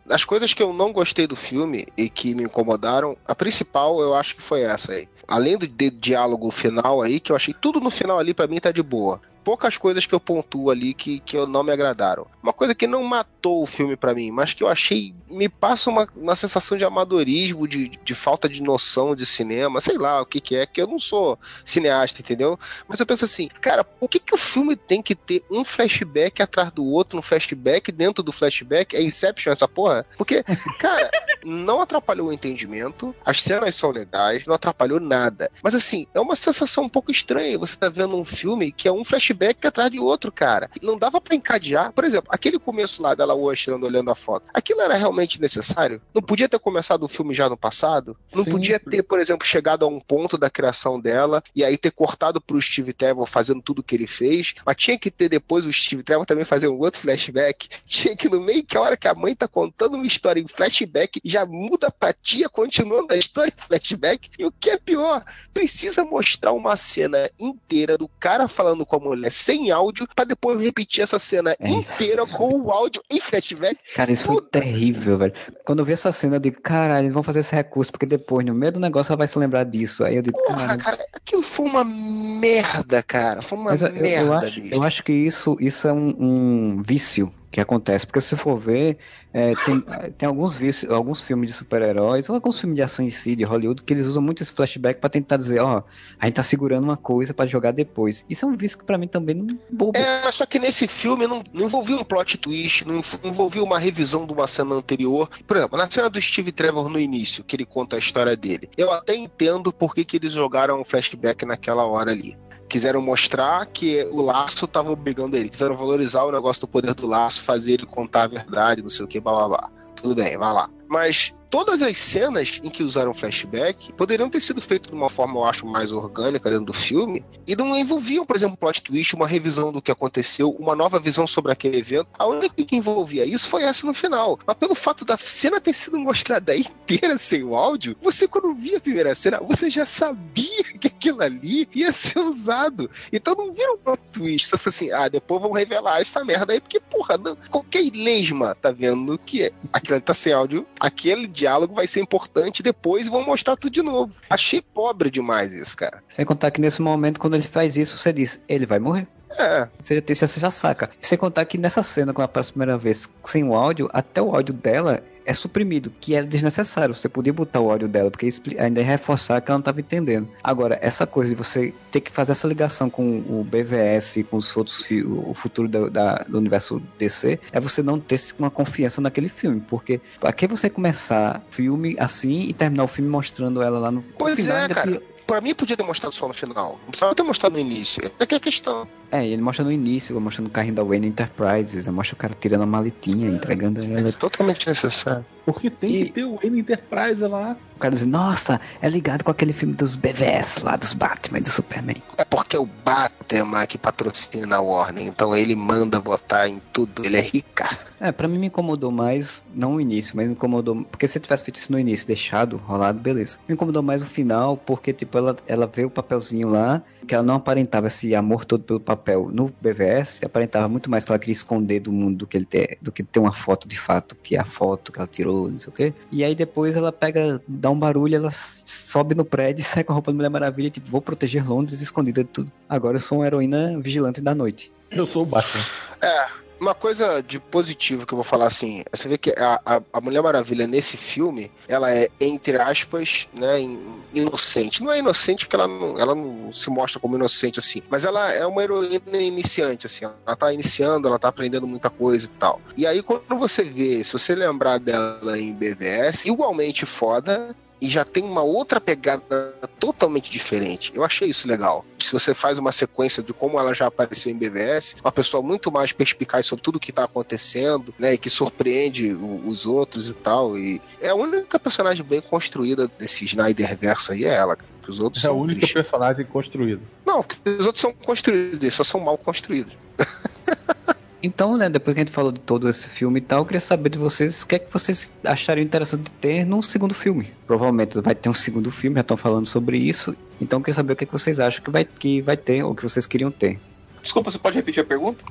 As 0.09 0.25
coisas 0.25 0.53
que 0.53 0.63
eu 0.63 0.73
não 0.73 0.93
gostei 0.93 1.27
do 1.27 1.35
filme 1.35 1.89
e 1.97 2.09
que 2.11 2.35
me 2.35 2.45
incomodaram, 2.45 3.17
a 3.27 3.35
principal 3.35 4.01
eu 4.01 4.15
acho 4.15 4.37
que 4.37 4.43
foi 4.43 4.63
essa 4.63 4.93
aí. 4.93 5.09
Além 5.27 5.57
do 5.57 5.67
diálogo 5.67 6.51
final 6.51 7.01
aí, 7.01 7.19
que 7.19 7.33
eu 7.33 7.37
achei 7.37 7.55
tudo 7.55 7.81
no 7.81 7.91
final 7.91 8.19
ali 8.19 8.35
pra 8.35 8.47
mim 8.47 8.61
tá 8.61 8.71
de 8.71 8.83
boa. 8.83 9.21
Poucas 9.45 9.77
coisas 9.77 10.07
que 10.07 10.15
eu 10.15 10.21
pontuo 10.21 10.71
ali 10.71 10.95
que, 10.95 11.21
que 11.21 11.37
eu 11.37 11.47
não 11.47 11.63
me 11.63 11.73
agradaram. 11.73 12.27
Uma 12.43 12.53
coisa 12.53 12.75
que 12.75 12.87
não 12.87 13.03
matou 13.05 13.63
o 13.63 13.67
filme 13.67 13.97
pra 13.97 14.15
mim, 14.15 14.31
mas 14.31 14.55
que 14.55 14.65
eu 14.65 14.69
achei. 14.69 15.15
Me 15.31 15.49
passa 15.49 15.91
uma, 15.91 16.09
uma 16.17 16.35
sensação 16.35 16.79
de 16.79 16.85
amadorismo, 16.85 17.69
de, 17.69 17.89
de 17.89 18.15
falta 18.15 18.49
de 18.49 18.63
noção 18.63 19.15
de 19.15 19.27
cinema, 19.27 19.81
sei 19.81 19.99
lá 19.99 20.21
o 20.21 20.27
que, 20.27 20.41
que 20.41 20.57
é, 20.57 20.67
que 20.67 20.81
eu 20.81 20.87
não 20.87 20.99
sou 20.99 21.39
cineasta, 21.65 22.21
entendeu? 22.21 22.59
Mas 22.89 23.01
eu 23.01 23.07
penso 23.07 23.25
assim, 23.25 23.49
cara, 23.61 23.85
por 23.85 24.09
que, 24.09 24.19
que 24.19 24.35
o 24.35 24.39
filme 24.39 24.77
tem 24.77 25.03
que 25.03 25.15
ter 25.15 25.45
um 25.51 25.65
flashback 25.65 26.43
atrás 26.43 26.73
do 26.73 26.85
outro, 26.85 27.19
um 27.19 27.23
flashback 27.23 27.93
dentro 27.93 28.23
do 28.23 28.33
flashback? 28.33 28.97
É 28.97 29.03
Inception 29.03 29.53
essa 29.53 29.69
porra? 29.69 30.07
Porque, 30.17 30.43
cara, 30.79 31.11
não 31.45 31.81
atrapalhou 31.81 32.29
o 32.29 32.33
entendimento, 32.33 33.15
as 33.25 33.41
cenas 33.41 33.75
são 33.75 33.91
legais, 33.91 34.47
não 34.47 34.55
atrapalhou 34.55 34.99
nada. 34.99 35.51
Mas 35.63 35.75
assim, 35.75 36.07
é 36.15 36.21
uma 36.21 36.37
sensação 36.37 36.85
um 36.85 36.89
pouco 36.89 37.11
estranha. 37.11 37.59
Você 37.59 37.77
tá 37.77 37.89
vendo 37.89 38.17
um 38.17 38.25
filme 38.25 38.73
que 38.73 38.89
é 38.89 38.93
um 38.93 39.05
flashback 39.05 39.67
atrás 39.67 39.91
de 39.91 39.99
outro, 39.99 40.33
cara. 40.33 40.71
Não 40.83 40.99
dava 40.99 41.21
pra 41.21 41.35
encadear. 41.35 41.93
Por 41.93 42.05
exemplo, 42.05 42.31
aquele 42.33 42.59
começo 42.59 43.03
lá 43.03 43.15
dela 43.15 43.37
mostrando, 43.37 43.87
olhando 43.87 44.11
a 44.11 44.15
foto. 44.15 44.47
Aquilo 44.53 44.81
era 44.81 44.95
realmente 44.95 45.41
necessário? 45.41 46.01
Não 46.15 46.23
podia 46.23 46.49
ter 46.49 46.59
começado 46.59 47.03
o 47.05 47.09
filme 47.09 47.35
já 47.35 47.49
no 47.49 47.57
passado? 47.57 48.17
Não 48.35 48.45
Sim. 48.45 48.51
podia 48.51 48.81
ter, 48.81 49.03
por 49.03 49.21
exemplo, 49.21 49.47
chegado 49.47 49.85
a 49.85 49.89
um 49.89 50.01
ponto 50.01 50.39
da 50.39 50.51
criação 50.51 51.01
dela 51.01 51.43
e 51.55 51.65
aí 51.65 51.77
ter 51.77 51.91
cortado 51.91 52.41
pro 52.41 52.61
Steve 52.61 52.93
Trevor 52.93 53.27
fazendo 53.27 53.63
tudo 53.63 53.81
o 53.81 53.83
que 53.83 53.95
ele 53.95 54.07
fez, 54.07 54.55
mas 54.65 54.77
tinha 54.77 54.99
que 54.99 55.11
ter 55.11 55.29
depois 55.29 55.65
o 55.65 55.73
Steve 55.73 56.03
Trevor 56.03 56.27
também 56.27 56.45
fazer 56.45 56.69
um 56.69 56.79
outro 56.79 57.01
flashback. 57.01 57.69
Tinha 57.87 58.17
que 58.17 58.29
no 58.29 58.41
meio 58.41 58.65
que 58.65 58.77
a 58.77 58.81
hora 58.81 58.97
que 58.97 59.07
a 59.07 59.15
mãe 59.15 59.35
tá 59.35 59.47
contando 59.47 59.95
uma 59.95 60.07
história 60.07 60.41
em 60.41 60.49
flashback, 60.49 61.21
já 61.35 61.45
muda 61.45 61.91
pra 61.91 62.13
tia 62.13 62.49
continuando 62.49 63.13
a 63.13 63.17
história 63.17 63.53
em 63.57 63.61
flashback. 63.61 64.31
E 64.39 64.45
o 64.45 64.53
que 64.53 64.71
é 64.71 64.79
pior, 64.79 65.25
precisa 65.53 66.05
mostrar 66.05 66.53
uma 66.53 66.77
cena 66.77 67.29
inteira 67.39 67.99
do 67.99 68.07
cara 68.21 68.47
falando 68.47 68.87
com 68.87 68.97
a 68.97 69.01
mulher 69.01 69.33
sem 69.33 69.73
áudio 69.73 70.07
pra 70.15 70.25
depois 70.25 70.61
repetir 70.61 71.03
essa 71.03 71.19
cena 71.19 71.57
É 71.59 71.69
inteira 71.69 72.25
com 72.25 72.61
o 72.61 72.71
áudio 72.71 73.03
em 73.11 73.21
flashback. 73.21 73.77
Cara, 73.97 74.13
isso 74.13 74.25
foi 74.25 74.41
terrível, 74.43 75.19
velho. 75.19 75.35
Quando 75.67 75.81
eu 75.81 75.85
vi 75.85 75.93
essa 75.93 76.13
cena, 76.13 76.37
eu 76.37 76.41
digo, 76.41 76.61
caralho, 76.63 77.05
eles 77.07 77.13
vão 77.13 77.23
fazer 77.23 77.41
esse 77.41 77.55
recurso, 77.55 77.91
porque 77.91 78.07
depois, 78.07 78.47
no 78.47 78.55
meio 78.55 78.73
do 78.73 78.81
negócio, 78.81 79.11
ela 79.11 79.19
vai 79.19 79.27
se 79.27 79.39
lembrar 79.39 79.65
disso. 79.65 80.05
Aí 80.05 80.15
eu 80.15 80.23
digo, 80.23 80.39
Porra, 80.45 80.59
caralho. 80.59 80.81
cara, 80.81 81.07
aquilo 81.13 81.43
foi 81.43 81.67
uma 81.67 81.83
merda, 81.83 83.03
cara. 83.03 83.43
Foi 83.43 83.59
uma 83.59 83.75
eu, 83.75 83.93
merda, 83.93 84.27
eu 84.27 84.33
acho, 84.33 84.61
eu 84.61 84.83
acho 84.85 85.03
que 85.03 85.13
isso, 85.13 85.57
isso 85.59 85.89
é 85.89 85.93
um, 85.93 86.15
um 86.19 86.81
vício 86.81 87.33
que 87.55 87.61
acontece. 87.61 88.05
Porque 88.05 88.21
se 88.21 88.35
for 88.37 88.59
ver, 88.59 88.99
é, 89.33 89.53
tem, 89.65 89.81
tem 90.19 90.27
alguns 90.27 90.57
vícios, 90.57 90.91
alguns 90.91 91.21
filmes 91.21 91.51
de 91.51 91.57
super-heróis, 91.57 92.29
ou 92.29 92.35
alguns 92.35 92.59
filmes 92.59 92.75
de 92.75 92.83
ação 92.83 93.05
em 93.05 93.11
si, 93.11 93.37
de 93.37 93.45
Hollywood, 93.45 93.83
que 93.85 93.93
eles 93.93 94.07
usam 94.07 94.21
muito 94.21 94.43
esse 94.43 94.53
flashback 94.53 95.01
pra 95.01 95.09
tentar 95.09 95.37
dizer, 95.37 95.61
ó, 95.61 95.85
a 96.19 96.27
gente 96.27 96.35
tá 96.35 96.43
segurando 96.43 96.83
uma 96.83 96.97
coisa 96.97 97.33
pra 97.33 97.47
jogar 97.47 97.71
depois. 97.71 98.25
Isso 98.29 98.45
é 98.45 98.49
um 98.49 98.57
vício 98.57 98.77
que 98.79 98.85
pra 98.85 98.99
mim 98.99 99.07
também 99.07 99.37
não 99.37 99.57
bobo. 99.71 99.97
É, 99.97 100.23
mas 100.25 100.35
só 100.35 100.45
que 100.45 100.59
nesse 100.59 100.89
filme 100.89 101.29
não, 101.29 101.45
não 101.53 101.67
envolvia 101.67 101.97
um 101.97 102.03
plot 102.05 102.39
twist, 102.39 102.85
não 102.85 102.97
env- 102.97 103.21
envolvia 103.23 103.63
uma 103.63 103.79
revisão 103.79 104.27
de 104.27 104.33
uma 104.33 104.49
cena 104.49 104.75
anterior. 104.75 105.31
Por 105.47 105.57
exemplo, 105.57 105.79
na 105.79 105.89
cena 105.89 106.11
do 106.11 106.21
Steve 106.21 106.51
Trevor 106.51 106.89
no 106.89 106.99
início, 106.99 107.45
que 107.45 107.55
ele 107.55 107.65
conta 107.65 107.95
a 107.95 108.01
história 108.01 108.37
dele, 108.37 108.69
eu 108.77 108.93
até 108.93 109.15
entendo 109.15 109.73
por 109.73 109.95
que, 109.95 110.05
que 110.05 110.17
eles 110.17 110.33
jogaram 110.33 110.81
um 110.81 110.85
flashback 110.85 111.47
naquela 111.47 111.85
hora 111.85 112.11
ali. 112.11 112.37
Quiseram 112.75 113.01
mostrar 113.01 113.65
que 113.67 114.03
o 114.11 114.21
laço 114.21 114.67
tava 114.67 114.91
obrigando 114.91 115.37
ele, 115.37 115.49
quiseram 115.49 115.77
valorizar 115.77 116.25
o 116.25 116.33
negócio 116.33 116.63
do 116.63 116.67
poder 116.67 116.93
do 116.93 117.07
laço, 117.07 117.41
fazer 117.41 117.75
ele 117.75 117.87
contar 117.87 118.25
a 118.25 118.27
verdade, 118.27 118.83
não 118.83 118.89
sei 118.89 119.05
o 119.05 119.07
que, 119.07 119.21
blá 119.21 119.33
blá 119.33 119.49
blá. 119.49 119.71
Tudo 119.95 120.13
bem, 120.17 120.37
vai 120.37 120.53
lá. 120.53 120.69
Mas 120.89 121.33
todas 121.55 121.83
as 121.83 121.97
cenas 121.99 122.61
em 122.65 122.69
que 122.69 122.83
usaram 122.83 123.15
flashback 123.15 123.93
poderiam 123.93 124.29
ter 124.29 124.41
sido 124.41 124.61
feitas 124.61 124.91
de 124.91 124.97
uma 124.97 125.09
forma, 125.09 125.39
eu 125.39 125.45
acho, 125.45 125.65
mais 125.65 125.93
orgânica 125.93 126.51
dentro 126.51 126.65
do 126.65 126.73
filme 126.73 127.25
e 127.47 127.55
não 127.55 127.77
envolviam, 127.77 128.27
por 128.27 128.35
exemplo, 128.35 128.57
plot 128.57 128.83
twist, 128.83 129.15
uma 129.15 129.29
revisão 129.29 129.71
do 129.71 129.81
que 129.81 129.93
aconteceu, 129.93 130.51
uma 130.51 130.75
nova 130.75 130.99
visão 130.99 131.29
sobre 131.29 131.53
aquele 131.53 131.79
evento. 131.79 132.09
A 132.19 132.27
única 132.27 132.57
que 132.57 132.75
envolvia 132.75 133.25
isso 133.25 133.49
foi 133.49 133.63
essa 133.63 133.87
no 133.87 133.95
final. 133.95 134.37
Mas 134.45 134.57
pelo 134.57 134.75
fato 134.75 135.05
da 135.05 135.17
cena 135.17 135.61
ter 135.61 135.75
sido 135.75 135.97
mostrada 135.97 136.57
inteira 136.59 137.17
sem 137.19 137.45
o 137.45 137.55
áudio, 137.55 137.97
você 138.03 138.27
quando 138.27 138.53
via 138.55 138.79
a 138.79 138.81
primeira 138.81 139.15
cena, 139.15 139.39
você 139.39 139.71
já 139.71 139.87
sabia 139.87 140.65
que 140.81 140.89
aquilo 140.89 141.23
ali 141.23 141.69
ia 141.73 141.93
ser 141.93 142.19
usado. 142.19 142.91
Então 143.13 143.37
não 143.37 143.53
vira 143.53 143.75
um 143.75 143.79
plot 143.79 144.01
twist. 144.13 144.49
Você 144.49 144.59
fala 144.59 144.69
assim, 144.71 144.91
ah, 144.91 145.09
depois 145.09 145.41
vão 145.41 145.53
revelar 145.53 146.01
essa 146.01 146.25
merda 146.25 146.53
aí, 146.53 146.61
porque, 146.61 146.81
porra, 146.81 147.17
não, 147.17 147.37
qualquer 147.49 147.85
lesma 147.93 148.57
tá 148.57 148.73
vendo 148.73 149.17
que 149.19 149.53
aquilo 149.73 149.95
ali 149.95 150.05
tá 150.05 150.15
sem 150.15 150.33
áudio, 150.33 150.67
aquele 150.81 151.29
diálogo 151.45 151.75
vai 151.75 151.87
ser 151.87 152.01
importante 152.01 152.63
depois 152.63 153.09
vão 153.09 153.23
mostrar 153.23 153.57
tudo 153.57 153.73
de 153.73 153.83
novo. 153.83 154.15
Achei 154.31 154.63
pobre 154.63 155.11
demais 155.11 155.53
isso, 155.53 155.77
cara. 155.77 156.03
Sem 156.09 156.25
contar 156.25 156.51
que 156.51 156.61
nesse 156.61 156.81
momento, 156.81 157.21
quando 157.21 157.35
ele 157.35 157.43
faz 157.43 157.77
isso, 157.77 157.99
você 157.99 158.13
diz, 158.13 158.41
ele 158.49 158.65
vai 158.65 158.79
morrer. 158.79 159.07
É. 159.39 159.69
Você, 159.83 159.97
já- 159.97 160.27
você 160.27 160.41
já 160.41 160.51
saca. 160.51 160.91
Sem 161.01 161.19
contar 161.19 161.45
que 161.45 161.59
nessa 161.59 161.83
cena, 161.83 162.13
quando 162.13 162.19
ela 162.23 162.25
aparece 162.27 162.51
a 162.51 162.53
primeira 162.53 162.79
vez 162.79 163.09
sem 163.25 163.45
o 163.45 163.55
áudio, 163.55 163.89
até 163.93 164.21
o 164.23 164.35
áudio 164.35 164.55
dela 164.55 165.03
é 165.27 165.33
suprimido, 165.33 165.91
que 166.01 166.15
era 166.15 166.27
desnecessário. 166.27 166.95
Você 166.95 167.09
podia 167.09 167.33
botar 167.33 167.59
o 167.61 167.71
áudio 167.71 167.89
dela, 167.89 168.11
porque 168.11 168.29
ainda 168.59 168.81
ia 168.81 168.87
reforçar 168.87 169.41
que 169.41 169.51
ela 169.51 169.57
não 169.57 169.63
estava 169.63 169.81
entendendo. 169.81 170.29
Agora, 170.43 170.79
essa 170.83 171.07
coisa 171.07 171.31
de 171.31 171.35
você 171.37 171.73
ter 171.91 172.03
que 172.03 172.11
fazer 172.11 172.33
essa 172.33 172.47
ligação 172.47 172.91
com 172.91 173.21
o 173.21 173.43
BVS, 173.43 174.23
com 174.25 174.37
os 174.37 174.55
outros 174.55 174.85
o 175.07 175.33
futuro 175.35 175.67
da- 175.67 175.89
da- 175.89 176.25
do 176.29 176.37
universo 176.37 176.81
DC, 176.99 177.41
é 177.53 177.59
você 177.59 177.83
não 177.83 177.99
ter 177.99 178.21
uma 178.39 178.51
confiança 178.51 179.01
naquele 179.01 179.31
filme. 179.31 179.61
Porque 179.67 179.99
pra 180.21 180.31
que 180.33 180.47
você 180.47 180.69
começar 180.69 181.43
filme 181.51 181.97
assim 181.99 182.43
e 182.43 182.53
terminar 182.53 182.85
o 182.85 182.89
filme 182.89 183.09
mostrando 183.11 183.63
ela 183.63 183.79
lá 183.79 183.91
no 183.91 184.03
Pois 184.19 184.37
no 184.37 184.45
final, 184.45 184.59
é, 184.59 184.69
cara. 184.69 185.03
Pra 185.27 185.41
mim 185.41 185.55
podia 185.55 185.77
ter 185.77 185.83
mostrado 185.83 186.15
só 186.15 186.29
no 186.29 186.35
final. 186.35 186.79
Não 186.83 186.91
precisava 186.91 187.15
ter 187.15 187.23
mostrado 187.23 187.55
no 187.55 187.59
início. 187.59 188.05
Essa 188.05 188.27
que 188.27 188.35
é 188.35 188.37
a 188.37 188.41
questão. 188.41 188.87
É, 189.11 189.27
e 189.27 189.33
ele 189.33 189.43
mostra 189.43 189.65
no 189.65 189.73
início, 189.73 190.19
mostrando 190.21 190.49
o 190.49 190.51
carrinho 190.51 190.75
da 190.75 190.83
Wayne 190.83 191.09
Enterprises, 191.09 191.87
mostra 191.89 192.15
o 192.15 192.19
cara 192.19 192.35
tirando 192.39 192.63
a 192.63 192.67
maletinha, 192.67 193.29
entregando 193.29 193.81
ela. 193.81 194.09
É 194.09 194.13
totalmente 194.13 194.69
necessário. 194.69 195.25
Porque 195.45 195.69
tem 195.71 195.95
E- 195.95 196.05
que 196.07 196.13
ter 196.13 196.25
o 196.25 196.39
N 196.43 196.59
Enterprise 196.61 197.23
lá. 197.27 197.57
O 197.77 197.79
cara 197.79 197.93
diz, 197.93 198.07
nossa, 198.07 198.61
é 198.81 198.89
ligado 198.89 199.25
com 199.25 199.31
aquele 199.33 199.53
filme 199.53 199.75
dos 199.75 199.97
BVS 199.97 200.63
lá, 200.63 200.77
dos 200.77 200.93
Batman 200.95 201.39
e 201.39 201.41
do 201.43 201.51
Superman. 201.51 202.01
É 202.17 202.25
porque 202.25 202.55
é 202.57 202.59
o 202.59 202.67
Batman 202.67 203.67
que 203.67 203.77
patrocina 203.77 204.57
a 204.57 204.61
Warner, 204.61 205.05
então 205.05 205.37
ele 205.37 205.57
manda 205.57 205.99
votar 205.99 206.49
em 206.49 206.63
tudo, 206.73 207.05
ele 207.05 207.17
é 207.17 207.21
rica. 207.21 207.79
É, 208.01 208.13
pra 208.13 208.29
mim 208.29 208.39
me 208.39 208.47
incomodou 208.47 208.93
mais, 208.93 209.43
não 209.55 209.75
o 209.77 209.81
início, 209.81 210.15
mas 210.17 210.27
me 210.27 210.33
incomodou. 210.35 210.85
Porque 210.85 211.09
se 211.09 211.19
eu 211.19 211.23
tivesse 211.23 211.43
feito 211.43 211.57
isso 211.57 211.73
no 211.73 211.79
início, 211.79 212.07
deixado, 212.07 212.57
rolado, 212.59 213.01
beleza. 213.01 213.39
Me 213.49 213.55
incomodou 213.55 213.83
mais 213.83 214.03
o 214.03 214.07
final, 214.07 214.57
porque, 214.57 214.93
tipo, 214.93 215.19
ela, 215.19 215.37
ela 215.47 215.67
vê 215.67 215.85
o 215.85 215.91
papelzinho 215.91 216.49
lá, 216.49 216.81
que 217.09 217.15
ela 217.15 217.25
não 217.25 217.35
aparentava 217.35 217.89
esse 217.89 218.15
amor 218.15 218.45
todo 218.45 218.63
pelo 218.63 218.81
papel 218.81 219.29
no 219.33 219.53
BVS, 219.61 220.23
aparentava 220.25 220.69
muito 220.69 220.89
mais 220.91 221.05
que 221.05 221.11
ela 221.11 221.19
queria 221.19 221.33
esconder 221.33 221.81
do 221.81 221.91
mundo 221.93 222.19
do 222.19 222.27
que 222.27 222.37
ele 222.37 222.47
ter, 222.47 222.79
do 222.81 222.93
que 222.93 223.03
ter 223.03 223.19
uma 223.21 223.33
foto 223.33 223.67
de 223.67 223.79
fato, 223.79 224.15
que 224.23 224.37
é 224.37 224.41
a 224.41 224.45
foto 224.45 224.93
que 224.93 224.99
ela 224.99 225.09
tirou, 225.09 225.34
não 225.51 225.59
sei 225.59 225.69
o 225.69 225.73
quê. 225.73 225.95
E 226.11 226.25
aí 226.25 226.35
depois 226.35 226.77
ela 226.77 226.93
pega, 226.93 227.41
dá 227.47 227.71
um 227.71 227.79
barulho, 227.79 228.17
ela 228.17 228.31
sobe 228.33 229.15
no 229.15 229.25
prédio 229.25 229.63
e 229.63 229.65
sai 229.65 229.85
com 229.85 229.93
a 229.93 229.95
roupa 229.95 230.11
da 230.11 230.17
Mulher 230.17 230.31
Maravilha, 230.31 230.71
tipo, 230.71 230.91
vou 230.91 231.03
proteger 231.03 231.47
Londres 231.49 231.81
escondida 231.81 232.23
de 232.23 232.31
tudo. 232.31 232.53
Agora 232.69 232.97
eu 232.97 233.01
sou 233.01 233.19
uma 233.19 233.27
heroína 233.27 233.79
vigilante 233.81 234.21
da 234.21 234.35
noite. 234.35 234.73
Eu 234.91 235.07
sou 235.07 235.23
o 235.23 235.27
Batman. 235.27 235.65
É, 236.01 236.27
uma 236.65 236.75
coisa 236.75 237.23
de 237.23 237.39
positivo 237.39 238.07
que 238.07 238.15
eu 238.15 238.17
vou 238.17 238.25
falar 238.25 238.47
assim, 238.47 238.83
você 238.91 239.09
vê 239.09 239.19
que 239.19 239.31
a, 239.31 239.61
a, 239.65 239.83
a 239.93 240.01
Mulher 240.01 240.23
Maravilha 240.23 240.67
nesse 240.67 240.97
filme, 240.97 241.51
ela 241.69 241.91
é, 241.93 242.09
entre 242.21 242.57
aspas, 242.57 243.29
né, 243.33 243.61
in- 243.61 244.01
inocente. 244.13 244.83
Não 244.83 244.91
é 244.91 244.99
inocente 244.99 245.45
porque 245.45 245.57
ela 245.57 245.69
não, 245.69 245.99
ela 245.99 246.15
não 246.15 246.53
se 246.53 246.71
mostra 246.71 246.99
como 246.99 247.17
inocente 247.17 247.59
assim, 247.59 247.83
mas 247.91 248.05
ela 248.05 248.33
é 248.33 248.47
uma 248.47 248.63
heroína 248.63 249.19
iniciante, 249.19 249.87
assim, 249.87 250.05
ela 250.05 250.37
tá 250.37 250.53
iniciando, 250.53 251.07
ela 251.07 251.19
tá 251.19 251.29
aprendendo 251.29 251.67
muita 251.67 251.91
coisa 251.91 252.25
e 252.25 252.29
tal. 252.29 252.61
E 252.77 252.87
aí 252.87 253.03
quando 253.03 253.39
você 253.39 253.63
vê, 253.63 254.03
se 254.03 254.13
você 254.13 254.35
lembrar 254.35 254.79
dela 254.79 255.39
em 255.39 255.53
BVS, 255.53 256.25
igualmente 256.25 256.87
foda, 256.87 257.55
e 257.81 257.89
já 257.89 258.05
tem 258.05 258.25
uma 258.25 258.43
outra 258.43 258.81
pegada 258.81 259.55
totalmente 259.79 260.31
diferente. 260.31 260.91
Eu 260.95 261.05
achei 261.05 261.29
isso 261.29 261.47
legal. 261.47 261.85
Se 262.01 262.13
você 262.13 262.35
faz 262.35 262.59
uma 262.59 262.73
sequência 262.73 263.23
de 263.23 263.33
como 263.33 263.59
ela 263.59 263.75
já 263.75 263.87
apareceu 263.87 264.33
em 264.33 264.37
BVS, 264.37 264.97
uma 265.03 265.13
pessoa 265.13 265.43
muito 265.43 265.71
mais 265.71 265.93
perspicaz 265.93 266.47
sobre 266.47 266.63
tudo 266.63 266.81
que 266.81 266.93
tá 266.93 267.05
acontecendo, 267.05 267.95
né, 267.99 268.15
e 268.15 268.19
que 268.19 268.31
surpreende 268.31 269.13
o- 269.13 269.47
os 269.49 269.67
outros 269.67 270.09
e 270.09 270.15
tal. 270.15 270.57
E 270.59 270.81
é 271.01 271.09
a 271.11 271.15
única 271.15 271.59
personagem 271.59 272.05
bem 272.05 272.21
construída 272.21 272.89
desse 272.99 273.25
Snyder 273.25 273.77
verso 273.77 274.13
aí 274.13 274.25
é 274.25 274.35
ela. 274.35 274.57
cara. 274.57 274.73
Os 274.87 275.01
outros 275.01 275.25
É 275.25 275.29
a 275.29 275.33
única 275.33 275.61
tristes. 275.61 275.83
personagem 275.83 276.27
construída. 276.27 276.83
Não, 277.07 277.23
porque 277.23 277.49
os 277.49 277.65
outros 277.65 277.81
são 277.81 277.93
construídos, 277.93 278.61
eles 278.63 278.75
só 278.75 278.85
são 278.85 279.01
mal 279.01 279.17
construídos. 279.17 279.73
Então, 281.25 281.57
né, 281.57 281.71
depois 281.71 281.95
que 281.95 282.01
a 282.03 282.05
gente 282.05 282.13
falou 282.13 282.31
de 282.31 282.39
todo 282.39 282.69
esse 282.69 282.87
filme 282.87 283.19
e 283.19 283.23
tal, 283.23 283.39
eu 283.39 283.47
queria 283.47 283.59
saber 283.59 283.89
de 283.89 283.97
vocês 283.97 284.43
o 284.43 284.47
que 284.47 284.57
é 284.57 284.59
que 284.59 284.71
vocês 284.71 285.11
achariam 285.25 285.65
interessante 285.65 286.13
ter 286.21 286.45
num 286.45 286.61
segundo 286.61 286.95
filme. 286.95 287.33
Provavelmente 287.47 287.99
vai 288.03 288.15
ter 288.15 288.29
um 288.29 288.35
segundo 288.35 288.71
filme, 288.71 288.97
já 288.97 289.01
estão 289.01 289.17
falando 289.17 289.47
sobre 289.47 289.79
isso. 289.79 290.15
Então 290.39 290.59
eu 290.59 290.63
queria 290.63 290.75
saber 290.75 290.93
o 290.93 290.97
que, 290.97 291.05
é 291.05 291.07
que 291.07 291.13
vocês 291.15 291.41
acham 291.41 291.65
que 291.65 291.71
vai, 291.71 291.83
que 291.87 292.21
vai 292.21 292.37
ter, 292.37 292.63
ou 292.63 292.75
que 292.75 292.83
vocês 292.83 293.07
queriam 293.07 293.31
ter. 293.31 293.59
Desculpa, 294.03 294.31
você 294.31 294.39
pode 294.39 294.57
repetir 294.57 294.83
a 294.83 294.87
pergunta? 294.87 295.25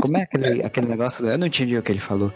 Como 0.00 0.16
é 0.16 0.22
aquele, 0.22 0.64
aquele 0.64 0.88
negócio? 0.88 1.24
Eu 1.28 1.38
não 1.38 1.46
entendi 1.46 1.78
o 1.78 1.84
que 1.84 1.92
ele 1.92 2.00
falou. 2.00 2.32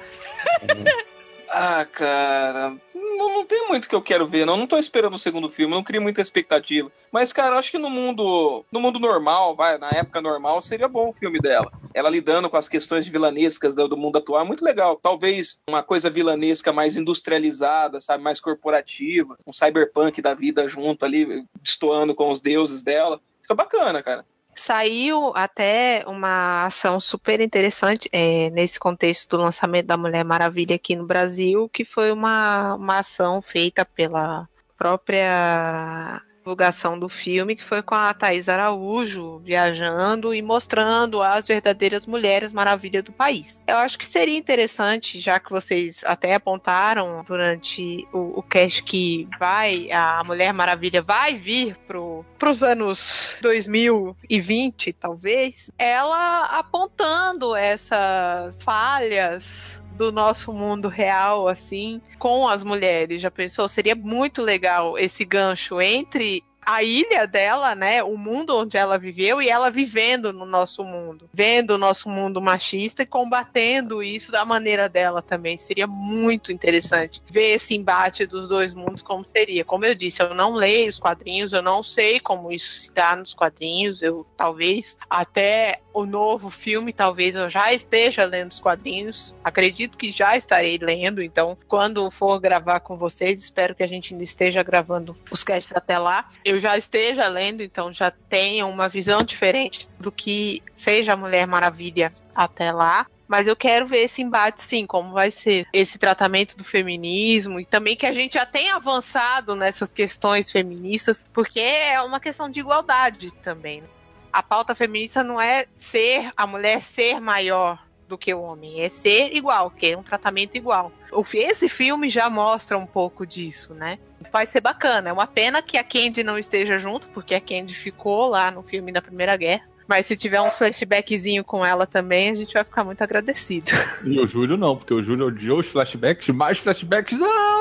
Ah, 1.52 1.84
cara, 1.84 2.76
não, 2.94 3.28
não 3.38 3.44
tem 3.44 3.66
muito 3.66 3.88
que 3.88 3.94
eu 3.94 4.00
quero 4.00 4.26
ver, 4.26 4.46
não. 4.46 4.56
Não 4.56 4.68
tô 4.68 4.78
esperando 4.78 5.14
o 5.14 5.18
segundo 5.18 5.48
filme, 5.48 5.74
não 5.74 5.82
crio 5.82 6.00
muita 6.00 6.20
expectativa. 6.20 6.90
Mas, 7.10 7.32
cara, 7.32 7.58
acho 7.58 7.72
que 7.72 7.78
no 7.78 7.90
mundo, 7.90 8.64
no 8.70 8.80
mundo 8.80 9.00
normal, 9.00 9.56
vai, 9.56 9.76
na 9.76 9.90
época 9.90 10.22
normal, 10.22 10.62
seria 10.62 10.86
bom 10.86 11.08
o 11.08 11.12
filme 11.12 11.40
dela. 11.40 11.70
Ela 11.92 12.08
lidando 12.08 12.48
com 12.48 12.56
as 12.56 12.68
questões 12.68 13.06
vilanescas 13.08 13.74
do, 13.74 13.88
do 13.88 13.96
mundo 13.96 14.18
atual, 14.18 14.42
é 14.42 14.44
muito 14.44 14.64
legal. 14.64 14.96
Talvez 14.96 15.60
uma 15.68 15.82
coisa 15.82 16.08
vilanesca 16.08 16.72
mais 16.72 16.96
industrializada, 16.96 18.00
sabe, 18.00 18.22
mais 18.22 18.40
corporativa, 18.40 19.36
um 19.44 19.52
cyberpunk 19.52 20.22
da 20.22 20.34
vida 20.34 20.68
junto 20.68 21.04
ali, 21.04 21.44
destoando 21.60 22.14
com 22.14 22.30
os 22.30 22.40
deuses 22.40 22.84
dela. 22.84 23.20
Fica 23.42 23.54
bacana, 23.54 24.00
cara. 24.04 24.24
Saiu 24.54 25.32
até 25.34 26.04
uma 26.06 26.66
ação 26.66 27.00
super 27.00 27.40
interessante 27.40 28.08
é, 28.12 28.50
nesse 28.50 28.78
contexto 28.78 29.36
do 29.36 29.42
lançamento 29.42 29.86
da 29.86 29.96
Mulher 29.96 30.24
Maravilha 30.24 30.76
aqui 30.76 30.94
no 30.94 31.06
Brasil, 31.06 31.68
que 31.68 31.84
foi 31.84 32.12
uma, 32.12 32.74
uma 32.74 32.98
ação 32.98 33.40
feita 33.40 33.84
pela 33.84 34.48
própria 34.76 36.22
divulgação 36.40 36.98
do 36.98 37.08
filme, 37.08 37.54
que 37.54 37.64
foi 37.64 37.82
com 37.82 37.94
a 37.94 38.12
Thaís 38.12 38.48
Araújo 38.48 39.38
viajando 39.44 40.34
e 40.34 40.42
mostrando 40.42 41.22
as 41.22 41.46
verdadeiras 41.46 42.06
mulheres 42.06 42.52
maravilha 42.52 43.02
do 43.02 43.12
país. 43.12 43.64
Eu 43.68 43.76
acho 43.76 43.98
que 43.98 44.06
seria 44.06 44.36
interessante, 44.36 45.20
já 45.20 45.38
que 45.38 45.50
vocês 45.50 46.02
até 46.04 46.34
apontaram 46.34 47.22
durante 47.24 48.06
o, 48.12 48.38
o 48.38 48.42
cast 48.42 48.82
que 48.82 49.28
vai, 49.38 49.90
a 49.92 50.22
Mulher 50.24 50.52
Maravilha 50.52 51.02
vai 51.02 51.36
vir 51.36 51.76
pro, 51.86 52.24
pros 52.38 52.62
anos 52.62 53.36
2020, 53.42 54.92
talvez, 54.94 55.70
ela 55.78 56.46
apontando 56.46 57.54
essas 57.54 58.62
falhas 58.62 59.79
do 60.00 60.10
nosso 60.10 60.50
mundo 60.50 60.88
real, 60.88 61.46
assim, 61.46 62.00
com 62.18 62.48
as 62.48 62.64
mulheres. 62.64 63.20
Já 63.20 63.30
pensou? 63.30 63.68
Seria 63.68 63.94
muito 63.94 64.40
legal 64.40 64.96
esse 64.96 65.26
gancho 65.26 65.78
entre 65.78 66.42
a 66.70 66.84
ilha 66.84 67.26
dela, 67.26 67.74
né, 67.74 68.00
o 68.00 68.16
mundo 68.16 68.56
onde 68.56 68.76
ela 68.76 68.96
viveu 68.96 69.42
e 69.42 69.48
ela 69.48 69.70
vivendo 69.70 70.32
no 70.32 70.46
nosso 70.46 70.84
mundo, 70.84 71.28
vendo 71.34 71.74
o 71.74 71.78
nosso 71.78 72.08
mundo 72.08 72.40
machista 72.40 73.02
e 73.02 73.06
combatendo 73.06 74.00
isso 74.04 74.30
da 74.30 74.44
maneira 74.44 74.88
dela 74.88 75.20
também. 75.20 75.58
Seria 75.58 75.88
muito 75.88 76.52
interessante 76.52 77.20
ver 77.28 77.54
esse 77.54 77.74
embate 77.74 78.24
dos 78.24 78.48
dois 78.48 78.72
mundos 78.72 79.02
como 79.02 79.26
seria. 79.26 79.64
Como 79.64 79.84
eu 79.84 79.96
disse, 79.96 80.22
eu 80.22 80.32
não 80.32 80.54
leio 80.54 80.88
os 80.88 80.98
quadrinhos, 81.00 81.52
eu 81.52 81.60
não 81.60 81.82
sei 81.82 82.20
como 82.20 82.52
isso 82.52 82.72
se 82.72 82.92
dá 82.92 83.16
nos 83.16 83.34
quadrinhos. 83.34 84.00
Eu 84.00 84.24
talvez 84.36 84.96
até 85.08 85.80
o 85.92 86.06
novo 86.06 86.50
filme, 86.50 86.92
talvez 86.92 87.34
eu 87.34 87.48
já 87.48 87.72
esteja 87.72 88.24
lendo 88.24 88.52
os 88.52 88.60
quadrinhos. 88.60 89.34
Acredito 89.42 89.98
que 89.98 90.12
já 90.12 90.36
estarei 90.36 90.78
lendo, 90.78 91.20
então 91.20 91.58
quando 91.66 92.08
for 92.12 92.38
gravar 92.38 92.78
com 92.78 92.96
vocês, 92.96 93.40
espero 93.40 93.74
que 93.74 93.82
a 93.82 93.88
gente 93.88 94.14
ainda 94.14 94.22
esteja 94.22 94.62
gravando 94.62 95.16
os 95.32 95.42
casts 95.42 95.74
até 95.74 95.98
lá. 95.98 96.28
Eu 96.44 96.59
já 96.60 96.76
esteja 96.76 97.26
lendo, 97.28 97.62
então 97.62 97.92
já 97.92 98.10
tenha 98.10 98.66
uma 98.66 98.88
visão 98.88 99.22
diferente 99.22 99.88
do 99.98 100.12
que 100.12 100.62
seja 100.76 101.14
a 101.14 101.16
Mulher 101.16 101.46
Maravilha 101.46 102.12
até 102.34 102.70
lá. 102.70 103.06
Mas 103.26 103.46
eu 103.46 103.54
quero 103.54 103.86
ver 103.86 104.00
esse 104.00 104.20
embate, 104.22 104.60
sim, 104.60 104.84
como 104.84 105.12
vai 105.12 105.30
ser 105.30 105.64
esse 105.72 105.98
tratamento 105.98 106.56
do 106.56 106.64
feminismo 106.64 107.60
e 107.60 107.64
também 107.64 107.96
que 107.96 108.04
a 108.04 108.12
gente 108.12 108.34
já 108.34 108.44
tenha 108.44 108.74
avançado 108.74 109.54
nessas 109.54 109.90
questões 109.92 110.50
feministas, 110.50 111.24
porque 111.32 111.60
é 111.60 112.02
uma 112.02 112.18
questão 112.18 112.50
de 112.50 112.58
igualdade 112.58 113.30
também. 113.42 113.82
né? 113.82 113.88
A 114.32 114.42
pauta 114.42 114.74
feminista 114.74 115.22
não 115.22 115.40
é 115.40 115.66
ser 115.78 116.32
a 116.36 116.44
mulher 116.44 116.82
ser 116.82 117.20
maior 117.20 117.78
do 118.10 118.18
que 118.18 118.34
o 118.34 118.42
homem, 118.42 118.82
é 118.82 118.88
ser 118.88 119.34
igual, 119.34 119.70
que 119.70 119.86
é 119.86 119.96
um 119.96 120.02
tratamento 120.02 120.56
igual. 120.56 120.92
Esse 121.32 121.68
filme 121.68 122.10
já 122.10 122.28
mostra 122.28 122.76
um 122.76 122.86
pouco 122.86 123.26
disso, 123.26 123.72
né? 123.72 123.98
Vai 124.30 124.46
ser 124.46 124.60
bacana. 124.60 125.08
É 125.08 125.12
uma 125.12 125.26
pena 125.26 125.62
que 125.62 125.78
a 125.78 125.84
Candy 125.84 126.22
não 126.22 126.38
esteja 126.38 126.78
junto, 126.78 127.08
porque 127.08 127.34
a 127.34 127.40
Candy 127.40 127.74
ficou 127.74 128.28
lá 128.28 128.50
no 128.50 128.62
filme 128.62 128.92
da 128.92 129.00
Primeira 129.00 129.36
Guerra. 129.36 129.70
Mas 129.88 130.06
se 130.06 130.16
tiver 130.16 130.40
um 130.40 130.52
flashbackzinho 130.52 131.42
com 131.42 131.66
ela 131.66 131.84
também, 131.84 132.30
a 132.30 132.34
gente 132.34 132.54
vai 132.54 132.62
ficar 132.62 132.84
muito 132.84 133.02
agradecido. 133.02 133.72
E 134.04 134.20
o 134.20 134.28
Júlio 134.28 134.56
não, 134.56 134.76
porque 134.76 134.94
o 134.94 135.02
Júlio 135.02 135.26
odiou 135.26 135.58
os 135.58 135.66
flashbacks, 135.66 136.28
mais 136.28 136.58
flashbacks 136.58 137.18
não! 137.18 137.59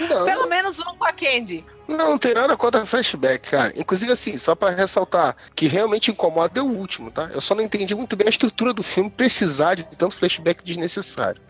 Não, 0.00 0.24
Pelo 0.24 0.48
menos 0.48 0.78
um 0.78 0.94
com 0.96 1.04
a 1.04 1.12
Candy. 1.12 1.64
não, 1.88 1.96
não 2.10 2.18
tem 2.18 2.34
nada 2.34 2.56
contra 2.56 2.84
flashback, 2.86 3.50
cara. 3.50 3.72
Inclusive, 3.76 4.12
assim, 4.12 4.36
só 4.36 4.54
pra 4.54 4.70
ressaltar, 4.70 5.36
que 5.54 5.66
realmente 5.66 6.10
incomoda 6.10 6.60
é 6.60 6.62
o 6.62 6.66
último, 6.66 7.10
tá? 7.10 7.30
Eu 7.32 7.40
só 7.40 7.54
não 7.54 7.62
entendi 7.62 7.94
muito 7.94 8.16
bem 8.16 8.26
a 8.26 8.30
estrutura 8.30 8.72
do 8.72 8.82
filme 8.82 9.08
precisar 9.10 9.74
de 9.74 9.84
tanto 9.84 10.14
flashback 10.16 10.64
desnecessário. 10.64 11.40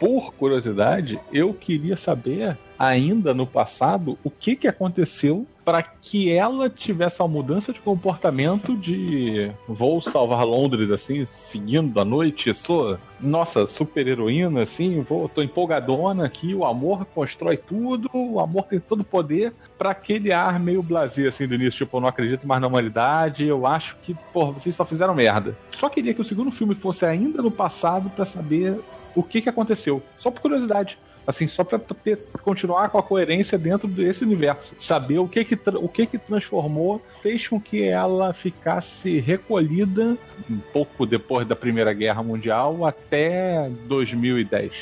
Por 0.00 0.32
curiosidade, 0.34 1.20
eu 1.32 1.54
queria 1.54 1.96
saber, 1.96 2.58
ainda 2.82 3.32
no 3.32 3.46
passado, 3.46 4.18
o 4.24 4.30
que, 4.30 4.56
que 4.56 4.66
aconteceu 4.66 5.46
para 5.64 5.80
que 5.84 6.32
ela 6.32 6.68
tivesse 6.68 7.22
uma 7.22 7.28
mudança 7.28 7.72
de 7.72 7.78
comportamento 7.78 8.76
de 8.76 9.52
vou 9.68 10.02
salvar 10.02 10.44
Londres, 10.44 10.90
assim, 10.90 11.24
seguindo 11.24 12.00
à 12.00 12.04
noite. 12.04 12.52
Sou, 12.52 12.98
nossa, 13.20 13.68
super 13.68 14.08
heroína, 14.08 14.62
assim, 14.62 15.00
vou, 15.02 15.28
tô 15.28 15.40
empolgadona 15.40 16.26
aqui, 16.26 16.52
o 16.52 16.64
amor 16.64 17.04
constrói 17.14 17.56
tudo, 17.56 18.10
o 18.12 18.40
amor 18.40 18.64
tem 18.64 18.80
todo 18.80 19.02
o 19.02 19.04
poder, 19.04 19.52
para 19.78 19.90
aquele 19.90 20.32
ar 20.32 20.58
meio 20.58 20.82
blasé, 20.82 21.28
assim, 21.28 21.46
do 21.46 21.54
início, 21.54 21.86
tipo, 21.86 21.96
eu 21.96 22.00
não 22.00 22.08
acredito 22.08 22.48
mais 22.48 22.60
na 22.60 22.66
humanidade, 22.66 23.46
eu 23.46 23.64
acho 23.64 23.96
que, 24.02 24.16
pô, 24.32 24.50
vocês 24.50 24.74
só 24.74 24.84
fizeram 24.84 25.14
merda. 25.14 25.56
Só 25.70 25.88
queria 25.88 26.12
que 26.12 26.20
o 26.20 26.24
segundo 26.24 26.50
filme 26.50 26.74
fosse 26.74 27.06
ainda 27.06 27.40
no 27.40 27.50
passado 27.52 28.10
para 28.10 28.24
saber 28.24 28.80
o 29.14 29.22
que, 29.22 29.40
que 29.40 29.48
aconteceu. 29.48 30.02
Só 30.18 30.32
por 30.32 30.40
curiosidade. 30.40 30.98
Assim, 31.26 31.46
só 31.46 31.64
ter, 31.64 32.18
continuar 32.42 32.88
com 32.88 32.98
a 32.98 33.02
coerência 33.02 33.56
dentro 33.56 33.86
desse 33.86 34.24
universo. 34.24 34.74
Saber 34.78 35.18
o 35.18 35.28
que 35.28 35.44
que, 35.44 35.58
o 35.76 35.88
que 35.88 36.06
que 36.06 36.18
transformou, 36.18 37.00
fez 37.22 37.46
com 37.46 37.60
que 37.60 37.84
ela 37.84 38.32
ficasse 38.32 39.18
recolhida 39.18 40.16
um 40.50 40.58
pouco 40.72 41.06
depois 41.06 41.46
da 41.46 41.54
Primeira 41.54 41.92
Guerra 41.92 42.22
Mundial 42.22 42.84
até 42.84 43.70
2010. 43.86 44.72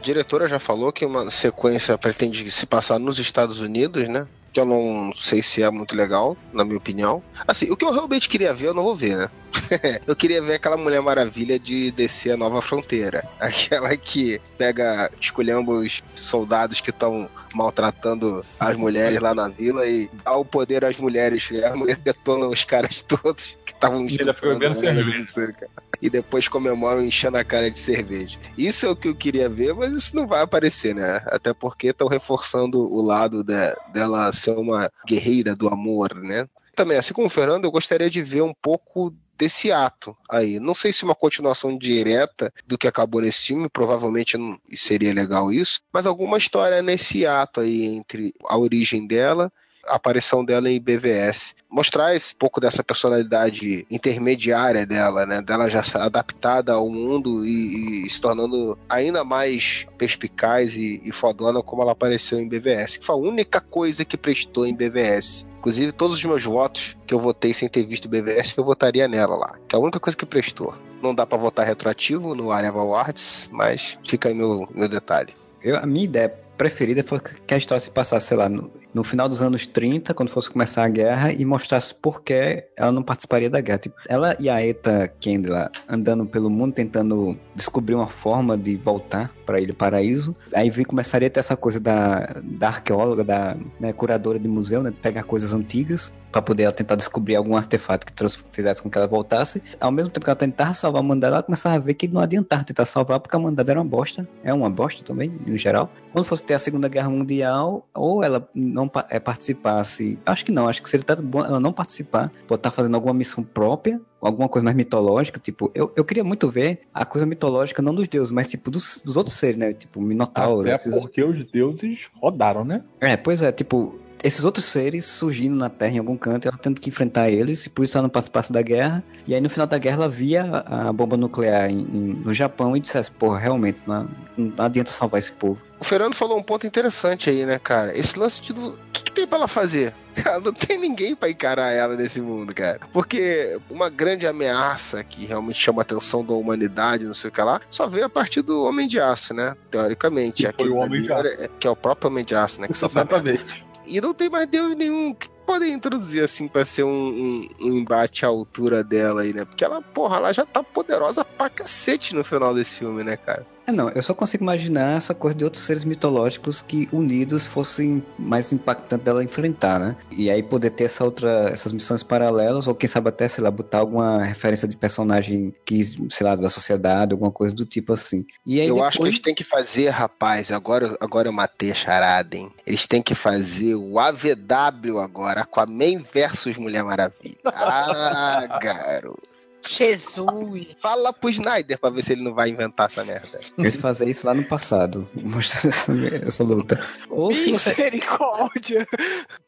A 0.00 0.04
diretora 0.04 0.46
já 0.46 0.58
falou 0.58 0.92
que 0.92 1.04
uma 1.04 1.30
sequência 1.30 1.96
pretende 1.96 2.48
se 2.50 2.66
passar 2.66 2.98
nos 2.98 3.18
Estados 3.18 3.60
Unidos, 3.60 4.06
né? 4.08 4.28
Que 4.56 4.60
eu 4.60 4.64
não 4.64 5.12
sei 5.14 5.42
se 5.42 5.62
é 5.62 5.70
muito 5.70 5.94
legal, 5.94 6.34
na 6.50 6.64
minha 6.64 6.78
opinião. 6.78 7.22
Assim, 7.46 7.70
o 7.70 7.76
que 7.76 7.84
eu 7.84 7.92
realmente 7.92 8.26
queria 8.26 8.54
ver, 8.54 8.68
eu 8.68 8.72
não 8.72 8.84
vou 8.84 8.96
ver, 8.96 9.14
né? 9.14 9.30
eu 10.06 10.16
queria 10.16 10.40
ver 10.40 10.54
aquela 10.54 10.78
Mulher 10.78 11.02
Maravilha 11.02 11.58
de 11.58 11.90
descer 11.90 12.30
a 12.30 12.36
nova 12.38 12.62
fronteira. 12.62 13.22
Aquela 13.38 13.94
que 13.98 14.40
pega, 14.56 15.10
escolhendo 15.20 15.70
os 15.72 16.02
soldados 16.14 16.80
que 16.80 16.88
estão 16.88 17.28
maltratando 17.54 18.42
as 18.58 18.74
mulheres 18.78 19.20
lá 19.20 19.34
na 19.34 19.46
vila 19.48 19.86
e 19.86 20.08
dá 20.24 20.32
o 20.32 20.42
poder 20.42 20.86
às 20.86 20.96
mulheres. 20.96 21.50
E 21.50 21.62
a 21.62 21.76
mulher 21.76 21.96
detona 21.96 22.46
os 22.46 22.64
caras 22.64 23.02
todos 23.06 23.54
estavam 23.76 24.04
E 24.06 24.10
fica 24.10 24.24
bebendo 24.24 24.74
estuprando 24.74 24.76
cerveja. 24.76 25.26
sei, 25.26 25.52
cara. 25.52 25.70
E 26.02 26.10
depois 26.10 26.46
comemoram 26.48 27.02
enchendo 27.02 27.38
a 27.38 27.44
cara 27.44 27.70
de 27.70 27.78
cerveja. 27.78 28.38
Isso 28.58 28.84
é 28.84 28.90
o 28.90 28.96
que 28.96 29.08
eu 29.08 29.14
queria 29.14 29.48
ver, 29.48 29.72
mas 29.74 29.92
isso 29.94 30.14
não 30.16 30.26
vai 30.26 30.42
aparecer, 30.42 30.94
né? 30.94 31.22
Até 31.26 31.54
porque 31.54 31.88
estão 31.88 32.06
reforçando 32.08 32.78
o 32.80 33.00
lado 33.00 33.42
de- 33.42 33.76
dela 33.92 34.30
ser 34.32 34.50
uma 34.50 34.90
guerreira 35.06 35.54
do 35.54 35.68
amor, 35.68 36.14
né? 36.14 36.46
Também, 36.74 36.98
assim 36.98 37.14
como 37.14 37.28
o 37.28 37.30
Fernando, 37.30 37.64
eu 37.64 37.70
gostaria 37.70 38.10
de 38.10 38.22
ver 38.22 38.42
um 38.42 38.52
pouco 38.52 39.10
desse 39.38 39.72
ato 39.72 40.14
aí. 40.30 40.58
Não 40.60 40.74
sei 40.74 40.92
se 40.92 41.04
uma 41.04 41.14
continuação 41.14 41.76
direta 41.78 42.52
do 42.66 42.76
que 42.76 42.86
acabou 42.88 43.20
nesse 43.22 43.46
filme, 43.48 43.68
provavelmente 43.68 44.36
não 44.36 44.58
seria 44.74 45.12
legal 45.14 45.50
isso, 45.52 45.80
mas 45.92 46.04
alguma 46.04 46.36
história 46.36 46.82
nesse 46.82 47.24
ato 47.26 47.60
aí 47.60 47.84
entre 47.86 48.34
a 48.44 48.58
origem 48.58 49.06
dela, 49.06 49.50
a 49.88 49.96
aparição 49.96 50.44
dela 50.44 50.70
em 50.70 50.80
BVS. 50.80 51.54
Mostrar 51.70 52.14
esse 52.14 52.34
pouco 52.34 52.60
dessa 52.60 52.82
personalidade 52.82 53.86
intermediária 53.90 54.86
dela, 54.86 55.26
né? 55.26 55.42
Dela 55.42 55.68
já 55.68 55.82
adaptada 55.94 56.72
ao 56.72 56.88
mundo 56.88 57.44
e, 57.44 58.06
e 58.06 58.10
se 58.10 58.20
tornando 58.20 58.78
ainda 58.88 59.24
mais 59.24 59.86
perspicaz 59.98 60.76
e, 60.76 61.00
e 61.04 61.12
fodona 61.12 61.62
como 61.62 61.82
ela 61.82 61.92
apareceu 61.92 62.38
em 62.38 62.48
BVS. 62.48 62.96
Que 62.98 63.06
foi 63.06 63.14
a 63.14 63.18
única 63.18 63.60
coisa 63.60 64.04
que 64.04 64.16
prestou 64.16 64.66
em 64.66 64.74
BVS. 64.74 65.46
Inclusive, 65.58 65.90
todos 65.90 66.16
os 66.16 66.24
meus 66.24 66.44
votos 66.44 66.96
que 67.06 67.12
eu 67.12 67.18
votei 67.18 67.52
sem 67.52 67.68
ter 67.68 67.84
visto 67.84 68.08
BVS, 68.08 68.54
eu 68.56 68.64
votaria 68.64 69.08
nela 69.08 69.36
lá. 69.36 69.56
Que 69.66 69.74
é 69.74 69.78
a 69.78 69.82
única 69.82 69.98
coisa 69.98 70.16
que 70.16 70.24
prestou. 70.24 70.74
Não 71.02 71.14
dá 71.14 71.26
pra 71.26 71.36
votar 71.36 71.66
retroativo 71.66 72.34
no 72.34 72.52
Areva 72.52 72.80
Awards, 72.80 73.50
mas 73.52 73.98
fica 74.06 74.28
aí 74.28 74.34
meu, 74.34 74.68
meu 74.72 74.88
detalhe. 74.88 75.34
Eu, 75.62 75.76
a 75.76 75.84
minha 75.84 76.04
ideia 76.04 76.45
preferida 76.56 77.02
foi 77.02 77.20
que 77.20 77.54
a 77.54 77.56
história 77.56 77.80
se 77.80 77.90
passasse, 77.90 78.28
sei 78.28 78.36
lá, 78.36 78.48
no, 78.48 78.70
no 78.92 79.04
final 79.04 79.28
dos 79.28 79.42
anos 79.42 79.66
30, 79.66 80.14
quando 80.14 80.30
fosse 80.30 80.50
começar 80.50 80.84
a 80.84 80.88
guerra, 80.88 81.32
e 81.32 81.44
mostrasse 81.44 81.94
por 81.94 82.22
que 82.22 82.64
ela 82.76 82.92
não 82.92 83.02
participaria 83.02 83.50
da 83.50 83.60
guerra. 83.60 83.78
Tipo, 83.78 83.96
ela 84.08 84.36
e 84.38 84.48
a 84.48 84.64
Eta 84.64 85.08
Kendi 85.20 85.48
lá 85.48 85.70
andando 85.88 86.26
pelo 86.26 86.50
mundo 86.50 86.74
tentando 86.74 87.38
descobrir 87.54 87.94
uma 87.94 88.08
forma 88.08 88.56
de 88.56 88.76
voltar 88.76 89.32
para 89.44 89.60
Ilha 89.60 89.74
Paraíso. 89.74 90.34
Aí 90.54 90.70
vi, 90.70 90.84
começaria 90.84 91.28
a 91.28 91.30
ter 91.30 91.40
essa 91.40 91.56
coisa 91.56 91.78
da, 91.78 92.40
da 92.42 92.68
arqueóloga, 92.68 93.22
da 93.22 93.56
né, 93.78 93.92
curadora 93.92 94.38
de 94.38 94.48
museu, 94.48 94.82
né, 94.82 94.92
pegar 95.02 95.22
coisas 95.22 95.54
antigas 95.54 96.12
para 96.32 96.42
poder 96.42 96.64
ela 96.64 96.72
tentar 96.72 96.96
descobrir 96.96 97.36
algum 97.36 97.56
artefato 97.56 98.04
que 98.06 98.12
fizesse 98.52 98.82
com 98.82 98.90
que 98.90 98.98
ela 98.98 99.06
voltasse. 99.06 99.62
Ao 99.80 99.90
mesmo 99.90 100.10
tempo 100.10 100.24
que 100.24 100.30
ela 100.30 100.36
tentava 100.36 100.74
salvar 100.74 101.00
a 101.00 101.02
Mandala, 101.02 101.36
ela 101.36 101.42
começava 101.42 101.74
a 101.76 101.78
ver 101.78 101.94
que 101.94 102.06
não 102.08 102.20
adiantava 102.20 102.64
tentar 102.64 102.84
salvar 102.86 103.20
porque 103.20 103.34
a 103.36 103.38
Mandala 103.38 103.70
era 103.70 103.80
uma 103.80 103.88
bosta. 103.88 104.28
É 104.44 104.52
uma 104.52 104.68
bosta 104.68 105.02
também, 105.02 105.32
no 105.46 105.56
geral. 105.56 105.90
Quando 106.12 106.24
fosse 106.24 106.42
ter 106.42 106.54
a 106.54 106.58
Segunda 106.58 106.88
Guerra 106.88 107.08
Mundial, 107.10 107.86
ou 107.94 108.22
ela 108.22 108.48
não 108.54 108.90
eh, 109.10 109.18
participasse. 109.20 110.18
Acho 110.26 110.44
que 110.44 110.52
não, 110.52 110.68
acho 110.68 110.82
que 110.82 110.88
seria 110.88 111.04
tanto 111.04 111.22
bom 111.22 111.40
ela 111.44 111.60
não 111.60 111.72
participar, 111.72 112.30
por 112.46 112.54
estar 112.56 112.70
fazendo 112.70 112.94
alguma 112.94 113.14
missão 113.14 113.42
própria, 113.44 114.00
alguma 114.20 114.48
coisa 114.48 114.64
mais 114.64 114.76
mitológica. 114.76 115.38
Tipo, 115.40 115.70
eu, 115.74 115.92
eu 115.96 116.04
queria 116.04 116.24
muito 116.24 116.50
ver 116.50 116.80
a 116.92 117.04
coisa 117.04 117.26
mitológica, 117.26 117.80
não 117.82 117.94
dos 117.94 118.08
deuses, 118.08 118.32
mas 118.32 118.48
tipo 118.50 118.70
dos, 118.70 119.02
dos 119.04 119.16
outros 119.16 119.36
seres, 119.36 119.56
né? 119.58 119.72
Tipo, 119.72 120.00
Minotauro. 120.00 120.60
Até 120.62 120.74
esses- 120.74 120.94
porque 120.94 121.22
os 121.22 121.44
deuses 121.44 122.08
rodaram, 122.20 122.64
né? 122.64 122.82
é, 123.00 123.16
pois 123.16 123.42
é, 123.42 123.52
tipo, 123.52 123.98
esses 124.26 124.44
outros 124.44 124.64
seres 124.66 125.04
surgindo 125.04 125.56
na 125.56 125.68
Terra 125.68 125.92
em 125.94 125.98
algum 125.98 126.16
canto, 126.16 126.48
ela 126.48 126.58
tendo 126.60 126.80
que 126.80 126.88
enfrentar 126.88 127.30
eles, 127.30 127.66
e 127.66 127.70
por 127.70 127.82
isso 127.84 127.96
ela 127.96 128.02
não 128.02 128.10
participasse 128.10 128.52
da 128.52 128.62
guerra. 128.62 129.02
E 129.26 129.34
aí 129.34 129.40
no 129.40 129.48
final 129.50 129.66
da 129.66 129.78
guerra 129.78 129.96
ela 129.96 130.08
via 130.08 130.44
a 130.44 130.88
a 130.88 130.92
bomba 130.92 131.16
nuclear 131.16 131.70
em- 131.70 131.78
em- 131.80 132.22
no 132.24 132.32
Japão 132.34 132.76
e 132.76 132.80
dissesse, 132.80 133.10
porra, 133.10 133.38
realmente, 133.38 133.82
não, 133.86 134.08
não 134.36 134.64
adianta 134.64 134.90
salvar 134.90 135.18
esse 135.18 135.32
povo. 135.32 135.60
O 135.80 135.84
Fernando 135.84 136.14
falou 136.14 136.38
um 136.38 136.42
ponto 136.42 136.66
interessante 136.66 137.28
aí, 137.28 137.44
né, 137.44 137.58
cara? 137.58 137.96
Esse 137.96 138.18
lance 138.18 138.40
de. 138.42 138.52
O 138.52 138.78
que, 138.92 139.02
que 139.04 139.12
tem 139.12 139.26
pra 139.26 139.38
ela 139.38 139.48
fazer? 139.48 139.92
Ela 140.24 140.40
não 140.40 140.52
tem 140.52 140.78
ninguém 140.78 141.14
pra 141.14 141.28
encarar 141.28 141.72
ela 141.72 141.94
nesse 141.94 142.22
mundo, 142.22 142.54
cara. 142.54 142.80
Porque 142.90 143.58
uma 143.68 143.90
grande 143.90 144.26
ameaça 144.26 145.04
que 145.04 145.26
realmente 145.26 145.58
chama 145.58 145.80
a 145.80 145.84
atenção 145.84 146.24
da 146.24 146.32
humanidade, 146.32 147.04
não 147.04 147.12
sei 147.12 147.28
o 147.28 147.32
que 147.32 147.42
lá, 147.42 147.60
só 147.70 147.86
veio 147.86 148.06
a 148.06 148.08
partir 148.08 148.40
do 148.40 148.62
Homem 148.64 148.88
de 148.88 148.98
Aço, 148.98 149.34
né? 149.34 149.54
Teoricamente. 149.70 150.36
Que 150.36 150.42
foi 150.44 150.50
Aquele 150.50 150.70
o 150.70 150.76
Homem 150.76 151.02
de 151.02 151.12
Aço. 151.12 151.26
é- 151.26 151.48
Que 151.60 151.66
é 151.66 151.70
o 151.70 151.76
próprio 151.76 152.10
Homem 152.10 152.24
de 152.24 152.34
Aço, 152.34 152.58
né? 152.62 152.66
Que 152.66 152.72
só 152.74 152.86
Exatamente. 152.86 153.66
E 153.86 154.00
não 154.00 154.12
tem 154.12 154.28
mais 154.28 154.48
Deus 154.48 154.76
nenhum 154.76 155.14
que 155.14 155.28
podem 155.46 155.72
introduzir 155.72 156.22
assim 156.24 156.48
pra 156.48 156.64
ser 156.64 156.82
um, 156.84 156.88
um- 156.90 157.48
um 157.60 157.72
embate 157.74 158.24
à 158.24 158.28
altura 158.28 158.82
dela 158.82 159.22
aí, 159.22 159.32
né? 159.32 159.44
Porque 159.44 159.64
ela, 159.64 159.80
porra, 159.80 160.16
ela 160.16 160.32
já 160.32 160.44
tá 160.44 160.62
poderosa 160.62 161.24
pra 161.24 161.48
cacete 161.48 162.14
no 162.14 162.24
final 162.24 162.52
desse 162.54 162.78
filme, 162.78 163.04
né, 163.04 163.16
cara? 163.16 163.46
É, 163.66 163.72
não, 163.72 163.88
eu 163.90 164.02
só 164.02 164.14
consigo 164.14 164.44
imaginar 164.44 164.96
essa 164.96 165.12
coisa 165.12 165.36
de 165.36 165.44
outros 165.44 165.64
seres 165.64 165.84
mitológicos 165.84 166.62
que 166.62 166.88
unidos 166.92 167.46
fossem 167.46 168.02
mais 168.16 168.52
impactante 168.52 169.04
dela 169.04 169.24
enfrentar, 169.24 169.80
né? 169.80 169.96
E 170.10 170.30
aí 170.30 170.42
poder 170.42 170.70
ter 170.70 170.84
essa 170.84 171.04
outra, 171.04 171.48
essas 171.50 171.72
missões 171.72 172.02
paralelas, 172.02 172.68
ou 172.68 172.74
quem 172.74 172.88
sabe 172.88 173.08
até, 173.08 173.26
sei 173.26 173.42
lá, 173.42 173.50
botar 173.50 173.78
alguma 173.78 174.22
referência 174.22 174.68
de 174.68 174.76
personagem 174.76 175.52
que, 175.64 175.82
sei 175.82 176.24
lá, 176.24 176.36
da 176.36 176.48
sociedade, 176.48 177.12
alguma 177.12 177.32
coisa 177.32 177.52
do 177.54 177.66
tipo 177.66 177.92
assim. 177.92 178.24
E 178.46 178.60
aí 178.60 178.68
eu 178.68 178.74
depois... 178.74 178.88
acho 178.88 178.98
que 178.98 179.08
eles 179.08 179.20
têm 179.20 179.34
que 179.34 179.44
fazer, 179.44 179.88
rapaz, 179.88 180.52
agora, 180.52 180.96
agora 181.00 181.28
eu 181.28 181.32
matei 181.32 181.72
a 181.72 181.74
charada, 181.74 182.36
hein? 182.36 182.52
Eles 182.64 182.86
têm 182.86 183.02
que 183.02 183.14
fazer 183.14 183.74
o 183.74 183.98
AVW 183.98 185.00
agora, 185.00 185.40
Aquaman 185.40 186.04
versus 186.12 186.56
Mulher 186.56 186.84
Maravilha. 186.84 187.36
Ah, 187.58 188.58
garoto. 188.60 189.35
Jesus. 189.68 190.66
Fala 190.80 191.12
pro 191.12 191.30
Snyder 191.30 191.78
pra 191.78 191.90
ver 191.90 192.02
se 192.02 192.12
ele 192.12 192.22
não 192.22 192.34
vai 192.34 192.50
inventar 192.50 192.86
essa 192.86 193.04
merda. 193.04 193.40
Eles 193.58 193.76
fazem 193.76 194.08
isso 194.08 194.26
lá 194.26 194.34
no 194.34 194.44
passado, 194.44 195.08
mostrando 195.14 195.68
essa, 195.68 195.92
essa 196.26 196.44
luta. 196.44 196.80
Ou 197.10 197.34
se 197.34 197.50
você... 197.50 197.70
Misericórdia. 197.70 198.86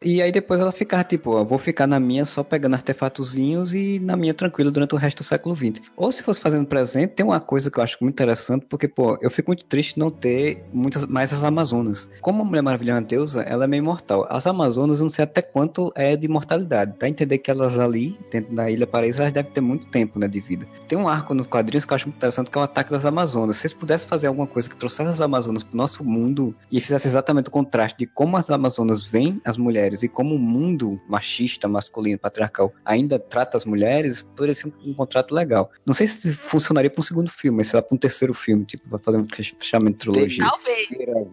E 0.03 0.23
aí 0.23 0.31
depois 0.31 0.61
ela 0.61 0.73
ficar, 0.73 1.05
tipo, 1.05 1.33
ó, 1.33 1.45
vou 1.45 1.59
ficar 1.59 1.87
na 1.87 1.99
minha 2.01 2.25
só 2.25 2.43
pegando 2.43 2.75
artefatozinhos 2.75 3.75
e 3.75 3.99
na 4.01 4.17
minha 4.17 4.35
tranquilo 4.35 4.71
durante 4.71 4.95
o 4.95 4.99
resto 4.99 5.19
do 5.19 5.25
século 5.25 5.57
XX. 5.57 5.81
Ou 5.97 6.11
se 6.13 6.23
fosse 6.23 6.41
fazendo 6.41 6.67
presente, 6.67 7.15
tem 7.15 7.27
uma 7.27 7.41
coisa 7.41 7.71
que 7.71 7.79
eu 7.79 7.85
acho 7.85 7.97
muito 8.01 8.15
interessante, 8.15 8.67
porque, 8.69 8.89
pô, 8.89 9.19
eu 9.21 9.31
fico 9.31 9.51
muito 9.51 9.65
triste 9.65 9.99
não 9.99 10.11
ter 10.11 10.65
muitas 10.73 11.05
mais 11.07 11.33
as 11.33 11.43
Amazonas. 11.43 12.09
Como 12.21 12.43
a 12.43 12.45
Mulher 12.45 12.63
Maravilha 12.63 12.93
é 12.93 12.95
uma 12.95 13.03
deusa, 13.03 13.43
ela 13.43 13.65
é 13.65 13.67
meio 13.67 13.83
imortal. 13.83 14.27
As 14.31 14.47
Amazonas, 14.47 14.99
eu 14.99 15.05
não 15.05 15.11
sei 15.11 15.25
até 15.25 15.43
quanto 15.43 15.93
é 15.95 16.17
de 16.17 16.27
imortalidade. 16.27 16.95
Dá 16.99 17.07
a 17.07 17.09
entender 17.09 17.39
que 17.39 17.51
elas 17.51 17.79
ali, 17.79 18.19
dentro 18.31 18.55
da 18.55 18.71
Ilha 18.71 18.87
Paraíso, 18.87 19.21
elas 19.21 19.33
devem 19.33 19.51
ter 19.51 19.61
muito 19.61 19.87
tempo. 19.87 20.08
Tempo, 20.09 20.19
né, 20.19 20.27
de 20.27 20.41
vida. 20.41 20.67
Tem 20.89 20.99
um 20.99 21.07
arco 21.07 21.35
nos 21.35 21.47
quadrinhos 21.47 21.85
que 21.85 21.93
eu 21.93 21.97
acho 21.97 22.07
muito 22.07 22.17
interessante, 22.17 22.51
que 22.51 22.57
é 22.59 22.61
o 22.61 22.65
ataque 22.65 22.91
das 22.91 23.05
Amazonas. 23.05 23.57
Se 23.57 23.67
eles 23.67 23.75
pudessem 23.75 24.09
fazer 24.09 24.27
alguma 24.27 24.47
coisa 24.47 24.69
que 24.69 24.77
trouxesse 24.77 25.11
as 25.11 25.21
Amazonas 25.21 25.63
pro 25.63 25.77
nosso 25.77 26.03
mundo 26.03 26.55
e 26.73 26.81
fizesse 26.81 27.07
exatamente 27.07 27.49
o 27.49 27.51
contraste 27.51 27.99
de 27.99 28.07
como 28.07 28.37
as 28.37 28.49
Amazonas 28.49 29.05
veem 29.05 29.41
as 29.45 29.59
mulheres 29.59 30.03
e 30.03 30.09
como 30.09 30.35
o 30.35 30.39
mundo 30.39 31.01
machista, 31.09 31.69
masculino, 31.69 32.19
patriarcal 32.19 32.73
ainda 32.85 33.19
trata 33.19 33.57
as 33.57 33.65
mulheres, 33.65 34.23
poderia 34.23 34.55
ser 34.55 34.69
um, 34.69 34.91
um 34.91 34.95
contrato 34.95 35.35
legal. 35.35 35.71
Não 35.85 35.93
sei 35.93 36.07
se 36.07 36.33
funcionaria 36.33 36.91
para 36.91 37.01
um 37.01 37.05
segundo 37.05 37.31
filme, 37.31 37.59
mas 37.59 37.69
sei 37.69 37.77
lá, 37.77 37.83
pra 37.83 37.95
um 37.95 37.99
terceiro 37.99 38.33
filme, 38.33 38.65
tipo, 38.65 38.89
pra 38.89 38.99
fazer 38.99 39.19
um 39.19 39.27
fechamento 39.59 39.93
de 39.93 39.99
trilogia. 39.99 40.45
Talvez. 40.45 40.89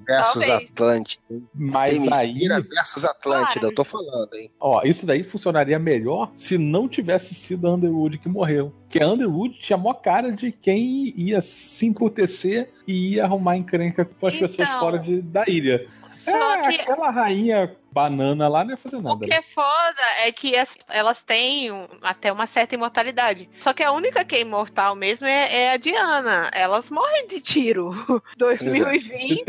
Versus 0.06 0.34
Talvez. 0.34 0.52
Atlântida. 0.52 1.24
Mas 1.54 1.98
Tem 1.98 2.14
aí, 2.14 2.48
versus 2.48 3.06
Atlântida, 3.06 3.68
eu 3.68 3.76
tô 3.76 3.84
falando, 3.84 4.34
hein? 4.34 4.52
ó, 4.60 4.82
isso 4.84 5.06
daí 5.06 5.24
funcionaria 5.24 5.80
melhor 5.80 6.32
se 6.36 6.58
não 6.58 6.88
tivesse 6.88 7.34
sido 7.34 7.68
a 7.68 7.74
Underwood 7.74 8.18
que 8.18 8.28
morreu. 8.28 8.65
Porque 8.82 9.02
a 9.04 9.08
Underwood 9.08 9.58
tinha 9.60 9.78
mó 9.78 9.94
cara 9.94 10.32
de 10.32 10.52
quem 10.52 11.14
ia 11.16 11.42
se 11.42 11.86
emputecer 11.86 12.72
e 12.88 13.16
ia 13.16 13.24
arrumar 13.26 13.58
encrenca 13.58 14.06
com 14.06 14.28
as 14.28 14.34
Então. 14.36 14.48
pessoas 14.48 14.70
fora 14.80 15.00
de- 15.00 15.22
da 15.22 15.44
ilha. 15.48 15.86
Só 16.10 16.56
é, 16.56 16.70
que 16.70 16.82
aquela 16.82 17.12
rainha 17.12 17.76
banana 17.92 18.48
lá 18.48 18.64
não 18.64 18.72
ia 18.72 18.78
fazer 18.78 18.96
O 18.96 19.02
nada. 19.02 19.26
que 19.26 19.34
é 19.34 19.42
foda 19.42 20.02
é 20.26 20.32
que 20.32 20.56
as- 20.58 20.78
elas 20.90 21.22
têm 21.22 21.72
um- 21.72 21.88
até 22.02 22.32
uma 22.32 22.48
certa 22.48 22.74
imortalidade. 22.74 23.48
Só 23.60 23.74
que 23.74 23.84
a 23.84 23.92
única 23.92 24.26
que 24.26 24.36
é 24.36 24.42
imortal 24.42 24.96
mesmo 24.96 25.28
é, 25.28 25.54
é 25.66 25.72
a 25.74 25.78
Diana. 25.78 26.50
Elas 26.54 26.90
morrem 26.90 27.28
de 27.28 27.40
tiro. 27.42 27.92
De 28.36 28.38
2020, 28.38 29.44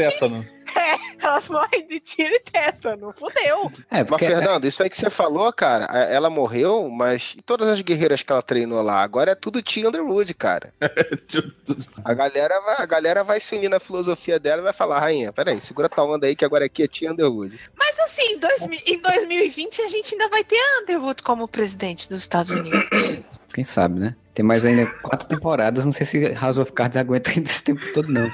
tétano. 0.66 1.16
elas 1.22 1.48
morrem 1.48 1.86
de 1.86 2.00
tiro 2.00 2.34
e 2.34 2.40
tétano. 2.40 3.14
Fudeu. 3.18 3.70
É, 3.90 3.98
Mas, 3.98 4.06
porque 4.06 4.26
Fernando, 4.26 4.64
isso 4.66 4.82
aí 4.82 4.90
que 4.90 4.98
você 4.98 5.08
falou, 5.10 5.52
cara, 5.52 5.86
a- 5.90 5.98
ela 5.98 6.28
morreu, 6.30 6.88
mas 6.90 7.34
e 7.36 7.42
todas 7.42 7.68
as 7.68 7.80
guerreiras 7.80 8.22
que 8.22 8.30
ela 8.32 8.42
treinou 8.42 8.82
lá, 8.82 9.02
agora 9.02 9.32
é 9.32 9.34
tudo 9.34 9.62
Tia 9.62 9.88
Underwood, 9.88 10.32
cara. 10.34 10.72
A 12.04 12.14
galera, 12.14 12.60
vai, 12.60 12.76
a 12.78 12.86
galera 12.86 13.24
vai 13.24 13.40
se 13.40 13.54
unir 13.56 13.68
na 13.68 13.80
filosofia 13.80 14.38
dela 14.38 14.60
e 14.60 14.64
vai 14.64 14.72
falar, 14.72 15.00
rainha, 15.00 15.32
peraí, 15.32 15.60
segura 15.60 15.88
tua 15.88 16.04
onda 16.04 16.26
aí 16.26 16.36
que 16.36 16.44
agora 16.44 16.66
aqui 16.66 16.82
é 16.82 16.88
Tia 16.88 17.10
Underwood. 17.12 17.58
Mas 17.76 17.98
assim, 18.00 18.34
em, 18.34 18.38
dois 18.38 18.62
em 18.86 18.98
2020 19.00 19.82
a 19.82 19.88
gente 19.88 20.14
ainda 20.14 20.28
vai 20.28 20.44
ter 20.44 20.58
Underwood 20.82 21.22
como 21.22 21.48
presidente 21.48 22.08
dos 22.08 22.22
Estados 22.22 22.50
Unidos. 22.50 22.86
Quem 23.52 23.64
sabe, 23.64 23.98
né? 23.98 24.14
Tem 24.34 24.44
mais 24.44 24.64
ainda 24.66 24.86
quatro 25.02 25.26
temporadas, 25.26 25.84
não 25.86 25.92
sei 25.92 26.04
se 26.04 26.28
House 26.34 26.58
of 26.58 26.70
Cards 26.72 26.96
aguenta 26.96 27.30
ainda 27.30 27.48
esse 27.50 27.62
tempo 27.64 27.80
todo, 27.94 28.08
não. 28.12 28.28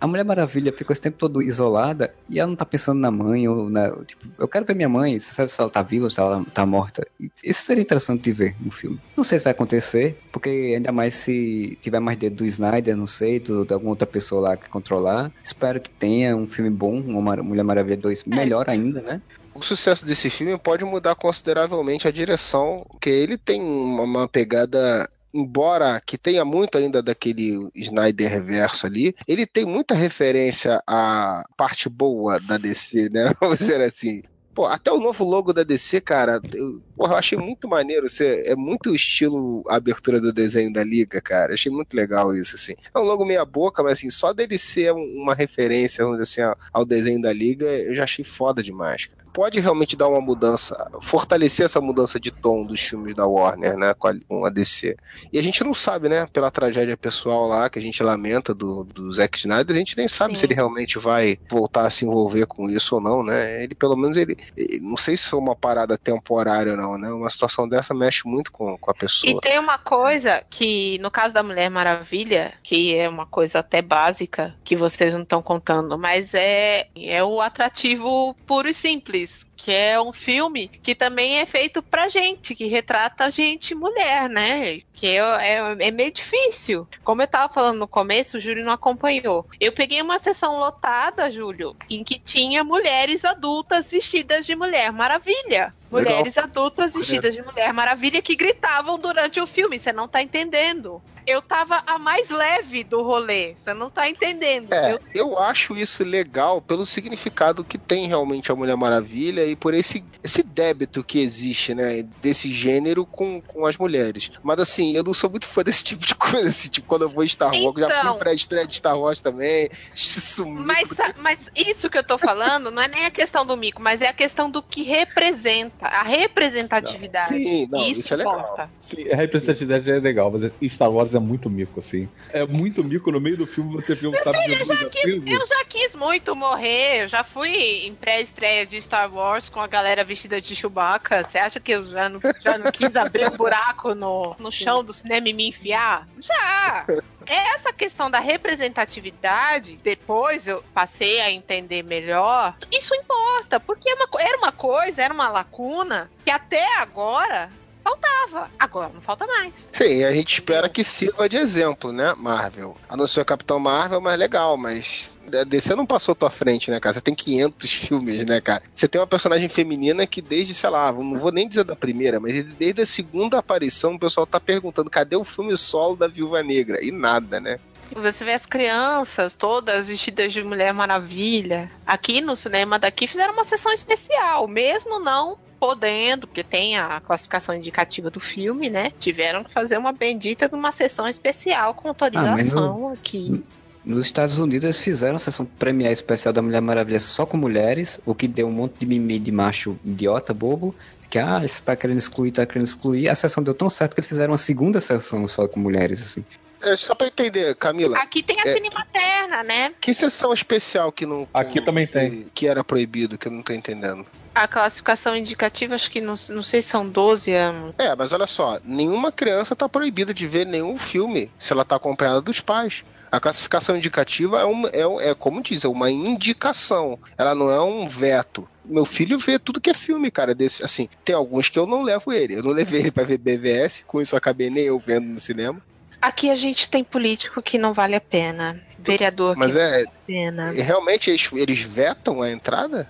A 0.00 0.06
Mulher 0.06 0.24
Maravilha 0.24 0.72
ficou 0.72 0.92
esse 0.92 1.02
tempo 1.02 1.18
todo 1.18 1.42
isolada 1.42 2.14
e 2.28 2.40
ela 2.40 2.48
não 2.48 2.56
tá 2.56 2.64
pensando 2.64 2.98
na 2.98 3.10
mãe 3.10 3.46
ou 3.46 3.68
na. 3.68 3.90
Tipo, 4.04 4.26
eu 4.38 4.48
quero 4.48 4.64
ver 4.64 4.74
minha 4.74 4.88
mãe, 4.88 5.20
você 5.20 5.30
sabe 5.30 5.50
se 5.50 5.60
ela 5.60 5.68
tá 5.68 5.82
viva 5.82 6.04
ou 6.04 6.10
se 6.10 6.18
ela 6.18 6.42
tá 6.54 6.64
morta. 6.64 7.06
Isso 7.44 7.66
seria 7.66 7.82
interessante 7.82 8.22
de 8.22 8.32
ver 8.32 8.56
no 8.58 8.70
filme. 8.70 8.98
Não 9.14 9.22
sei 9.22 9.38
se 9.38 9.44
vai 9.44 9.52
acontecer, 9.52 10.18
porque 10.32 10.72
ainda 10.74 10.90
mais 10.90 11.14
se 11.14 11.76
tiver 11.82 12.00
mais 12.00 12.16
dedo 12.16 12.36
do 12.36 12.46
Snyder, 12.46 12.96
não 12.96 13.06
sei, 13.06 13.38
do, 13.38 13.64
de 13.66 13.74
alguma 13.74 13.90
outra 13.90 14.06
pessoa 14.06 14.40
lá 14.40 14.56
que 14.56 14.70
controlar. 14.70 15.30
Espero 15.44 15.78
que 15.78 15.90
tenha 15.90 16.34
um 16.34 16.46
filme 16.46 16.70
bom, 16.70 16.98
uma 17.00 17.36
Mulher 17.36 17.62
Maravilha 17.62 17.98
2 17.98 18.24
melhor 18.24 18.70
ainda, 18.70 19.02
né? 19.02 19.20
O 19.54 19.62
sucesso 19.62 20.06
desse 20.06 20.30
filme 20.30 20.56
pode 20.56 20.84
mudar 20.84 21.14
consideravelmente 21.14 22.08
a 22.08 22.10
direção, 22.10 22.86
que 23.00 23.10
ele 23.10 23.36
tem 23.36 23.60
uma 23.60 24.26
pegada. 24.26 25.10
Embora 25.32 26.00
que 26.04 26.18
tenha 26.18 26.44
muito 26.44 26.76
ainda 26.76 27.02
daquele 27.02 27.68
Snyder 27.74 28.42
verso 28.44 28.86
ali, 28.86 29.14
ele 29.26 29.46
tem 29.46 29.64
muita 29.64 29.94
referência 29.94 30.82
à 30.86 31.44
parte 31.56 31.88
boa 31.88 32.40
da 32.40 32.58
DC, 32.58 33.08
né? 33.10 33.32
Vamos 33.40 33.58
dizer 33.58 33.80
assim. 33.80 34.22
Pô, 34.52 34.66
até 34.66 34.90
o 34.90 34.98
novo 34.98 35.22
logo 35.24 35.52
da 35.52 35.62
DC, 35.62 36.00
cara, 36.00 36.40
eu, 36.52 36.82
porra, 36.96 37.14
eu 37.14 37.18
achei 37.18 37.38
muito 37.38 37.68
maneiro. 37.68 38.08
Você, 38.08 38.42
é 38.46 38.56
muito 38.56 38.92
estilo 38.92 39.62
a 39.68 39.76
abertura 39.76 40.20
do 40.20 40.32
desenho 40.32 40.72
da 40.72 40.82
Liga, 40.82 41.20
cara. 41.20 41.54
Achei 41.54 41.70
muito 41.70 41.94
legal 41.94 42.34
isso, 42.34 42.56
assim. 42.56 42.74
É 42.92 42.98
um 42.98 43.02
logo 43.04 43.24
meia 43.24 43.44
boca, 43.44 43.80
mas 43.82 43.92
assim, 43.92 44.10
só 44.10 44.32
dele 44.32 44.58
ser 44.58 44.92
um- 44.92 45.22
uma 45.22 45.34
referência, 45.34 46.04
vamos 46.04 46.18
dizer 46.20 46.42
assim, 46.42 46.50
ao, 46.50 46.80
ao 46.80 46.84
desenho 46.84 47.22
da 47.22 47.32
Liga, 47.32 47.66
eu 47.66 47.94
já 47.94 48.02
achei 48.02 48.24
foda 48.24 48.60
demais, 48.60 49.06
cara. 49.06 49.19
Pode 49.32 49.60
realmente 49.60 49.96
dar 49.96 50.08
uma 50.08 50.20
mudança, 50.20 50.90
fortalecer 51.02 51.66
essa 51.66 51.80
mudança 51.80 52.18
de 52.18 52.30
tom 52.30 52.64
dos 52.64 52.80
filmes 52.80 53.14
da 53.14 53.26
Warner, 53.26 53.76
né, 53.76 53.94
com 53.94 54.44
a, 54.44 54.50
DC. 54.50 54.96
E 55.32 55.38
a 55.38 55.42
gente 55.42 55.62
não 55.62 55.72
sabe, 55.74 56.08
né, 56.08 56.26
pela 56.32 56.50
tragédia 56.50 56.96
pessoal 56.96 57.46
lá, 57.46 57.68
que 57.70 57.78
a 57.78 57.82
gente 57.82 58.02
lamenta 58.02 58.54
do, 58.54 58.84
do 58.84 59.12
Zack 59.12 59.38
Snyder, 59.38 59.74
a 59.74 59.78
gente 59.78 59.96
nem 59.96 60.08
sabe 60.08 60.34
Sim. 60.34 60.40
se 60.40 60.46
ele 60.46 60.54
realmente 60.54 60.98
vai 60.98 61.38
voltar 61.48 61.86
a 61.86 61.90
se 61.90 62.04
envolver 62.04 62.46
com 62.46 62.68
isso 62.68 62.96
ou 62.96 63.00
não, 63.00 63.22
né? 63.22 63.62
Ele, 63.62 63.74
pelo 63.74 63.96
menos, 63.96 64.16
ele. 64.16 64.36
Não 64.80 64.96
sei 64.96 65.16
se 65.16 65.28
foi 65.28 65.38
uma 65.38 65.54
parada 65.54 65.96
temporária 65.96 66.72
ou 66.72 66.78
não, 66.78 66.98
né? 66.98 67.10
Uma 67.10 67.30
situação 67.30 67.68
dessa 67.68 67.94
mexe 67.94 68.26
muito 68.26 68.50
com, 68.50 68.76
com 68.78 68.90
a 68.90 68.94
E 68.94 68.98
pessoa. 68.98 69.40
tem 69.40 69.58
uma 69.58 69.78
coisa 69.78 70.42
que, 70.50 70.98
no 71.00 71.10
caso 71.10 71.34
da 71.34 71.42
Mulher 71.42 71.70
Maravilha, 71.70 72.54
que 72.62 72.94
é 72.94 73.08
uma 73.08 73.26
coisa 73.26 73.60
até 73.60 73.82
básica, 73.82 74.54
que 74.64 74.76
vocês 74.76 75.12
não 75.12 75.22
estão 75.22 75.42
contando, 75.42 75.96
mas 75.98 76.34
é, 76.34 76.88
é 76.96 77.22
o 77.22 77.40
atrativo 77.40 78.34
puro 78.46 78.68
e 78.68 78.74
simples. 78.74 79.19
please 79.20 79.49
Que 79.62 79.72
é 79.72 80.00
um 80.00 80.10
filme 80.10 80.68
que 80.82 80.94
também 80.94 81.38
é 81.38 81.44
feito 81.44 81.82
pra 81.82 82.08
gente, 82.08 82.54
que 82.54 82.66
retrata 82.66 83.26
a 83.26 83.30
gente 83.30 83.74
mulher, 83.74 84.26
né? 84.26 84.80
Que 84.94 85.08
é, 85.08 85.18
é, 85.18 85.56
é 85.88 85.90
meio 85.90 86.10
difícil. 86.10 86.88
Como 87.04 87.20
eu 87.20 87.26
tava 87.28 87.52
falando 87.52 87.78
no 87.78 87.86
começo, 87.86 88.38
o 88.38 88.40
Júlio 88.40 88.64
não 88.64 88.72
acompanhou. 88.72 89.46
Eu 89.60 89.70
peguei 89.72 90.00
uma 90.00 90.18
sessão 90.18 90.58
lotada, 90.58 91.30
Júlio, 91.30 91.76
em 91.90 92.02
que 92.02 92.18
tinha 92.18 92.64
mulheres 92.64 93.22
adultas 93.22 93.90
vestidas 93.90 94.46
de 94.46 94.56
Mulher 94.56 94.92
Maravilha. 94.92 95.74
Legal. 95.92 96.14
Mulheres 96.18 96.38
adultas 96.38 96.94
vestidas 96.94 97.34
de 97.34 97.42
Mulher 97.42 97.72
Maravilha 97.72 98.22
que 98.22 98.36
gritavam 98.36 98.96
durante 98.98 99.40
o 99.40 99.46
filme. 99.46 99.78
Você 99.78 99.92
não 99.92 100.06
tá 100.06 100.22
entendendo. 100.22 101.02
Eu 101.26 101.42
tava 101.42 101.82
a 101.86 101.98
mais 101.98 102.30
leve 102.30 102.84
do 102.84 103.02
rolê. 103.02 103.54
Você 103.56 103.74
não 103.74 103.90
tá 103.90 104.08
entendendo. 104.08 104.72
É, 104.72 104.92
Eu- 104.92 105.00
eu 105.14 105.38
acho 105.38 105.76
isso 105.76 106.04
legal 106.04 106.60
pelo 106.62 106.86
significado 106.86 107.64
que 107.64 107.76
tem 107.76 108.06
realmente 108.06 108.52
a 108.52 108.54
Mulher 108.54 108.76
Maravilha 108.76 109.44
e 109.50 109.56
por 109.56 109.74
esse, 109.74 110.04
esse 110.22 110.42
débito 110.42 111.02
que 111.04 111.20
existe, 111.20 111.74
né, 111.74 112.02
desse 112.22 112.50
gênero 112.52 113.04
com, 113.04 113.40
com 113.40 113.66
as 113.66 113.76
mulheres. 113.76 114.30
Mas 114.42 114.58
assim, 114.60 114.96
eu 114.96 115.02
não 115.02 115.14
sou 115.14 115.28
muito 115.30 115.46
fã 115.46 115.62
desse 115.62 115.82
tipo 115.84 116.04
de 116.06 116.14
coisa, 116.14 116.48
assim, 116.48 116.68
tipo, 116.68 116.86
quando 116.86 117.02
eu 117.02 117.08
vou 117.10 117.24
em 117.24 117.28
Star 117.28 117.52
Wars, 117.52 117.78
já 117.78 117.88
fui 117.88 117.98
Então. 117.98 118.16
em 118.16 118.18
pré-estreia 118.18 118.66
de 118.66 118.76
Star 118.76 118.98
Wars 118.98 119.20
também, 119.20 119.70
isso. 119.94 120.46
Mas, 120.46 120.88
mas 121.18 121.38
isso 121.54 121.88
que 121.90 121.98
eu 121.98 122.04
tô 122.04 122.18
falando 122.18 122.70
não 122.70 122.82
é 122.82 122.88
nem 122.88 123.04
a 123.04 123.10
questão 123.10 123.44
do 123.44 123.56
mico, 123.56 123.82
mas 123.82 124.00
é 124.00 124.08
a 124.08 124.12
questão 124.12 124.50
do 124.50 124.62
que 124.62 124.82
representa, 124.82 125.86
a 125.86 126.02
representatividade. 126.02 127.34
Sim, 127.34 127.68
não, 127.70 127.80
isso, 127.80 128.00
isso 128.00 128.14
é 128.14 128.16
legal. 128.16 128.70
Sim, 128.80 129.10
a 129.10 129.16
representatividade 129.16 129.90
é 129.90 129.98
legal, 129.98 130.30
mas 130.30 130.50
Star 130.72 130.90
Wars 130.90 131.14
é 131.14 131.18
muito 131.18 131.48
mico, 131.48 131.80
assim. 131.80 132.08
É 132.32 132.44
muito 132.46 132.82
mico 132.84 133.10
no 133.10 133.20
meio 133.20 133.36
do 133.36 133.46
filme, 133.46 133.72
você 133.74 133.94
filme, 133.96 134.18
sabe 134.22 134.38
de 134.44 134.52
Eu 134.52 134.64
já, 134.64 134.88
quis, 134.88 135.06
eu 135.06 135.46
já 135.46 135.64
quis 135.68 135.94
muito 135.94 136.34
morrer. 136.34 137.04
Eu 137.04 137.08
já 137.08 137.24
fui 137.24 137.86
em 137.86 137.94
pré-estreia 137.94 138.66
de 138.66 138.80
Star 138.80 139.12
Wars 139.12 139.39
com 139.48 139.60
a 139.60 139.66
galera 139.66 140.04
vestida 140.04 140.40
de 140.40 140.54
Chewbacca. 140.54 141.24
Você 141.24 141.38
acha 141.38 141.60
que 141.60 141.72
eu 141.72 141.86
já 141.86 142.08
não, 142.08 142.20
já 142.40 142.58
não 142.58 142.70
quis 142.70 142.94
abrir 142.96 143.30
um 143.30 143.36
buraco 143.36 143.94
no, 143.94 144.34
no 144.38 144.50
chão 144.50 144.84
do 144.84 144.92
cinema 144.92 145.28
e 145.28 145.32
me 145.32 145.48
enfiar? 145.48 146.06
Já! 146.18 146.84
É 147.26 147.54
Essa 147.54 147.72
questão 147.72 148.10
da 148.10 148.18
representatividade, 148.18 149.78
depois 149.82 150.46
eu 150.46 150.64
passei 150.74 151.20
a 151.20 151.30
entender 151.30 151.82
melhor. 151.82 152.54
Isso 152.72 152.94
importa, 152.94 153.60
porque 153.60 153.88
é 153.88 153.94
uma 153.94 154.08
era 154.18 154.38
uma 154.38 154.52
coisa, 154.52 155.02
era 155.02 155.14
uma 155.14 155.28
lacuna 155.28 156.10
que 156.24 156.30
até 156.30 156.76
agora 156.78 157.50
faltava. 157.82 158.50
Agora 158.58 158.90
não 158.92 159.00
falta 159.00 159.26
mais. 159.26 159.52
Sim, 159.72 160.04
a 160.04 160.12
gente 160.12 160.34
espera 160.34 160.68
que 160.68 160.84
sirva 160.84 161.28
de 161.28 161.36
exemplo, 161.36 161.92
né, 161.92 162.14
Marvel. 162.16 162.76
A 162.88 162.96
não 162.96 163.06
ser 163.06 163.20
o 163.20 163.24
Capitão 163.24 163.58
Marvel, 163.58 164.00
mas 164.00 164.18
legal, 164.18 164.56
mas 164.56 165.08
DC 165.46 165.74
não 165.74 165.86
passou 165.86 166.14
tua 166.14 166.30
frente, 166.30 166.70
né, 166.70 166.80
cara? 166.80 166.94
Você 166.94 167.00
tem 167.00 167.14
500 167.14 167.72
filmes, 167.72 168.26
né, 168.26 168.40
cara? 168.40 168.62
Você 168.74 168.88
tem 168.88 169.00
uma 169.00 169.06
personagem 169.06 169.48
feminina 169.48 170.06
que 170.06 170.20
desde, 170.20 170.52
sei 170.52 170.70
lá, 170.70 170.92
não 170.92 171.18
vou 171.18 171.32
nem 171.32 171.48
dizer 171.48 171.64
da 171.64 171.76
primeira, 171.76 172.18
mas 172.18 172.44
desde 172.54 172.82
a 172.82 172.86
segunda 172.86 173.38
aparição 173.38 173.94
o 173.94 173.98
pessoal 173.98 174.26
tá 174.26 174.40
perguntando 174.40 174.90
cadê 174.90 175.16
o 175.16 175.24
filme 175.24 175.56
solo 175.56 175.96
da 175.96 176.08
Viúva 176.08 176.42
Negra? 176.42 176.84
E 176.84 176.90
nada, 176.90 177.40
né? 177.40 177.58
Você 177.92 178.24
vê 178.24 178.34
as 178.34 178.46
crianças 178.46 179.34
todas 179.34 179.86
vestidas 179.86 180.32
de 180.32 180.44
Mulher 180.44 180.72
Maravilha. 180.72 181.70
Aqui 181.84 182.20
no 182.20 182.36
cinema 182.36 182.78
daqui 182.78 183.08
fizeram 183.08 183.32
uma 183.32 183.44
sessão 183.44 183.72
especial, 183.72 184.46
mesmo 184.46 185.00
não 185.00 185.38
podendo, 185.60 186.26
porque 186.26 186.42
tem 186.42 186.78
a 186.78 186.98
classificação 187.00 187.54
indicativa 187.54 188.08
do 188.08 188.18
filme, 188.18 188.70
né? 188.70 188.90
Tiveram 188.98 189.44
que 189.44 189.52
fazer 189.52 189.76
uma 189.76 189.92
bendita 189.92 190.48
de 190.48 190.54
uma 190.54 190.72
sessão 190.72 191.06
especial 191.06 191.74
com 191.74 191.88
autorização 191.88 192.88
aqui. 192.88 193.44
Nos 193.84 194.06
Estados 194.06 194.38
Unidos 194.38 194.64
eles 194.64 194.80
fizeram 194.80 195.16
a 195.16 195.18
sessão 195.18 195.44
premiere 195.44 195.92
especial 195.92 196.32
da 196.32 196.40
Mulher 196.40 196.60
Maravilha 196.60 197.00
só 197.00 197.26
com 197.26 197.36
mulheres, 197.36 198.00
o 198.06 198.14
que 198.14 198.26
deu 198.26 198.46
um 198.46 198.52
monte 198.52 198.78
de 198.78 198.86
mimimi 198.86 199.18
de 199.18 199.30
macho 199.30 199.78
idiota, 199.84 200.32
bobo, 200.32 200.74
que 201.10 201.18
ah, 201.18 201.40
você 201.40 201.62
tá 201.62 201.74
querendo 201.74 201.98
excluir, 201.98 202.30
tá 202.30 202.46
querendo 202.46 202.66
excluir. 202.66 203.08
A 203.08 203.14
sessão 203.14 203.42
deu 203.42 203.52
tão 203.52 203.68
certo 203.68 203.94
que 203.94 204.00
eles 204.00 204.08
fizeram 204.08 204.32
uma 204.32 204.38
segunda 204.38 204.80
sessão 204.80 205.26
só 205.26 205.48
com 205.48 205.58
mulheres, 205.58 206.02
assim. 206.02 206.24
É 206.62 206.76
só 206.76 206.94
pra 206.94 207.06
entender, 207.06 207.54
Camila. 207.56 207.96
Aqui 207.98 208.22
tem 208.22 208.36
a 208.40 208.48
É. 208.48 208.54
Cine 208.54 208.70
Materna, 208.70 209.42
né? 209.42 209.72
Que 209.80 209.92
sessão 209.94 210.32
especial 210.32 210.92
que 210.92 211.06
não. 211.06 211.26
Aqui 211.32 211.60
também 211.60 211.86
tem. 211.86 212.10
Que, 212.24 212.30
que 212.34 212.46
era 212.46 212.62
proibido, 212.64 213.16
que 213.18 213.28
eu 213.28 213.32
não 213.32 213.42
tô 213.42 213.52
entendendo. 213.52 214.06
A 214.34 214.46
classificação 214.46 215.16
indicativa, 215.16 215.74
acho 215.74 215.90
que 215.90 216.00
não, 216.00 216.14
não 216.28 216.42
sei 216.42 216.62
se 216.62 216.68
são 216.68 216.88
12 216.88 217.32
anos. 217.32 217.74
É, 217.78 217.94
mas 217.96 218.12
olha 218.12 218.26
só, 218.26 218.60
nenhuma 218.64 219.10
criança 219.10 219.56
tá 219.56 219.68
proibida 219.68 220.14
de 220.14 220.26
ver 220.26 220.46
nenhum 220.46 220.76
filme 220.78 221.30
se 221.38 221.52
ela 221.52 221.64
tá 221.64 221.76
acompanhada 221.76 222.20
dos 222.20 222.40
pais. 222.40 222.84
A 223.10 223.18
classificação 223.18 223.76
indicativa 223.76 224.40
é, 224.40 224.44
uma, 224.44 224.68
é, 224.68 224.86
um- 224.86 225.00
é 225.00 225.12
como 225.16 225.42
diz, 225.42 225.64
é 225.64 225.68
uma 225.68 225.90
indicação. 225.90 226.96
Ela 227.18 227.34
não 227.34 227.50
é 227.50 227.60
um 227.60 227.88
veto. 227.88 228.46
Meu 228.64 228.84
filho 228.84 229.18
vê 229.18 229.36
tudo 229.36 229.60
que 229.60 229.70
é 229.70 229.74
filme, 229.74 230.12
cara. 230.12 230.32
Desse, 230.32 230.62
assim, 230.62 230.88
tem 231.04 231.12
alguns 231.14 231.48
que 231.48 231.58
eu 231.58 231.66
não 231.66 231.82
levo 231.82 232.12
ele. 232.12 232.34
Eu 232.36 232.42
não 232.44 232.52
levei 232.52 232.80
ele 232.82 232.92
pra 232.92 233.02
ver 233.02 233.18
BVS, 233.18 233.82
com 233.84 234.00
isso 234.00 234.14
eu 234.14 234.18
acabei 234.18 234.48
nem 234.48 234.62
eu 234.64 234.78
vendo 234.78 235.06
no 235.06 235.18
cinema. 235.18 235.60
Aqui 236.00 236.30
a 236.30 236.36
gente 236.36 236.68
tem 236.68 236.82
político 236.82 237.42
que 237.42 237.58
não 237.58 237.74
vale 237.74 237.94
a 237.94 238.00
pena. 238.00 238.60
Vereador 238.78 239.36
Mas 239.36 239.52
que 239.52 239.58
não 239.58 239.64
é. 239.64 239.70
vale 239.70 239.86
a 239.86 240.06
pena. 240.06 240.50
Realmente 240.52 241.10
eles, 241.10 241.28
eles 241.32 241.60
vetam 241.60 242.22
a 242.22 242.30
entrada? 242.30 242.88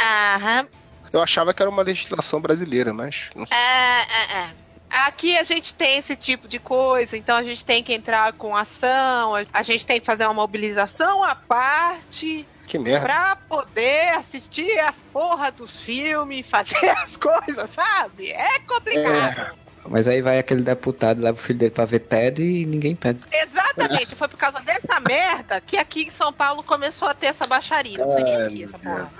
Aham. 0.00 0.66
Eu 1.12 1.20
achava 1.22 1.52
que 1.52 1.62
era 1.62 1.70
uma 1.70 1.82
legislação 1.82 2.40
brasileira, 2.40 2.92
mas. 2.92 3.30
não 3.34 3.46
sei. 3.46 3.56
É, 3.56 4.00
é, 4.00 4.38
é. 4.44 4.50
Aqui 4.90 5.36
a 5.38 5.44
gente 5.44 5.72
tem 5.74 5.98
esse 5.98 6.16
tipo 6.16 6.48
de 6.48 6.58
coisa, 6.58 7.16
então 7.16 7.36
a 7.36 7.42
gente 7.44 7.64
tem 7.64 7.82
que 7.82 7.92
entrar 7.94 8.32
com 8.32 8.56
ação, 8.56 9.34
a 9.52 9.62
gente 9.62 9.86
tem 9.86 10.00
que 10.00 10.06
fazer 10.06 10.24
uma 10.24 10.34
mobilização 10.34 11.22
à 11.22 11.34
parte 11.34 12.44
Que 12.66 12.76
merda. 12.76 13.00
pra 13.06 13.36
poder 13.36 14.10
assistir 14.16 14.78
as 14.80 14.96
porra 15.12 15.50
dos 15.52 15.78
filmes, 15.78 16.44
fazer 16.50 16.90
as 16.90 17.16
coisas, 17.16 17.70
sabe? 17.70 18.30
É 18.32 18.58
complicado. 18.60 19.56
Mas 19.90 20.06
aí 20.06 20.22
vai 20.22 20.38
aquele 20.38 20.62
deputado, 20.62 21.20
leva 21.20 21.36
o 21.36 21.42
filho 21.42 21.58
dele 21.58 21.72
pra 21.72 21.84
ver 21.84 21.98
TED 21.98 22.40
e 22.44 22.64
ninguém 22.64 22.94
pede. 22.94 23.18
Exatamente, 23.32 24.14
foi 24.14 24.28
por 24.28 24.36
causa 24.36 24.60
dessa 24.60 25.00
merda 25.00 25.60
que 25.60 25.76
aqui 25.76 26.04
em 26.04 26.12
São 26.12 26.32
Paulo 26.32 26.62
começou 26.62 27.08
a 27.08 27.12
ter 27.14 27.26
essa 27.26 27.44
baixaria. 27.44 27.98
Não 27.98 28.12
foi 28.12 28.22
nem 28.22 28.36
aqui 28.36 28.64
essa 28.64 28.78
porra. 28.78 29.12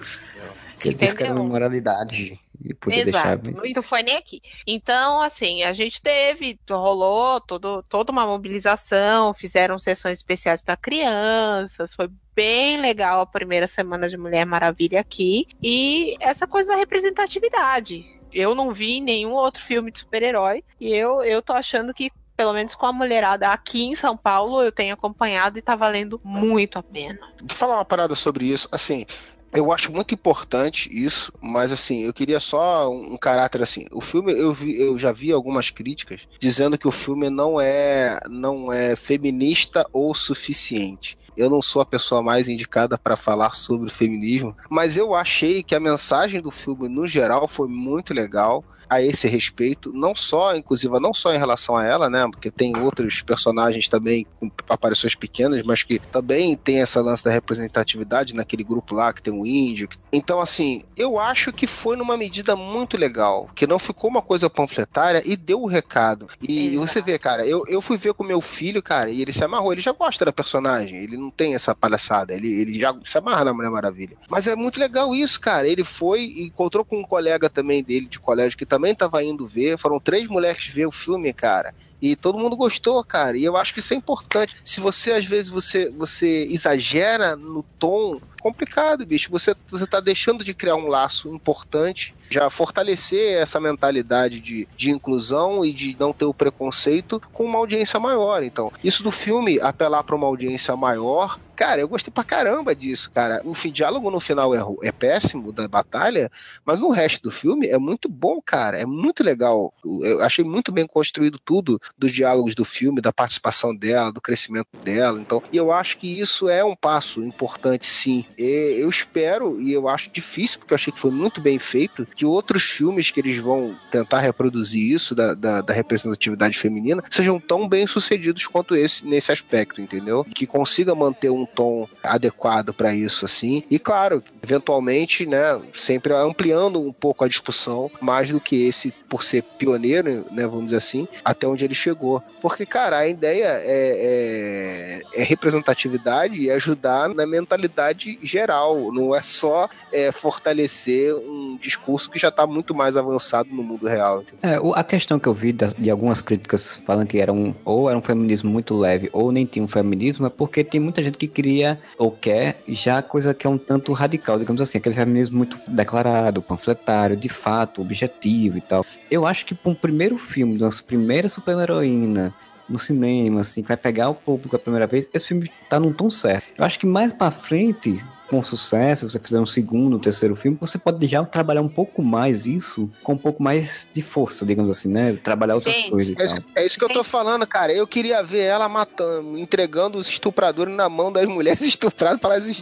Que 0.79 0.89
ele 0.89 0.95
disse 0.95 1.17
que 1.17 1.25
era 1.25 1.33
Entendeu? 1.33 1.49
imoralidade 1.49 2.41
e 2.65 2.73
podia 2.73 3.01
Exato, 3.03 3.39
deixar. 3.51 3.75
não 3.75 3.83
foi 3.83 4.03
nem 4.05 4.17
aqui. 4.17 4.41
Então, 4.65 5.21
assim, 5.21 5.65
a 5.65 5.73
gente 5.73 6.01
teve, 6.01 6.57
rolou 6.71 7.41
todo, 7.41 7.83
toda 7.89 8.13
uma 8.13 8.25
mobilização, 8.25 9.35
fizeram 9.35 9.77
sessões 9.77 10.19
especiais 10.19 10.63
para 10.63 10.77
crianças, 10.77 11.97
foi 11.97 12.09
bem 12.33 12.81
legal 12.81 13.21
a 13.21 13.27
primeira 13.27 13.67
semana 13.67 14.09
de 14.09 14.17
Mulher 14.17 14.47
Maravilha 14.47 15.01
aqui. 15.01 15.49
E 15.61 16.17
essa 16.21 16.47
coisa 16.47 16.71
da 16.71 16.77
representatividade. 16.77 18.20
Eu 18.32 18.55
não 18.55 18.73
vi 18.73 19.01
nenhum 19.01 19.32
outro 19.32 19.62
filme 19.62 19.90
de 19.90 20.01
super-herói 20.01 20.65
e 20.81 20.93
eu, 20.94 21.23
eu 21.23 21.43
tô 21.43 21.52
achando 21.52 21.94
que. 21.94 22.11
Pelo 22.36 22.55
menos 22.55 22.74
com 22.74 22.86
a 22.86 22.93
mulherada 22.93 23.48
aqui 23.48 23.85
em 23.85 23.94
São 23.94 24.16
Paulo, 24.16 24.62
eu 24.62 24.73
tenho 24.73 24.94
acompanhado 24.94 25.59
e 25.59 25.62
tá 25.62 25.77
valendo 25.77 26.19
muito 26.24 26.78
a 26.78 26.82
pena. 26.82 27.19
Falar 27.48 27.74
uma 27.74 27.85
parada 27.85 28.15
sobre 28.15 28.47
isso. 28.47 28.66
Assim, 28.73 29.05
eu 29.52 29.73
acho 29.73 29.93
muito 29.93 30.15
importante 30.15 30.89
isso, 30.93 31.32
mas 31.40 31.73
assim, 31.73 32.02
eu 32.02 32.12
queria 32.12 32.39
só 32.39 32.89
um, 32.89 33.15
um 33.15 33.16
caráter 33.16 33.62
assim. 33.62 33.86
O 33.90 34.01
filme, 34.01 34.32
eu, 34.32 34.55
vi, 34.55 34.81
eu 34.81 34.98
já 34.98 35.11
vi 35.11 35.32
algumas 35.32 35.70
críticas 35.70 36.20
dizendo 36.39 36.78
que 36.78 36.86
o 36.86 36.93
filme 36.93 37.28
não 37.28 37.61
é, 37.61 38.20
não 38.28 38.73
é 38.73 38.94
feminista 38.94 39.85
ou 39.93 40.15
suficiente. 40.15 41.19
Eu 41.36 41.48
não 41.48 41.62
sou 41.62 41.81
a 41.82 41.86
pessoa 41.86 42.23
mais 42.23 42.48
indicada 42.48 42.98
para 42.98 43.16
falar 43.16 43.55
sobre 43.55 43.90
feminismo, 43.90 44.57
mas 44.69 44.97
eu 44.97 45.15
achei 45.15 45.62
que 45.62 45.74
a 45.74 45.81
mensagem 45.81 46.40
do 46.40 46.51
filme, 46.51 46.89
no 46.89 47.07
geral, 47.07 47.47
foi 47.47 47.69
muito 47.69 48.12
legal 48.12 48.65
a 48.91 49.01
esse 49.01 49.29
respeito, 49.29 49.93
não 49.93 50.17
só, 50.17 50.57
inclusive, 50.57 50.99
não 50.99 51.15
só 51.15 51.33
em 51.33 51.39
relação 51.39 51.77
a 51.77 51.85
ela, 51.85 52.11
né? 52.11 52.27
Porque 52.29 52.51
tem 52.51 52.77
outros 52.77 53.23
personagens 53.23 53.89
também 53.89 54.27
com 54.41 54.51
aparições 54.69 55.15
pequenas, 55.15 55.62
mas 55.62 55.85
que 55.85 56.01
também 56.01 56.57
tem 56.57 56.83
essa 56.83 57.01
lance 57.01 57.23
da 57.25 57.31
representatividade 57.31 58.35
naquele 58.35 58.65
grupo 58.65 58.97
lá 58.97 59.12
que 59.12 59.23
tem 59.23 59.33
um 59.33 59.47
índio. 59.47 59.89
Então, 60.12 60.41
assim, 60.41 60.83
eu 60.97 61.21
acho 61.21 61.53
que 61.53 61.69
foi 61.69 61.97
numa 61.97 62.17
medida 62.17 62.57
muito 62.57 62.97
legal, 62.97 63.49
que 63.55 63.67
não 63.67 63.79
ficou 63.79 64.11
uma 64.11 64.21
coisa 64.21 64.51
panfletária 64.51 65.23
e 65.25 65.37
deu 65.37 65.62
o 65.62 65.67
recado. 65.67 66.29
E 66.41 66.75
Exato. 66.75 66.87
você 66.89 67.01
vê, 67.01 67.19
cara, 67.19 67.47
eu, 67.47 67.65
eu 67.69 67.81
fui 67.81 67.97
ver 67.97 68.12
com 68.15 68.25
meu 68.25 68.41
filho, 68.41 68.83
cara, 68.83 69.09
e 69.09 69.23
ele 69.23 69.33
se 69.33 69.45
amarrou, 69.45 69.73
ele 69.73 69.81
já 69.81 69.93
gosta 69.93 70.25
da 70.25 70.33
personagem, 70.33 70.99
ele 70.99 71.17
não 71.17 71.31
tem 71.31 71.55
essa 71.55 71.75
palhaçada, 71.77 72.35
ele, 72.35 72.49
ele 72.49 72.79
já 72.81 72.93
se 73.05 73.17
amarra 73.17 73.45
na 73.45 73.55
Mulher 73.55 73.71
Maravilha. 73.71 74.17
Mas 74.29 74.49
é 74.49 74.57
muito 74.57 74.81
legal 74.81 75.15
isso, 75.15 75.41
cara. 75.41 75.69
Ele 75.69 75.85
foi 75.85 76.25
e 76.25 76.43
encontrou 76.43 76.85
com 76.85 76.99
um 76.99 77.05
colega 77.05 77.49
também 77.49 77.85
dele 77.85 78.07
de 78.07 78.19
colégio 78.19 78.59
que 78.59 78.67
também 78.67 78.80
tava 78.94 79.23
indo 79.23 79.47
ver. 79.47 79.78
Foram 79.78 80.01
três 80.01 80.28
mulheres 80.28 80.66
ver 80.66 80.86
o 80.86 80.93
filme, 80.93 81.32
cara. 81.32 81.74
E 82.01 82.16
todo 82.16 82.39
mundo 82.39 82.57
gostou, 82.57 83.02
cara. 83.05 83.36
E 83.36 83.44
eu 83.44 83.57
acho 83.57 83.74
que 83.74 83.81
isso 83.81 83.93
é 83.93 83.97
importante. 83.97 84.57
Se 84.65 84.81
você, 84.81 85.12
às 85.12 85.27
vezes, 85.27 85.51
você, 85.51 85.90
você 85.90 86.47
exagera 86.51 87.36
no 87.36 87.62
tom, 87.78 88.20
complicado, 88.40 89.05
bicho. 89.05 89.31
Você, 89.31 89.55
você 89.70 89.86
tá 89.86 90.01
deixando 90.01 90.43
de 90.43 90.55
criar 90.55 90.77
um 90.77 90.89
laço 90.89 91.28
importante, 91.28 92.15
já 92.31 92.48
fortalecer 92.48 93.36
essa 93.36 93.61
mentalidade 93.61 94.40
de, 94.40 94.69
de 94.77 94.90
inclusão 94.90 95.65
e 95.65 95.73
de 95.73 95.97
não 95.98 96.12
ter 96.12 96.24
o 96.24 96.32
preconceito 96.32 97.20
com 97.32 97.44
uma 97.44 97.59
audiência 97.59 97.98
maior. 97.98 98.43
Então, 98.43 98.73
isso 98.82 99.02
do 99.02 99.11
filme 99.11 99.61
apelar 99.61 100.05
para 100.05 100.16
uma 100.16 100.27
audiência 100.27 100.74
maior. 100.77 101.39
Cara, 101.57 101.82
eu 101.82 101.89
gostei 101.89 102.11
pra 102.11 102.24
caramba 102.24 102.74
disso, 102.74 103.11
cara. 103.11 103.43
O 103.44 103.52
fim, 103.52 103.70
diálogo 103.70 104.11
no 104.11 104.19
final 104.19 104.55
é, 104.55 104.89
é 104.89 104.90
péssimo 104.90 105.52
da 105.52 105.69
batalha, 105.69 106.32
mas 106.65 106.81
no 106.81 106.89
resto 106.89 107.23
do 107.23 107.31
filme 107.31 107.69
é 107.69 107.77
muito 107.77 108.09
bom, 108.09 108.40
cara. 108.40 108.78
É 108.78 108.86
muito 108.86 109.23
legal. 109.23 109.74
Eu 109.85 110.23
achei 110.23 110.43
muito 110.43 110.73
bem 110.73 110.86
construído 110.86 111.39
tudo 111.39 111.78
dos 111.98 112.12
diálogos 112.12 112.55
do 112.55 112.65
filme, 112.65 113.02
da 113.02 113.12
participação 113.12 113.77
dela, 113.77 114.11
do 114.11 114.23
crescimento 114.23 114.69
dela. 114.82 115.20
Então, 115.20 115.43
e 115.52 115.57
eu 115.59 115.70
acho 115.70 115.98
que 115.98 116.19
isso 116.19 116.48
é 116.48 116.65
um 116.65 116.74
passo 116.74 117.23
importante, 117.23 117.86
sim. 117.86 118.24
E 118.39 118.77
eu 118.78 118.89
espero, 118.89 119.61
e 119.61 119.70
eu 119.70 119.86
acho 119.86 120.09
difícil, 120.11 120.61
porque 120.61 120.73
eu 120.73 120.77
achei 120.77 120.90
que 120.90 120.98
foi 120.98 121.11
muito 121.11 121.43
bem 121.43 121.59
feito, 121.59 122.07
que 122.21 122.27
outros 122.27 122.65
filmes 122.65 123.11
que 123.11 123.19
eles 123.19 123.39
vão 123.39 123.75
tentar 123.91 124.19
reproduzir 124.19 124.93
isso, 124.93 125.15
da, 125.15 125.33
da, 125.33 125.63
da 125.63 125.73
representatividade 125.73 126.59
feminina, 126.59 127.03
sejam 127.11 127.41
tão 127.41 127.67
bem 127.67 127.87
sucedidos 127.87 128.47
quanto 128.47 128.77
esse 128.77 129.07
nesse 129.07 129.33
aspecto, 129.33 129.81
entendeu? 129.81 130.23
Que 130.23 130.47
consiga 130.47 130.95
manter 130.95 131.31
um 131.31 131.47
tom 131.47 131.89
adequado 132.03 132.75
para 132.75 132.95
isso, 132.95 133.25
assim. 133.25 133.63
E 133.71 133.79
claro, 133.79 134.23
eventualmente, 134.43 135.25
né, 135.25 135.59
sempre 135.75 136.13
ampliando 136.13 136.79
um 136.79 136.93
pouco 136.93 137.25
a 137.25 137.29
discussão, 137.29 137.91
mais 138.03 138.29
do 138.29 138.39
que 138.39 138.69
esse, 138.69 138.93
por 139.09 139.25
ser 139.25 139.43
pioneiro, 139.43 140.27
né, 140.31 140.43
vamos 140.47 140.67
dizer 140.67 140.77
assim, 140.77 141.09
até 141.25 141.47
onde 141.47 141.65
ele 141.65 141.75
chegou. 141.75 142.23
Porque, 142.43 142.67
cara, 142.67 142.99
a 142.99 143.09
ideia 143.09 143.63
é, 143.65 145.01
é, 145.15 145.23
é 145.23 145.25
representatividade 145.25 146.39
e 146.39 146.51
ajudar 146.51 147.09
na 147.09 147.27
mentalidade 147.27 148.19
geral, 148.23 148.93
não 148.93 149.17
é 149.17 149.23
só 149.23 149.71
é, 149.91 150.13
fortalecer 150.13 151.15
um 151.15 151.57
discurso 151.57 152.10
que 152.11 152.19
já 152.19 152.28
está 152.28 152.47
muito 152.47 152.74
mais 152.74 152.97
avançado 152.97 153.49
no 153.51 153.62
mundo 153.62 153.87
real. 153.87 154.23
É, 154.43 154.59
a 154.74 154.85
questão 154.85 155.19
que 155.19 155.28
eu 155.28 155.35
vi 155.35 155.53
de 155.53 155.91
algumas 155.91 156.20
críticas 156.20 156.77
falando 156.85 157.07
que 157.07 157.19
era 157.19 157.32
um, 157.32 157.55
ou 157.65 157.89
era 157.89 157.99
um 157.99 158.03
feminismo 158.03 158.51
muito 158.51 158.77
leve 158.77 159.09
ou 159.12 159.32
nem 159.32 159.47
tinha 159.47 159.65
um 159.65 159.69
feminismo 159.69 160.27
é 160.27 160.31
porque 160.31 160.65
tem 160.65 160.81
muita 160.81 161.03
gente 161.03 161.16
que 161.16 161.27
queria 161.27 161.81
ou 161.99 162.11
quer 162.11 162.62
já 162.69 163.01
coisa 163.03 163.32
que 163.32 163.47
é 163.47 163.51
um 163.51 163.59
tanto 163.59 163.93
radical, 163.93 164.39
digamos 164.39 164.61
assim, 164.61 164.78
aquele 164.78 164.95
feminismo 164.95 165.39
muito 165.39 165.59
declarado, 165.69 166.43
panfletário, 166.43 167.16
de 167.16 167.28
fato, 167.28 167.81
objetivo 167.81 168.59
e 168.59 168.61
tal. 168.61 168.85
Eu 169.11 169.27
acho 169.27 169.47
que 169.47 169.55
para 169.55 169.70
um 169.70 169.74
primeiro 169.74 170.19
filme, 170.19 170.57
de 170.57 170.65
uma 170.65 170.70
primeira 170.87 171.28
super-heroína 171.28 172.35
no 172.69 172.78
cinema, 172.78 173.41
assim, 173.41 173.62
que 173.62 173.69
vai 173.69 173.77
pegar 173.77 174.09
o 174.09 174.15
público 174.15 174.55
a 174.55 174.59
primeira 174.59 174.87
vez, 174.87 175.09
esse 175.12 175.27
filme 175.27 175.51
tá 175.69 175.81
num 175.81 175.93
tom 175.93 176.09
certo. 176.09 176.45
Eu 176.57 176.65
acho 176.65 176.78
que 176.78 176.87
mais 176.87 177.12
pra 177.12 177.31
frente, 177.31 178.03
com 178.31 178.43
sucesso, 178.44 179.09
se 179.09 179.12
você 179.12 179.19
fizer 179.19 179.40
um 179.40 179.47
segundo, 179.47 179.98
terceiro 179.98 180.36
filme, 180.36 180.57
você 180.61 180.78
pode 180.78 181.05
já 181.09 181.24
trabalhar 181.24 181.62
um 181.62 181.69
pouco 181.69 182.01
mais 182.01 182.47
isso, 182.47 182.89
com 183.02 183.15
um 183.15 183.19
pouco 183.19 183.43
mais 183.43 183.89
de 183.93 184.01
força, 184.01 184.47
digamos 184.47 184.70
assim, 184.70 184.89
né? 184.89 185.15
Trabalhar 185.15 185.57
outras 185.57 185.74
Gente, 185.74 185.90
coisas 185.90 186.15
e 186.16 186.23
É 186.23 186.24
isso, 186.24 186.44
é 186.55 186.66
isso 186.66 186.78
que 186.78 186.85
eu 186.85 186.89
tô 186.89 187.02
falando, 187.02 187.44
cara. 187.44 187.73
Eu 187.73 187.86
queria 187.89 188.23
ver 188.23 188.43
ela 188.43 188.69
matando, 188.69 189.36
entregando 189.36 189.98
os 189.98 190.09
estupradores 190.09 190.73
na 190.73 190.89
mão 190.89 191.11
das 191.11 191.27
mulheres 191.27 191.62
estupradas 191.66 192.20
para 192.20 192.36
elas 192.36 192.57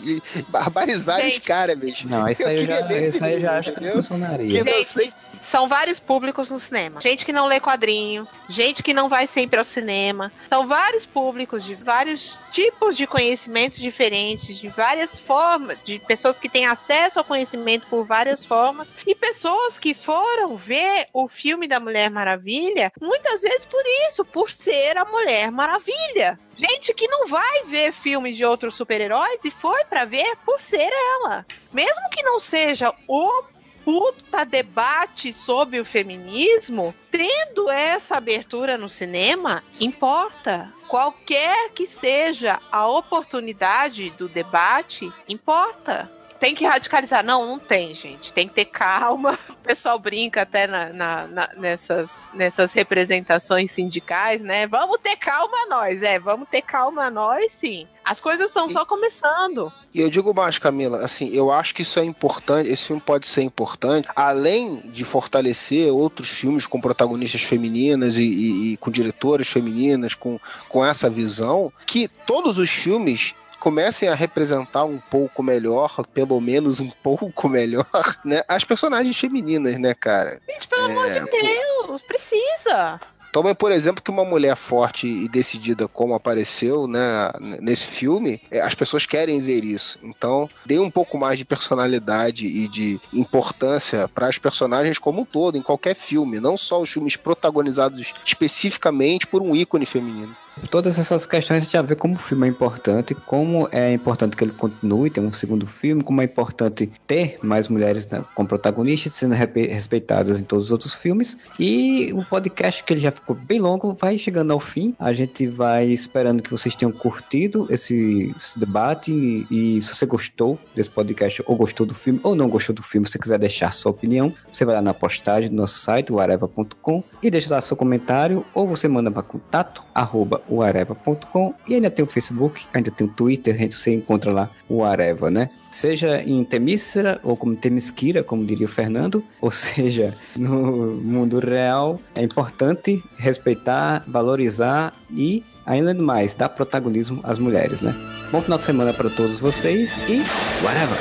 barbarizarem 0.48 1.36
os 1.36 1.38
caras, 1.40 1.78
bicho. 1.78 2.08
Não, 2.08 2.26
isso 2.26 2.42
Eu 2.42 2.48
aí 2.48 2.60
eu 2.60 2.66
já, 2.66 2.98
isso 3.00 3.24
aí 3.24 3.34
eu 3.34 3.40
já 3.40 3.58
acho 3.58 3.72
que 3.72 3.80
não 3.80 3.88
entendeu? 3.88 4.02
funcionaria. 4.02 4.64
Que-. 4.64 4.84
Gente, 4.84 5.14
são 5.42 5.68
vários 5.68 5.98
públicos 5.98 6.50
no 6.50 6.60
cinema. 6.60 7.00
Gente 7.00 7.24
que 7.24 7.32
não 7.32 7.46
lê 7.46 7.58
quadrinho, 7.58 8.26
gente 8.48 8.82
que 8.82 8.92
não 8.92 9.08
vai 9.08 9.26
sempre 9.26 9.58
ao 9.58 9.64
cinema. 9.64 10.30
São 10.48 10.66
vários 10.66 11.06
públicos 11.06 11.64
de 11.64 11.74
vários 11.74 12.38
tipos 12.50 12.96
de 12.96 13.06
conhecimentos 13.06 13.78
diferentes, 13.78 14.58
de 14.58 14.68
várias 14.68 15.18
formas, 15.18 15.57
de 15.84 15.98
pessoas 16.00 16.38
que 16.38 16.48
têm 16.48 16.66
acesso 16.66 17.18
ao 17.18 17.24
conhecimento 17.24 17.86
por 17.88 18.04
várias 18.04 18.44
formas 18.44 18.88
e 19.06 19.14
pessoas 19.14 19.78
que 19.78 19.94
foram 19.94 20.56
ver 20.56 21.06
o 21.12 21.28
filme 21.28 21.66
da 21.66 21.80
Mulher 21.80 22.10
Maravilha 22.10 22.92
muitas 23.00 23.42
vezes 23.42 23.64
por 23.64 23.82
isso, 24.08 24.24
por 24.24 24.50
ser 24.50 24.96
a 24.96 25.04
Mulher 25.04 25.50
Maravilha. 25.50 26.38
Gente 26.56 26.92
que 26.92 27.06
não 27.06 27.28
vai 27.28 27.64
ver 27.64 27.92
filmes 27.92 28.36
de 28.36 28.44
outros 28.44 28.74
super-heróis 28.74 29.44
e 29.44 29.50
foi 29.50 29.84
pra 29.84 30.04
ver 30.04 30.36
por 30.44 30.60
ser 30.60 30.90
ela. 30.92 31.46
Mesmo 31.72 32.10
que 32.10 32.22
não 32.22 32.40
seja 32.40 32.92
o 33.06 33.44
puta 33.88 34.44
debate 34.44 35.32
sobre 35.32 35.80
o 35.80 35.84
feminismo, 35.84 36.94
tendo 37.10 37.70
essa 37.70 38.18
abertura 38.18 38.76
no 38.76 38.86
cinema, 38.86 39.64
importa. 39.80 40.70
Qualquer 40.86 41.70
que 41.70 41.86
seja 41.86 42.60
a 42.70 42.86
oportunidade 42.86 44.10
do 44.10 44.28
debate, 44.28 45.10
importa 45.26 46.10
tem 46.38 46.54
que 46.54 46.64
radicalizar. 46.64 47.24
Não, 47.24 47.44
não 47.44 47.58
tem, 47.58 47.94
gente. 47.94 48.32
Tem 48.32 48.46
que 48.46 48.54
ter 48.54 48.66
calma. 48.66 49.38
O 49.48 49.68
pessoal 49.68 49.98
brinca 49.98 50.42
até 50.42 50.66
na, 50.66 50.88
na, 50.90 51.26
na, 51.26 51.50
nessas, 51.56 52.30
nessas 52.32 52.72
representações 52.72 53.70
sindicais, 53.70 54.40
né? 54.40 54.66
Vamos 54.66 54.98
ter 55.02 55.16
calma 55.16 55.66
nós, 55.68 56.02
é. 56.02 56.18
Vamos 56.18 56.48
ter 56.48 56.62
calma 56.62 57.10
nós, 57.10 57.52
sim. 57.52 57.86
As 58.08 58.20
coisas 58.20 58.46
estão 58.46 58.70
só 58.70 58.86
começando. 58.86 59.70
E 59.92 60.00
eu 60.00 60.08
digo 60.08 60.32
mais, 60.32 60.58
Camila, 60.58 61.04
assim, 61.04 61.28
eu 61.34 61.52
acho 61.52 61.74
que 61.74 61.82
isso 61.82 61.98
é 61.98 62.04
importante, 62.04 62.70
esse 62.70 62.86
filme 62.86 63.02
pode 63.04 63.26
ser 63.26 63.42
importante, 63.42 64.08
além 64.16 64.80
de 64.86 65.04
fortalecer 65.04 65.92
outros 65.92 66.28
filmes 66.30 66.66
com 66.66 66.80
protagonistas 66.80 67.42
femininas 67.42 68.16
e, 68.16 68.22
e, 68.22 68.72
e 68.72 68.76
com 68.78 68.90
diretoras 68.90 69.48
femininas, 69.48 70.14
com, 70.14 70.40
com 70.68 70.84
essa 70.84 71.10
visão, 71.10 71.70
que 71.86 72.08
todos 72.26 72.56
os 72.56 72.70
filmes 72.70 73.34
comecem 73.58 74.08
a 74.08 74.14
representar 74.14 74.84
um 74.84 74.98
pouco 74.98 75.42
melhor, 75.42 76.04
pelo 76.14 76.40
menos 76.40 76.80
um 76.80 76.88
pouco 76.88 77.48
melhor, 77.48 77.86
né? 78.24 78.42
As 78.48 78.64
personagens 78.64 79.18
femininas, 79.18 79.78
né, 79.78 79.94
cara? 79.94 80.40
Gente, 80.48 80.66
pelo 80.66 80.88
é, 80.88 80.92
amor 80.92 81.10
de 81.10 81.30
Deus, 81.30 82.02
precisa. 82.02 83.00
Toma, 83.32 83.54
por 83.54 83.70
exemplo, 83.70 84.02
que 84.02 84.10
uma 84.10 84.24
mulher 84.24 84.56
forte 84.56 85.06
e 85.06 85.28
decidida 85.28 85.86
como 85.86 86.14
apareceu 86.14 86.86
né, 86.86 87.30
nesse 87.60 87.86
filme, 87.86 88.40
é, 88.50 88.60
as 88.60 88.74
pessoas 88.74 89.06
querem 89.06 89.40
ver 89.40 89.64
isso. 89.64 89.98
Então, 90.02 90.48
dê 90.64 90.78
um 90.78 90.90
pouco 90.90 91.18
mais 91.18 91.38
de 91.38 91.44
personalidade 91.44 92.46
e 92.46 92.68
de 92.68 93.00
importância 93.12 94.08
para 94.08 94.28
as 94.28 94.38
personagens 94.38 94.98
como 94.98 95.22
um 95.22 95.24
todo, 95.24 95.58
em 95.58 95.62
qualquer 95.62 95.94
filme, 95.94 96.40
não 96.40 96.56
só 96.56 96.80
os 96.80 96.90
filmes 96.90 97.16
protagonizados 97.16 98.12
especificamente 98.24 99.26
por 99.26 99.42
um 99.42 99.54
ícone 99.54 99.86
feminino. 99.86 100.34
Todas 100.70 100.98
essas 100.98 101.26
questões 101.26 101.58
a 101.58 101.60
gente 101.60 101.72
já 101.72 101.82
vê 101.82 101.94
como 101.94 102.14
o 102.14 102.18
filme 102.18 102.46
é 102.46 102.50
importante, 102.50 103.14
como 103.14 103.68
é 103.72 103.92
importante 103.92 104.36
que 104.36 104.44
ele 104.44 104.52
continue, 104.52 105.10
ter 105.10 105.20
um 105.20 105.32
segundo 105.32 105.66
filme, 105.66 106.02
como 106.02 106.20
é 106.20 106.24
importante 106.24 106.90
ter 107.06 107.38
mais 107.42 107.68
mulheres 107.68 108.06
né, 108.08 108.24
como 108.34 108.48
protagonistas, 108.48 109.14
sendo 109.14 109.34
respeitadas 109.34 110.40
em 110.40 110.44
todos 110.44 110.66
os 110.66 110.70
outros 110.72 110.94
filmes. 110.94 111.36
E 111.58 112.12
o 112.12 112.24
podcast, 112.24 112.84
que 112.84 112.92
ele 112.92 113.00
já 113.00 113.10
ficou 113.10 113.36
bem 113.36 113.60
longo, 113.60 113.96
vai 113.98 114.18
chegando 114.18 114.52
ao 114.52 114.60
fim. 114.60 114.94
A 114.98 115.12
gente 115.12 115.46
vai 115.46 115.86
esperando 115.86 116.42
que 116.42 116.50
vocês 116.50 116.74
tenham 116.74 116.92
curtido 116.92 117.66
esse, 117.70 118.34
esse 118.36 118.58
debate. 118.58 119.12
E, 119.12 119.76
e, 119.78 119.82
se 119.82 119.94
você 119.94 120.06
gostou 120.06 120.58
desse 120.74 120.90
podcast, 120.90 121.42
ou 121.46 121.56
gostou 121.56 121.86
do 121.86 121.94
filme, 121.94 122.20
ou 122.22 122.34
não 122.34 122.48
gostou 122.48 122.74
do 122.74 122.82
filme, 122.82 123.06
se 123.06 123.12
você 123.12 123.18
quiser 123.18 123.38
deixar 123.38 123.72
sua 123.72 123.90
opinião, 123.90 124.32
você 124.50 124.64
vai 124.64 124.74
lá 124.74 124.82
na 124.82 124.94
postagem 124.94 125.48
do 125.48 125.56
nosso 125.56 125.78
site, 125.78 126.12
areva.com, 126.18 127.02
e 127.22 127.30
deixa 127.30 127.52
lá 127.52 127.60
seu 127.60 127.76
comentário, 127.76 128.44
ou 128.54 128.66
você 128.66 128.88
manda 128.88 129.10
para 129.10 129.22
contato, 129.22 129.82
arroba 129.94 130.42
o 130.48 130.62
areva.com 130.62 131.54
e 131.66 131.74
ainda 131.74 131.90
tem 131.90 132.04
o 132.04 132.08
Facebook, 132.08 132.66
ainda 132.72 132.90
tem 132.90 133.06
o 133.06 133.10
Twitter, 133.10 133.54
a 133.54 133.58
gente 133.58 133.74
se 133.74 133.90
encontra 133.92 134.32
lá 134.32 134.50
o 134.68 134.84
Areva, 134.84 135.30
né? 135.30 135.50
Seja 135.70 136.22
em 136.22 136.42
Temícera 136.44 137.20
ou 137.22 137.36
como 137.36 137.54
Temisquira, 137.56 138.22
como 138.22 138.44
diria 138.44 138.66
o 138.66 138.70
Fernando, 138.70 139.22
ou 139.40 139.50
seja, 139.50 140.14
no 140.36 140.94
mundo 141.02 141.38
real, 141.38 142.00
é 142.14 142.22
importante 142.22 143.02
respeitar, 143.18 144.04
valorizar 144.06 144.94
e 145.10 145.44
ainda 145.66 145.92
mais 145.94 146.34
dar 146.34 146.48
protagonismo 146.48 147.20
às 147.22 147.38
mulheres, 147.38 147.80
né? 147.82 147.94
Bom 148.32 148.40
final 148.40 148.58
de 148.58 148.64
semana 148.64 148.92
para 148.92 149.10
todos 149.10 149.38
vocês 149.38 149.96
e 150.08 150.22
whatever! 150.64 150.98